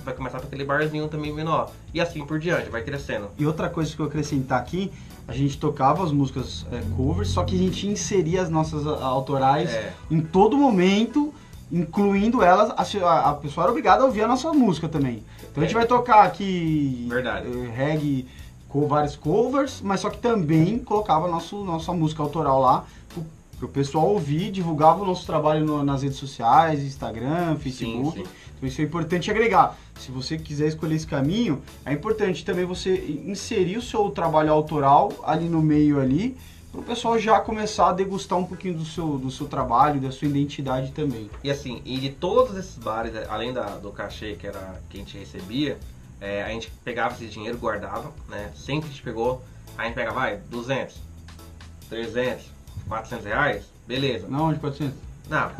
vai 0.04 0.14
começar 0.14 0.40
com 0.40 0.46
aquele 0.46 0.64
barzinho 0.64 1.06
também 1.08 1.32
menor. 1.32 1.70
E 1.94 2.00
assim 2.00 2.24
por 2.26 2.40
diante, 2.40 2.68
vai 2.70 2.82
crescendo. 2.82 3.28
E 3.38 3.46
outra 3.46 3.68
coisa 3.70 3.94
que 3.94 4.00
eu 4.00 4.06
acrescentar 4.06 4.58
aqui, 4.58 4.90
a 5.28 5.32
gente 5.32 5.56
tocava 5.58 6.02
as 6.02 6.10
músicas 6.10 6.66
é, 6.72 6.82
covers, 6.96 7.28
só 7.28 7.44
que 7.44 7.54
a 7.54 7.58
gente 7.58 7.86
inseria 7.86 8.42
as 8.42 8.50
nossas 8.50 8.84
autorais 8.86 9.70
É. 9.70 9.92
em 10.10 10.20
todo 10.20 10.56
momento, 10.56 11.32
incluindo 11.70 12.42
elas, 12.42 12.70
a, 12.70 13.30
a- 13.30 13.34
pessoa 13.34 13.64
era 13.64 13.70
obrigada 13.70 14.02
a 14.02 14.06
ouvir 14.06 14.22
a 14.22 14.26
nossa 14.26 14.52
música 14.52 14.88
também. 14.88 15.22
Então 15.52 15.62
a 15.62 15.66
gente 15.66 15.76
É. 15.76 15.78
vai 15.78 15.86
tocar 15.86 16.24
aqui 16.24 17.06
Verdade. 17.08 17.46
eh, 17.46 17.70
reggae 17.76 18.26
com 18.68 18.88
vários 18.88 19.14
covers, 19.14 19.80
mas 19.84 20.00
só 20.00 20.10
que 20.10 20.18
também 20.18 20.78
colocava 20.80 21.28
nosso, 21.28 21.62
nossa 21.64 21.92
música 21.92 22.22
autoral 22.24 22.60
lá 22.60 22.84
pro, 23.58 23.66
pro 23.66 23.68
pessoal 23.68 24.06
ouvir, 24.08 24.50
divulgava 24.50 25.02
o 25.02 25.06
nosso 25.06 25.26
trabalho 25.26 25.64
no- 25.64 25.82
nas 25.84 26.02
redes 26.02 26.18
sociais, 26.18 26.82
Instagram, 26.82 27.56
Facebook. 27.56 28.18
sim. 28.18 28.26
Então 28.56 28.68
isso 28.68 28.80
é 28.80 28.84
importante 28.84 29.30
agregar. 29.30 29.76
Se 29.98 30.10
você 30.10 30.36
quiser 30.38 30.68
escolher 30.68 30.96
esse 30.96 31.06
caminho, 31.06 31.62
é 31.84 31.92
importante 31.92 32.44
também 32.44 32.64
você 32.64 32.96
inserir 33.26 33.76
o 33.76 33.82
seu 33.82 34.10
trabalho 34.10 34.52
autoral 34.52 35.12
ali 35.24 35.48
no 35.48 35.62
meio 35.62 36.00
ali, 36.00 36.36
para 36.72 36.80
o 36.80 36.84
pessoal 36.84 37.18
já 37.18 37.40
começar 37.40 37.88
a 37.90 37.92
degustar 37.92 38.38
um 38.38 38.44
pouquinho 38.44 38.74
do 38.74 38.84
seu, 38.84 39.16
do 39.18 39.30
seu 39.30 39.46
trabalho, 39.48 40.00
da 40.00 40.10
sua 40.10 40.28
identidade 40.28 40.90
também. 40.92 41.30
E 41.42 41.50
assim, 41.50 41.80
e 41.84 41.98
de 41.98 42.10
todos 42.10 42.56
esses 42.56 42.76
bares, 42.76 43.12
além 43.28 43.52
da, 43.52 43.76
do 43.78 43.90
cachê 43.90 44.34
que 44.34 44.46
era 44.46 44.80
que 44.90 44.96
a 44.98 45.00
gente 45.00 45.16
recebia, 45.16 45.78
é, 46.20 46.42
a 46.42 46.48
gente 46.48 46.70
pegava 46.84 47.14
esse 47.14 47.26
dinheiro, 47.26 47.56
guardava, 47.58 48.12
né? 48.28 48.50
Sempre 48.54 48.88
a 48.88 48.92
gente 48.92 49.02
pegou, 49.02 49.42
a 49.78 49.84
gente 49.84 49.94
pegava, 49.94 50.18
vai, 50.20 50.36
200, 50.50 50.96
300, 51.88 52.44
400 52.88 53.24
reais, 53.26 53.64
beleza. 53.86 54.26
Não, 54.28 54.52
de 54.52 54.58
400? 54.58 54.94
Não, 55.28 55.50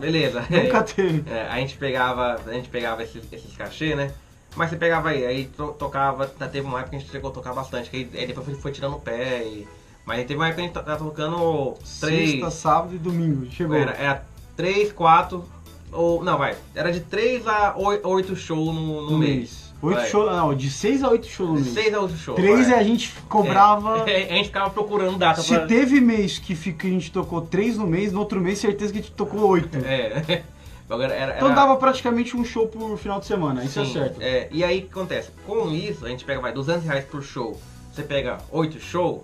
beleza. 0.00 0.44
Nunca 0.50 0.82
teve. 0.82 1.24
É, 1.30 1.42
a 1.48 1.56
gente 1.56 1.76
pegava, 1.76 2.40
a 2.46 2.52
gente 2.52 2.68
pegava 2.68 3.02
esses, 3.02 3.22
esses 3.32 3.56
cachê, 3.56 3.94
né? 3.94 4.12
Mas 4.56 4.70
você 4.70 4.76
pegava 4.76 5.10
aí, 5.10 5.24
aí 5.24 5.44
to- 5.46 5.72
tocava, 5.78 6.26
tá, 6.26 6.48
teve 6.48 6.66
uma 6.66 6.78
época 6.80 6.90
que 6.90 6.96
a 6.96 6.98
gente 6.98 7.10
chegou 7.12 7.30
a 7.30 7.34
tocar 7.34 7.52
bastante, 7.54 7.90
aí, 7.94 8.10
aí 8.14 8.26
depois 8.26 8.44
foi, 8.46 8.54
foi 8.56 8.72
tirando 8.72 8.96
o 8.96 9.00
pé. 9.00 9.44
E, 9.44 9.68
mas 10.04 10.18
aí 10.18 10.24
teve 10.24 10.40
uma 10.40 10.46
época 10.48 10.62
que 10.62 10.62
a 10.62 10.72
gente 10.72 10.84
tava 10.84 10.96
tocando 10.96 11.74
três. 12.00 12.30
Sexta, 12.30 12.50
sábado 12.50 12.94
e 12.94 12.98
domingo. 12.98 13.46
Chegou. 13.52 13.76
Era, 13.76 13.92
era 13.92 14.24
3, 14.56 14.90
4, 14.92 15.44
ou. 15.92 16.24
Não, 16.24 16.36
vai. 16.36 16.56
Era 16.74 16.90
de 16.90 17.00
3 17.00 17.46
a 17.46 17.74
8 17.76 18.34
shows 18.34 18.74
no, 18.74 19.02
no, 19.02 19.10
no 19.12 19.18
mês. 19.18 19.36
mês. 19.36 19.67
Oito 19.80 20.06
shows, 20.08 20.26
não, 20.30 20.54
de 20.54 20.70
6 20.70 21.04
a 21.04 21.08
8 21.10 21.26
shows 21.26 21.48
no 21.50 21.54
mês. 21.60 21.68
6 21.74 21.94
a 21.94 22.00
8 22.00 22.16
shows. 22.16 22.36
Três 22.36 22.66
vai. 22.68 22.76
é 22.76 22.80
a 22.80 22.82
gente 22.82 23.12
cobrava. 23.28 24.10
É, 24.10 24.24
a 24.24 24.34
gente 24.34 24.46
ficava 24.46 24.70
procurando 24.70 25.16
data 25.16 25.40
Se 25.40 25.54
pra. 25.54 25.66
teve 25.66 26.00
mês 26.00 26.38
que, 26.38 26.54
fica, 26.56 26.88
a 26.88 26.90
gente 26.90 27.12
tocou 27.12 27.42
3 27.42 27.78
no 27.78 27.86
mês, 27.86 28.12
no 28.12 28.18
outro 28.18 28.40
mês 28.40 28.58
certeza 28.58 28.92
que 28.92 28.98
a 28.98 29.02
gente 29.02 29.12
tocou 29.12 29.40
8. 29.46 29.78
É. 29.84 30.42
Agora 30.90 31.14
era, 31.14 31.36
Então 31.36 31.48
era- 31.48 31.54
dava 31.54 31.76
praticamente 31.76 32.34
um 32.36 32.44
show 32.44 32.66
por 32.66 32.96
final 32.96 33.20
de 33.20 33.26
semana, 33.26 33.62
isso 33.62 33.84
Sim, 33.84 33.90
é 33.90 33.92
certo. 33.92 34.22
é, 34.22 34.48
e 34.50 34.64
aí 34.64 34.78
o 34.78 34.82
que 34.82 34.88
acontece? 34.88 35.30
Com 35.46 35.70
isso, 35.70 36.04
a 36.06 36.08
gente 36.08 36.24
pega, 36.24 36.40
vai, 36.40 36.50
200 36.52 36.82
reais 36.84 37.04
por 37.04 37.22
show. 37.22 37.60
Você 37.92 38.02
pega 38.02 38.38
8 38.50 38.80
shows, 38.80 39.20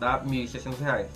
dá 0.00 0.18
1.600 0.18 0.80
reais. 0.80 1.06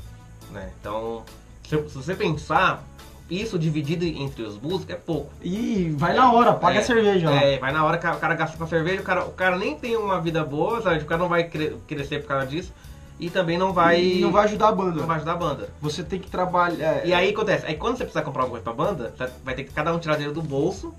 Né? 0.53 0.71
Então, 0.81 1.25
se, 1.69 1.77
se 1.89 1.95
você 1.97 2.15
pensar, 2.15 2.85
isso 3.31 3.59
dividido 3.59 4.05
entre 4.05 4.43
os 4.43 4.61
músicos 4.61 4.91
é 4.95 4.99
pouco. 4.99 5.31
E 5.43 5.95
vai 5.97 6.15
na 6.15 6.33
hora, 6.33 6.53
paga 6.55 6.77
É, 6.77 6.81
a 6.81 6.83
cerveja 6.83 7.31
lá. 7.31 7.37
É, 7.43 7.59
vai 7.59 7.73
na 7.73 7.85
hora 7.85 7.97
que 7.97 8.07
o 8.07 8.17
cara 8.17 8.35
gasta 8.35 8.57
com 8.59 8.65
a 8.65 8.67
cerveja, 8.67 9.01
o 9.01 9.05
cara, 9.05 9.25
o 9.25 9.31
cara 9.33 9.57
nem 9.57 9.77
tem 9.77 9.97
uma 9.97 10.21
vida 10.21 10.45
boa, 10.45 10.83
sabe? 10.83 10.99
O 11.01 11.07
cara 11.07 11.21
não 11.21 11.29
vai 11.29 11.45
cre- 11.45 11.77
crescer 11.87 12.21
por 12.21 12.29
causa 12.29 12.47
disso. 12.47 12.73
E 13.19 13.29
também 13.29 13.59
não 13.59 13.73
vai. 13.73 14.03
E 14.03 14.21
não 14.21 14.33
vai 14.33 14.45
ajudar 14.45 14.69
a 14.69 14.73
banda. 14.73 15.01
não 15.01 15.07
vai 15.07 15.17
ajudar 15.17 15.33
a 15.33 15.37
banda. 15.37 15.69
Você 15.83 16.03
tem 16.03 16.19
que 16.19 16.31
trabalhar. 16.31 17.07
E 17.07 17.13
aí 17.13 17.31
acontece, 17.31 17.67
aí 17.67 17.75
quando 17.77 17.99
você 17.99 18.05
precisar 18.05 18.23
comprar 18.23 18.43
alguma 18.45 18.59
coisa 18.61 18.75
pra 18.75 18.85
banda, 18.87 19.13
tá- 19.17 19.29
vai 19.45 19.55
ter 19.55 19.65
que 19.65 19.73
cada 19.73 19.93
um 19.95 19.99
tirar 19.99 20.15
dinheiro 20.15 20.33
do 20.35 20.41
bolso, 20.43 20.95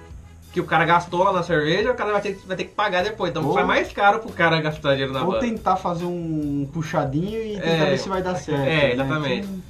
que 0.53 0.59
o 0.61 0.65
cara 0.65 0.85
gastou 0.85 1.23
lá 1.23 1.33
na 1.33 1.41
cerveja, 1.43 1.91
o 1.91 1.95
cara 1.95 2.11
vai 2.11 2.21
ter, 2.21 2.39
vai 2.45 2.55
ter 2.55 2.65
que 2.65 2.75
pagar 2.75 3.03
depois. 3.03 3.31
Então 3.31 3.43
Ou- 3.43 3.53
sai 3.55 3.63
mais 3.63 3.91
caro 3.91 4.19
pro 4.19 4.31
cara 4.33 4.61
gastar 4.61 4.91
dinheiro 4.91 5.11
na 5.13 5.21
Ou 5.23 5.31
banda. 5.31 5.39
tentar 5.39 5.77
fazer 5.77 6.05
um 6.05 6.69
puxadinho 6.71 7.41
e 7.43 7.53
tentar 7.55 7.67
É. 7.87 7.89
ver 7.89 7.97
se 7.97 8.07
vai 8.07 8.21
dar 8.21 8.35
certo. 8.35 8.61
É, 8.61 8.65
né? 8.65 8.93
exatamente. 8.93 9.47
Então, 9.47 9.61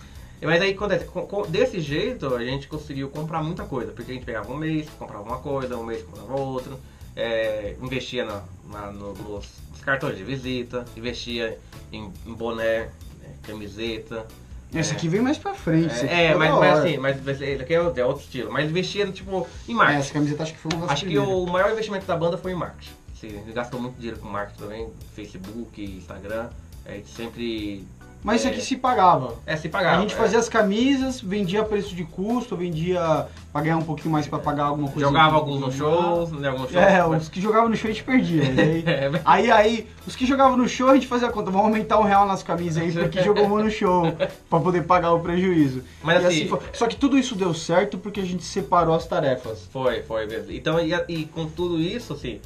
Mas 0.42 0.62
aí 0.62 0.72
acontece, 0.72 1.08
desse 1.50 1.80
jeito 1.82 2.34
a 2.36 2.44
gente 2.44 2.68
conseguiu 2.68 3.10
comprar 3.10 3.44
muita 3.44 3.64
coisa, 3.64 3.92
porque 3.92 4.12
a 4.12 4.14
gente 4.16 4.26
pegava 4.26 4.52
um 4.52 4.58
mês, 4.58 4.88
comprava 4.98 5.24
uma 5.24 5.38
coisa, 5.38 5.78
um 5.78 5.84
mês 5.84 6.04
comprava 6.04 6.34
outra, 6.40 6.74
é, 7.16 7.76
investia 7.82 8.26
na, 8.26 8.42
na- 8.72 8.92
no- 8.92 9.14
nos, 9.14 9.48
cartões 9.82 10.16
de 10.18 10.24
visita, 10.24 10.86
investia 10.96 11.58
em, 11.92 12.12
em 12.26 12.34
boné, 12.34 12.90
né, 13.22 13.36
camiseta. 13.44 14.26
Esse 14.74 14.94
aqui 14.94 15.08
vem 15.10 15.20
mais 15.22 15.38
pra 15.38 15.54
frente. 15.54 15.94
É, 16.08 16.28
é, 16.28 16.36
mas, 16.36 16.52
mas 16.58 16.80
assim, 16.80 16.98
mas 16.98 17.28
esse 17.28 17.62
aqui 17.62 17.74
é 17.74 17.82
outro, 17.82 18.00
é 18.02 18.06
outro 18.06 18.24
estilo. 18.24 18.52
Mas 18.52 18.70
investia 18.70 19.06
tipo 19.12 19.46
em 19.68 19.74
É, 19.74 19.76
marketing. 19.76 20.00
essa 20.00 20.14
camiseta 20.14 20.44
acho 20.44 20.54
que 20.54 20.60
foi 20.60 20.72
das 20.72 20.92
Acho 20.92 21.06
que 21.06 21.18
o 21.18 21.46
maior 21.46 21.72
investimento 21.72 22.06
da 22.06 22.16
banda 22.16 22.38
foi 22.38 22.52
em 22.52 22.56
marketing. 22.56 22.92
Assim, 23.12 23.28
a 23.28 23.32
gente 23.42 23.52
gastou 23.52 23.82
muito 23.82 23.96
dinheiro 23.98 24.20
com 24.20 24.30
marketing 24.30 24.60
também, 24.60 24.90
Facebook, 25.14 25.84
Instagram. 25.84 26.50
A 26.86 26.92
gente 26.94 27.10
sempre. 27.10 27.86
Mas 28.24 28.42
isso 28.42 28.48
é, 28.48 28.52
aqui 28.52 28.62
se 28.62 28.78
pagava. 28.78 29.36
É, 29.46 29.56
se 29.56 29.68
pagava. 29.68 29.98
a 29.98 30.02
gente 30.02 30.14
é. 30.14 30.18
fazia 30.18 30.38
as 30.38 30.48
camisas, 30.48 31.20
vendia 31.20 31.62
a 31.62 31.66
preço 31.66 31.96
de 31.96 32.04
custo, 32.04 32.56
vendia 32.56 33.28
pra 33.52 33.62
ganhar 33.62 33.78
um 33.78 33.82
pouquinho 33.84 34.12
mais 34.12 34.28
pra 34.28 34.38
pagar 34.40 34.66
alguma 34.66 34.90
coisa. 34.90 35.08
Jogava 35.08 35.36
alguns 35.36 35.60
no 35.60 35.72
shows, 35.72 36.32
né? 36.32 36.50
Alguns 36.50 36.70
shows. 36.72 36.86
É, 36.86 37.06
os 37.06 37.30
que 37.30 37.42
jogavam 37.42 37.68
no 37.70 37.76
show 37.76 37.90
a 37.90 37.94
gente 37.94 38.04
perdia. 38.04 38.44
e 38.44 38.60
aí, 38.60 38.84
É, 38.88 39.10
mas- 39.10 39.22
aí, 39.26 39.52
aí, 39.52 39.88
os 40.06 40.16
que 40.16 40.26
jogavam 40.26 40.56
no 40.56 40.68
show 40.68 40.90
a 40.90 40.94
gente 40.94 41.08
fazia 41.08 41.28
a 41.28 41.32
conta, 41.32 41.50
vamos 41.50 41.68
aumentar 41.68 42.00
um 42.00 42.04
real 42.04 42.28
nas 42.28 42.44
camisas 42.44 42.82
aí 42.84 42.92
porque 42.92 43.22
jogou 43.24 43.46
uma 43.46 43.64
no 43.64 43.72
show, 43.72 44.04
pra 44.50 44.60
poder 44.60 44.84
pagar 44.84 45.12
o 45.14 45.20
prejuízo. 45.20 45.84
Mas 46.04 46.24
assim- 46.24 46.48
foi. 46.48 46.60
Só 46.74 46.88
que 46.88 46.96
tudo 46.96 47.18
isso 47.18 47.36
deu 47.36 47.54
certo 47.54 47.98
porque 47.98 48.20
a 48.20 48.26
gente 48.26 48.44
separou 48.44 48.94
as 48.96 49.06
tarefas. 49.06 49.68
Foi, 49.72 50.04
foi 50.04 50.28
mesmo. 50.28 50.52
Então, 50.52 50.80
e, 50.80 50.94
e 51.08 51.26
com 51.26 51.46
tudo 51.48 51.80
isso, 51.80 52.14
assim, 52.14 52.40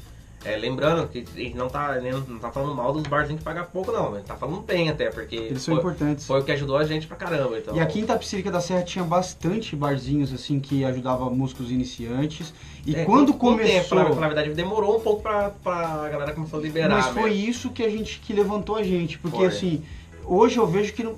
é, 0.45 0.55
lembrando 0.55 1.07
que 1.07 1.25
a 1.35 1.39
gente 1.39 1.55
não 1.55 1.67
tá, 1.67 1.95
nem- 2.01 2.11
não 2.13 2.37
tá 2.39 2.51
falando 2.51 2.75
mal 2.75 2.93
dos 2.93 3.03
barzinhos 3.03 3.39
que 3.39 3.43
pagam 3.45 3.65
pouco, 3.65 3.91
não. 3.91 4.13
A 4.13 4.17
gente 4.17 4.25
tá 4.27 4.35
falando 4.35 4.61
bem 4.61 4.89
até, 4.89 5.09
porque 5.09 5.35
Eles 5.35 5.61
são 5.61 5.73
foi, 5.75 5.81
importantes. 5.83 6.25
foi 6.25 6.39
o 6.39 6.43
que 6.43 6.51
ajudou 6.51 6.77
a 6.77 6.83
gente 6.85 7.07
pra 7.07 7.17
caramba. 7.17 7.57
Então, 7.57 7.75
E 7.75 7.79
aqui 7.79 7.99
em 7.99 8.05
Tapicirica 8.05 8.51
da 8.51 8.61
Serra 8.61 8.83
tinha 8.83 9.03
bastante 9.03 9.75
barzinhos 9.75 10.31
assim 10.33 10.59
que 10.59 10.85
ajudava 10.85 11.29
músicos 11.29 11.71
iniciantes. 11.71 12.53
E 12.85 12.95
é, 12.95 13.03
quando 13.05 13.33
com- 13.33 13.57
tempo, 13.57 13.67
começou, 13.67 13.97
pra, 13.97 14.13
falar 14.13 14.25
a 14.25 14.29
verdade, 14.29 14.53
demorou 14.53 14.97
um 14.97 14.99
pouco 14.99 15.21
pra, 15.23 15.49
pra 15.63 16.07
galera 16.09 16.33
começar 16.33 16.57
a 16.57 16.59
liberar. 16.59 16.89
mas 16.89 17.07
foi 17.07 17.31
mesmo. 17.31 17.49
isso 17.49 17.69
que 17.71 17.83
a 17.83 17.89
gente 17.89 18.19
que 18.19 18.31
levantou 18.33 18.75
a 18.75 18.83
gente, 18.83 19.17
porque 19.17 19.37
Foi. 19.37 19.47
assim, 19.47 19.83
hoje 20.23 20.57
eu 20.57 20.67
vejo 20.67 20.93
que 20.93 21.03
não, 21.03 21.15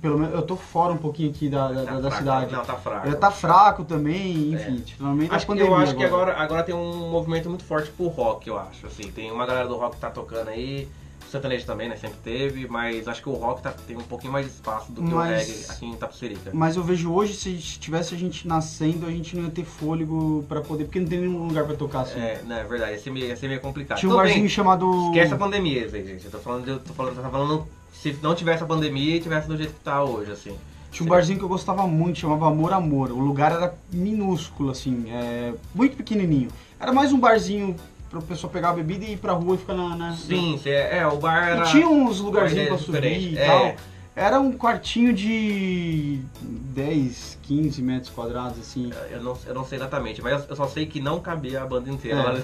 pelo 0.00 0.18
menos 0.18 0.34
eu 0.34 0.42
tô 0.42 0.56
fora 0.56 0.92
um 0.92 0.96
pouquinho 0.96 1.30
aqui 1.30 1.48
da, 1.48 1.68
da, 1.72 1.84
Tá 1.84 1.92
da 1.94 2.00
fraco, 2.02 2.16
cidade. 2.18 2.52
Não, 2.52 2.64
tá 2.64 2.74
fraco. 2.76 3.08
Já 3.10 3.16
tá 3.16 3.30
fraco 3.30 3.84
também, 3.84 4.52
enfim, 4.52 4.82
finalmente 4.96 5.26
Acho 5.32 5.36
a 5.36 5.40
que, 5.40 5.46
pandemia 5.46 5.70
eu 5.70 5.76
acho 5.76 5.96
que 5.96 6.04
agora, 6.04 6.36
agora 6.36 6.62
tem 6.62 6.74
um 6.74 7.10
movimento 7.10 7.48
muito 7.48 7.64
forte 7.64 7.90
pro 7.90 8.06
rock, 8.08 8.48
eu 8.48 8.58
acho. 8.58 8.86
Assim, 8.86 9.10
tem 9.10 9.30
uma 9.30 9.44
galera 9.46 9.66
do 9.68 9.76
rock 9.76 9.96
que 9.96 10.00
tá 10.00 10.10
tocando 10.10 10.48
aí, 10.48 10.88
o 11.26 11.30
sertanejo 11.30 11.66
também, 11.66 11.88
né? 11.88 11.96
Sempre 11.96 12.16
teve, 12.24 12.66
mas 12.68 13.06
acho 13.06 13.20
que 13.22 13.28
o 13.28 13.34
rock 13.34 13.60
tá, 13.62 13.70
tem 13.86 13.96
um 13.96 14.00
pouquinho 14.02 14.32
mais 14.32 14.46
de 14.46 14.52
espaço 14.52 14.90
do 14.92 15.02
que 15.02 15.12
Mas- 15.12 15.46
o 15.46 15.50
reggae 15.52 15.64
aqui 15.70 15.86
em 15.86 15.94
Tapicerica. 15.96 16.50
Mas 16.54 16.76
eu 16.76 16.82
vejo 16.82 17.12
hoje, 17.12 17.34
se 17.34 17.54
tivesse 17.56 18.14
a 18.14 18.18
gente 18.18 18.48
nascendo, 18.48 19.04
a 19.06 19.10
gente 19.10 19.36
não 19.36 19.44
ia 19.44 19.50
ter 19.50 19.64
fôlego 19.64 20.44
pra 20.48 20.60
poder, 20.62 20.84
porque 20.84 21.00
não 21.00 21.08
tem 21.08 21.18
nenhum 21.20 21.46
lugar 21.46 21.64
pra 21.66 21.74
tocar 21.76 22.00
assim. 22.00 22.18
É, 22.18 22.40
não, 22.46 22.56
é 22.56 22.64
verdade, 22.64 22.92
ia 22.92 22.98
ser 22.98 23.10
meio, 23.10 23.26
ia 23.26 23.36
ser 23.36 23.48
meio 23.48 23.60
complicado. 23.60 23.98
Tinha 23.98 24.10
um 24.12 24.16
barzinho 24.16 24.48
chamado. 24.48 24.90
Esquece 25.08 25.34
a 25.34 25.36
pandemia, 25.36 25.88
gente. 25.88 26.24
Eu 26.24 26.30
tô 26.30 26.38
falando, 26.38 26.66
eu 26.68 26.78
tô 26.78 26.94
falando, 26.94 27.20
tá 27.22 27.28
falando 27.28 27.66
se 28.02 28.16
não 28.22 28.34
tivesse 28.34 28.62
a 28.62 28.66
pandemia 28.66 29.16
e 29.16 29.20
tivesse 29.20 29.48
do 29.48 29.56
jeito 29.56 29.74
que 29.74 29.80
tá 29.80 30.02
hoje, 30.02 30.30
assim. 30.32 30.56
Tinha 30.90 31.06
um 31.06 31.10
barzinho 31.10 31.38
que 31.38 31.44
eu 31.44 31.48
gostava 31.48 31.86
muito, 31.86 32.18
chamava 32.18 32.46
Amor 32.48 32.72
Amor. 32.72 33.10
O 33.10 33.18
lugar 33.18 33.52
era 33.52 33.74
minúsculo, 33.92 34.70
assim, 34.70 35.06
é, 35.10 35.52
muito 35.74 35.96
pequenininho. 35.96 36.48
Era 36.80 36.92
mais 36.92 37.12
um 37.12 37.18
barzinho 37.20 37.76
pra 38.08 38.22
pessoa 38.22 38.50
pegar 38.50 38.70
a 38.70 38.72
bebida 38.72 39.04
e 39.04 39.12
ir 39.12 39.16
pra 39.18 39.32
rua 39.32 39.56
e 39.56 39.58
ficar 39.58 39.74
na. 39.74 39.94
na 39.96 40.16
Sim, 40.16 40.58
cê- 40.62 40.70
é, 40.70 41.06
o 41.06 41.16
bar 41.18 41.48
era. 41.48 41.64
E 41.66 41.70
tinha 41.70 41.88
uns 41.88 42.20
lugarzinhos 42.20 42.68
pra 42.68 42.78
subir 42.78 43.00
diferente, 43.00 43.34
e 43.34 43.38
é. 43.38 43.76
Era 44.18 44.40
um 44.40 44.50
quartinho 44.52 45.12
de 45.12 46.18
10, 46.42 47.38
15 47.42 47.80
metros 47.82 48.10
quadrados, 48.10 48.58
assim. 48.58 48.90
Eu 49.10 49.22
não, 49.22 49.36
eu 49.46 49.54
não 49.54 49.64
sei 49.64 49.78
exatamente, 49.78 50.20
mas 50.20 50.44
eu 50.48 50.56
só 50.56 50.66
sei 50.66 50.86
que 50.86 51.00
não 51.00 51.20
cabia 51.20 51.62
a 51.62 51.66
banda 51.66 51.88
inteira 51.90 52.18
É. 52.18 52.22
lá. 52.24 52.34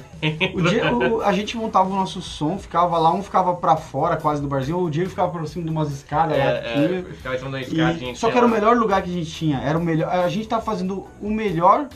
O 0.54 0.62
dia, 0.62 0.94
o- 0.94 1.20
a 1.22 1.32
gente 1.32 1.56
montava 1.56 1.90
o 1.90 1.96
nosso 1.96 2.22
som, 2.22 2.56
ficava 2.58 2.96
lá, 2.98 3.12
um 3.12 3.22
ficava 3.22 3.54
pra 3.56 3.76
fora 3.76 4.16
quase 4.16 4.40
do 4.40 4.46
barzinho, 4.48 4.78
o 4.78 4.88
Diego 4.90 5.10
ficava 5.10 5.30
por 5.32 5.46
cima 5.48 5.64
de 5.64 5.70
umas 5.70 5.90
escadas 5.90 6.38
lá 6.38 6.44
É, 6.44 6.60
tinha. 6.74 6.98
é, 7.00 7.02
ficava 7.02 7.34
em 7.34 7.38
cima 7.38 7.50
da 7.50 7.58
E- 7.60 7.62
escadinha. 7.64 8.14
só 8.14 8.30
que 8.30 8.36
era 8.38 8.46
o 8.46 8.50
melhor 8.50 8.76
lugar 8.76 9.02
que 9.02 9.10
a 9.10 9.12
gente 9.12 9.30
tinha. 9.30 9.58
Era 9.58 9.76
o 9.76 9.82
melhor. 9.82 10.08
A 10.10 10.28
gente 10.28 10.46
tava 10.46 10.62
fazendo 10.62 11.06
o 11.20 11.28
melhor 11.30 11.88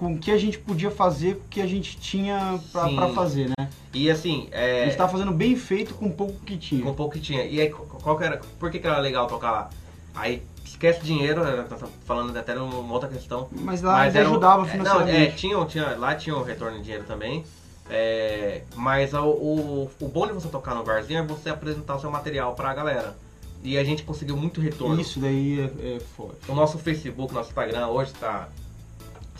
com 0.00 0.14
o 0.14 0.18
que 0.18 0.30
a 0.30 0.38
gente 0.38 0.58
podia 0.58 0.90
fazer, 0.90 1.34
com 1.36 1.44
o 1.44 1.48
que 1.50 1.60
a 1.60 1.66
gente 1.66 1.98
tinha 1.98 2.58
pra 2.72 3.08
fazer, 3.10 3.50
né? 3.50 3.68
E 3.92 4.10
assim, 4.10 4.48
A 4.50 4.56
é, 4.58 4.84
gente 4.86 4.96
tava 4.96 5.12
fazendo 5.12 5.30
bem 5.30 5.54
feito 5.54 5.92
com 5.94 6.10
pouco 6.10 6.40
que 6.40 6.56
tinha. 6.56 6.82
com 6.82 6.94
pouco 6.94 7.12
que 7.12 7.20
tinha. 7.20 7.44
E 7.44 7.60
aí, 7.60 7.68
qual 7.68 8.16
que 8.16 8.24
era, 8.24 8.40
por 8.58 8.70
que, 8.70 8.78
que 8.78 8.86
era 8.86 8.98
legal 8.98 9.26
tocar 9.26 9.50
lá? 9.50 9.70
Aí, 10.14 10.42
esquece 10.64 11.02
dinheiro, 11.02 11.44
né, 11.44 11.66
tá 11.68 11.76
falando 12.06 12.34
até 12.36 12.58
uma 12.58 12.92
outra 12.94 13.10
questão. 13.10 13.48
Mas 13.52 13.82
lá 13.82 13.92
Mas 13.92 14.06
ainda 14.06 14.18
era 14.20 14.28
um- 14.28 14.32
ajudava 14.32 14.54
é, 14.54 14.56
Não, 14.56 14.64
é, 14.64 14.70
financeiramente. 14.70 15.36
tinha, 15.36 15.64
tinha, 15.66 15.96
lá 15.98 16.14
tinha 16.14 16.34
um 16.34 16.42
retorno 16.42 16.78
de 16.78 16.82
dinheiro 16.84 17.04
também. 17.04 17.44
É, 17.90 18.62
mas 18.76 19.12
o, 19.12 19.24
o, 19.24 19.90
o 20.00 20.08
bom 20.08 20.26
de 20.26 20.32
você 20.32 20.48
tocar 20.48 20.74
no 20.74 20.82
barzinho 20.82 21.18
é 21.18 21.22
você 21.22 21.50
apresentar 21.50 21.96
o 21.96 22.00
seu 22.00 22.10
material 22.10 22.54
pra 22.54 22.72
galera. 22.72 23.14
E 23.62 23.76
a 23.76 23.84
gente 23.84 24.02
conseguiu 24.04 24.36
muito 24.36 24.60
retorno. 24.62 24.98
Isso 24.98 25.20
daí 25.20 25.60
é, 25.60 25.96
é 25.96 26.00
forte. 26.16 26.36
O 26.48 26.54
nosso 26.54 26.78
Facebook, 26.78 27.34
nosso 27.34 27.50
Instagram, 27.50 27.88
hoje 27.88 28.12
tá. 28.18 28.48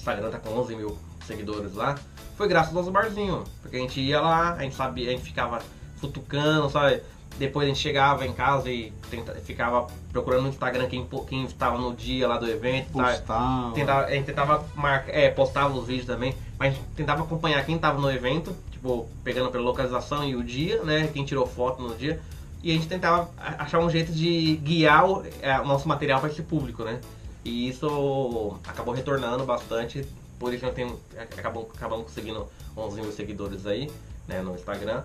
Instagram 0.01 0.31
tá 0.31 0.39
com 0.39 0.51
11 0.59 0.75
mil 0.77 0.99
seguidores 1.27 1.75
lá. 1.75 1.97
Foi 2.37 2.49
graças 2.49 2.69
ao 2.71 2.75
nosso 2.81 2.91
barzinho. 2.91 3.45
Porque 3.63 3.77
a 3.77 3.81
gente 3.81 4.01
ia 4.01 4.21
lá, 4.21 4.55
a 4.55 4.63
gente 4.63 4.75
sabia, 4.75 5.09
a 5.09 5.13
gente 5.13 5.23
ficava 5.23 5.61
futucando, 5.99 6.69
sabe? 6.71 7.03
Depois 7.39 7.65
a 7.65 7.69
gente 7.69 7.79
chegava 7.81 8.27
em 8.27 8.33
casa 8.33 8.71
e 8.71 8.93
tenta- 9.11 9.35
ficava 9.37 9.87
procurando 10.13 10.43
no 10.43 10.49
Instagram 10.49 10.87
quem, 10.89 11.07
quem 11.29 11.45
estava 11.45 11.79
no 11.79 11.95
dia 11.95 12.27
lá 12.27 12.37
do 12.37 12.49
evento? 12.51 12.91
Postar. 12.93 13.73
Tentava, 13.75 14.07
a 14.07 14.11
gente 14.11 14.25
tentava 14.27 14.65
marcar, 14.75 15.13
é, 15.13 15.31
postava 15.31 15.73
os 15.79 15.87
vídeos 15.87 16.07
também, 16.07 16.35
mas 16.59 16.73
a 16.73 16.77
gente 16.77 16.85
tentava 16.97 17.23
acompanhar 17.23 17.65
quem 17.65 17.79
tava 17.79 18.01
no 18.01 18.11
evento, 18.11 18.51
tipo, 18.71 18.71
tipo, 18.81 19.09
pegando 19.23 19.51
pela 19.51 19.63
localização 19.63 20.25
e 20.25 20.35
o 20.35 20.43
dia, 20.43 20.83
né? 20.83 21.09
Quem 21.13 21.23
tirou 21.25 21.47
foto 21.47 21.83
no 21.83 21.95
dia. 21.95 22.19
E 22.63 22.71
a 22.71 22.75
gente 22.75 22.89
tentava 22.89 23.31
achar 23.59 23.79
um 23.79 23.89
jeito 23.91 24.11
de 24.13 24.57
guiar 24.57 25.07
o, 25.09 25.23
é, 25.41 25.59
o 25.61 25.67
nosso 25.67 25.87
material 25.87 26.19
para 26.21 26.31
esse 26.31 26.43
público, 26.43 26.83
né? 26.83 26.99
E 27.45 27.69
isso 27.69 28.59
acabou 28.67 28.93
retornando 28.93 29.45
bastante, 29.45 30.07
por 30.39 30.53
isso 30.53 30.65
eu 30.65 30.73
tenho, 30.73 30.99
acabamos, 31.19 31.69
acabamos 31.75 32.07
conseguindo 32.07 32.47
11 32.77 33.01
mil 33.01 33.13
seguidores 33.13 33.67
aí, 33.67 33.91
né, 34.29 34.41
no 34.41 34.55
Instagram. 34.55 35.03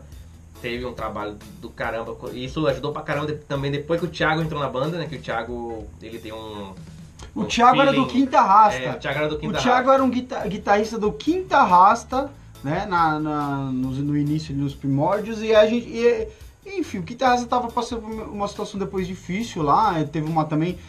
Teve 0.62 0.86
um 0.86 0.94
trabalho 0.94 1.38
do 1.62 1.70
caramba, 1.70 2.16
isso 2.34 2.66
ajudou 2.68 2.92
pra 2.92 3.02
caramba 3.02 3.34
também 3.48 3.72
depois 3.72 4.00
que 4.00 4.06
o 4.06 4.10
Thiago 4.10 4.42
entrou 4.42 4.62
na 4.62 4.70
banda, 4.70 4.98
né, 4.98 5.08
que 5.08 5.18
o 5.18 5.22
Thiago, 5.22 5.88
ele 6.02 6.20
tem 6.20 6.34
um... 6.34 6.74
O 7.34 7.42
um 7.42 7.46
Thiago 7.46 7.78
feeling, 7.78 7.90
era 7.90 7.98
do 7.98 8.08
Quinta 8.08 8.42
Rasta. 8.42 8.80
É, 8.80 8.96
o 8.96 9.00
Thiago 9.00 9.20
era 9.20 9.28
do 9.28 9.40
Quinta 9.40 9.60
O 9.60 9.62
Thiago 9.62 9.92
era 9.92 10.04
um 10.04 10.10
guitarrista 10.10 10.98
do 10.98 11.12
Quinta 11.12 11.64
Rasta, 11.64 12.32
né, 12.64 12.86
na, 12.86 13.20
na 13.20 13.58
no, 13.72 13.92
no, 13.92 14.18
início, 14.18 14.56
nos 14.56 14.74
primórdios, 14.74 15.42
e 15.42 15.54
a 15.54 15.66
gente... 15.68 15.88
E, 15.88 16.28
enfim, 16.66 17.00
o 17.00 17.04
Quinta 17.04 17.28
Rasta 17.28 17.46
tava 17.46 17.70
passando 17.70 18.02
por 18.02 18.12
uma 18.12 18.48
situação 18.48 18.80
depois 18.80 19.06
difícil 19.06 19.62
lá, 19.62 20.02
teve 20.06 20.28
uma 20.28 20.46
também 20.46 20.80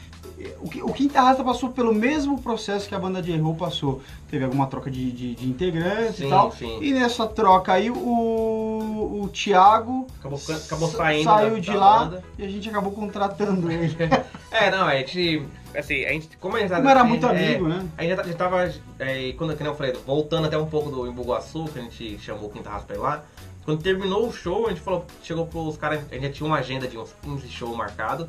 o, 0.60 0.92
Quinta 0.92 1.20
Rasta 1.20 1.42
passou 1.42 1.70
pelo 1.70 1.94
mesmo 1.94 2.40
processo 2.40 2.86
que 2.88 2.94
a 2.94 2.98
banda 2.98 3.22
de 3.22 3.32
Errou 3.32 3.54
passou. 3.54 4.02
Teve 4.30 4.44
alguma 4.44 4.66
troca 4.66 4.90
de, 4.90 5.10
de, 5.10 5.34
de 5.34 5.48
integrantes 5.48 6.16
sim, 6.16 6.26
e 6.26 6.30
tal. 6.30 6.52
Sim. 6.52 6.78
E 6.82 6.92
nessa 6.92 7.26
troca 7.26 7.72
aí 7.72 7.90
o, 7.90 7.96
o 7.96 9.28
Thiago 9.32 10.06
acabou, 10.20 10.38
acabou 10.38 10.88
saindo 10.88 11.24
saiu 11.24 11.54
da, 11.54 11.58
de 11.58 11.72
da 11.72 11.78
lá 11.78 12.04
banda. 12.04 12.24
e 12.38 12.44
a 12.44 12.48
gente 12.48 12.68
acabou 12.68 12.92
contratando 12.92 13.70
ele. 13.70 13.96
é, 14.50 14.70
não, 14.70 14.86
a 14.86 14.96
gente. 14.96 15.46
Assim, 15.74 16.04
a 16.04 16.10
gente. 16.10 16.36
Como 16.36 16.56
a 16.56 16.60
gente 16.60 16.74
como 16.74 16.88
era 16.88 17.02
muito 17.02 17.26
amigo, 17.26 17.66
é, 17.66 17.68
né? 17.68 17.88
A 17.96 18.02
gente 18.02 18.16
já 18.16 18.34
tava. 18.34 18.70
É, 18.98 19.32
quando, 19.32 19.56
como 19.56 19.70
eu 19.70 19.74
falei, 19.74 19.92
voltando 20.06 20.46
até 20.46 20.58
um 20.58 20.66
pouco 20.66 20.90
do 20.90 21.06
Embuguaçu, 21.06 21.64
que 21.64 21.78
a 21.78 21.82
gente 21.82 22.18
chamou 22.18 22.48
o 22.48 22.50
Quinta 22.50 22.68
Rasta 22.68 22.86
pra 22.86 22.96
ir 22.96 23.00
lá. 23.00 23.24
Quando 23.64 23.82
terminou 23.82 24.28
o 24.28 24.32
show, 24.32 24.66
a 24.66 24.68
gente 24.68 24.80
falou, 24.80 25.04
chegou 25.24 25.44
pros 25.44 25.76
caras, 25.76 26.00
a 26.08 26.14
gente 26.14 26.26
já 26.26 26.32
tinha 26.32 26.46
uma 26.46 26.58
agenda 26.58 26.86
de 26.86 26.96
uns 26.96 27.12
15 27.22 27.48
shows 27.48 27.76
marcados. 27.76 28.28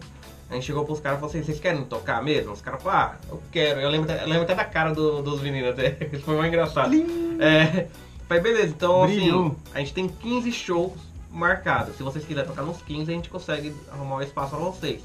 A 0.49 0.53
gente 0.53 0.65
chegou 0.65 0.85
pros 0.85 0.99
caras 0.99 1.17
e 1.17 1.21
falou 1.21 1.29
assim, 1.29 1.43
vocês 1.43 1.59
querem 1.59 1.83
tocar 1.83 2.23
mesmo? 2.23 2.53
Os 2.53 2.61
caras 2.61 2.81
falaram, 2.81 3.11
ah, 3.11 3.15
eu 3.29 3.43
quero. 3.51 3.81
Eu 3.81 3.89
lembro, 3.89 4.09
eu 4.09 4.27
lembro 4.27 4.43
até 4.43 4.55
da 4.55 4.63
cara 4.63 4.93
do, 4.93 5.21
dos 5.21 5.41
meninos 5.41 5.71
até. 5.71 5.91
Foi 6.23 6.35
muito 6.35 6.47
engraçado. 6.47 6.93
É, 7.39 7.87
falei, 8.27 8.43
beleza, 8.43 8.67
então 8.67 9.05
Brilhou. 9.05 9.47
assim, 9.47 9.55
a 9.73 9.79
gente 9.79 9.93
tem 9.93 10.07
15 10.07 10.51
shows 10.53 10.93
marcados. 11.29 11.97
Se 11.97 12.03
vocês 12.03 12.25
quiserem 12.25 12.49
tocar 12.49 12.63
nos 12.63 12.81
15, 12.81 13.11
a 13.11 13.15
gente 13.15 13.29
consegue 13.29 13.75
arrumar 13.91 14.17
um 14.17 14.21
espaço 14.21 14.51
pra 14.51 14.59
vocês. 14.59 15.01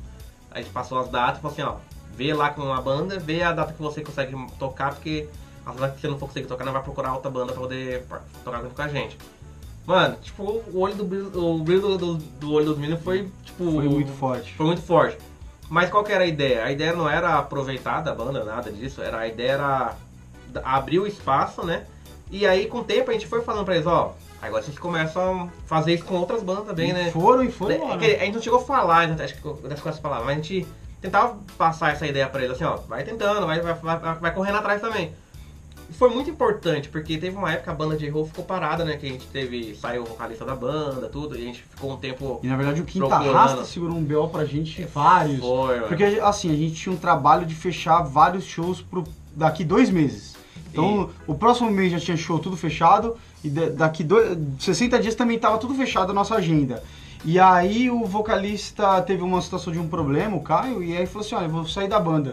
A 0.51 0.59
gente 0.61 0.71
passou 0.71 0.99
as 0.99 1.09
datas 1.09 1.39
e 1.39 1.43
falou 1.43 1.53
assim, 1.53 1.63
ó, 1.63 1.77
vê 2.17 2.33
lá 2.33 2.51
com 2.51 2.63
uma 2.63 2.81
banda, 2.81 3.19
vê 3.19 3.43
a 3.43 3.53
data 3.53 3.73
que 3.73 3.83
você 3.83 4.01
consegue 4.01 4.37
tocar, 4.61 4.95
porque 4.95 5.29
as 5.67 5.75
datas 5.75 5.97
que 5.97 6.03
você 6.03 6.09
não 6.09 6.19
for 6.19 6.27
conseguir 6.27 6.47
tocar, 6.47 6.65
não 6.65 6.73
vai 6.73 6.83
procurar 6.83 7.15
outra 7.15 7.31
banda 7.31 7.53
pra 7.53 7.61
poder 7.61 8.05
tocar 8.45 8.61
com 8.61 8.83
a 8.83 8.89
gente. 8.89 9.19
Mano, 9.85 10.17
tipo, 10.23 10.45
o 10.45 10.79
olho 10.79 10.95
do 10.95 11.05
brilho, 11.05 11.45
o 11.45 11.59
brilho 11.59 11.81
do, 11.81 11.99
do, 11.99 12.15
do 12.15 12.53
olho 12.53 12.67
dos 12.67 12.79
meninos 12.79 13.03
foi, 13.03 13.29
tipo... 13.43 13.65
Foi 13.65 13.89
muito 13.89 14.13
forte. 14.13 14.55
Foi 14.55 14.67
muito 14.67 14.83
forte. 14.83 15.19
Mas 15.73 15.89
qual 15.89 16.05
que 16.05 16.13
era 16.13 16.25
a 16.25 16.27
ideia? 16.27 16.65
A 16.65 16.71
ideia 16.71 16.93
não 16.93 17.09
era 17.09 17.39
aproveitar 17.39 18.03
da 18.03 18.15
banda, 18.15 18.45
nada 18.45 18.71
disso. 18.71 19.01
Era, 19.01 19.21
a 19.21 19.27
ideia 19.27 19.53
era 19.53 19.97
abrir 20.63 20.99
o 20.99 21.07
espaço, 21.07 21.65
né? 21.65 21.87
E 22.31 22.47
aí, 22.47 22.67
com 22.67 22.81
o 22.81 22.85
tempo, 22.85 23.09
a 23.09 23.15
gente 23.15 23.27
foi 23.27 23.41
falando 23.41 23.65
pra 23.65 23.77
eles, 23.77 23.87
ó, 23.87 24.15
agora 24.43 24.63
vocês 24.63 24.79
começam 24.79 25.45
a 25.45 25.67
fazer 25.67 25.95
isso 25.95 26.05
com 26.05 26.17
outras 26.17 26.43
bandas 26.43 26.67
também, 26.67 26.91
e 26.91 26.93
né? 26.93 27.11
Foram 27.11 27.43
e 27.43 27.51
foram. 27.51 27.75
É, 28.03 28.17
a 28.17 28.25
gente 28.27 28.35
não 28.35 28.43
chegou 28.43 28.59
a 28.59 28.63
falar, 28.63 29.11
acho 29.19 29.35
que 29.35 29.67
das 29.67 29.79
essas 29.79 29.99
palavras, 29.99 30.27
mas 30.27 30.37
a 30.37 30.43
gente 30.43 30.69
tentava 31.01 31.39
passar 31.57 31.95
essa 31.95 32.07
ideia 32.07 32.29
pra 32.29 32.43
eles 32.43 32.55
assim, 32.55 32.65
ó, 32.65 32.77
vai 32.77 33.03
tentando, 33.03 33.47
vai, 33.47 33.59
vai, 33.63 33.73
vai, 33.73 34.15
vai 34.17 34.35
correndo 34.35 34.59
atrás 34.59 34.79
também 34.79 35.15
foi 35.93 36.11
muito 36.11 36.31
importante, 36.31 36.89
porque 36.89 37.19
teve 37.19 37.37
uma 37.37 37.53
época 37.53 37.71
a 37.71 37.75
banda 37.75 37.97
de 37.97 38.09
roll 38.09 38.27
ficou 38.27 38.45
parada, 38.45 38.85
né? 38.85 38.97
Que 38.97 39.07
a 39.07 39.09
gente 39.11 39.27
teve. 39.27 39.75
Saiu 39.75 40.03
o 40.03 40.07
vocalista 40.07 40.45
da 40.45 40.55
banda, 40.55 41.09
tudo, 41.09 41.37
e 41.37 41.43
a 41.43 41.45
gente 41.45 41.63
ficou 41.63 41.93
um 41.93 41.97
tempo. 41.97 42.41
E 42.43 42.47
na 42.47 42.57
verdade 42.57 42.81
o 42.81 42.85
Quinta 42.85 43.19
Rasta 43.19 43.65
segurou 43.65 43.97
um 43.97 44.03
BO 44.03 44.29
pra 44.29 44.45
gente 44.45 44.85
vários. 44.85 45.39
Foi, 45.39 45.81
porque 45.83 46.05
assim, 46.23 46.51
a 46.51 46.57
gente 46.57 46.75
tinha 46.75 46.95
um 46.95 46.99
trabalho 46.99 47.47
de 47.47 47.55
fechar 47.55 48.03
vários 48.03 48.45
shows 48.45 48.83
pro, 48.83 49.05
daqui 49.35 49.65
dois 49.65 49.91
meses. 49.91 50.35
Então, 50.71 51.11
e... 51.29 51.31
o 51.31 51.35
próximo 51.35 51.71
mês 51.71 51.93
já 51.93 52.01
tinha 52.01 52.17
show 52.17 52.39
tudo 52.39 52.57
fechado, 52.57 53.17
e 53.45 53.51
daqui 53.51 54.03
dois, 54.03 54.39
60 54.59 54.99
dias 54.99 55.15
também 55.15 55.39
tava 55.39 55.59
tudo 55.59 55.75
fechado 55.75 56.11
a 56.11 56.15
nossa 56.15 56.35
agenda. 56.35 56.83
E 57.25 57.39
aí 57.39 57.89
o 57.91 58.05
vocalista 58.05 59.01
teve 59.03 59.23
uma 59.23 59.41
situação 59.41 59.73
de 59.73 59.79
um 59.79 59.87
problema, 59.87 60.37
o 60.37 60.41
Caio, 60.41 60.83
e 60.83 60.97
aí 60.97 61.07
falou 61.07 61.25
assim, 61.25 61.35
olha, 61.35 61.45
eu 61.45 61.51
vou 61.51 61.67
sair 61.67 61.89
da 61.89 62.01
banda. 62.01 62.33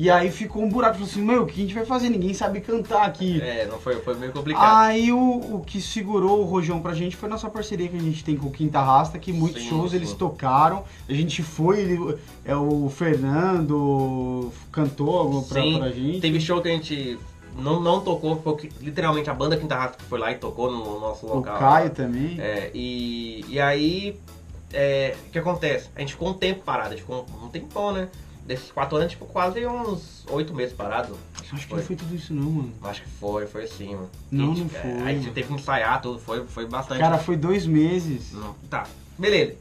E 0.00 0.08
aí 0.08 0.30
ficou 0.30 0.62
um 0.62 0.68
buraco, 0.70 0.94
falou 0.94 1.06
assim, 1.06 1.20
meu, 1.20 1.42
o 1.42 1.46
que 1.46 1.60
a 1.60 1.62
gente 1.62 1.74
vai 1.74 1.84
fazer? 1.84 2.08
Ninguém 2.08 2.32
sabe 2.32 2.62
cantar 2.62 3.02
aqui. 3.02 3.38
É, 3.42 3.66
não 3.66 3.78
foi, 3.78 3.96
foi 3.96 4.14
meio 4.14 4.32
complicado. 4.32 4.86
Aí 4.86 5.12
o, 5.12 5.56
o 5.56 5.60
que 5.60 5.78
segurou 5.78 6.40
o 6.40 6.44
rojão 6.44 6.80
pra 6.80 6.94
gente 6.94 7.14
foi 7.14 7.28
nossa 7.28 7.50
parceria 7.50 7.86
que 7.86 7.98
a 7.98 8.00
gente 8.00 8.24
tem 8.24 8.34
com 8.34 8.46
o 8.46 8.50
Quinta 8.50 8.80
Rasta, 8.80 9.18
que 9.18 9.30
muitos 9.30 9.62
sim, 9.62 9.68
shows 9.68 9.90
sim. 9.90 9.98
eles 9.98 10.14
tocaram. 10.14 10.84
A 11.06 11.12
gente 11.12 11.42
foi, 11.42 11.80
ele, 11.80 12.18
é 12.46 12.56
o 12.56 12.88
Fernando 12.88 14.50
cantou 14.72 15.42
pra, 15.42 15.60
sim, 15.60 15.78
pra 15.78 15.90
gente. 15.90 16.20
Teve 16.20 16.40
show 16.40 16.62
que 16.62 16.68
a 16.68 16.72
gente 16.72 17.18
não, 17.58 17.78
não 17.78 18.00
tocou, 18.00 18.40
foi 18.40 18.70
literalmente 18.80 19.28
a 19.28 19.34
banda 19.34 19.54
Quinta 19.58 19.74
Rasta 19.74 19.98
que 19.98 20.04
foi 20.04 20.18
lá 20.18 20.32
e 20.32 20.36
tocou 20.36 20.72
no 20.72 20.98
nosso 20.98 21.26
local. 21.26 21.56
O 21.56 21.58
Caio 21.58 21.90
também. 21.90 22.40
É, 22.40 22.70
e, 22.72 23.44
e 23.46 23.60
aí, 23.60 24.18
é, 24.72 25.14
o 25.28 25.30
que 25.30 25.38
acontece? 25.38 25.90
A 25.94 26.00
gente 26.00 26.14
ficou 26.14 26.30
um 26.30 26.34
tempo 26.34 26.62
parado, 26.64 26.88
a 26.88 26.92
gente 26.92 27.02
ficou 27.02 27.26
um, 27.38 27.44
um 27.44 27.48
tempão, 27.50 27.92
né? 27.92 28.08
Desses 28.44 28.70
quatro 28.70 28.96
anos, 28.96 29.12
tipo, 29.12 29.26
quase 29.26 29.64
uns 29.66 30.24
oito 30.28 30.54
meses 30.54 30.74
parado. 30.74 31.16
Acho, 31.40 31.54
acho 31.54 31.66
que 31.66 31.74
não 31.74 31.82
foi 31.82 31.96
tudo 31.96 32.14
isso 32.14 32.34
não, 32.34 32.50
mano. 32.50 32.72
Acho 32.82 33.02
que 33.02 33.08
foi, 33.08 33.46
foi 33.46 33.66
sim, 33.66 33.94
mano. 33.94 34.10
Não, 34.30 34.54
gente, 34.54 34.60
não 34.60 34.68
foi. 34.68 34.90
É, 34.90 35.02
aí 35.02 35.22
você 35.22 35.30
teve 35.30 35.48
que 35.48 35.54
ensaiar 35.54 36.00
tudo, 36.00 36.18
foi, 36.18 36.46
foi 36.46 36.66
bastante. 36.66 36.98
Cara, 36.98 37.18
foi 37.18 37.36
dois 37.36 37.66
meses. 37.66 38.32
Não, 38.32 38.54
tá, 38.68 38.86
beleza. 39.18 39.56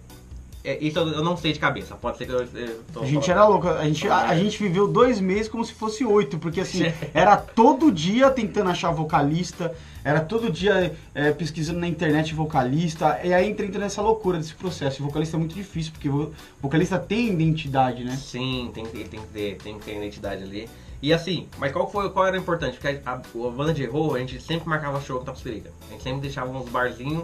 É, 0.61 0.77
isso 0.83 0.99
eu 0.99 1.23
não 1.23 1.37
sei 1.37 1.53
de 1.53 1.59
cabeça, 1.59 1.95
pode 1.95 2.17
ser 2.17 2.25
que 2.25 2.33
eu, 2.33 2.41
eu 2.41 3.01
A 3.01 3.05
gente 3.05 3.31
era 3.31 3.47
louco, 3.47 3.69
a 3.69 3.85
gente, 3.85 4.05
a, 4.09 4.27
a, 4.27 4.37
gente 4.37 4.61
viveu 4.61 4.89
dois 4.89 5.21
meses 5.21 5.47
como 5.47 5.63
se 5.63 5.73
fosse 5.73 6.03
oito, 6.03 6.37
porque 6.37 6.59
assim, 6.59 6.83
era 7.13 7.37
todo 7.37 7.89
dia 7.89 8.29
tentando 8.29 8.69
achar 8.69 8.91
vocalista, 8.91 9.73
era 10.03 10.19
todo 10.19 10.51
dia 10.51 10.93
é, 11.15 11.31
pesquisando 11.31 11.79
na 11.79 11.87
internet 11.87 12.33
vocalista, 12.33 13.21
e 13.23 13.33
aí 13.33 13.49
entra, 13.49 13.65
entra 13.65 13.79
nessa 13.79 14.01
loucura 14.01 14.37
desse 14.37 14.53
processo. 14.53 15.01
E 15.01 15.05
vocalista 15.05 15.37
é 15.37 15.39
muito 15.39 15.55
difícil, 15.55 15.93
porque 15.93 16.09
o 16.09 16.33
vocalista 16.61 16.99
tem 16.99 17.29
identidade, 17.29 18.03
né? 18.03 18.17
Sim, 18.17 18.69
tem, 18.73 18.85
tem, 18.85 19.05
tem, 19.05 19.21
que, 19.21 19.27
ter, 19.27 19.57
tem 19.57 19.79
que 19.79 19.85
ter 19.85 19.95
identidade 19.95 20.43
ali. 20.43 20.69
E 21.01 21.13
assim, 21.13 21.47
mas 21.57 21.71
qual, 21.71 21.89
foi, 21.89 22.09
qual 22.09 22.27
era 22.27 22.37
importante? 22.37 22.77
Porque 22.77 22.99
a, 23.05 23.11
a, 23.11 23.13
a 23.13 23.51
banda 23.51 23.73
de 23.73 23.83
erro, 23.83 24.13
a 24.13 24.19
gente 24.19 24.41
sempre 24.41 24.67
marcava 24.67 24.99
show 24.99 25.19
com 25.19 25.25
Tapsirica. 25.25 25.71
A 25.87 25.93
gente 25.93 26.03
sempre 26.03 26.19
deixava 26.19 26.51
uns 26.51 26.67
barzinhos 26.67 27.23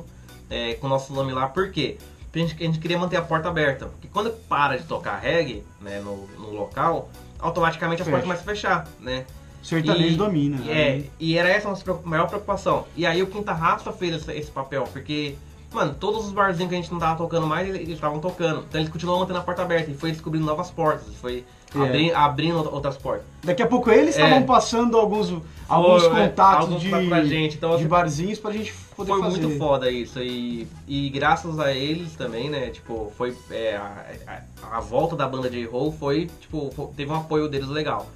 é, 0.50 0.76
com 0.76 0.88
o 0.88 0.90
nosso 0.90 1.14
nome 1.14 1.34
lá, 1.34 1.48
por 1.50 1.70
quê? 1.72 1.98
Porque 1.98 2.15
a 2.44 2.48
gente, 2.48 2.64
a 2.64 2.66
gente 2.66 2.80
queria 2.80 2.98
manter 2.98 3.18
a 3.18 3.22
porta 3.22 3.50
aberta. 3.50 3.88
Porque 3.88 4.08
quando 4.08 4.32
para 4.32 4.78
de 4.78 4.84
tocar 4.84 5.18
reggae 5.18 5.64
né, 5.82 6.00
no, 6.00 6.28
no 6.38 6.52
local, 6.52 7.10
automaticamente 7.40 8.02
as 8.02 8.08
Fecha. 8.08 8.22
portas 8.22 8.44
começam 8.44 8.44
a 8.44 8.56
fechar, 8.56 8.88
né? 9.00 9.26
Sertanejo 9.62 10.14
e, 10.14 10.16
domina. 10.16 10.62
E, 10.64 10.70
é, 10.70 11.04
e 11.20 11.38
era 11.38 11.50
essa 11.50 11.68
a 11.68 11.72
nossa 11.72 12.02
maior 12.04 12.28
preocupação. 12.28 12.86
E 12.96 13.06
aí 13.06 13.24
o 13.24 13.28
Quinta 13.28 13.52
Raça 13.52 13.92
fez 13.92 14.16
esse, 14.16 14.32
esse, 14.32 14.52
papel, 14.52 14.84
porque, 14.94 15.36
mano, 15.72 15.96
todos 16.00 16.26
os 16.26 16.32
barzinhos 16.32 16.70
que 16.70 16.76
a 16.76 16.82
gente 16.82 16.92
não 16.92 17.00
tava 17.00 17.18
tocando 17.18 17.48
mais, 17.48 17.68
eles 17.68 17.90
estavam 17.90 18.20
tocando. 18.20 18.64
Então 18.70 18.80
eles 18.80 18.92
continuam 18.92 19.20
mantendo 19.20 19.40
a 19.40 19.42
porta 19.42 19.64
aberta 19.64 19.90
e 19.90 19.96
foi 19.96 20.12
descobrindo 20.12 20.46
novas 20.46 20.70
portas, 20.70 21.08
foi. 21.20 21.44
Abri, 21.84 22.14
abrindo 22.14 22.58
outras 22.74 22.98
portas. 22.98 23.26
Daqui 23.44 23.62
a 23.62 23.68
pouco 23.68 23.92
eles 23.92 24.16
estavam 24.16 24.38
é. 24.38 24.42
passando 24.42 24.98
alguns, 24.98 25.34
alguns 25.68 26.04
foi, 26.04 26.28
contatos 26.28 26.66
alguns 26.66 26.82
de, 26.82 26.90
pra 26.90 27.24
gente. 27.24 27.58
Então, 27.58 27.72
de 27.72 27.76
assim, 27.76 27.88
barzinhos 27.88 28.40
pra 28.40 28.52
gente 28.52 28.74
poder 28.96 29.12
foi 29.12 29.22
fazer. 29.22 29.42
muito 29.42 29.58
foda 29.58 29.92
isso. 29.92 30.20
E, 30.20 30.68
e 30.88 31.10
graças 31.10 31.60
a 31.60 31.72
eles 31.72 32.14
também, 32.16 32.50
né? 32.50 32.70
Tipo, 32.70 33.12
foi. 33.18 33.36
É, 33.52 33.76
a, 33.76 34.06
a, 34.28 34.78
a, 34.78 34.80
volta 34.80 35.16
da 35.16 35.28
banda 35.28 35.50
de 35.50 35.64
roll 35.66 35.92
foi, 35.92 36.30
tipo, 36.40 36.72
foi, 36.76 36.88
teve 36.96 37.12
um 37.12 37.16
apoio 37.16 37.48
deles 37.48 37.70
legal. 37.70 38.08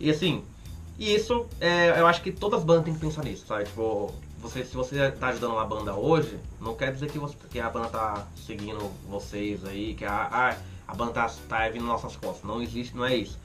E 0.00 0.10
assim, 0.10 0.42
e 0.98 1.14
isso, 1.14 1.46
é, 1.60 1.98
eu 1.98 2.06
acho 2.06 2.22
que 2.22 2.32
todas 2.32 2.60
as 2.60 2.64
bandas 2.64 2.84
têm 2.84 2.94
que 2.94 3.00
pensar 3.00 3.24
nisso, 3.24 3.46
sabe? 3.46 3.64
Tipo, 3.64 4.12
você, 4.42 4.64
se 4.64 4.74
você 4.74 5.10
tá 5.12 5.28
ajudando 5.28 5.52
uma 5.52 5.64
banda 5.64 5.94
hoje, 5.94 6.38
não 6.60 6.74
quer 6.74 6.92
dizer 6.92 7.10
que, 7.10 7.18
você, 7.18 7.34
que 7.50 7.60
a 7.60 7.70
banda 7.70 7.88
tá 7.88 8.26
seguindo 8.36 8.90
vocês 9.08 9.64
aí, 9.64 9.94
que 9.94 10.04
a, 10.04 10.28
a, 10.30 10.56
a 10.86 10.94
banda 10.94 11.12
tá, 11.12 11.30
tá 11.48 11.68
vindo 11.68 11.86
nas 11.86 12.02
nossas 12.02 12.16
costas. 12.16 12.42
Não 12.44 12.62
existe, 12.62 12.96
não 12.96 13.04
é 13.04 13.16
isso. 13.16 13.38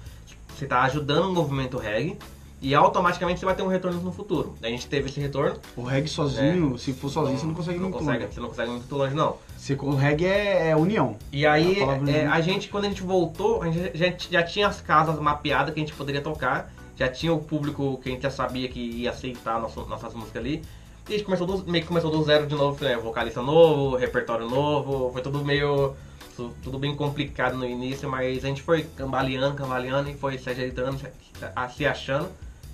Você 0.56 0.66
tá 0.66 0.82
ajudando 0.84 1.30
um 1.30 1.34
movimento 1.34 1.78
reggae 1.78 2.18
e 2.60 2.74
automaticamente 2.74 3.40
você 3.40 3.46
vai 3.46 3.56
ter 3.56 3.62
um 3.62 3.68
retorno 3.68 4.02
no 4.02 4.12
futuro. 4.12 4.56
A 4.64 4.68
gente 4.68 4.88
teve 4.88 5.10
esse 5.10 5.20
retorno. 5.20 5.58
O 5.76 5.84
reggae 5.84 6.08
sozinho, 6.08 6.72
né? 6.72 6.78
se 6.78 6.92
for 6.92 7.10
sozinho, 7.10 7.34
não, 7.34 7.40
você 7.40 7.46
não 7.48 7.54
consegue 7.54 7.78
não 7.78 7.90
muito 7.90 8.00
consegue, 8.00 8.24
longe. 8.24 8.34
Você 8.34 8.40
não 8.40 8.50
consegue 8.50 8.72
muito 8.72 8.96
longe, 8.96 9.16
não. 9.16 9.38
Você, 9.56 9.74
o 9.74 9.96
reggae 9.96 10.26
é, 10.26 10.70
é 10.70 10.76
união. 10.76 11.16
E 11.32 11.46
aí, 11.46 11.78
é, 12.08 12.26
a 12.26 12.42
gente, 12.42 12.70
quando 12.70 12.86
a 12.86 12.90
gente 12.90 13.04
voltou, 13.04 13.62
a 13.62 13.70
gente 13.70 13.96
já, 13.96 14.14
já 14.32 14.44
tinha 14.44 14.68
as 14.68 14.82
casas 14.82 15.20
mapeadas 15.20 15.74
que 15.74 15.80
a 15.80 15.84
gente 15.84 15.94
poderia 15.94 16.22
tocar. 16.22 16.74
Já 16.96 17.08
tinha 17.08 17.32
o 17.32 17.38
público 17.40 18.00
que 18.02 18.10
a 18.10 18.12
gente 18.12 18.24
já 18.24 18.32
sabia 18.32 18.68
que 18.68 18.80
ia 18.80 19.12
aceitar 19.12 19.62
nosso, 19.62 19.86
nossas 19.86 20.16
músicas 20.16 20.42
ali. 20.42 20.64
E 21.08 21.14
a 21.14 21.18
gente 21.18 21.26
começou 21.26 21.46
do, 21.46 21.72
meio 21.72 21.84
que 21.84 21.88
começou 21.88 22.10
do 22.10 22.24
zero 22.24 22.48
de 22.48 22.56
novo, 22.56 22.84
né? 22.84 22.98
vocalista 22.98 23.42
novo, 23.42 23.96
repertório 23.96 24.50
novo, 24.50 25.12
foi 25.14 25.22
tudo 25.22 25.46
meio 25.46 25.96
tudo 26.64 26.78
bem 26.80 26.96
complicado 26.96 27.58
no 27.58 27.66
início, 27.66 28.10
mas 28.10 28.44
a 28.44 28.48
gente 28.48 28.62
foi 28.62 28.84
cambaleando, 28.96 29.56
cambaleando 29.56 30.10
e 30.10 30.14
foi 30.14 30.38
se 30.38 30.50
ajeitando, 30.50 31.00
se 31.76 31.86
achando. 31.86 32.30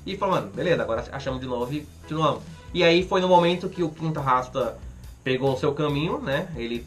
E 0.06 0.18
falou, 0.18 0.36
mano, 0.36 0.52
beleza, 0.52 0.84
agora 0.84 1.04
achamos 1.12 1.40
de 1.40 1.48
novo 1.48 1.74
e 1.74 1.88
continuamos. 2.02 2.44
E 2.74 2.84
aí 2.84 3.08
foi 3.08 3.22
no 3.22 3.28
momento 3.28 3.70
que 3.70 3.84
o 3.84 3.90
Quinta 3.90 4.20
Rasta 4.20 4.78
pegou 5.24 5.54
o 5.54 5.58
seu 5.58 5.74
caminho, 5.74 6.20
né? 6.20 6.48
Ele 6.56 6.86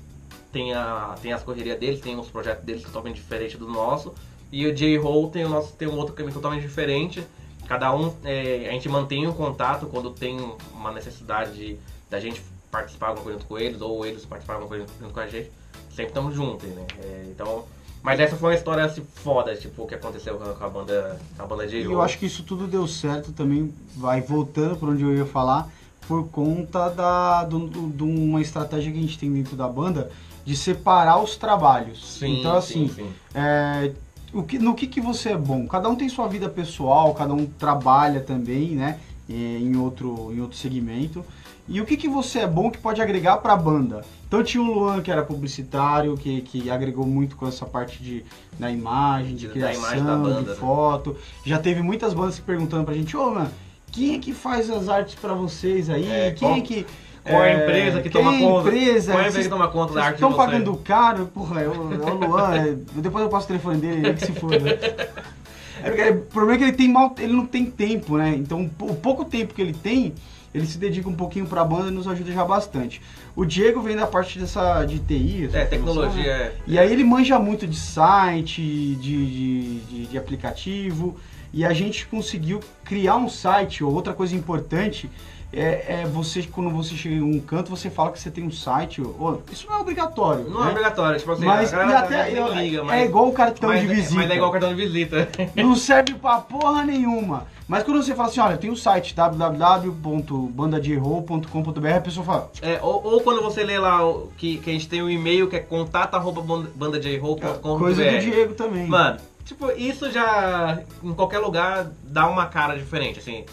tem, 0.53 0.75
a, 0.75 1.15
tem 1.21 1.33
as 1.33 1.43
correrias 1.43 1.79
deles, 1.79 2.01
tem 2.01 2.19
os 2.19 2.29
projetos 2.29 2.65
deles 2.65 2.83
totalmente 2.83 3.17
diferentes 3.17 3.59
do 3.59 3.69
nosso. 3.69 4.15
E 4.53 4.67
o 4.67 4.75
J-Roll 4.75 5.31
tem 5.31 5.45
o 5.45 5.49
nosso 5.49 5.73
tem 5.73 5.89
um 5.89 5.97
outro 5.97 6.15
caminho 6.15 6.35
totalmente 6.35 6.63
diferente. 6.63 7.27
Cada 7.67 7.95
um, 7.95 8.15
é, 8.25 8.67
a 8.69 8.73
gente 8.73 8.89
mantém 8.89 9.27
o 9.27 9.31
um 9.31 9.33
contato 9.33 9.87
quando 9.87 10.11
tem 10.11 10.39
uma 10.73 10.93
necessidade 10.93 11.53
de, 11.55 11.79
da 12.09 12.21
gente 12.21 12.41
participar 12.71 13.09
alguma 13.09 13.25
coisa 13.25 13.39
junto 13.39 13.49
com 13.49 13.59
eles, 13.59 13.81
ou 13.81 14.07
eles 14.07 14.25
participar 14.25 14.55
alguma 14.55 14.69
coisa 14.69 14.87
junto 15.01 15.13
com 15.13 15.21
a 15.21 15.27
gente. 15.27 15.51
Sempre 15.97 16.11
estamos 16.11 16.35
juntos, 16.35 16.69
né? 16.69 16.85
É, 17.03 17.25
então, 17.31 17.65
mas 18.03 18.21
essa 18.21 18.37
foi 18.37 18.51
uma 18.51 18.55
história 18.55 18.85
assim, 18.85 19.03
foda, 19.15 19.57
tipo, 19.57 19.85
o 19.85 19.87
que 19.87 19.95
aconteceu 19.95 20.37
com 20.37 20.65
a 20.65 20.69
banda, 20.69 21.19
com 21.35 21.43
a 21.43 21.47
banda 21.47 21.67
J-Roll. 21.67 21.95
Eu 21.95 22.03
acho 22.03 22.19
que 22.19 22.27
isso 22.27 22.43
tudo 22.43 22.67
deu 22.67 22.87
certo 22.87 23.33
também, 23.33 23.73
vai 23.97 24.21
voltando 24.21 24.77
para 24.77 24.91
onde 24.91 25.03
eu 25.03 25.17
ia 25.17 25.25
falar, 25.25 25.71
por 26.07 26.29
conta 26.29 26.91
da, 26.91 27.45
de 27.45 28.03
uma 28.03 28.43
estratégia 28.43 28.93
que 28.93 28.99
a 28.99 29.01
gente 29.01 29.19
tem 29.19 29.33
dentro 29.33 29.57
da 29.57 29.67
banda 29.67 30.11
de 30.45 30.55
separar 30.55 31.19
os 31.19 31.35
trabalhos. 31.35 32.19
Sim, 32.19 32.41
então, 32.41 32.55
assim, 32.55 32.89
sim, 32.89 32.95
sim. 32.95 33.13
É, 33.35 33.91
o 34.35 34.43
que, 34.43 34.59
no 34.59 34.75
que, 34.75 34.87
que 34.87 35.01
você 35.01 35.31
é 35.31 35.37
bom? 35.37 35.67
Cada 35.67 35.89
um 35.89 35.97
tem 35.97 36.11
sua 36.11 36.29
vida 36.29 36.47
pessoal, 36.47 37.15
cada 37.15 37.33
um 37.33 37.47
trabalha 37.47 38.21
também, 38.21 38.73
né? 38.73 39.01
Em 39.29 39.75
outro, 39.77 40.31
em 40.31 40.41
outro 40.43 40.59
segmento. 40.59 41.25
E 41.69 41.81
o 41.81 41.85
que, 41.85 41.97
que 41.97 42.09
você 42.09 42.41
é 42.41 42.47
bom 42.47 42.71
que 42.71 42.79
pode 42.79 43.03
agregar 43.03 43.39
para 43.39 43.53
a 43.53 43.57
banda? 43.57 44.05
Então 44.27 44.43
tinha 44.43 44.63
o 44.63 44.67
Luan 44.67 45.01
que 45.03 45.11
era 45.11 45.23
publicitário, 45.23 46.17
que, 46.17 46.41
que 46.43 46.71
agregou 46.71 47.07
muito 47.07 47.37
com 47.37 47.47
essa 47.47 47.67
parte 47.67 48.03
de, 48.03 48.25
da 48.59 48.71
imagem, 48.71 49.35
de, 49.35 49.49
criação, 49.49 49.83
imagem 49.83 50.05
banda, 50.05 50.43
de 50.43 50.49
né? 50.51 50.55
foto. 50.55 51.11
Né? 51.11 51.17
Já 51.45 51.59
teve 51.59 51.83
muitas 51.83 52.15
bandas 52.15 52.37
se 52.37 52.43
perguntando 52.43 52.85
pra 52.85 52.95
gente, 52.95 53.17
ô, 53.17 53.27
oh, 53.27 53.31
mano, 53.31 53.51
quem 53.91 54.15
é 54.15 54.19
que 54.19 54.33
faz 54.33 54.71
as 54.71 54.89
artes 54.89 55.17
para 55.17 55.35
vocês 55.35 55.91
aí? 55.91 56.09
É, 56.09 56.31
quem 56.31 56.49
qual, 56.49 56.57
é 56.57 56.61
que 56.61 56.87
qual 57.29 57.43
é 57.43 57.53
a 57.53 57.63
empresa 57.63 58.03
que 58.03 58.11
toma 58.11 58.39
conta? 58.39 58.69
Empresa, 58.69 59.13
qual 59.13 59.21
é 59.21 59.25
a 59.25 59.29
empresa 59.29 59.49
que 59.49 59.55
toma 59.55 59.69
conta 59.69 59.95
da 59.95 60.05
arte 60.05 60.15
Estão 60.15 60.33
pagando 60.33 60.77
caro? 60.77 61.27
Porra, 61.27 61.63
é 61.63 61.69
o, 61.69 61.73
é 61.73 62.13
o 62.13 62.15
Luan, 62.15 62.55
é, 62.55 62.77
depois 62.95 63.25
eu 63.25 63.31
passo 63.31 63.47
o 63.47 63.49
telefone 63.49 63.79
dele, 63.79 64.15
que 64.15 64.27
se 64.27 64.33
for, 64.33 64.51
né? 64.51 64.79
É, 65.83 66.11
o 66.11 66.23
problema 66.23 66.55
é 66.55 66.59
que 66.59 66.65
ele 66.65 66.73
tem 66.73 66.89
mal, 66.91 67.15
ele 67.19 67.35
não 67.35 67.47
tem 67.47 67.67
tempo, 67.67 68.17
né? 68.17 68.35
Então, 68.35 68.69
o 68.81 68.95
pouco 68.95 69.27
tempo 69.27 69.53
que 69.53 69.61
ele 69.61 69.75
tem, 69.75 70.15
ele 70.55 70.67
se 70.67 70.79
dedica 70.79 71.09
um 71.09 71.15
pouquinho 71.15 71.47
para 71.47 71.61
a 71.61 71.65
banda 71.65 71.89
e 71.89 71.91
nos 71.91 72.09
ajuda 72.09 72.33
já 72.33 72.45
bastante. 72.45 73.01
O 73.35 73.45
Diego 73.45 73.81
vem 73.81 73.97
da 73.97 74.07
parte 74.07 74.39
dessa 74.39 74.85
de 74.85 74.99
TI, 74.99 75.51
é 75.53 75.65
tecnologia. 75.65 76.23
Né? 76.23 76.45
É. 76.45 76.53
E 76.67 76.79
aí 76.79 76.93
ele 76.93 77.05
manja 77.05 77.39
muito 77.39 77.67
de 77.67 77.77
site, 77.77 78.63
de, 78.63 78.97
de, 78.97 79.81
de, 79.81 80.07
de 80.07 80.19
aplicativo, 80.19 81.17
e 81.53 81.65
a 81.65 81.73
gente 81.73 82.07
conseguiu 82.07 82.61
criar 82.85 83.17
um 83.17 83.29
site. 83.29 83.85
Ou 83.85 83.93
outra 83.93 84.13
coisa 84.13 84.35
importante 84.35 85.11
é, 85.57 86.03
é, 86.03 86.07
você, 86.07 86.43
quando 86.43 86.69
você 86.69 86.95
chega 86.95 87.15
em 87.15 87.23
um 87.23 87.41
canto, 87.41 87.71
você 87.71 87.89
fala 87.89 88.13
que 88.13 88.21
você 88.21 88.31
tem 88.31 88.45
um 88.45 88.51
site. 88.51 89.01
Ou, 89.01 89.43
isso 89.51 89.67
não 89.67 89.79
é 89.79 89.81
obrigatório. 89.81 90.45
Não 90.51 90.61
né? 90.61 90.67
é 90.67 90.71
obrigatório, 90.71 91.19
tipo 91.19 91.33
assim, 91.33 91.47
mas, 91.47 91.73
e 91.73 91.75
até, 91.75 92.35
não 92.35 92.53
liga, 92.53 92.85
mas, 92.85 93.01
é 93.01 93.07
igual 93.07 93.29
o 93.29 93.33
cartão 93.33 93.71
mas, 93.71 93.81
de 93.81 93.87
visita. 93.87 94.17
Mas 94.17 94.31
é 94.31 94.35
igual 94.35 94.51
o 94.51 94.53
cartão 94.53 94.75
de 94.75 94.77
visita. 94.87 95.27
Não 95.57 95.75
serve 95.75 96.13
pra 96.15 96.37
porra 96.39 96.85
nenhuma. 96.85 97.47
Mas 97.67 97.83
quando 97.83 98.03
você 98.03 98.15
fala 98.15 98.29
assim, 98.29 98.41
olha, 98.41 98.59
tem 98.59 98.69
o 98.69 98.75
um 98.75 98.77
site 98.77 99.15
www.bandadroll.com.br, 99.15 101.89
a 101.89 102.01
pessoa 102.01 102.27
fala. 102.27 102.51
É, 102.61 102.79
ou, 102.83 103.03
ou, 103.03 103.23
quando 103.23 103.41
você 103.43 103.65
lê 103.65 103.79
lá 103.79 104.01
que, 104.37 104.59
que 104.59 104.69
a 104.71 104.75
gente 104.75 104.87
tem 104.89 105.03
um 105.03 105.09
e-mail 105.09 105.49
que 105.49 105.57
é 105.57 105.61
contato.bandadroll.com.br. 105.61 107.79
Coisa 107.79 108.05
do 108.05 108.19
Diego 108.21 108.53
também. 108.55 108.87
Mano, 108.87 109.19
tipo, 109.45 109.71
isso 109.73 110.13
já 110.13 110.81
em 111.03 111.15
qualquer 111.15 111.39
lugar 111.39 111.91
dá 112.05 112.29
uma 112.29 112.45
cara 112.47 112.77
diferente, 112.77 113.19
assim 113.19 113.47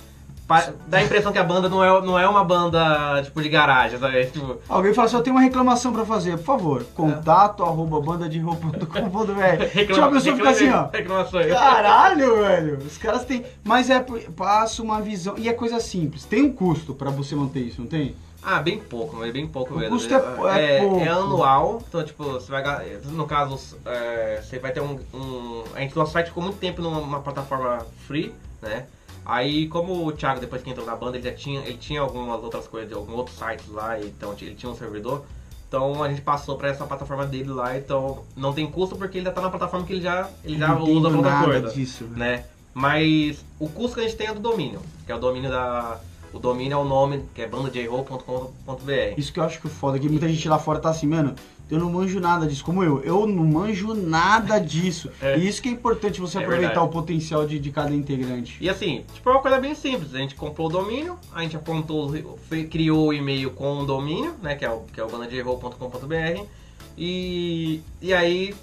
dá 0.88 0.98
a 0.98 1.04
impressão 1.04 1.32
que 1.32 1.38
a 1.38 1.44
banda 1.44 1.70
não 1.70 1.84
é, 1.84 2.02
não 2.02 2.20
é 2.20 2.28
uma 2.28 2.44
banda, 2.44 3.22
tipo, 3.24 3.42
de 3.42 3.50
garagem, 3.50 3.98
sabe? 3.98 4.26
Tipo... 4.26 4.58
Alguém 4.68 4.94
fala 4.94 5.08
assim, 5.08 5.16
eu 5.16 5.24
tenho 5.24 5.36
uma 5.36 5.42
reclamação 5.42 5.94
pra 5.94 6.06
fazer, 6.06 6.38
por 6.38 6.46
favor, 6.46 6.84
contato, 6.96 7.64
é. 7.64 7.66
arroba 7.66 8.02
bandaderoupa.com.br 8.02 8.84
Tinha 9.86 9.98
uma 9.98 10.12
pessoa 10.12 10.36
fica 10.36 10.50
assim, 10.50 10.70
ó, 10.70 10.88
reclamações. 10.92 11.48
caralho, 11.48 12.38
velho, 12.38 12.78
os 12.78 12.98
caras 12.98 13.26
têm, 13.26 13.44
mas 13.64 13.90
é, 13.90 14.04
passa 14.36 14.82
uma 14.82 15.02
visão, 15.02 15.36
e 15.38 15.48
é 15.48 15.54
coisa 15.54 15.80
simples, 15.80 16.26
tem 16.26 16.44
um 16.44 16.54
custo 16.54 16.94
pra 16.94 17.10
você 17.10 17.36
manter 17.36 17.62
isso, 17.62 17.82
não 17.82 17.88
tem? 17.88 18.16
Ah, 18.46 18.62
bem 18.62 18.78
pouco, 18.78 19.16
mas 19.16 19.32
bem 19.32 19.48
pouco 19.48 19.74
o 19.74 19.78
mesmo. 19.78 19.96
custo 19.96 20.14
é, 20.14 20.18
é, 20.18 20.76
é, 20.76 20.80
pouco. 20.82 21.00
é, 21.00 21.08
anual, 21.08 21.82
então 21.88 22.04
tipo, 22.04 22.24
você 22.24 22.52
vai 22.52 22.62
no 23.06 23.26
caso, 23.26 23.78
é, 23.86 24.42
você 24.44 24.60
vai 24.60 24.72
ter 24.74 24.82
um, 24.82 25.00
um 25.14 25.64
a 25.74 25.80
gente, 25.80 25.96
nosso 25.96 26.12
site 26.12 26.28
ficou 26.28 26.44
muito 26.44 26.58
tempo 26.58 26.82
numa 26.82 27.22
plataforma 27.22 27.86
free, 28.06 28.36
né? 28.62 28.86
Aí, 29.26 29.68
como 29.68 30.06
o 30.06 30.12
Thiago, 30.12 30.40
depois 30.40 30.62
que 30.62 30.70
entrou 30.70 30.86
na 30.86 30.96
banda, 30.96 31.18
ele 31.18 31.30
já 31.30 31.34
tinha, 31.34 31.62
ele 31.62 31.78
tinha 31.78 32.02
algumas 32.02 32.44
outras 32.44 32.68
coisas, 32.68 32.92
alguns 32.94 33.16
outros 33.16 33.38
sites 33.38 33.68
lá, 33.70 34.00
então 34.00 34.36
ele 34.42 34.56
tinha 34.56 34.72
um 34.72 34.76
servidor. 34.76 35.24
Então 35.68 36.04
a 36.04 36.10
gente 36.10 36.22
passou 36.22 36.56
para 36.58 36.70
essa 36.70 36.86
plataforma 36.86 37.26
dele 37.26 37.50
lá, 37.50 37.76
então 37.76 38.24
não 38.36 38.54
tem 38.54 38.70
custo 38.70 38.96
porque 38.96 39.18
ele 39.18 39.26
já 39.26 39.32
tá 39.32 39.42
na 39.42 39.50
plataforma 39.50 39.86
que 39.86 39.94
ele 39.94 40.02
já, 40.02 40.30
ele 40.44 40.58
já 40.58 40.78
usa 40.78 41.10
pra 41.10 41.18
outra 41.18 41.44
coisa. 41.44 41.70
Disso, 41.70 42.04
né? 42.16 42.46
Mas 42.74 43.44
o 43.60 43.68
custo 43.70 43.96
que 43.96 44.02
a 44.02 44.04
gente 44.04 44.16
tem 44.16 44.28
é 44.28 44.34
do 44.34 44.40
domínio, 44.40 44.80
que 45.06 45.12
é 45.12 45.16
o 45.16 45.20
domínio 45.20 45.50
da. 45.50 46.00
O 46.32 46.40
domínio 46.40 46.74
é 46.74 46.78
o 46.78 46.84
nome, 46.84 47.26
que 47.34 47.44
é 47.44 47.48
bandajroll.com.br. 47.48 49.14
Isso 49.18 49.32
que 49.32 49.40
eu 49.40 49.44
acho 49.44 49.62
que 49.62 49.68
é 49.68 49.70
foda, 49.70 50.00
que 50.00 50.10
muita 50.10 50.28
gente 50.28 50.50
lá 50.50 50.58
fora 50.58 50.80
tá 50.80 50.90
assim, 50.90 51.06
mano, 51.06 51.36
eu 51.70 51.80
não 51.80 51.92
manjo 51.92 52.20
nada 52.20 52.46
disso, 52.46 52.64
como 52.64 52.84
eu. 52.84 53.02
Eu 53.04 53.26
não 53.26 53.44
manjo 53.46 53.94
nada 53.94 54.60
disso. 54.60 55.10
É. 55.24 55.38
E 55.38 55.48
isso 55.48 55.62
que 55.62 55.70
é 55.70 55.72
importante 55.72 56.20
você 56.20 56.38
é 56.38 56.42
aproveitar 56.42 56.74
verdade. 56.74 56.88
o 56.88 56.92
potencial 56.92 57.48
de, 57.48 57.58
de 57.58 57.72
cada 57.72 57.94
integrante. 57.94 58.58
E 58.60 58.70
assim, 58.70 59.06
tipo, 59.14 59.30
é 59.30 59.32
uma 59.32 59.42
coisa 59.42 59.58
bem 59.58 59.74
simples. 59.74 60.14
A 60.14 60.18
gente 60.18 60.36
comprou 60.36 60.68
o 60.68 60.70
domínio, 60.70 61.18
a 61.34 61.42
gente 61.44 61.56
apontou, 61.56 62.12
criou 62.70 63.08
o 63.08 63.14
e-mail 63.14 63.52
com 63.52 63.80
o 63.80 63.86
domínio, 63.86 64.36
né? 64.42 64.56
Que 64.56 64.66
é 64.66 64.70
o, 64.70 64.82
que 64.82 65.00
é 65.00 65.04
o 65.04 65.08
banadierroll.com.br. 65.08 66.46
E, 66.98 67.82
e 68.02 68.14
aí 68.14 68.54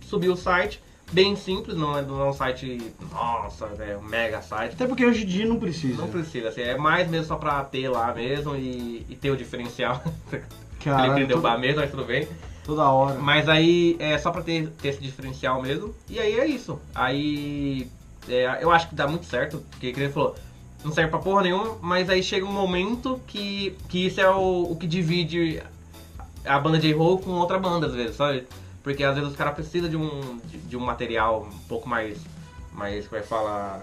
subiu 0.00 0.32
o 0.32 0.36
site. 0.36 0.80
Bem 1.12 1.36
simples, 1.36 1.76
não 1.76 1.96
é, 1.96 2.02
não 2.02 2.20
é 2.20 2.28
um 2.28 2.32
site, 2.32 2.92
nossa, 3.10 3.66
é 3.80 3.96
um 3.96 4.02
mega 4.02 4.40
site. 4.42 4.74
Até 4.74 4.86
porque 4.86 5.04
hoje 5.04 5.24
em 5.24 5.26
dia 5.26 5.46
não 5.46 5.58
precisa. 5.58 6.02
Não 6.02 6.08
precisa, 6.08 6.48
assim, 6.48 6.60
é 6.60 6.76
mais 6.76 7.08
mesmo 7.08 7.26
só 7.26 7.36
pra 7.36 7.64
ter 7.64 7.88
lá 7.88 8.14
mesmo 8.14 8.54
e, 8.56 9.06
e 9.08 9.16
ter 9.16 9.30
o 9.30 9.36
diferencial. 9.36 10.02
Caralho, 10.82 11.12
ele 11.12 11.20
entendeu 11.20 11.40
toda, 11.40 11.58
mesmo, 11.58 11.80
mas 11.80 11.90
tudo 11.90 12.04
bem. 12.04 12.28
Toda 12.64 12.90
hora. 12.90 13.18
Mas 13.18 13.48
aí 13.48 13.96
é 13.98 14.18
só 14.18 14.30
pra 14.30 14.42
ter, 14.42 14.68
ter 14.80 14.88
esse 14.88 15.00
diferencial 15.00 15.62
mesmo. 15.62 15.94
E 16.08 16.18
aí 16.18 16.38
é 16.38 16.46
isso. 16.46 16.78
Aí 16.94 17.90
é, 18.28 18.62
eu 18.62 18.70
acho 18.70 18.88
que 18.88 18.94
dá 18.94 19.06
muito 19.06 19.26
certo, 19.26 19.64
porque 19.70 19.86
ele 19.86 20.10
falou, 20.10 20.36
não 20.84 20.92
serve 20.92 21.10
pra 21.10 21.18
porra 21.18 21.42
nenhuma, 21.42 21.76
mas 21.80 22.08
aí 22.08 22.22
chega 22.22 22.44
um 22.44 22.52
momento 22.52 23.20
que, 23.26 23.76
que 23.88 24.06
isso 24.06 24.20
é 24.20 24.30
o, 24.30 24.70
o 24.70 24.76
que 24.76 24.86
divide 24.86 25.62
a 26.44 26.58
banda 26.58 26.78
de 26.78 26.92
roll 26.92 27.18
com 27.18 27.32
outra 27.32 27.58
banda, 27.58 27.86
às 27.86 27.94
vezes, 27.94 28.16
sabe? 28.16 28.46
Porque 28.82 29.02
às 29.02 29.14
vezes 29.14 29.30
os 29.30 29.36
caras 29.36 29.54
precisam 29.54 29.88
de 29.88 29.96
um, 29.96 30.38
de, 30.44 30.58
de, 30.58 30.76
um 30.76 30.80
material 30.80 31.48
um 31.50 31.58
pouco 31.66 31.88
mais, 31.88 32.18
mais 32.72 33.06
como 33.06 33.18
é 33.18 33.22
que 33.22 33.28
fala... 33.28 33.82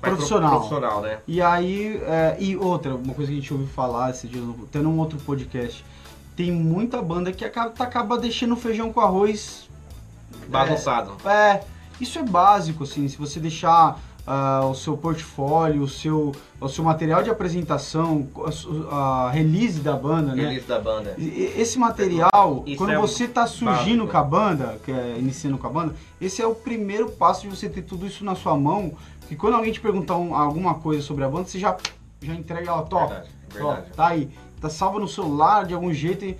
Mais 0.00 0.14
profissional. 0.14 0.50
profissional, 0.50 1.00
né? 1.00 1.18
E 1.28 1.40
aí, 1.40 2.00
é, 2.04 2.36
e 2.40 2.56
outra, 2.56 2.94
uma 2.94 3.14
coisa 3.14 3.30
que 3.30 3.38
a 3.38 3.40
gente 3.40 3.52
ouviu 3.52 3.68
falar 3.68 4.10
esse 4.10 4.26
dia, 4.26 4.42
tendo 4.72 4.88
um 4.88 4.98
outro 4.98 5.16
podcast, 5.18 5.84
tem 6.36 6.50
muita 6.50 7.02
banda 7.02 7.32
que 7.32 7.44
acaba, 7.44 7.72
acaba 7.78 8.18
deixando 8.18 8.54
o 8.54 8.56
feijão 8.56 8.92
com 8.92 9.00
arroz 9.00 9.68
bagunçado. 10.48 11.16
É, 11.24 11.30
é, 11.30 11.64
isso 12.00 12.18
é 12.18 12.22
básico, 12.22 12.84
assim, 12.84 13.08
se 13.08 13.16
você 13.16 13.38
deixar 13.38 13.98
uh, 14.26 14.66
o 14.66 14.74
seu 14.74 14.96
portfólio, 14.96 15.82
o 15.82 15.88
seu, 15.88 16.32
o 16.60 16.68
seu 16.68 16.84
material 16.84 17.22
de 17.22 17.30
apresentação, 17.30 18.28
a, 18.90 19.26
a 19.26 19.30
release 19.30 19.80
da 19.80 19.94
banda, 19.94 20.34
né? 20.34 20.42
Release 20.42 20.66
da 20.66 20.80
banda. 20.80 21.14
Esse 21.18 21.78
material, 21.78 22.62
isso 22.66 22.78
quando 22.78 22.92
é 22.92 22.98
você 22.98 23.24
está 23.24 23.46
surgindo 23.46 24.06
básico. 24.06 24.12
com 24.12 24.18
a 24.18 24.22
banda, 24.22 24.80
que 24.84 24.90
é 24.90 25.16
iniciando 25.18 25.58
com 25.58 25.66
a 25.66 25.70
banda, 25.70 25.94
esse 26.20 26.40
é 26.40 26.46
o 26.46 26.54
primeiro 26.54 27.10
passo 27.10 27.42
de 27.42 27.48
você 27.48 27.68
ter 27.68 27.82
tudo 27.82 28.06
isso 28.06 28.24
na 28.24 28.34
sua 28.34 28.56
mão, 28.56 28.92
que 29.28 29.36
quando 29.36 29.54
alguém 29.54 29.72
te 29.72 29.80
perguntar 29.80 30.16
um, 30.16 30.34
alguma 30.34 30.74
coisa 30.74 31.02
sobre 31.02 31.24
a 31.24 31.28
banda, 31.28 31.48
você 31.48 31.58
já, 31.58 31.76
já 32.20 32.34
entrega 32.34 32.70
ela, 32.70 32.82
top, 32.82 33.12
verdade, 33.12 33.28
verdade. 33.52 33.86
tá 33.94 34.06
aí 34.08 34.30
tá 34.62 34.70
salva 34.70 34.98
no 34.98 35.08
celular 35.08 35.66
de 35.66 35.74
algum 35.74 35.92
jeito 35.92 36.24
e, 36.24 36.36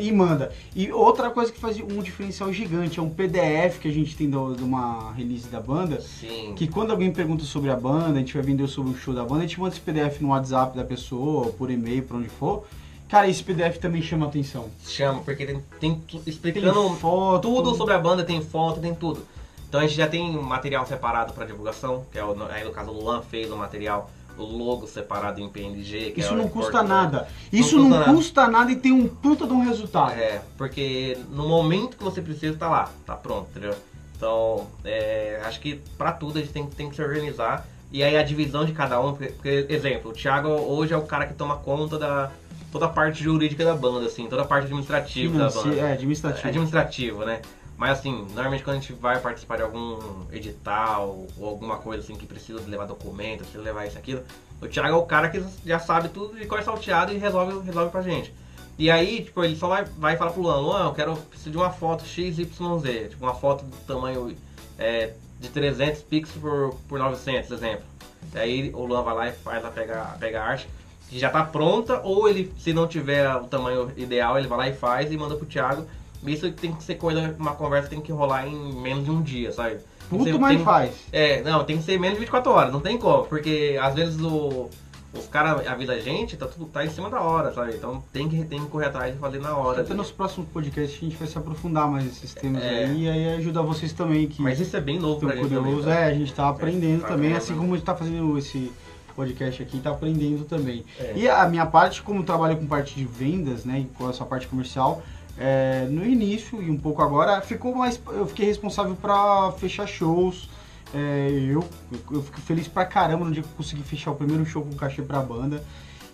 e 0.00 0.12
manda. 0.12 0.52
E 0.74 0.90
outra 0.90 1.30
coisa 1.30 1.52
que 1.52 1.60
faz 1.60 1.78
um 1.78 2.02
diferencial 2.02 2.52
gigante 2.52 2.98
é 2.98 3.02
um 3.02 3.10
PDF 3.10 3.78
que 3.80 3.88
a 3.88 3.92
gente 3.92 4.16
tem 4.16 4.28
de 4.28 4.36
uma 4.36 5.12
release 5.12 5.48
da 5.48 5.60
banda. 5.60 6.00
Sim. 6.00 6.54
Que 6.56 6.66
quando 6.66 6.90
alguém 6.90 7.12
pergunta 7.12 7.44
sobre 7.44 7.70
a 7.70 7.76
banda, 7.76 8.14
a 8.14 8.18
gente 8.18 8.34
vai 8.34 8.42
vender 8.42 8.66
sobre 8.66 8.92
o 8.92 8.96
show 8.96 9.14
da 9.14 9.24
banda, 9.24 9.44
a 9.44 9.46
gente 9.46 9.60
manda 9.60 9.74
esse 9.74 9.80
PDF 9.80 10.20
no 10.20 10.28
WhatsApp 10.28 10.76
da 10.76 10.84
pessoa, 10.84 11.52
por 11.52 11.70
e-mail, 11.70 12.02
por 12.02 12.16
onde 12.16 12.28
for. 12.28 12.64
Cara, 13.08 13.28
esse 13.28 13.44
PDF 13.44 13.76
também 13.78 14.00
chama 14.00 14.26
atenção. 14.26 14.70
Chama, 14.86 15.20
porque 15.20 15.44
tem, 15.44 15.62
tem 15.78 16.02
explicando 16.26 16.88
tem 16.88 16.96
foto. 16.96 17.42
tudo 17.42 17.74
sobre 17.74 17.92
a 17.92 17.98
banda, 17.98 18.24
tem 18.24 18.40
foto, 18.40 18.80
tem 18.80 18.94
tudo. 18.94 19.26
Então 19.68 19.80
a 19.80 19.86
gente 19.86 19.96
já 19.96 20.06
tem 20.06 20.32
material 20.32 20.86
separado 20.86 21.32
para 21.34 21.44
divulgação, 21.44 22.04
que 22.10 22.18
é 22.18 22.24
o, 22.24 22.34
aí 22.50 22.64
no 22.64 22.70
caso 22.70 22.90
o 22.90 22.94
Luan 22.94 23.22
fez 23.22 23.50
o 23.50 23.56
material 23.56 24.10
o 24.21 24.21
logo 24.36 24.86
separado 24.86 25.40
em 25.40 25.48
PNG. 25.48 26.14
Isso 26.16 26.32
é 26.32 26.36
não 26.36 26.48
custa 26.48 26.82
nada. 26.82 27.28
Isso 27.52 27.78
não, 27.78 27.88
custa, 27.90 28.06
não 28.06 28.16
custa 28.16 28.48
nada. 28.48 28.72
e 28.72 28.76
tem 28.76 28.92
um 28.92 29.06
puta 29.08 29.46
de 29.46 29.52
um 29.52 29.64
resultado. 29.64 30.12
É, 30.12 30.40
porque 30.56 31.16
no 31.30 31.48
momento 31.48 31.96
que 31.96 32.04
você 32.04 32.20
precisa, 32.20 32.56
tá 32.56 32.68
lá, 32.68 32.90
tá 33.06 33.14
pronto, 33.14 33.48
entendeu? 33.50 33.74
Então, 34.16 34.66
é, 34.84 35.40
acho 35.44 35.60
que 35.60 35.80
para 35.98 36.12
tudo 36.12 36.38
a 36.38 36.42
gente 36.42 36.52
tem, 36.52 36.66
tem 36.66 36.88
que 36.88 36.96
se 36.96 37.02
organizar. 37.02 37.66
E 37.90 38.02
aí 38.02 38.16
a 38.16 38.22
divisão 38.22 38.64
de 38.64 38.72
cada 38.72 39.00
um, 39.00 39.12
porque, 39.12 39.32
porque, 39.32 39.66
exemplo, 39.68 40.10
o 40.10 40.14
Thiago 40.14 40.48
hoje 40.48 40.94
é 40.94 40.96
o 40.96 41.02
cara 41.02 41.26
que 41.26 41.34
toma 41.34 41.56
conta 41.56 41.98
da 41.98 42.30
toda 42.70 42.86
a 42.86 42.88
parte 42.88 43.22
jurídica 43.22 43.64
da 43.66 43.74
banda, 43.74 44.06
assim, 44.06 44.26
toda 44.26 44.42
a 44.42 44.44
parte 44.46 44.64
administrativa 44.64 45.30
Financi- 45.30 45.56
da 45.58 45.62
banda. 45.62 45.76
É, 45.76 45.92
administrativo. 45.92 46.46
É 46.46 46.48
administrativo, 46.48 47.24
né? 47.26 47.42
Mas 47.82 47.98
assim, 47.98 48.28
normalmente 48.32 48.62
quando 48.62 48.76
a 48.76 48.78
gente 48.78 48.92
vai 48.92 49.18
participar 49.18 49.56
de 49.56 49.62
algum 49.64 49.98
edital 50.30 51.26
ou 51.36 51.48
alguma 51.48 51.78
coisa 51.78 52.00
assim 52.00 52.14
que 52.14 52.24
precisa 52.24 52.60
levar 52.68 52.86
documento, 52.86 53.38
precisa 53.38 53.60
levar 53.60 53.86
isso 53.86 53.98
aquilo, 53.98 54.22
o 54.60 54.68
Thiago 54.68 54.94
é 54.94 54.96
o 54.96 55.02
cara 55.02 55.28
que 55.28 55.44
já 55.66 55.80
sabe 55.80 56.08
tudo 56.08 56.38
e 56.40 56.62
salteado 56.62 57.12
e 57.12 57.18
resolve, 57.18 57.66
resolve 57.66 57.90
pra 57.90 58.00
gente. 58.00 58.32
E 58.78 58.88
aí, 58.88 59.24
tipo, 59.24 59.42
ele 59.42 59.56
só 59.56 59.66
vai, 59.66 59.82
vai 59.98 60.16
falar 60.16 60.30
pro 60.30 60.42
Luan, 60.42 60.60
Luan, 60.60 60.84
eu 60.84 60.92
quero, 60.92 61.16
preciso 61.16 61.50
de 61.50 61.56
uma 61.56 61.70
foto 61.70 62.04
XYZ, 62.04 62.36
tipo 62.46 63.24
uma 63.24 63.34
foto 63.34 63.64
do 63.64 63.76
tamanho 63.78 64.36
é, 64.78 65.14
de 65.40 65.48
300 65.48 66.02
pixels 66.02 66.40
por, 66.40 66.76
por 66.88 67.00
900, 67.00 67.50
exemplo. 67.50 67.84
Aí 68.32 68.70
o 68.72 68.84
Luan 68.84 69.02
vai 69.02 69.14
lá 69.16 69.28
e 69.28 69.32
faz 69.32 69.64
a 69.64 69.72
pega, 69.72 70.16
pega 70.20 70.40
a 70.40 70.46
arte 70.46 70.68
que 71.10 71.18
já 71.18 71.30
tá 71.30 71.42
pronta, 71.42 72.00
ou 72.04 72.28
ele, 72.28 72.54
se 72.60 72.72
não 72.72 72.86
tiver 72.86 73.28
o 73.34 73.48
tamanho 73.48 73.90
ideal, 73.96 74.38
ele 74.38 74.46
vai 74.46 74.58
lá 74.58 74.68
e 74.68 74.72
faz 74.72 75.10
e 75.10 75.16
manda 75.16 75.34
pro 75.34 75.44
Thiago. 75.44 75.84
Isso 76.26 76.50
tem 76.52 76.72
que 76.72 76.82
ser 76.84 76.94
coisa, 76.96 77.34
uma 77.38 77.54
conversa 77.54 77.88
tem 77.88 78.00
que 78.00 78.12
rolar 78.12 78.46
em 78.46 78.74
menos 78.80 79.04
de 79.04 79.10
um 79.10 79.20
dia, 79.22 79.52
sabe? 79.52 79.76
Que 80.08 80.18
Puto, 80.18 80.38
mas 80.38 80.60
faz. 80.62 80.92
É, 81.10 81.42
não, 81.42 81.64
tem 81.64 81.78
que 81.78 81.84
ser 81.84 81.98
menos 81.98 82.16
de 82.16 82.20
24 82.20 82.52
horas, 82.52 82.72
não 82.72 82.80
tem 82.80 82.98
como, 82.98 83.24
porque 83.24 83.78
às 83.80 83.94
vezes 83.94 84.20
o, 84.20 84.68
os 85.14 85.26
caras 85.26 85.66
avisam 85.66 85.94
a 85.94 85.98
gente, 85.98 86.36
tá, 86.36 86.46
tudo, 86.46 86.66
tá 86.66 86.84
em 86.84 86.90
cima 86.90 87.10
da 87.10 87.20
hora, 87.20 87.52
sabe? 87.52 87.74
Então 87.74 88.02
tem 88.12 88.28
que, 88.28 88.44
tem 88.44 88.60
que 88.60 88.66
correr 88.66 88.86
atrás 88.86 89.14
e 89.14 89.18
fazer 89.18 89.40
na 89.40 89.56
hora. 89.56 89.82
Até 89.82 89.94
nos 89.94 90.10
próximos 90.10 90.48
podcasts 90.48 90.98
a 90.98 91.04
gente 91.04 91.16
vai 91.16 91.28
se 91.28 91.36
aprofundar 91.36 91.90
mais 91.90 92.04
nesses 92.04 92.34
temas 92.34 92.62
É. 92.62 92.84
aí 92.84 93.04
e 93.04 93.08
aí 93.08 93.34
ajudar 93.36 93.62
vocês 93.62 93.92
também 93.92 94.26
que 94.26 94.40
Mas 94.40 94.60
isso 94.60 94.76
é 94.76 94.80
bem 94.80 94.98
novo 94.98 95.20
pra 95.20 95.36
gente 95.36 95.48
também, 95.48 95.82
tá? 95.82 95.94
É, 95.94 96.04
a 96.04 96.14
gente 96.14 96.32
tá 96.32 96.48
aprendendo 96.48 97.02
tá 97.02 97.08
também, 97.08 97.32
aprendendo. 97.32 97.36
assim 97.36 97.54
como 97.54 97.72
a 97.72 97.76
gente 97.76 97.84
tá 97.86 97.94
fazendo 97.94 98.38
esse 98.38 98.72
podcast 99.14 99.62
aqui, 99.62 99.78
tá 99.80 99.90
aprendendo 99.90 100.44
também. 100.44 100.84
É. 100.98 101.12
E 101.14 101.28
a 101.28 101.46
minha 101.46 101.66
parte, 101.66 102.02
como 102.02 102.22
trabalho 102.22 102.56
com 102.56 102.66
parte 102.66 102.94
de 102.94 103.04
vendas, 103.04 103.64
né, 103.64 103.80
e 103.80 103.84
com 103.96 104.08
essa 104.08 104.24
parte 104.24 104.46
comercial, 104.48 105.02
é, 105.38 105.86
no 105.90 106.04
início 106.04 106.62
e 106.62 106.70
um 106.70 106.76
pouco 106.76 107.02
agora, 107.02 107.40
ficou 107.40 107.74
mais, 107.74 108.00
eu 108.08 108.26
fiquei 108.26 108.46
responsável 108.46 108.94
para 108.94 109.52
fechar 109.52 109.86
shows. 109.86 110.48
É, 110.94 111.30
eu, 111.50 111.64
eu 112.10 112.22
fico 112.22 112.40
feliz 112.42 112.68
pra 112.68 112.84
caramba 112.84 113.24
no 113.24 113.32
dia 113.32 113.42
que 113.42 113.48
eu 113.48 113.56
consegui 113.56 113.82
fechar 113.82 114.10
o 114.10 114.14
primeiro 114.14 114.44
show 114.44 114.62
com 114.62 114.74
cachê 114.76 115.02
pra 115.02 115.20
banda. 115.20 115.64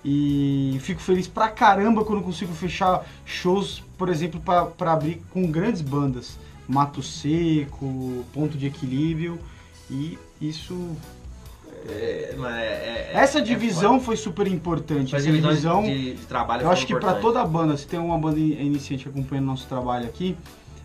E 0.04 0.78
fico 0.80 1.00
feliz 1.00 1.26
pra 1.26 1.48
caramba 1.48 2.04
quando 2.04 2.22
consigo 2.22 2.52
fechar 2.54 3.04
shows, 3.24 3.82
por 3.96 4.08
exemplo, 4.08 4.40
pra 4.40 4.92
abrir 4.92 5.20
com 5.30 5.50
grandes 5.50 5.82
bandas. 5.82 6.38
Mato 6.68 7.02
Seco, 7.02 8.24
Ponto 8.32 8.56
de 8.56 8.66
Equilíbrio. 8.66 9.38
E 9.90 10.16
isso. 10.40 10.96
É, 12.38 12.50
mas 12.50 12.56
é- 12.56 12.62
é- 12.62 13.10
Essa 13.14 13.38
é 13.38 13.42
divisão 13.42 13.92
foda. 13.94 14.04
foi 14.04 14.16
super 14.16 14.46
importante. 14.46 15.14
Essa 15.14 15.30
divisão, 15.30 15.82
de, 15.82 16.14
de 16.14 16.26
trabalho 16.26 16.62
eu 16.62 16.70
acho 16.70 16.86
que 16.86 16.94
para 16.96 17.14
toda 17.14 17.44
banda, 17.44 17.76
se 17.76 17.86
tem 17.86 17.98
uma 17.98 18.18
banda 18.18 18.38
in- 18.38 18.52
iniciante 18.66 19.08
acompanhando 19.08 19.46
nosso 19.46 19.66
trabalho 19.66 20.06
aqui, 20.06 20.36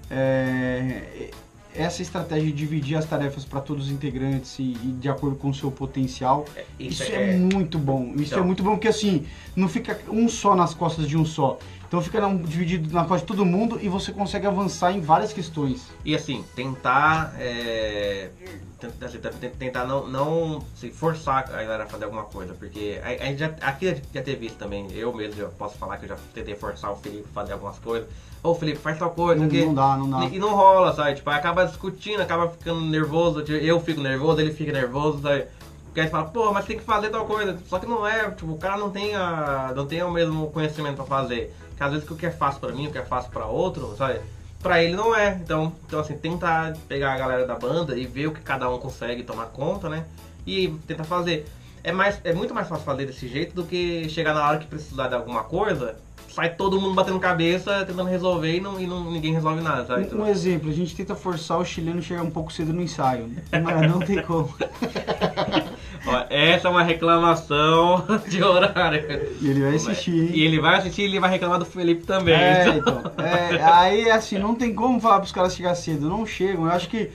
é, 0.10 1.30
essa 1.76 2.02
estratégia 2.02 2.46
de 2.46 2.54
dividir 2.54 2.96
as 2.96 3.06
tarefas 3.06 3.44
para 3.46 3.60
todos 3.60 3.86
os 3.86 3.92
integrantes 3.92 4.58
e, 4.60 4.64
e 4.84 4.96
de 5.00 5.10
acordo 5.10 5.36
com 5.36 5.50
o 5.50 5.54
seu 5.54 5.72
potencial, 5.72 6.46
isso, 6.80 7.02
é, 7.04 7.36
muito 7.36 7.80
bom. 7.80 8.14
Isso 8.16 8.34
Então. 8.34 8.44
é 8.44 8.46
muito 8.46 8.62
bom 8.64 8.72
porque 8.72 8.88
assim, 8.88 9.26
não 9.56 9.68
fica 9.68 10.00
um 10.10 10.28
só 10.30 10.56
nas 10.56 10.74
costas 10.74 11.08
de 11.08 11.18
um 11.18 11.26
só. 11.26 11.58
Então 11.94 12.02
fica 12.02 12.20
não, 12.20 12.36
dividido 12.36 12.92
na 12.92 13.06
costa 13.06 13.20
de 13.20 13.26
todo 13.28 13.46
mundo 13.46 13.78
e 13.80 13.88
você 13.88 14.12
consegue 14.12 14.48
avançar 14.48 14.92
em 14.92 15.00
várias 15.00 15.32
questões. 15.32 15.92
E 16.04 16.16
assim, 16.16 16.44
tentar. 16.56 17.36
É, 17.38 18.32
tentar, 18.80 19.06
assim, 19.06 19.20
tentar- 19.60 19.86
não, 19.86 20.08
não 20.08 20.64
se 20.76 20.90
forçar 20.90 21.48
a 21.48 21.52
galera 21.52 21.84
a 21.84 21.86
fazer 21.86 22.06
alguma 22.06 22.24
coisa, 22.24 22.56
porque 22.56 23.00
a, 23.04 23.10
a 23.10 23.26
gente 23.28 23.38
já, 23.38 23.52
aqui 23.62 24.02
já 24.12 24.24
teve 24.24 24.48
isso 24.48 24.56
também. 24.56 24.88
Eu 24.92 25.14
mesmo 25.14 25.40
já 25.40 25.48
posso 25.50 25.78
falar 25.78 25.98
que 25.98 26.06
eu 26.06 26.10
já 26.10 26.18
tentei 26.34 26.56
forçar 26.56 26.92
o 26.92 26.96
Felipe 26.96 27.28
a 27.30 27.32
fazer 27.32 27.54
algumas 27.54 27.78
coisas. 27.78 28.10
Ô 28.42 28.56
Felipe, 28.56 28.80
faz 28.80 28.98
tal 28.98 29.12
coisa, 29.12 29.40
Não, 29.42 29.48
que 29.48 29.64
não 29.64 29.76
dá, 29.76 29.96
não 29.96 30.10
dá. 30.10 30.26
E, 30.26 30.40
não 30.40 30.56
rola, 30.56 30.96
sabe? 30.96 31.14
Tipo, 31.14 31.30
acaba 31.30 31.64
discutindo, 31.64 32.22
acaba 32.22 32.50
ficando 32.50 32.82
nervoso. 32.82 33.44
tipo, 33.44 33.64
Eu 33.64 33.80
fico 33.80 34.02
nervoso, 34.02 34.42
ele 34.42 34.52
fica 34.52 34.72
nervoso, 34.72 35.22
sabe? 35.22 35.46
Porque 35.86 36.00
aí 36.02 36.08
você 36.08 36.12
fala, 36.12 36.26
pô, 36.26 36.52
mas 36.52 36.66
tem 36.66 36.76
que 36.76 36.84
fazer 36.84 37.10
tal 37.12 37.24
coisa. 37.28 37.56
Só 37.68 37.78
que 37.78 37.86
não 37.86 38.06
é, 38.06 38.32
tipo, 38.32 38.52
o 38.52 38.58
cara 38.58 38.78
não 38.78 38.90
tem, 38.90 39.14
a, 39.14 39.72
não 39.76 39.86
tem 39.86 40.02
o 40.02 40.10
mesmo 40.10 40.50
conhecimento 40.50 40.96
pra 40.96 41.06
fazer. 41.06 41.54
Porque 41.74 41.84
às 41.84 41.92
vezes 41.92 42.10
o 42.10 42.16
que 42.16 42.26
é 42.26 42.32
fácil 42.32 42.62
pra 42.62 42.72
mim, 42.72 42.88
o 42.88 42.92
que 42.92 42.98
é 42.98 43.04
fácil 43.04 43.32
pra 43.32 43.48
outro, 43.48 43.96
sabe? 43.98 44.22
Pra 44.62 44.82
ele 44.82 44.96
não 44.96 45.16
é. 45.16 45.40
Então, 45.44 45.74
então 45.86 46.00
assim, 46.00 46.16
tentar 46.16 46.78
pegar 46.88 47.14
a 47.14 47.18
galera 47.18 47.46
da 47.46 47.56
banda 47.56 47.98
e 47.98 48.06
ver 48.06 48.28
o 48.28 48.32
que 48.32 48.42
cada 48.42 48.70
um 48.70 48.78
consegue 48.78 49.24
tomar 49.24 49.48
conta, 49.48 49.90
né? 49.90 50.06
E 50.46 50.70
tentar 50.88 51.04
fazer. 51.04 51.46
É, 51.84 51.92
mais, 51.92 52.22
é 52.24 52.34
muito 52.34 52.54
mais 52.54 52.68
fácil 52.68 52.86
fazer 52.86 53.06
desse 53.06 53.28
jeito 53.28 53.54
do 53.54 53.66
que 53.66 54.08
chegar 54.08 54.34
na 54.34 54.48
hora 54.48 54.60
que 54.60 54.68
precisar 54.68 55.10
de 55.10 55.16
alguma 55.16 55.44
coisa, 55.44 55.98
sai 56.30 56.56
todo 56.56 56.80
mundo 56.80 56.94
batendo 56.94 57.20
cabeça, 57.20 57.86
tentando 57.86 58.10
resolver 58.10 58.56
e, 58.56 58.62
não, 58.62 58.80
e 58.80 58.88
não, 58.88 59.12
ninguém 59.12 59.34
resolve 59.34 59.62
nada, 59.62 59.86
sabe? 59.86 60.16
Um, 60.16 60.26
exemplo, 60.26 60.70
a 60.70 60.74
gente 60.74 60.96
tenta 60.96 61.14
forçar 61.14 61.60
o 61.60 61.66
chileno 61.66 62.00
a 62.00 62.02
chegar 62.02 62.24
um 62.24 62.32
pouco 62.32 62.54
cedo 62.54 62.72
no 62.72 62.82
ensaio. 62.82 63.30
Não, 63.52 63.82
não 63.90 64.00
tem 64.00 64.22
como. 64.22 64.54
Ó, 66.06 66.26
essa 66.30 66.68
é 66.68 66.72
uma 66.72 66.84
reclamação 66.84 68.04
de 68.28 68.44
horário. 68.44 69.04
E 69.42 69.50
ele 69.50 69.62
vai 69.62 69.76
assistir, 69.76 70.12
hein? 70.12 70.32
E 70.34 70.44
ele 70.44 70.60
vai 70.60 70.78
assistir 70.78 71.04
e 71.04 71.06
ele 71.06 71.20
vai 71.20 71.30
reclamar 71.30 71.60
do 71.60 71.66
Felipe 71.66 72.06
também. 72.06 72.36
É, 72.36 72.68
então. 72.78 73.02
É, 73.18 73.64
aí, 73.64 74.10
assim, 74.12 74.38
não 74.38 74.54
tem 74.54 74.74
como 74.74 75.00
falar 75.00 75.20
pros 75.20 75.32
caras 75.32 75.56
chegar 75.56 75.76
cedo. 75.76 76.10
Não 76.10 76.26
chegam. 76.26 76.66
Eu 76.66 76.72
acho 76.72 76.90
que 76.90 77.10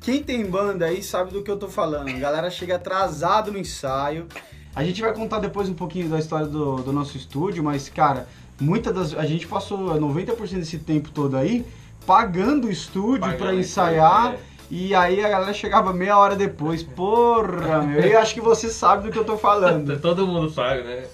quem 0.00 0.22
tem 0.22 0.44
banda 0.44 0.84
aí 0.84 1.02
sabe 1.02 1.32
do 1.32 1.42
que 1.42 1.50
eu 1.50 1.56
tô 1.56 1.68
falando. 1.68 2.08
A 2.08 2.12
galera 2.12 2.50
chega 2.50 2.76
atrasado 2.76 3.50
no 3.50 3.58
ensaio. 3.58 4.26
A 4.76 4.84
gente 4.84 5.00
vai 5.00 5.14
contar 5.14 5.38
depois 5.38 5.68
um 5.68 5.74
pouquinho 5.74 6.08
da 6.08 6.18
história 6.18 6.46
do, 6.46 6.76
do 6.76 6.92
nosso 6.92 7.16
estúdio, 7.16 7.64
mas, 7.64 7.88
cara, 7.88 8.28
muita 8.60 8.92
das. 8.92 9.14
A 9.14 9.24
gente 9.24 9.46
passou 9.46 9.78
90% 9.78 10.36
desse 10.54 10.78
tempo 10.78 11.10
todo 11.10 11.36
aí 11.36 11.64
pagando 12.06 12.66
o 12.66 12.70
estúdio 12.70 13.24
o 13.24 13.52
ensaiar. 13.54 14.34
é. 14.34 14.38
E 14.76 14.92
aí 14.92 15.24
a 15.24 15.28
galera 15.28 15.54
chegava 15.54 15.92
meia 15.92 16.18
hora 16.18 16.34
depois. 16.34 16.82
Porra, 16.82 17.80
meu. 17.82 18.00
Eu 18.00 18.18
acho 18.18 18.34
que 18.34 18.40
você 18.40 18.68
sabe 18.68 19.04
do 19.04 19.12
que 19.12 19.18
eu 19.18 19.24
tô 19.24 19.38
falando. 19.38 19.96
Todo 20.02 20.26
mundo 20.26 20.50
sabe, 20.50 20.82
né? 20.82 21.04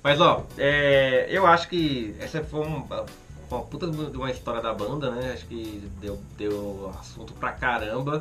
Mas 0.00 0.20
ó, 0.20 0.44
é, 0.56 1.26
eu 1.28 1.44
acho 1.44 1.68
que 1.68 2.14
essa 2.20 2.40
foi 2.44 2.60
um- 2.60 2.84
uma 3.50 3.62
puta 3.62 3.88
de 3.88 4.16
uma 4.16 4.30
história 4.30 4.62
da 4.62 4.72
banda, 4.72 5.10
né? 5.10 5.32
Acho 5.34 5.44
que 5.46 5.82
deu, 6.00 6.20
deu 6.38 6.92
assunto 7.00 7.32
pra 7.32 7.50
caramba. 7.50 8.20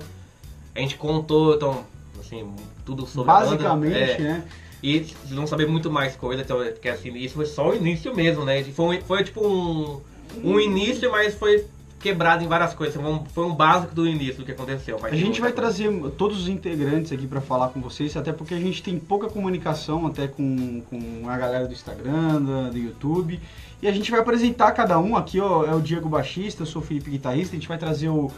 A 0.74 0.80
gente 0.80 0.98
contou, 0.98 1.54
então, 1.54 1.86
assim, 2.20 2.52
tudo 2.84 3.06
sobre 3.06 3.30
a 3.30 3.34
Basicamente, 3.36 3.94
banda. 3.94 4.06
É, 4.06 4.18
né? 4.18 4.44
E 4.82 5.04
se 5.04 5.34
não 5.36 5.46
saber 5.46 5.68
muito 5.68 5.92
mais 5.92 6.16
coisa, 6.16 6.42
então, 6.42 6.58
porque 6.58 6.90
assim, 6.90 7.14
isso 7.16 7.36
foi 7.36 7.46
só 7.46 7.70
o 7.70 7.76
início 7.76 8.16
mesmo, 8.16 8.44
né? 8.44 8.64
Foi, 8.64 9.02
foi 9.02 9.24
tipo 9.24 9.46
um, 9.48 10.02
um 10.44 10.60
início, 10.60 11.12
mas 11.12 11.36
foi 11.36 11.64
quebrado 12.04 12.44
em 12.44 12.48
várias 12.48 12.74
coisas. 12.74 13.02
Foi 13.02 13.12
um, 13.12 13.24
foi 13.26 13.46
um 13.46 13.56
básico 13.56 13.96
do 13.96 14.06
início 14.06 14.36
do 14.40 14.46
que 14.46 14.52
aconteceu. 14.52 15.00
A 15.02 15.16
gente 15.16 15.40
vai 15.40 15.52
coisa. 15.54 15.56
trazer 15.74 15.90
todos 16.18 16.42
os 16.42 16.48
integrantes 16.50 17.12
aqui 17.14 17.26
para 17.26 17.40
falar 17.40 17.70
com 17.70 17.80
vocês, 17.80 18.16
até 18.18 18.34
porque 18.34 18.54
a 18.54 18.60
gente 18.60 18.84
tem 18.84 19.00
pouca 19.00 19.28
comunicação 19.30 20.06
até 20.06 20.28
com, 20.28 20.82
com 20.90 21.30
a 21.30 21.38
galera 21.38 21.66
do 21.66 21.74
Instagram, 21.74 22.42
da- 22.42 22.70
do 22.70 22.78
YouTube. 22.78 23.40
E 23.82 23.88
a 23.88 23.92
gente 23.92 24.12
vai 24.12 24.20
apresentar 24.20 24.72
cada 24.74 25.00
um 25.00 25.16
aqui, 25.16 25.40
ó, 25.40 25.66
é 25.66 25.74
o 25.74 25.80
Diego 25.82 26.08
baixista, 26.10 26.64
eu 26.64 26.66
sou 26.68 26.82
o 26.82 26.86
Felipe 26.86 27.10
guitarrista, 27.10 27.56
a 27.56 27.60
gente 27.60 27.68
vai 27.68 27.78
trazer 27.78 28.10
o 28.10 28.30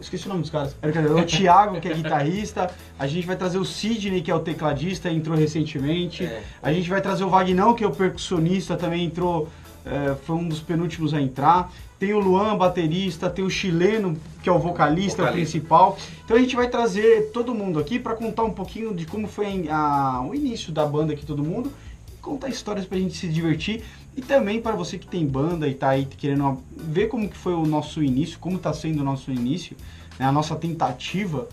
esqueci 0.00 0.24
o 0.24 0.28
nome 0.30 0.40
dos 0.40 0.50
caras. 0.50 0.74
É 0.80 0.88
é 0.88 1.12
o 1.12 1.26
Thiago, 1.26 1.78
que 1.78 1.86
é 1.86 1.92
guitarrista, 1.94 2.70
a 2.98 3.06
gente 3.06 3.26
vai 3.26 3.36
trazer 3.36 3.58
o 3.58 3.64
Sidney, 3.66 4.22
que 4.22 4.30
é 4.30 4.34
o 4.34 4.40
tecladista, 4.40 5.10
entrou 5.10 5.36
recentemente. 5.36 6.24
É. 6.24 6.42
A 6.62 6.72
gente 6.72 6.88
vai 6.88 7.02
trazer 7.02 7.22
o 7.22 7.28
Vagnão, 7.28 7.74
que 7.74 7.84
é 7.84 7.86
o 7.86 7.90
percussionista, 7.90 8.76
também 8.76 9.04
entrou, 9.04 9.48
é, 9.84 10.14
foi 10.24 10.36
um 10.36 10.48
dos 10.48 10.60
penúltimos 10.60 11.12
a 11.14 11.20
entrar. 11.20 11.72
Tem 11.98 12.12
o 12.14 12.18
Luan, 12.18 12.56
baterista, 12.56 13.28
tem 13.28 13.44
o 13.44 13.50
chileno, 13.50 14.16
que 14.42 14.48
é 14.48 14.52
o 14.52 14.58
vocalista, 14.58 15.22
Vocalista. 15.22 15.32
principal. 15.32 15.98
Então 16.24 16.36
a 16.36 16.40
gente 16.40 16.56
vai 16.56 16.68
trazer 16.68 17.30
todo 17.32 17.54
mundo 17.54 17.78
aqui 17.78 17.98
para 17.98 18.14
contar 18.14 18.42
um 18.44 18.52
pouquinho 18.52 18.94
de 18.94 19.04
como 19.06 19.26
foi 19.26 19.68
a- 19.68 20.24
o 20.26 20.34
início 20.34 20.72
da 20.72 20.86
banda 20.86 21.12
aqui, 21.12 21.26
todo 21.26 21.42
mundo. 21.44 21.70
E 22.08 22.16
contar 22.22 22.48
histórias 22.48 22.86
pra 22.86 22.98
gente 22.98 23.16
se 23.16 23.28
divertir. 23.28 23.82
E 24.16 24.22
também 24.22 24.60
para 24.62 24.74
você 24.74 24.98
que 24.98 25.06
tem 25.06 25.26
banda 25.26 25.68
e 25.68 25.74
tá 25.74 25.90
aí 25.90 26.04
querendo 26.06 26.58
ver 26.74 27.08
como 27.08 27.28
que 27.28 27.36
foi 27.36 27.52
o 27.54 27.64
nosso 27.66 28.02
início, 28.02 28.38
como 28.38 28.58
tá 28.58 28.72
sendo 28.72 29.00
o 29.00 29.04
nosso 29.04 29.30
início, 29.30 29.76
né, 30.18 30.24
a 30.26 30.32
nossa 30.32 30.56
tentativa 30.56 31.48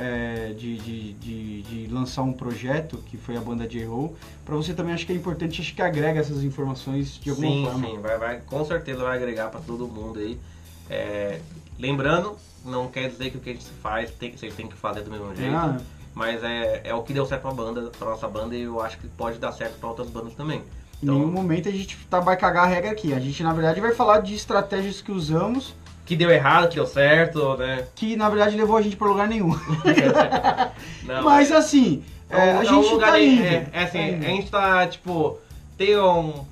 é, 0.00 0.54
de, 0.56 0.78
de, 0.78 1.12
de, 1.12 1.62
de 1.62 1.92
lançar 1.92 2.22
um 2.22 2.32
projeto, 2.32 2.96
que 3.06 3.18
foi 3.18 3.36
a 3.36 3.40
banda 3.40 3.68
J-Roll. 3.68 4.16
Para 4.46 4.56
você 4.56 4.72
também 4.72 4.94
acho 4.94 5.04
que 5.04 5.12
é 5.12 5.14
importante, 5.14 5.60
acho 5.60 5.74
que 5.74 5.82
agrega 5.82 6.18
essas 6.18 6.42
informações 6.42 7.20
de 7.20 7.28
alguma 7.28 7.48
sim, 7.48 7.64
forma. 7.64 7.86
Sim, 7.86 7.98
vai, 8.00 8.18
vai, 8.18 8.40
com 8.40 8.64
certeza 8.64 9.02
vai 9.02 9.16
agregar 9.16 9.50
para 9.50 9.60
todo 9.60 9.86
mundo 9.86 10.18
aí. 10.18 10.40
É, 10.88 11.40
lembrando, 11.78 12.36
não 12.64 12.88
quer 12.88 13.10
dizer 13.10 13.30
que 13.30 13.36
o 13.36 13.40
que 13.40 13.50
a 13.50 13.52
gente 13.52 13.66
faz 13.82 14.10
tem, 14.12 14.34
vocês 14.34 14.54
têm 14.54 14.66
que 14.66 14.76
fazer 14.76 15.02
do 15.02 15.10
mesmo 15.10 15.34
jeito. 15.36 15.54
Ah, 15.54 15.78
Mas 16.14 16.42
é, 16.42 16.80
é 16.84 16.94
o 16.94 17.02
que 17.02 17.12
deu 17.12 17.26
certo 17.26 17.42
pra 17.42 17.52
banda, 17.52 17.90
pra 17.98 18.08
nossa 18.08 18.26
banda, 18.26 18.56
e 18.56 18.62
eu 18.62 18.80
acho 18.80 18.98
que 18.98 19.06
pode 19.06 19.38
dar 19.38 19.52
certo 19.52 19.78
pra 19.78 19.90
outras 19.90 20.08
bandas 20.08 20.32
também. 20.34 20.62
Em 21.02 21.06
nenhum 21.06 21.30
momento 21.30 21.68
a 21.68 21.72
gente 21.72 21.96
tá, 22.08 22.20
vai 22.20 22.36
cagar 22.36 22.64
a 22.64 22.66
regra 22.66 22.90
aqui. 22.90 23.12
A 23.12 23.20
gente, 23.20 23.42
na 23.42 23.52
verdade, 23.52 23.80
vai 23.80 23.94
falar 23.94 24.20
de 24.20 24.34
estratégias 24.34 25.00
que 25.00 25.12
usamos, 25.12 25.74
que 26.10 26.16
deu 26.16 26.28
errado, 26.28 26.68
que 26.68 26.74
deu 26.74 26.88
certo, 26.88 27.56
né? 27.56 27.86
que 27.94 28.16
na 28.16 28.28
verdade 28.28 28.56
levou 28.56 28.76
a 28.76 28.82
gente 28.82 28.96
para 28.96 29.06
lugar 29.06 29.28
nenhum. 29.28 29.50
Não, 31.06 31.22
Mas 31.22 31.52
assim, 31.52 32.02
É, 32.28 32.36
um- 32.54 32.56
a 32.56 32.60
um 32.60 32.64
gente 32.64 32.92
lugar 32.94 33.12
tá 33.12 33.20
indo. 33.20 33.42
É, 33.44 33.68
é 33.72 33.82
assim, 33.84 33.98
Tá 33.98 34.26
a 34.26 34.28
gente 34.28 34.50
tá, 34.50 34.86
tipo, 34.88 35.38
tem 35.78 35.96
um- 35.96 36.44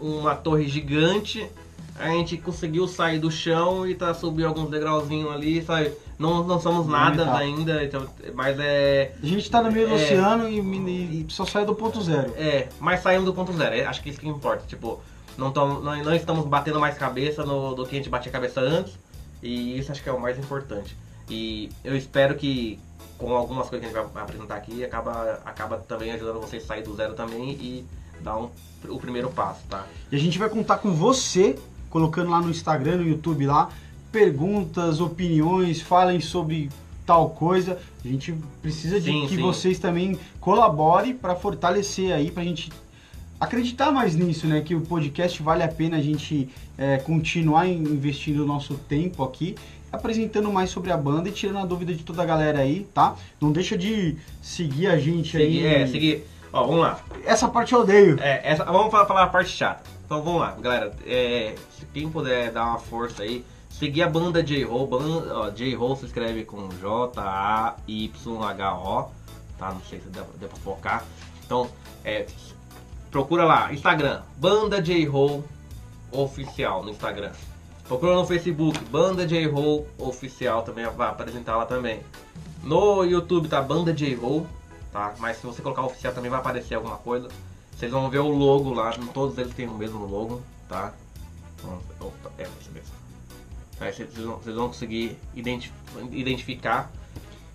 uma 0.00 0.34
torre 0.34 0.68
gigante, 0.68 1.46
a 1.98 2.08
gente 2.10 2.36
conseguiu 2.36 2.86
sair 2.86 3.18
do 3.18 3.30
chão 3.30 3.86
e 3.86 3.94
tá 3.94 4.12
subindo 4.12 4.48
alguns 4.48 4.68
degrauzinhos 4.70 5.32
ali, 5.32 5.62
sabe? 5.62 5.92
Não, 6.18 6.44
não 6.44 6.60
somos 6.60 6.86
nada 6.86 7.22
Aumentar. 7.22 7.38
ainda, 7.38 7.84
então, 7.84 8.06
mas 8.34 8.58
é. 8.60 9.12
A 9.22 9.26
gente 9.26 9.50
tá 9.50 9.62
no 9.62 9.72
meio 9.72 9.88
do 9.88 9.94
É. 9.94 9.96
oceano 9.96 10.46
e, 10.46 10.58
e 10.58 11.26
só 11.30 11.46
sai 11.46 11.64
do 11.64 11.74
ponto 11.74 12.02
zero. 12.02 12.34
É, 12.36 12.68
mas 12.80 13.00
saímos 13.02 13.24
do 13.24 13.32
ponto 13.32 13.50
zero, 13.54 13.74
é, 13.74 13.86
acho 13.86 14.02
que 14.02 14.10
isso 14.10 14.20
que 14.20 14.28
importa. 14.28 14.62
Tipo, 14.66 15.00
não, 15.36 15.50
não, 15.52 15.80
não 16.02 16.14
estamos 16.14 16.46
batendo 16.46 16.80
mais 16.80 16.96
cabeça 16.96 17.44
no, 17.44 17.74
do 17.74 17.84
que 17.84 17.94
a 17.96 17.98
gente 17.98 18.08
batia 18.08 18.32
cabeça 18.32 18.58
antes, 18.62 18.98
e 19.42 19.78
isso 19.78 19.92
acho 19.92 20.02
que 20.02 20.08
é 20.08 20.12
o 20.12 20.20
mais 20.20 20.38
importante. 20.38 20.96
E 21.28 21.70
eu 21.84 21.96
espero 21.96 22.34
que 22.36 22.78
com 23.18 23.34
algumas 23.34 23.68
coisas 23.68 23.88
que 23.88 23.96
a 23.96 24.02
gente 24.02 24.12
vai 24.12 24.22
apresentar 24.22 24.56
aqui, 24.56 24.84
acaba, 24.84 25.40
acaba 25.44 25.78
também 25.78 26.12
ajudando 26.12 26.40
vocês 26.40 26.64
a 26.64 26.66
sair 26.66 26.82
do 26.82 26.94
zero 26.94 27.14
também 27.14 27.50
e 27.52 27.84
dar 28.20 28.38
um, 28.38 28.50
o 28.88 28.98
primeiro 28.98 29.30
passo, 29.30 29.60
tá? 29.68 29.86
E 30.10 30.16
a 30.16 30.18
gente 30.18 30.38
vai 30.38 30.48
contar 30.48 30.78
com 30.78 30.92
você, 30.92 31.58
colocando 31.90 32.30
lá 32.30 32.40
no 32.40 32.50
Instagram, 32.50 32.98
no 32.98 33.08
YouTube 33.08 33.46
lá, 33.46 33.70
perguntas, 34.12 35.00
opiniões, 35.00 35.80
falem 35.80 36.20
sobre 36.20 36.70
tal 37.04 37.30
coisa. 37.30 37.78
A 38.04 38.08
gente 38.08 38.34
precisa 38.60 39.00
de 39.00 39.10
Sim, 39.10 39.26
que 39.26 39.36
sim. 39.36 39.42
vocês 39.42 39.78
também 39.78 40.18
colaborem 40.40 41.14
para 41.14 41.34
fortalecer 41.34 42.12
aí, 42.12 42.30
pra 42.30 42.44
gente 42.44 42.70
acreditar 43.40 43.90
mais 43.90 44.14
nisso, 44.16 44.46
né? 44.46 44.60
Que 44.60 44.74
o 44.74 44.80
podcast 44.80 45.42
vale 45.42 45.62
a 45.62 45.68
pena 45.68 45.96
a 45.98 46.02
gente 46.02 46.48
é, 46.78 46.98
continuar 46.98 47.66
in- 47.66 47.82
investindo 47.82 48.42
o 48.42 48.46
nosso 48.46 48.74
tempo 48.74 49.22
aqui, 49.24 49.54
apresentando 49.92 50.50
mais 50.52 50.70
sobre 50.70 50.90
a 50.92 50.96
banda 50.96 51.28
e 51.28 51.32
tirando 51.32 51.58
a 51.58 51.64
dúvida 51.66 51.94
de 51.94 52.02
toda 52.02 52.22
a 52.22 52.26
galera 52.26 52.58
aí, 52.60 52.86
tá? 52.94 53.14
Não 53.40 53.52
deixa 53.52 53.76
de 53.78 54.16
seguir 54.42 54.86
a 54.88 54.98
gente 54.98 55.32
Seguir, 55.32 55.66
aí. 55.66 55.82
é, 55.82 55.86
seguir. 55.86 56.24
Ó, 56.52 56.64
vamos 56.66 56.80
lá. 56.80 57.00
Essa 57.24 57.48
parte 57.48 57.72
eu 57.72 57.80
odeio. 57.80 58.18
É, 58.20 58.40
essa, 58.44 58.64
vamos 58.64 58.90
falar, 58.90 59.06
falar 59.06 59.22
a 59.24 59.26
parte 59.28 59.50
chata. 59.50 59.82
Então 60.04 60.22
vamos 60.22 60.40
lá, 60.40 60.52
galera. 60.60 60.92
É, 61.04 61.54
se 61.78 61.84
quem 61.92 62.08
puder 62.08 62.50
dar 62.52 62.64
uma 62.66 62.78
força 62.78 63.22
aí, 63.24 63.44
seguir 63.68 64.02
a 64.02 64.08
banda 64.08 64.42
J-Ho. 64.42 64.88
J-Ho 65.54 65.96
se 65.96 66.06
escreve 66.06 66.44
com 66.44 66.68
J-A-Y-H-O. 67.86 69.10
Tá? 69.58 69.72
Não 69.72 69.80
sei 69.88 70.00
se 70.00 70.08
deu, 70.08 70.24
deu 70.38 70.48
pra 70.48 70.58
focar. 70.58 71.04
Então, 71.44 71.68
é, 72.04 72.26
procura 73.16 73.44
lá, 73.44 73.72
Instagram, 73.72 74.20
Banda 74.36 74.82
J-Ho 74.82 75.42
Oficial 76.12 76.84
no 76.84 76.90
Instagram. 76.90 77.32
Procura 77.88 78.14
no 78.14 78.26
Facebook, 78.26 78.78
Banda 78.90 79.26
J-Ho 79.26 79.86
Oficial 79.96 80.62
também 80.62 80.84
vai 80.90 81.08
apresentar 81.08 81.56
lá 81.56 81.64
também. 81.64 82.02
No 82.62 83.04
YouTube 83.04 83.48
tá 83.48 83.62
Banda 83.62 83.90
J-Ho, 83.94 84.46
tá? 84.92 85.14
Mas 85.18 85.38
se 85.38 85.46
você 85.46 85.62
colocar 85.62 85.86
oficial 85.86 86.12
também 86.12 86.30
vai 86.30 86.40
aparecer 86.40 86.74
alguma 86.74 86.98
coisa. 86.98 87.28
Vocês 87.74 87.90
vão 87.90 88.10
ver 88.10 88.18
o 88.18 88.28
logo 88.28 88.74
lá, 88.74 88.90
todos 89.14 89.38
eles 89.38 89.54
têm 89.54 89.66
o 89.66 89.72
mesmo 89.72 90.04
logo, 90.04 90.42
tá? 90.68 90.92
Opa, 91.98 92.30
é 92.36 92.42
esse 92.42 92.70
mesmo. 92.70 92.92
Vocês 93.78 94.26
vão, 94.26 94.36
vocês 94.36 94.56
vão 94.56 94.68
conseguir 94.68 95.16
identi- 95.34 95.72
identificar. 96.12 96.92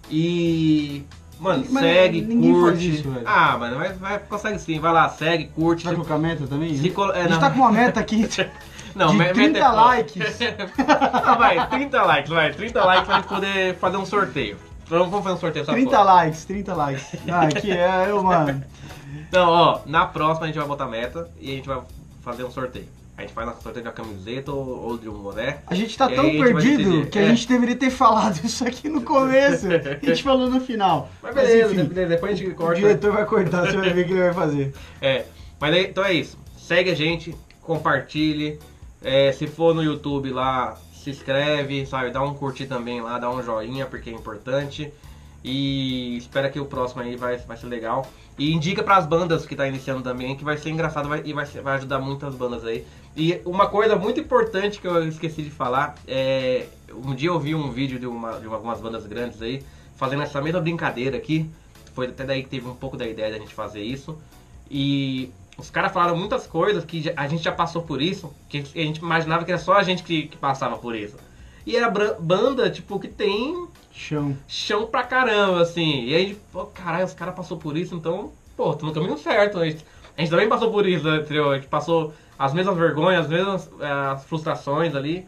E. 0.09 1.03
Mano, 1.41 1.65
Mas 1.71 1.83
segue, 1.83 2.21
curte. 2.21 3.03
ah, 3.25 3.57
mano, 3.57 3.77
vai, 3.77 3.93
vai, 3.93 4.19
consegue 4.19 4.59
sim, 4.59 4.79
vai 4.79 4.93
lá, 4.93 5.09
segue, 5.09 5.45
curte. 5.47 5.83
Vai 5.85 5.95
colocar 5.95 6.19
meta 6.19 6.45
também? 6.45 6.77
Se 6.77 6.91
colo- 6.91 7.13
é, 7.13 7.21
a 7.21 7.23
gente 7.23 7.31
não. 7.31 7.39
tá 7.39 7.49
com 7.49 7.59
uma 7.61 7.71
meta 7.71 7.99
aqui 7.99 8.29
Não, 8.93 9.07
de 9.07 9.17
me- 9.17 9.25
30 9.33 9.39
meta 9.53 9.65
é 9.65 9.67
likes. 9.69 10.37
Ah, 10.87 11.35
vai, 11.35 11.67
30 11.67 12.03
likes, 12.03 12.29
vai, 12.29 12.53
30 12.53 12.85
likes 12.85 13.05
pra 13.07 13.15
gente 13.15 13.27
poder 13.27 13.75
fazer 13.77 13.97
um 13.97 14.05
sorteio. 14.05 14.55
Então 14.85 15.09
vamos 15.09 15.23
fazer 15.23 15.35
um 15.35 15.39
sorteio 15.39 15.65
só 15.65 15.71
30 15.71 16.03
likes, 16.03 16.45
30 16.45 16.75
likes. 16.75 17.07
Ah, 17.27 17.47
que 17.47 17.71
é, 17.71 18.05
eu, 18.09 18.21
mano. 18.23 18.63
Então, 19.27 19.49
ó, 19.49 19.79
na 19.85 20.05
próxima 20.05 20.43
a 20.43 20.47
gente 20.47 20.57
vai 20.59 20.67
botar 20.67 20.85
meta 20.87 21.29
e 21.39 21.51
a 21.51 21.55
gente 21.55 21.67
vai 21.67 21.79
fazer 22.21 22.43
um 22.43 22.51
sorteio. 22.51 22.87
A 23.17 23.21
gente 23.21 23.33
faz 23.33 23.47
um 23.49 23.61
sorteio 23.61 23.83
de 23.83 23.89
uma 23.89 23.93
camiseta 23.93 24.51
ou, 24.51 24.83
ou 24.87 24.97
de 24.97 25.07
um 25.07 25.13
boné. 25.13 25.59
A 25.67 25.75
gente 25.75 25.95
tá 25.97 26.07
tão 26.09 26.21
a 26.25 26.29
gente 26.29 26.41
perdido 26.43 27.05
que 27.07 27.19
a 27.19 27.21
É. 27.23 27.27
gente 27.29 27.47
deveria 27.47 27.75
ter 27.75 27.89
falado 27.91 28.39
isso 28.43 28.65
aqui 28.65 28.89
no 28.89 29.01
começo. 29.01 29.67
A 29.67 30.05
gente 30.05 30.23
falou 30.23 30.49
no 30.49 30.59
final. 30.61 31.09
Mas 31.21 31.35
beleza, 31.35 31.73
enfim, 31.73 31.83
beleza, 31.85 32.09
depois 32.09 32.31
a 32.31 32.35
gente 32.35 32.51
o 32.51 32.55
corta. 32.55 32.75
diretor 32.79 33.11
vai 33.13 33.25
cortar, 33.25 33.65
você 33.67 33.77
vai 33.77 33.89
ver 33.93 34.01
o 34.01 34.05
que 34.07 34.11
ele 34.13 34.21
vai 34.21 34.33
fazer. 34.33 34.73
É, 35.01 35.25
mas 35.59 35.73
aí, 35.73 35.85
então 35.87 36.03
é 36.03 36.13
isso. 36.13 36.37
Segue 36.57 36.89
a 36.89 36.95
gente, 36.95 37.35
compartilhe. 37.61 38.59
É, 39.03 39.31
se 39.31 39.45
for 39.47 39.73
no 39.75 39.83
YouTube 39.83 40.29
lá, 40.31 40.77
se 40.93 41.09
inscreve, 41.09 41.85
sabe? 41.85 42.11
Dá 42.11 42.21
um 42.23 42.33
curtir 42.33 42.65
também 42.67 43.01
lá, 43.01 43.17
dá 43.19 43.29
um 43.31 43.41
joinha, 43.43 43.85
porque 43.87 44.09
é 44.09 44.13
importante. 44.13 44.91
E 45.43 46.17
espera 46.17 46.49
que 46.49 46.59
o 46.59 46.65
próximo 46.65 47.01
aí 47.01 47.15
vai, 47.15 47.37
vai 47.37 47.57
ser 47.57 47.65
legal. 47.67 48.07
E 48.37 48.53
indica 48.53 48.83
pras 48.83 49.05
bandas 49.07 49.45
que 49.45 49.55
tá 49.55 49.67
iniciando 49.67 50.01
também, 50.03 50.35
que 50.35 50.43
vai 50.43 50.55
ser 50.57 50.69
engraçado 50.69 51.09
vai- 51.09 51.21
e 51.25 51.33
vai, 51.33 51.45
vai 51.45 51.75
ajudar 51.77 51.99
muitas 51.99 52.35
bandas 52.35 52.63
aí. 52.63 52.85
E 53.15 53.41
uma 53.45 53.67
coisa 53.67 53.95
muito 53.95 54.19
importante 54.19 54.79
que 54.79 54.87
eu 54.87 55.07
esqueci 55.07 55.41
de 55.43 55.49
falar, 55.49 55.95
é. 56.07 56.65
Um 56.93 57.15
dia 57.15 57.29
eu 57.29 57.39
vi 57.39 57.55
um 57.55 57.71
vídeo 57.71 57.97
de, 57.97 58.05
uma, 58.05 58.37
de 58.39 58.45
algumas 58.47 58.81
bandas 58.81 59.05
grandes 59.05 59.41
aí, 59.41 59.63
fazendo 59.95 60.23
essa 60.23 60.41
mesma 60.41 60.59
brincadeira 60.59 61.15
aqui. 61.17 61.49
Foi 61.93 62.07
até 62.07 62.25
daí 62.25 62.43
que 62.43 62.49
teve 62.49 62.67
um 62.67 62.75
pouco 62.75 62.97
da 62.97 63.07
ideia 63.07 63.31
da 63.31 63.37
gente 63.37 63.53
fazer 63.53 63.81
isso. 63.81 64.17
E 64.69 65.31
os 65.57 65.69
caras 65.69 65.91
falaram 65.91 66.17
muitas 66.17 66.47
coisas 66.47 66.83
que 66.83 67.11
a 67.15 67.27
gente 67.27 67.43
já 67.43 67.51
passou 67.51 67.81
por 67.81 68.01
isso, 68.01 68.33
que 68.49 68.59
a 68.59 68.79
gente 68.79 68.97
imaginava 68.97 69.45
que 69.45 69.51
era 69.51 69.59
só 69.59 69.73
a 69.73 69.83
gente 69.83 70.03
que, 70.03 70.27
que 70.27 70.37
passava 70.37 70.77
por 70.77 70.95
isso. 70.95 71.15
E 71.65 71.75
era 71.75 71.89
banda, 72.19 72.69
tipo, 72.69 72.99
que 72.99 73.07
tem 73.07 73.67
Chão. 73.93 74.35
chão 74.47 74.87
pra 74.87 75.03
caramba, 75.03 75.61
assim. 75.61 76.05
E 76.05 76.15
aí, 76.15 76.37
pô, 76.51 76.65
caralho, 76.65 77.05
os 77.05 77.13
caras 77.13 77.35
passou 77.35 77.57
por 77.57 77.77
isso, 77.77 77.93
então, 77.93 78.31
pô, 78.57 78.73
tô 78.73 78.85
no 78.85 78.93
caminho 78.93 79.17
certo. 79.17 79.59
A 79.59 79.65
gente, 79.69 79.85
a 80.17 80.21
gente 80.21 80.29
também 80.29 80.49
passou 80.49 80.71
por 80.71 80.87
isso, 80.87 81.03
né, 81.05 81.17
entendeu? 81.17 81.51
A 81.51 81.55
gente 81.55 81.67
passou 81.67 82.13
as 82.41 82.53
mesmas 82.55 82.75
vergonhas, 82.75 83.25
as 83.25 83.31
mesmas 83.31 83.69
eh, 83.79 84.17
frustrações 84.27 84.95
ali. 84.95 85.27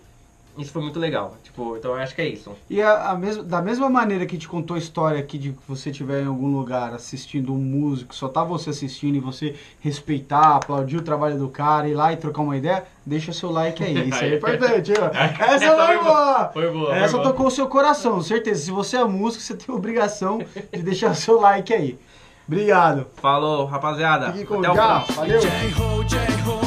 Isso 0.57 0.71
foi 0.71 0.81
muito 0.81 0.99
legal. 0.99 1.35
Tipo, 1.43 1.77
então 1.77 1.91
eu 1.91 1.97
acho 1.97 2.13
que 2.15 2.21
é 2.21 2.27
isso. 2.27 2.51
E 2.67 2.81
a, 2.81 3.11
a 3.11 3.15
mesma, 3.15 3.43
da 3.43 3.61
mesma 3.61 3.87
maneira 3.89 4.25
que 4.25 4.35
te 4.37 4.47
contou 4.47 4.75
a 4.75 4.79
história 4.79 5.19
aqui 5.19 5.37
de 5.37 5.51
que 5.51 5.59
você 5.67 5.91
estiver 5.91 6.23
em 6.23 6.27
algum 6.27 6.55
lugar 6.55 6.91
assistindo 6.93 7.53
um 7.53 7.57
músico, 7.57 8.15
só 8.15 8.27
tá 8.27 8.43
você 8.43 8.71
assistindo 8.71 9.15
e 9.15 9.19
você 9.19 9.55
respeitar, 9.79 10.55
aplaudir 10.55 10.97
o 10.97 11.01
trabalho 11.03 11.37
do 11.37 11.49
cara, 11.49 11.87
ir 11.87 11.93
lá 11.93 12.11
e 12.13 12.17
trocar 12.17 12.41
uma 12.41 12.57
ideia, 12.57 12.83
deixa 13.05 13.31
seu 13.31 13.51
like 13.51 13.83
aí. 13.83 14.09
Isso 14.09 14.23
é 14.23 14.33
importante, 14.37 14.91
hein, 14.93 14.97
ó. 14.99 15.05
Essa 15.15 15.65
Essa 15.65 15.75
foi 15.75 15.85
foi 15.85 16.03
boa! 16.03 16.49
Foi 16.51 16.71
boa. 16.71 16.95
Essa 16.95 17.09
foi 17.09 17.19
boa. 17.19 17.31
tocou 17.31 17.47
o 17.47 17.51
seu 17.51 17.67
coração, 17.67 18.21
certeza. 18.21 18.65
Se 18.65 18.71
você 18.71 18.97
é 18.97 19.03
músico, 19.03 19.43
você 19.43 19.55
tem 19.55 19.73
a 19.73 19.77
obrigação 19.77 20.39
de 20.71 20.81
deixar 20.81 21.15
seu 21.15 21.39
like 21.39 21.71
aí. 21.73 21.99
Obrigado. 22.47 23.07
Falou, 23.15 23.65
rapaziada. 23.65 24.31
Fique 24.33 24.45
com 24.45 24.59
Até 24.59 24.69
o 24.69 24.73
próximo. 24.73 25.15
Valeu. 25.15 25.39
J-Ho, 25.39 26.03
J-Ho. 26.03 26.62